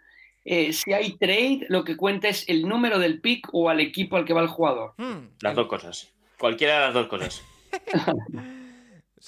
[0.44, 4.16] eh, si hay trade, lo que cuenta es el número del pick o al equipo
[4.16, 4.94] al que va el jugador.
[4.98, 6.12] Hmm, Las el- dos cosas.
[6.38, 7.34] Cualquiera de las dos cosas.
[7.34, 7.42] sí.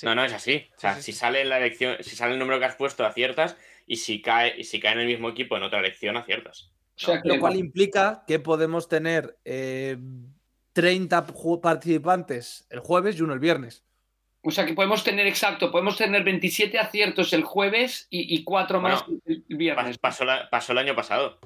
[0.03, 0.69] No, no, es así.
[0.77, 1.19] O sea, Sí, sí, si sí.
[1.19, 3.57] sale la elección, si sale el número que has puesto, aciertas.
[3.87, 6.71] Y si cae, y si cae en el mismo equipo en otra elección, aciertas.
[6.97, 9.97] O sea, Lo cual implica que podemos tener eh,
[10.83, 13.83] 30 ju- participantes el jueves y uno el viernes.
[14.43, 18.81] O sea que podemos tener, exacto, podemos tener 27 aciertos el jueves y, y cuatro
[18.81, 19.99] más Bueno, el viernes.
[19.99, 21.41] Pasó, la- pasó el año pasado.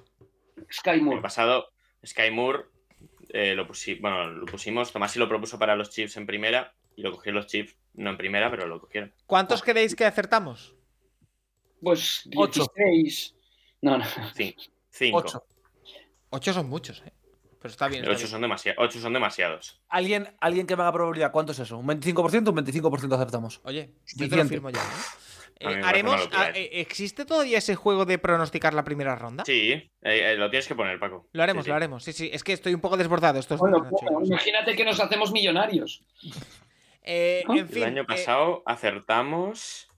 [0.70, 1.22] Sky El Moore.
[1.22, 1.70] pasado,
[2.06, 2.64] Sky Moore
[3.30, 4.92] eh, lo, pusi- bueno, lo pusimos.
[4.92, 6.74] Tomás sí lo propuso para los Chiefs en primera.
[6.94, 9.14] Y lo cogieron los Chiefs, no en primera, pero lo cogieron.
[9.24, 10.74] ¿Cuántos creéis que acertamos?
[11.80, 12.66] Pues Ocho.
[12.76, 13.34] 16.
[13.80, 14.04] No, no.
[14.04, 14.54] Cin-
[14.90, 15.18] Cinco.
[15.18, 15.42] 8.
[16.28, 17.12] Ocho son muchos, ¿eh?
[17.62, 18.02] Pero está bien.
[18.02, 19.02] está Ocho bien.
[19.02, 19.80] son, demasiados.
[19.88, 21.78] ¿Alguien, alguien que me haga probabilidad, ¿cuánto es eso?
[21.78, 23.60] ¿Un 25% o un 25% acertamos?
[23.64, 24.80] Oye, yo te lo firmo ya.
[24.80, 24.84] ¿eh?
[25.64, 29.44] Eh, haremos, locura ah, eh, ¿Existe todavía ese juego de pronosticar la primera ronda?
[29.44, 31.28] Sí, eh, eh, lo tienes que poner, Paco.
[31.32, 31.70] Lo haremos, Sí, sí.
[31.70, 32.02] lo haremos.
[32.02, 35.30] Sí, sí, es que estoy un poco desbordado estos Bueno, días, imagínate que nos hacemos
[35.32, 36.02] millonarios.
[37.04, 37.56] Eh, ¿no?
[37.56, 37.78] en fin.
[37.78, 39.88] El año eh, pasado acertamos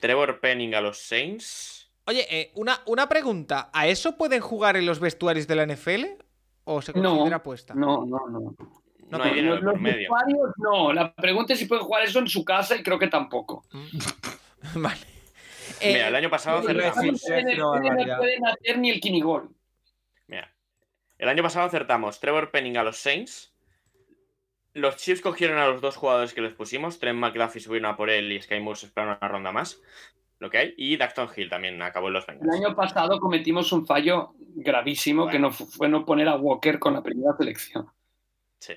[0.00, 1.90] Trevor Penning a los Saints.
[2.06, 3.68] oye, eh, una, una pregunta.
[3.74, 6.04] ¿A eso pueden jugar en los vestuarios de la NFL?
[6.64, 7.74] ¿O se No, considera apuesta?
[7.74, 8.40] No, no, no.
[9.10, 10.08] No, No, hay pero dinero Los, por los medio.
[10.10, 10.92] usuarios, no.
[10.92, 13.64] La pregunta es si pueden jugar eso en su casa y creo que tampoco.
[14.74, 15.00] vale.
[15.80, 17.22] Eh, Mira, el año pasado decir- acertamos.
[17.58, 19.50] no, no pueden hacer ni el quinigol.
[20.26, 20.54] Mira,
[21.18, 23.52] el año pasado acertamos Trevor Penning a los Saints,
[24.72, 26.98] los Chiefs cogieron a los dos jugadores que les pusimos.
[26.98, 29.80] Trent McDuffie subieron a por él y Sky Moore se esperaron una ronda más.
[30.40, 30.74] Lo que hay.
[30.76, 32.60] Y Daxton Hill también acabó en los El Bengals.
[32.60, 36.94] año pasado cometimos un fallo gravísimo que no fu- fue no poner a Walker con
[36.94, 37.88] la primera selección.
[38.58, 38.72] Sí.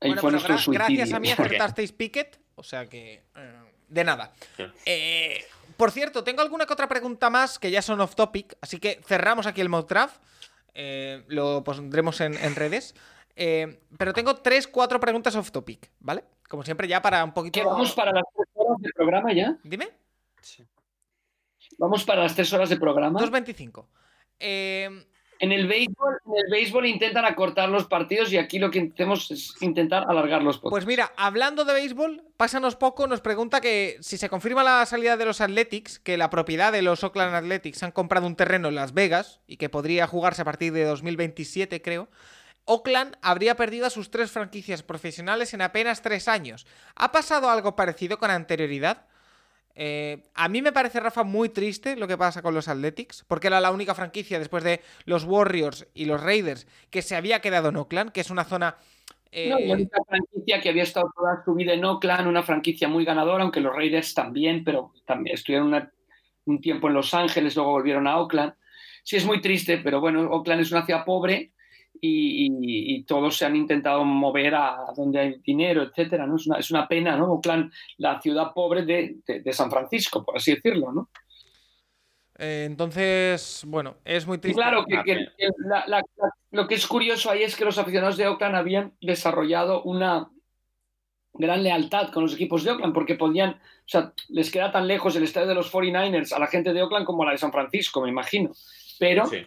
[0.00, 0.78] Ahí Bueno, fue pero nuestro gra- suicidio.
[0.78, 3.24] gracias a mí acertasteis Pickett, o sea que.
[3.36, 4.32] eh, de nada.
[4.56, 4.64] Sí.
[4.86, 5.44] Eh,
[5.76, 9.00] por cierto, tengo alguna que otra pregunta más que ya son off topic, así que
[9.04, 10.20] cerramos aquí el mock draft.
[10.74, 12.94] eh, lo pondremos en, en redes.
[13.34, 16.22] Eh, pero tengo tres, cuatro preguntas off topic, ¿vale?
[16.48, 17.58] Como siempre, ya para un poquito.
[17.58, 19.56] ¿Qué vamos para las tres horas de programa ya?
[19.64, 19.88] Dime.
[21.78, 23.20] Vamos para las tres horas de programa.
[23.20, 23.86] 2.25.
[24.40, 24.88] Eh,
[25.40, 29.30] En el béisbol, en el béisbol intentan acortar los partidos y aquí lo que hacemos
[29.30, 30.70] es intentar alargarlos poco.
[30.70, 35.16] Pues mira, hablando de béisbol, pásanos poco, nos pregunta que si se confirma la salida
[35.16, 38.74] de los Athletics, que la propiedad de los Oakland Athletics han comprado un terreno en
[38.74, 42.08] Las Vegas y que podría jugarse a partir de 2027, creo.
[42.64, 46.66] Oakland habría perdido a sus tres franquicias profesionales en apenas tres años.
[46.96, 49.06] ¿Ha pasado algo parecido con anterioridad?
[49.80, 53.46] Eh, a mí me parece, Rafa, muy triste lo que pasa con los Athletics, porque
[53.46, 57.68] era la única franquicia después de los Warriors y los Raiders que se había quedado
[57.68, 58.76] en Oakland, que es una zona...
[59.30, 63.04] eh, No, única franquicia que había estado toda su vida en Oakland, una franquicia muy
[63.04, 65.92] ganadora, aunque los Raiders también, pero también estuvieron una-
[66.46, 68.54] un tiempo en Los Ángeles, luego volvieron a Oakland.
[69.04, 71.52] Sí, es muy triste, pero bueno, Oakland es una ciudad pobre
[72.00, 76.36] y, y- y todos se han intentado mover a donde hay dinero, etcétera, ¿no?
[76.36, 77.32] Es una, es una pena, ¿no?
[77.32, 81.10] Oakland, la ciudad pobre de, de- de San Francisco, por así decirlo, ¿no?
[82.40, 84.60] Eh, entonces, bueno, es muy triste.
[84.60, 87.56] claro, que, Ah, que- pero- que la- la- la- lo que es curioso ahí es
[87.56, 90.30] que los aficionados de Oakland habían desarrollado una
[91.34, 95.14] gran lealtad con los equipos de Oakland porque podían, o sea, les queda tan lejos
[95.16, 97.52] el estadio de los 49ers a la gente de Oakland como a la de San
[97.52, 98.52] Francisco, me imagino.
[99.00, 99.38] Pero, Sí.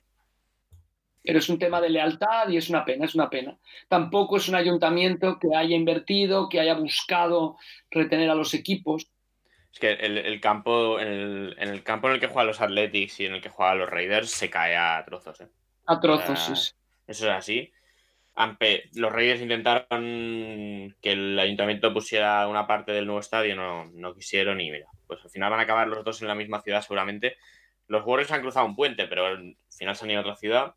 [1.24, 3.58] Pero es un tema de lealtad y es una pena, es una pena.
[3.88, 7.58] Tampoco es un ayuntamiento que haya invertido, que haya buscado
[7.90, 9.08] retener a los equipos.
[9.74, 12.59] Es que el, el campo, en el, en el campo en el que juegan los
[12.59, 15.40] Athletics y en el que juegan los Raiders se cae a trozos.
[15.41, 15.48] ¿eh?
[15.88, 16.72] A trozos, sí, sí.
[17.08, 17.72] Eso es así.
[18.35, 24.14] Ampe- los Raiders intentaron que el ayuntamiento pusiera una parte del nuevo estadio, no, no
[24.14, 26.82] quisieron y mira, pues al final van a acabar los dos en la misma ciudad
[26.82, 27.38] seguramente.
[27.88, 30.75] Los Warriors han cruzado un puente, pero al final se han ido a otra ciudad.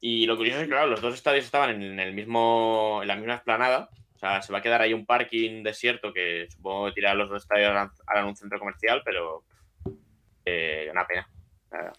[0.00, 3.16] Y lo curioso es que, claro, los dos estadios estaban en, el mismo, en la
[3.16, 3.90] misma esplanada.
[4.14, 7.28] O sea, se va a quedar ahí un parking desierto que supongo que tirar los
[7.30, 7.70] dos estadios
[8.06, 9.44] harán, un centro comercial, pero
[10.44, 11.28] eh, una pena.
[11.70, 11.92] la.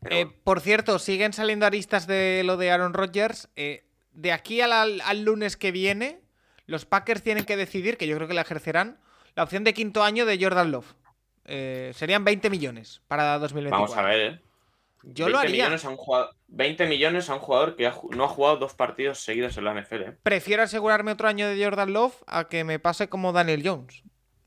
[0.00, 3.48] Pero Eh, por cierto, siguen saliendo aristas de lo de Aaron Rodgers.
[3.56, 6.20] Eh, de aquí al, al- lunes que viene,
[6.66, 8.98] los Packers tienen que decidir, que yo creo que la ejercerán,
[9.34, 10.94] la opción de quinto año de Jordan Love.
[11.44, 13.70] Eh, serían 20 millones para 2024.
[13.94, 14.40] Vamos a ver, ¿eh?
[15.02, 15.64] Yo lo 20 haría.
[15.64, 18.74] Millones a un jugador, 20 millones a un jugador que ha no ha jugado dos
[18.74, 20.02] partidos seguidos en la NFL.
[20.02, 20.16] ¿eh?
[20.22, 24.02] Prefiero asegurarme otro año de Jordan Love a que me pase como Daniel Jones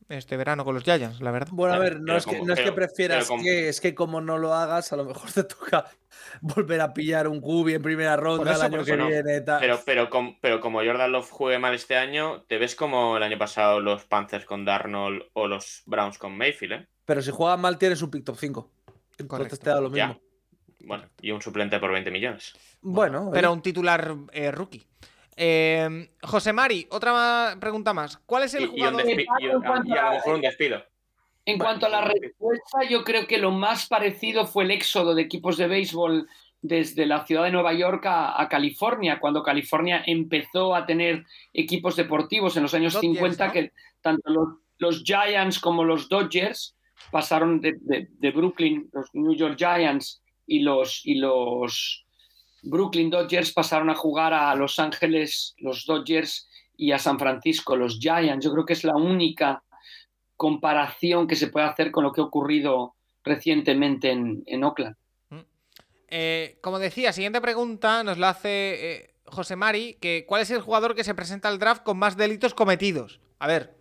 [0.10, 1.48] este verano con los Giants, la verdad.
[1.54, 3.80] Bueno, a ver, no es, que, como- no es que pero- prefieras como- que, es
[3.80, 5.86] que como no lo hagas, a lo mejor te toca
[6.42, 9.08] volver a pillar un cubi en primera ronda eso, el año que no.
[9.08, 9.40] viene.
[9.40, 9.62] tal.
[9.62, 13.24] Pero, pero, com- pero como Jordan Love juegue mal este año, ¿te ves como el
[13.24, 16.74] año pasado los Panthers con Darnold o los Browns con Mayfield?
[16.74, 16.88] ¿eh?
[17.06, 18.70] Pero si juegas mal, tienes un pick top 5.
[19.18, 19.58] Entonces Correcto.
[19.60, 20.18] te da lo Ya.
[20.86, 22.54] Bueno, y un suplente por 20 millones.
[22.82, 24.84] Bueno, Pero oye, un titular eh, rookie.
[25.36, 28.18] Eh, José Mari, otra pregunta más.
[28.26, 29.04] ¿Cuál es el y jugador?
[29.04, 30.84] despi- y un- y a lo mejor un despido.
[31.46, 34.72] En Bueno, cuanto a la bueno, respuesta, yo creo que lo más parecido fue el
[34.72, 36.28] éxodo de equipos de béisbol
[36.62, 41.96] desde la ciudad de Nueva York a, a California, cuando California empezó a tener equipos
[41.96, 43.54] deportivos en los años Dodgers, 50, ¿no?
[43.54, 46.76] que tanto los, los Giants como los Dodgers
[47.10, 50.22] pasaron de, de- de Brooklyn, los New York Giants
[50.52, 52.06] y los, y los
[52.62, 58.00] Brooklyn Dodgers pasaron a jugar a Los Ángeles, los Dodgers y a San Francisco, los
[58.00, 58.44] Giants.
[58.44, 59.64] Yo creo que es la única
[60.36, 64.98] comparación que se puede hacer con lo que ha ocurrido recientemente en, en Oakland.
[66.10, 70.60] Eh, como decía, siguiente pregunta nos la hace eh, José Mari, que ¿cuál es el
[70.60, 73.22] jugador que se presenta al draft con más delitos cometidos?
[73.40, 73.78] A ver,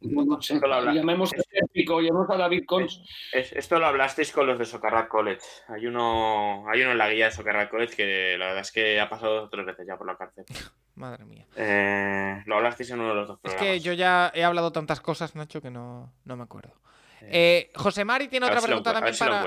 [0.00, 1.36] No sé, Esto lo habla- llamemos a
[1.74, 3.02] llamemos a David Cons.
[3.32, 5.40] Es- esto lo hablasteis con los de Socarrat College.
[5.68, 9.00] Hay uno, hay uno en la guía de Socarrat College que la verdad es que
[9.00, 10.44] ha pasado dos o tres veces ya por la cárcel.
[10.96, 11.46] madre mía.
[11.56, 13.62] Eh, lo hablasteis en uno de los dos Es programas.
[13.72, 16.74] que yo ya he hablado tantas cosas, Nacho, que no, no me acuerdo.
[17.22, 19.44] Eh, José Mari tiene otra si pregunta también si para,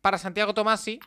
[0.00, 1.00] para Santiago Tomasi.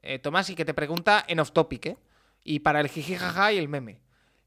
[0.00, 1.96] Eh, Tomasi, que te pregunta en off topic, ¿eh?
[2.44, 4.00] Y para el jijijaja y el meme.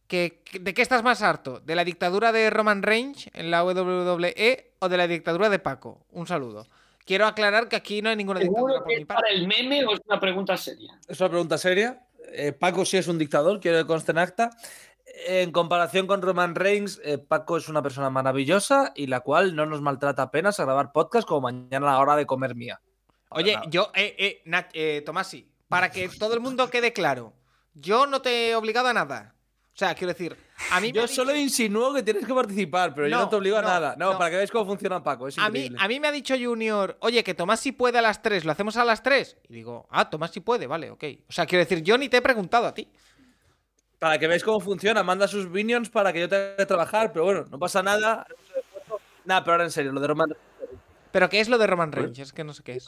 [0.08, 1.60] Que, ¿De qué estás más harto?
[1.60, 6.06] ¿De la dictadura de Roman Reigns en la WWE o de la dictadura de Paco?
[6.12, 6.68] Un saludo.
[7.06, 9.48] Quiero aclarar que aquí no hay ninguna dictadura ¿Seguro por que mi es para el
[9.48, 11.00] meme o es una pregunta seria?
[11.08, 12.06] es una pregunta seria.
[12.32, 14.50] Eh, Paco sí es un dictador, quiero que conste en acta.
[15.28, 19.66] en comparación con Roman Reigns, eh, Paco es una persona maravillosa y la cual no
[19.66, 22.82] nos maltrata apenas a grabar podcast como mañana a la hora de comer mía.
[23.30, 23.66] Para Oye, nada.
[23.70, 27.34] yo, eh, eh, Nat- eh, Tomasi, para que todo el mundo quede claro,
[27.76, 29.35] yo no te he obligado a nada.
[29.76, 30.38] O sea, quiero decir,
[30.72, 33.28] a mí me Yo ha dicho- solo insinúo que tienes que participar, pero yo No,
[33.28, 33.96] te obligo no, a nada.
[33.98, 34.18] No, no.
[34.18, 35.28] para que veáis cómo funciona Paco.
[35.28, 38.02] Es a mí, a mí me ha dicho Junior, oye, que Tomás si puede a
[38.02, 39.38] las 3, ¿lo hacemos a las 3?
[39.50, 41.04] Y digo, ah, Tomás si puede, vale, ok.
[41.28, 42.88] O sea, quiero decir, yo ni te he preguntado a ti.
[44.00, 47.26] Para que veáis cómo funciona, manda sus minions para que yo tenga que trabajar, pero
[47.26, 48.26] bueno, no pasa nada.
[49.26, 50.30] Nada, pero ahora en serio, lo de Roman
[51.12, 52.20] Pero ¿qué es lo de Roman Reigns?
[52.20, 52.86] Es que no sé qué es.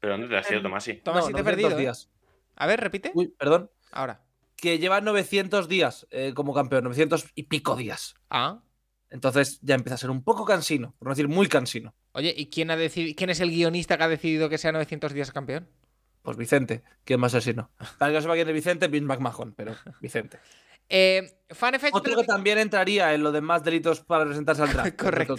[0.00, 0.94] ¿Pero dónde te has ido, Tomasi?
[0.94, 1.70] Tomás, No, si te he 900 perdido.
[1.78, 1.82] ¿eh?
[1.82, 2.08] días.
[2.56, 3.10] A ver, repite.
[3.14, 3.70] Uy, perdón.
[3.92, 4.20] Ahora.
[4.60, 8.14] Que lleva 900 días eh, como campeón, 900 y pico días.
[8.28, 8.62] Ah.
[9.10, 11.94] Entonces ya empieza a ser un poco cansino, por no decir muy cansino.
[12.12, 15.32] Oye, ¿y quién, ha quién es el guionista que ha decidido que sea 900 días
[15.32, 15.68] campeón?
[16.22, 17.70] Pues Vicente, ¿quién más asesino?
[17.98, 20.38] Para que no sepa quién es Vicente, Vince McMahon, pero Vicente.
[20.92, 24.96] Eh, FanFH Otro que también entraría en lo de más delitos para presentarse al draft.
[25.00, 25.34] Correcto.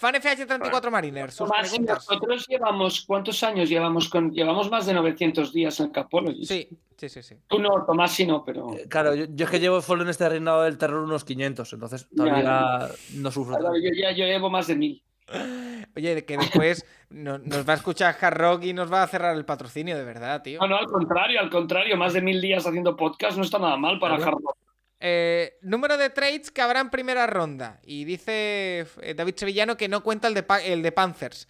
[0.00, 4.32] FanFH34 Mariners, sus Tomás, nosotros llevamos, ¿cuántos años llevamos con?
[4.32, 6.44] Llevamos más de 900 días en Capology.
[6.44, 7.36] Sí, sí, sí, sí.
[7.48, 8.72] Tú no, Tomás sí no, pero.
[8.74, 11.72] Eh, Claro, yo, yo es que llevo solo en este reinado del terror unos 500,
[11.72, 13.56] entonces Ya, todavía no sufro.
[13.56, 15.02] Claro, yo ya yo llevo más de mil.
[15.96, 19.36] Oye, que después no- nos va a escuchar Hard Rock y nos va a cerrar
[19.36, 20.58] el patrocinio, de verdad, tío.
[20.60, 23.76] No, no, al contrario, al contrario, más de mil días haciendo podcast no está nada
[23.76, 24.32] mal para Claro.
[24.38, 24.56] Hard Rock.
[25.00, 27.80] Eh, número de trades que habrá en primera ronda.
[27.84, 31.48] Y dice eh, David Sevillano que no cuenta el de, Pa- el de Panthers.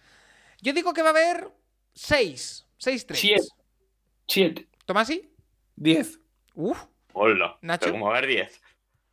[0.61, 1.49] Yo digo que va a haber
[1.93, 2.65] seis.
[2.77, 3.21] Seis trades.
[3.21, 3.47] Siete.
[4.27, 4.67] Siete.
[4.85, 5.31] ¿Tomasi?
[5.77, 6.19] 10.
[6.55, 6.83] Uf.
[7.13, 7.57] Hola.
[7.61, 7.81] Nacho.
[7.85, 8.61] Pero como a ver 10.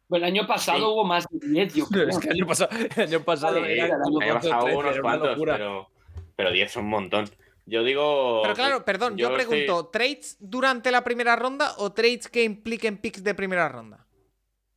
[0.08, 0.84] Bueno, el año pasado Sí.
[0.84, 2.08] hubo más de 10, yo creo.
[2.08, 5.00] Es que el año pasado, el año pasado era- el año cuánto, pasado 13, unos
[5.00, 5.90] cuantos, pero,
[6.36, 7.30] pero 10 son un montón.
[7.64, 8.40] Yo digo.
[8.42, 13.22] Pero claro, perdón, yo, pregunto, ¿trades durante la primera ronda o trades que impliquen picks
[13.22, 14.04] de primera ronda?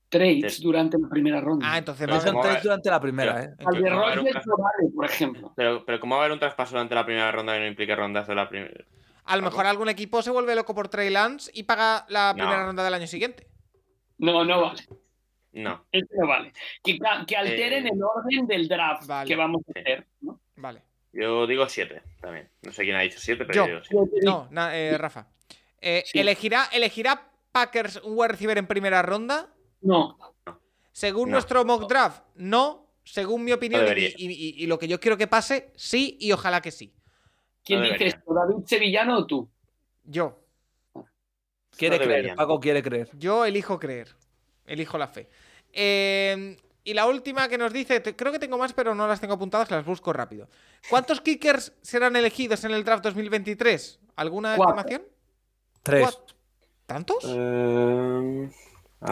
[0.09, 1.66] Trades durante la primera ronda.
[1.72, 3.56] Ah, entonces Pero son va- durante la primera, pero- ¿eh?
[3.66, 5.53] Al de no vale, por ejemplo.
[5.56, 7.95] Pero, pero ¿cómo va a haber un traspaso durante la primera ronda que no implique
[7.95, 8.85] rondas de la primera?
[9.25, 12.43] A lo mejor algún equipo se vuelve loco por Trey Lance y paga la No.
[12.43, 13.48] primera ronda del año siguiente.
[14.19, 14.82] No, no vale.
[15.53, 15.85] No.
[15.92, 16.53] Este no vale.
[16.84, 16.98] Que,
[17.35, 19.27] alteren Eh, el orden del draft vale.
[19.27, 20.06] que vamos a hacer.
[20.22, 20.40] ¿no?
[20.58, 20.82] Vale.
[21.14, 22.50] Yo digo 7 también.
[22.61, 23.67] No sé quién ha dicho 7, pero Yo.
[23.67, 24.25] yo digo 7.
[24.25, 25.27] No, na- eh, Rafa.
[25.82, 26.19] Eh, Sí.
[26.19, 29.48] ¿elegirá, ¿Elegirá Packers un wide receiver en primera ronda?
[29.86, 30.18] No.
[30.92, 31.34] Según No.
[31.34, 32.88] nuestro mock draft, no.
[33.04, 34.10] Según mi opinión No y, debería.
[34.18, 36.92] y- y- y lo que yo quiero que pase, sí y ojalá que sí.
[37.64, 38.34] ¿Quién No dice esto?
[38.34, 39.50] ¿David Sevillano o tú?
[40.04, 40.40] Yo.
[41.78, 42.36] Quiere No creer.
[42.36, 43.10] Paco quiere creer.
[43.14, 44.16] Yo elijo creer.
[44.66, 45.30] Elijo la fe.
[45.74, 49.20] Eh, y la última que nos dice, te- creo que tengo más, pero no las
[49.20, 50.48] tengo apuntadas, las busco rápido.
[50.90, 54.00] ¿Cuántos kickers serán elegidos en el draft 2023?
[54.16, 54.76] ¿Alguna Cuatro.
[54.80, 55.08] estimación?
[55.84, 56.02] Tres.
[56.04, 56.36] Cuatro.
[56.86, 57.24] ¿Tantos?
[57.28, 58.50] Eh,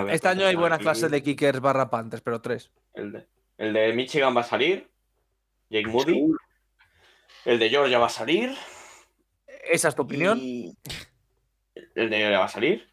[0.01, 0.83] ver, Este año hay ¿cuántos buena aquí?
[0.85, 2.72] clase de kickers barra panthers, pero tres.
[2.95, 3.27] El de,
[3.59, 4.89] el de Michigan va a salir.
[5.69, 6.31] Jake Moody.
[7.45, 8.55] El de Georgia va a salir.
[9.69, 10.39] ¿Esa es tu opinión?
[10.41, 10.75] y-
[11.93, 12.89] El de Georgia va a salir.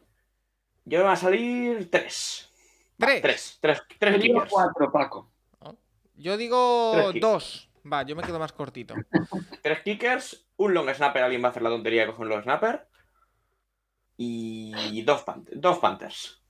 [0.85, 2.51] Yo va a salir 3.
[2.99, 3.21] Tres.
[3.21, 3.57] 3.
[3.61, 5.31] 3 tres Yo digo cuatro, Paco.
[6.15, 7.69] Yo digo Tres dos.
[7.91, 8.93] Va, yo me quedo más cortito.
[9.63, 10.45] Tres kickers.
[10.57, 11.23] Un long snapper.
[11.23, 12.87] Alguien va a hacer la tontería de coger un long snapper.
[14.17, 16.40] Y dos, pan- dos Panthers.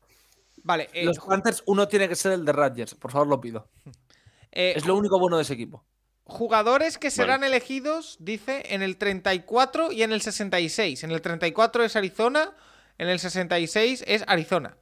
[0.63, 3.69] Vale, eh, Los Panthers, uno tiene que ser el de Rodgers, por favor, lo pido.
[4.51, 5.83] eh, Es lo único bueno de ese equipo.
[6.23, 11.03] Jugadores que serán elegidos, dice, en el 34 y en el 66.
[11.03, 12.55] En el 34 es Arizona,
[12.97, 14.77] en el 66 es Arizona.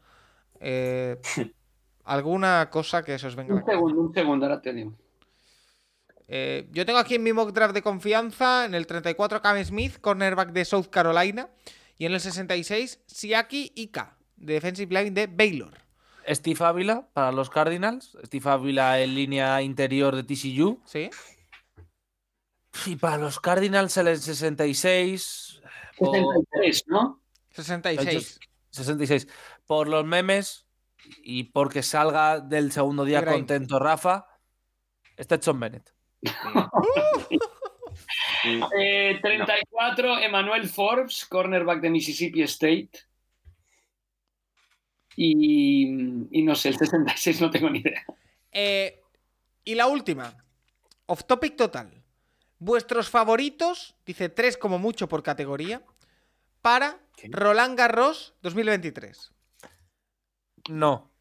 [0.59, 1.19] Eh,
[2.03, 4.93] ¿Alguna cosa que se os venga Un segundo, un segundo, ahora te digo.
[6.27, 9.99] Eh, yo tengo aquí en mi mock draft de confianza, en el 34 Cam Smith,
[9.99, 11.49] cornerback de South Carolina,
[11.97, 15.73] y en el 66 Siaki Ika, defensive line de Baylor.
[16.27, 18.17] Steve Ávila para los Cardinals.
[18.25, 20.81] Steve Ávila en línea interior de TCU.
[20.85, 21.09] ¿Sí?
[22.85, 25.61] Y para los Cardinals el 66.
[25.97, 27.21] por- 63, ¿no?
[27.51, 28.39] 66.
[28.69, 29.27] 66.
[29.65, 30.67] Por los memes
[31.23, 34.27] y porque salga del segundo día contento Rafa.
[35.19, 35.91] Stetson Bennett.
[36.21, 36.23] Mm,
[38.77, 42.89] Eh, 34, Emmanuel Forbes, cornerback de Mississippi State.
[45.21, 48.05] Y, y no sé, el 66 no tengo ni idea.
[48.53, 49.01] Eh,
[49.65, 50.33] y la última,
[51.07, 51.91] off topic total.
[52.57, 55.83] Vuestros favoritos, dice tres como mucho por categoría,
[56.61, 57.27] para ¿Qué?
[57.33, 59.33] Roland Garros 2023.
[60.69, 61.11] No.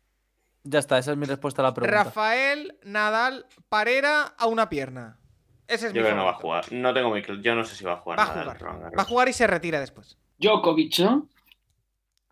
[0.63, 2.05] Ya está, esa es mi respuesta a la pregunta.
[2.05, 5.19] Rafael Nadal Parera a una pierna.
[5.67, 6.73] Ese es Yo mi creo que no va a jugar.
[6.73, 8.21] No tengo Yo no sé si va a jugar.
[8.21, 8.59] Va a nada jugar.
[8.81, 8.99] Garros.
[8.99, 10.17] Va a jugar y se retira después.
[10.39, 11.29] Djokovic, ¿no?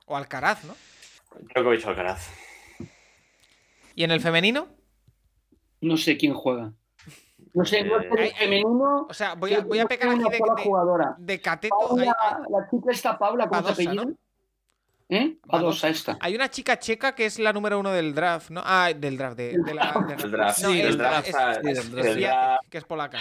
[0.07, 0.77] O Alcaraz, ¿no?
[1.55, 2.29] Djokovic Alcaraz.
[3.95, 4.69] ¿Y en el femenino?
[5.81, 6.73] No sé quién juega.
[7.55, 9.07] No sé, no sé Eh, femenino.
[9.09, 11.15] O sea, voy a, voy a pecar aquí de, jugadora.
[11.19, 11.75] de cateto.
[11.81, 13.93] Hay, Paula, hay- la chica esta Paula, ¿cómo Badosa.
[15.09, 15.39] ¿Eh?
[15.85, 16.19] Esta.
[16.21, 18.61] hay una chica checa que es la número uno del draft, ¿no?
[18.65, 19.93] Ah, del draft, de, de la.
[20.29, 20.59] draft.
[20.63, 22.63] No, Sí, del draft, es- sí, es- del es draft.
[22.69, 23.19] Que es polaca.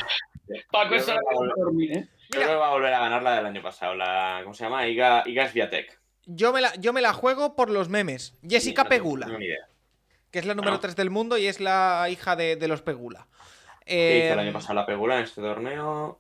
[0.72, 2.10] Paco, esa la va a dormir, ¿eh?
[2.32, 4.64] Yo creo que va a volver a ganar la del año pasado, la, ¿cómo se
[4.64, 4.88] llama?
[4.88, 6.02] Iga, Iga Swiatek.
[6.26, 8.34] Yo me, la, yo me la juego por los memes.
[8.48, 9.68] Jessica no Pegula, no idea.
[10.32, 10.80] que es la número Ah.
[10.80, 13.28] 3 del mundo y es la hija de, de los Pegula.
[13.86, 16.20] ¿Qué Eh, hizo el año pasado la Pegula en este torneo?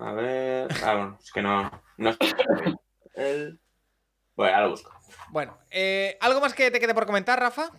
[0.00, 0.68] A ver.
[0.84, 1.70] Ah, bueno, es que no.
[1.96, 2.10] No
[3.14, 3.58] el...
[4.36, 4.92] Bueno, ahora lo busco.
[5.30, 7.70] Bueno, eh, ¿algo más que te quede por comentar, Rafa?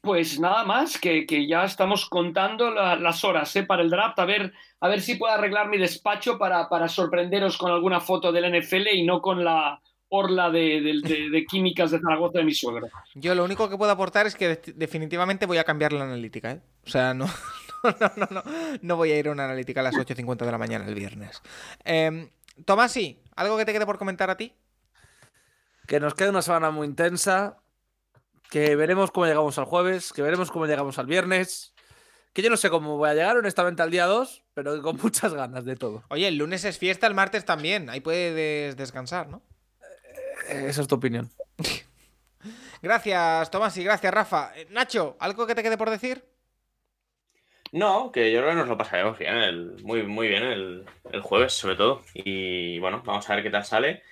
[0.00, 3.64] Pues nada más, que, que ya estamos contando la- las horas ¿eh?
[3.64, 4.18] para el draft.
[4.20, 8.30] A ver, a ver si puedo arreglar mi despacho para, para sorprenderos con alguna foto
[8.32, 12.44] del NFL y no con la orla de, de- de- de químicas de Zaragoza de
[12.44, 12.88] mi suegro.
[13.14, 16.52] Yo lo único que puedo aportar es que de- definitivamente voy a cambiar la analítica,
[16.52, 16.60] ¿eh?
[16.86, 17.26] O sea, no,
[17.84, 18.42] no, no, no, no,
[18.80, 21.42] no voy a ir a una analítica a las 8.50 de la mañana el viernes.
[21.84, 22.28] Eh,
[22.64, 24.52] Tomasi, ¿algo que te quede por comentar a ti?
[25.86, 27.58] Que nos queda una semana muy intensa.
[28.50, 30.12] Que veremos cómo llegamos al jueves.
[30.12, 31.74] Que veremos cómo llegamos al viernes.
[32.32, 35.32] Que yo no sé cómo voy a llegar, honestamente, al día 2, pero con muchas
[35.34, 36.04] ganas de todo.
[36.08, 37.88] Oye, el lunes es fiesta, el martes también.
[37.90, 39.42] Ahí puedes descansar, ¿no?
[40.48, 41.30] Esa es tu opinión.
[42.82, 44.52] Gracias, Tomasi, gracias, Rafa.
[44.56, 46.24] Eh, Nacho, ¿algo que te quede por decir?
[47.72, 51.20] No, que yo creo que nos lo pasaremos bien, el- muy, muy bien el, el
[51.20, 52.02] jueves, sobre todo.
[52.14, 54.02] Y bueno, vamos a ver qué tal sale.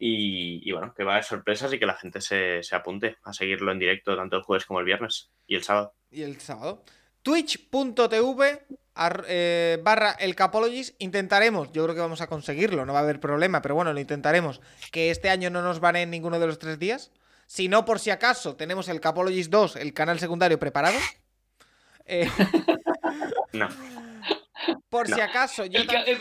[0.00, 3.16] Y, y bueno, que va a haber sorpresas y que la gente se, se apunte
[3.22, 5.94] a seguirlo en directo tanto el jueves como el viernes y el sábado.
[6.10, 6.84] Y el sábado.
[7.22, 8.66] Twitch.tv
[8.98, 10.94] ar- eh, barra el Capologist.
[11.00, 14.00] Intentaremos, yo creo que vamos a conseguirlo, no va a haber problema, pero bueno, lo
[14.00, 14.60] intentaremos.
[14.92, 17.10] Que este año no nos baneen ninguno de los tres días.
[17.46, 20.98] Si no, por si acaso, tenemos el Capologist 2, el canal secundario preparado.
[22.04, 22.28] Eh,
[23.52, 23.66] No,
[24.90, 25.16] por No.
[25.16, 26.18] si acaso, yo El tam- ca- el-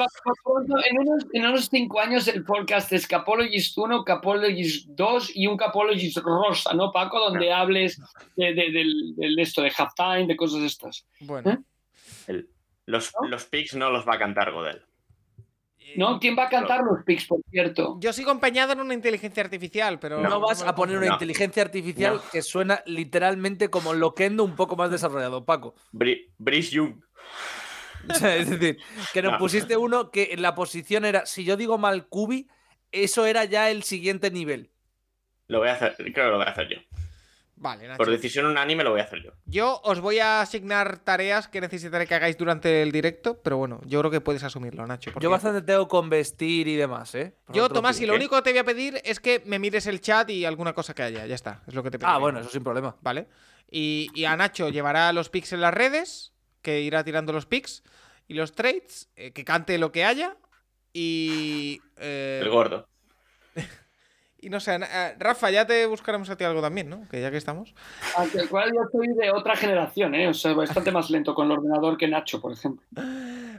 [0.90, 5.58] en, unos, en unos cinco años el podcast es Capologist 1, Capologist 2 y un
[5.58, 7.20] Capologist rosa, ¿no, Paco?
[7.20, 8.00] Donde hables
[8.38, 11.06] de, de- del, del esto, de halftime, de cosas estas.
[11.20, 11.52] Bueno.
[11.52, 11.58] ¿Eh?
[12.28, 12.50] el-
[12.88, 13.28] los, ¿No?
[13.28, 14.84] los picks no los va a cantar Godel.
[15.96, 16.20] ¿No?
[16.20, 17.98] ¿Quién va a cantar los picks, por cierto?
[18.02, 20.20] Yo sigo empeñado en una inteligencia artificial, pero.
[20.22, 21.08] No, No, vas a poner una.
[21.08, 21.14] No.
[21.14, 22.22] inteligencia artificial No.
[22.32, 25.76] que suena literalmente como Loquendo un poco más desarrollado, Paco.
[25.94, 27.02] Bri- Brice Young.
[28.24, 28.78] Es decir,
[29.14, 29.38] que nos No.
[29.38, 32.48] pusiste uno que en la posición era, si yo digo mal Cubi,
[32.92, 34.72] eso era ya el siguiente nivel.
[35.48, 36.78] Lo voy a hacer, creo que lo voy a hacer yo.
[37.60, 37.98] Vale, Nacho.
[37.98, 39.32] Por decisión unánime lo voy a hacer yo.
[39.46, 43.82] Yo os voy a asignar tareas que necesitaré que hagáis durante el directo, pero bueno,
[43.86, 45.12] yo creo que puedes asumirlo, Nacho.
[45.12, 47.34] porque- Yo bastante tengo con vestir y demás, ¿eh?
[47.46, 48.18] Por Yo, Tomás, y lo ¿qué?
[48.18, 50.94] único que te voy a pedir es que me mires el chat y alguna cosa
[50.94, 51.26] que haya.
[51.26, 52.08] Ya está, es lo que te pido.
[52.10, 52.96] Ah, bueno, eso sin problema.
[53.02, 53.28] Vale.
[53.72, 57.82] Y, y a Nacho llevará los pics en las redes, que irá tirando los pics
[58.28, 60.38] y los trades, eh, que cante lo que haya.
[60.94, 61.82] Y.
[61.98, 62.88] eh, El gordo.
[64.40, 67.08] Y no sé, eh, Rafa, ya te buscaremos a ti algo también, ¿no?
[67.10, 67.74] Que ya que estamos.
[68.18, 70.28] Aunque el cual yo soy de otra generación, ¿eh?
[70.28, 72.86] O sea, bastante más lento con el ordenador que Nacho, por ejemplo.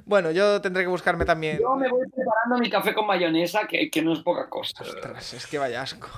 [0.05, 1.59] Bueno, yo tendré que buscarme también.
[1.59, 4.83] Yo me voy preparando mi café con mayonesa, que, que no es poca cosa.
[4.83, 6.09] Ostras, es que vaya asco.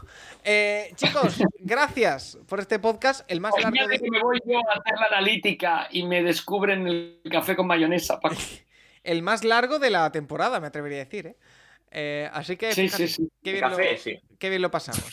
[0.44, 4.04] Eh, chicos, gracias por este podcast, el más largo Imagínate de...
[4.04, 8.20] que me voy yo a hacer la analítica y me descubren el café con mayonesa.
[8.20, 8.36] Paco.
[9.04, 11.36] el más largo de la temporada, me atrevería a decir, ¿eh?
[11.92, 13.32] Eh, así que Sí, fíjate, sí, sí.
[13.42, 14.20] Qué, bien Café, lo, sí.
[14.38, 15.12] qué bien lo pasamos.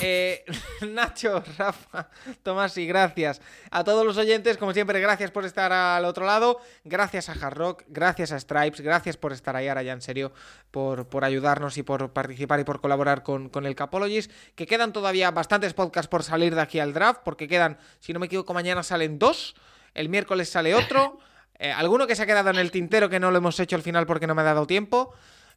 [0.00, 0.44] Eh,
[0.88, 2.10] Nacho, Rafa,
[2.44, 3.40] Tomás y gracias
[3.72, 7.56] a todos los oyentes, como siempre, gracias por estar al otro lado, gracias a Hard
[7.56, 10.32] Rock, gracias a Stripes, gracias por estar ahí ahora ya en serio,
[10.70, 14.92] por, por ayudarnos y por participar y por colaborar con, con el Capologist, que quedan
[14.92, 18.54] todavía bastantes podcasts por salir de aquí al draft, porque quedan, si no me equivoco,
[18.54, 19.56] mañana salen dos,
[19.94, 21.18] el miércoles sale otro,
[21.58, 23.82] eh, alguno que se ha quedado en el tintero que no lo hemos hecho al
[23.82, 25.12] final porque no me ha dado tiempo.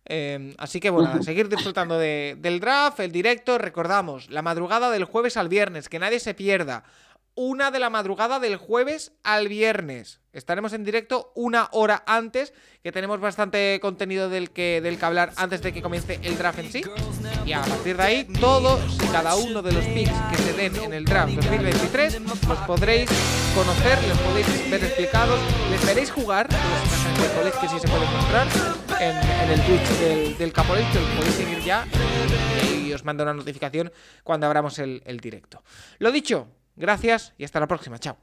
[0.08, 3.58] Eh, así que bueno, a seguir disfrutando de- del draft, el directo.
[3.58, 6.84] Recordamos, la madrugada del jueves al viernes, que nadie se pierda.
[7.38, 10.22] Una de la madrugada del jueves al viernes.
[10.32, 15.34] Estaremos en directo una hora antes, que tenemos bastante contenido del que, del que hablar
[15.36, 16.84] antes de que comience el draft en sí.
[17.46, 20.78] Y a partir de ahí, todos y cada uno de los picks que se den
[20.78, 23.10] en el draft 2023 los podréis
[23.54, 25.40] conocer, los podéis ver explicados,
[25.72, 28.48] les veréis jugar de college que sí se pueden mostrar
[29.02, 31.86] en, el Twitch del, del Capolage, que podéis seguir ya
[32.82, 33.92] y os manda una notificación
[34.24, 35.64] cuando abramos el directo.
[36.00, 38.00] Lo dicho, gracias y hasta la próxima.
[38.00, 38.18] Chao.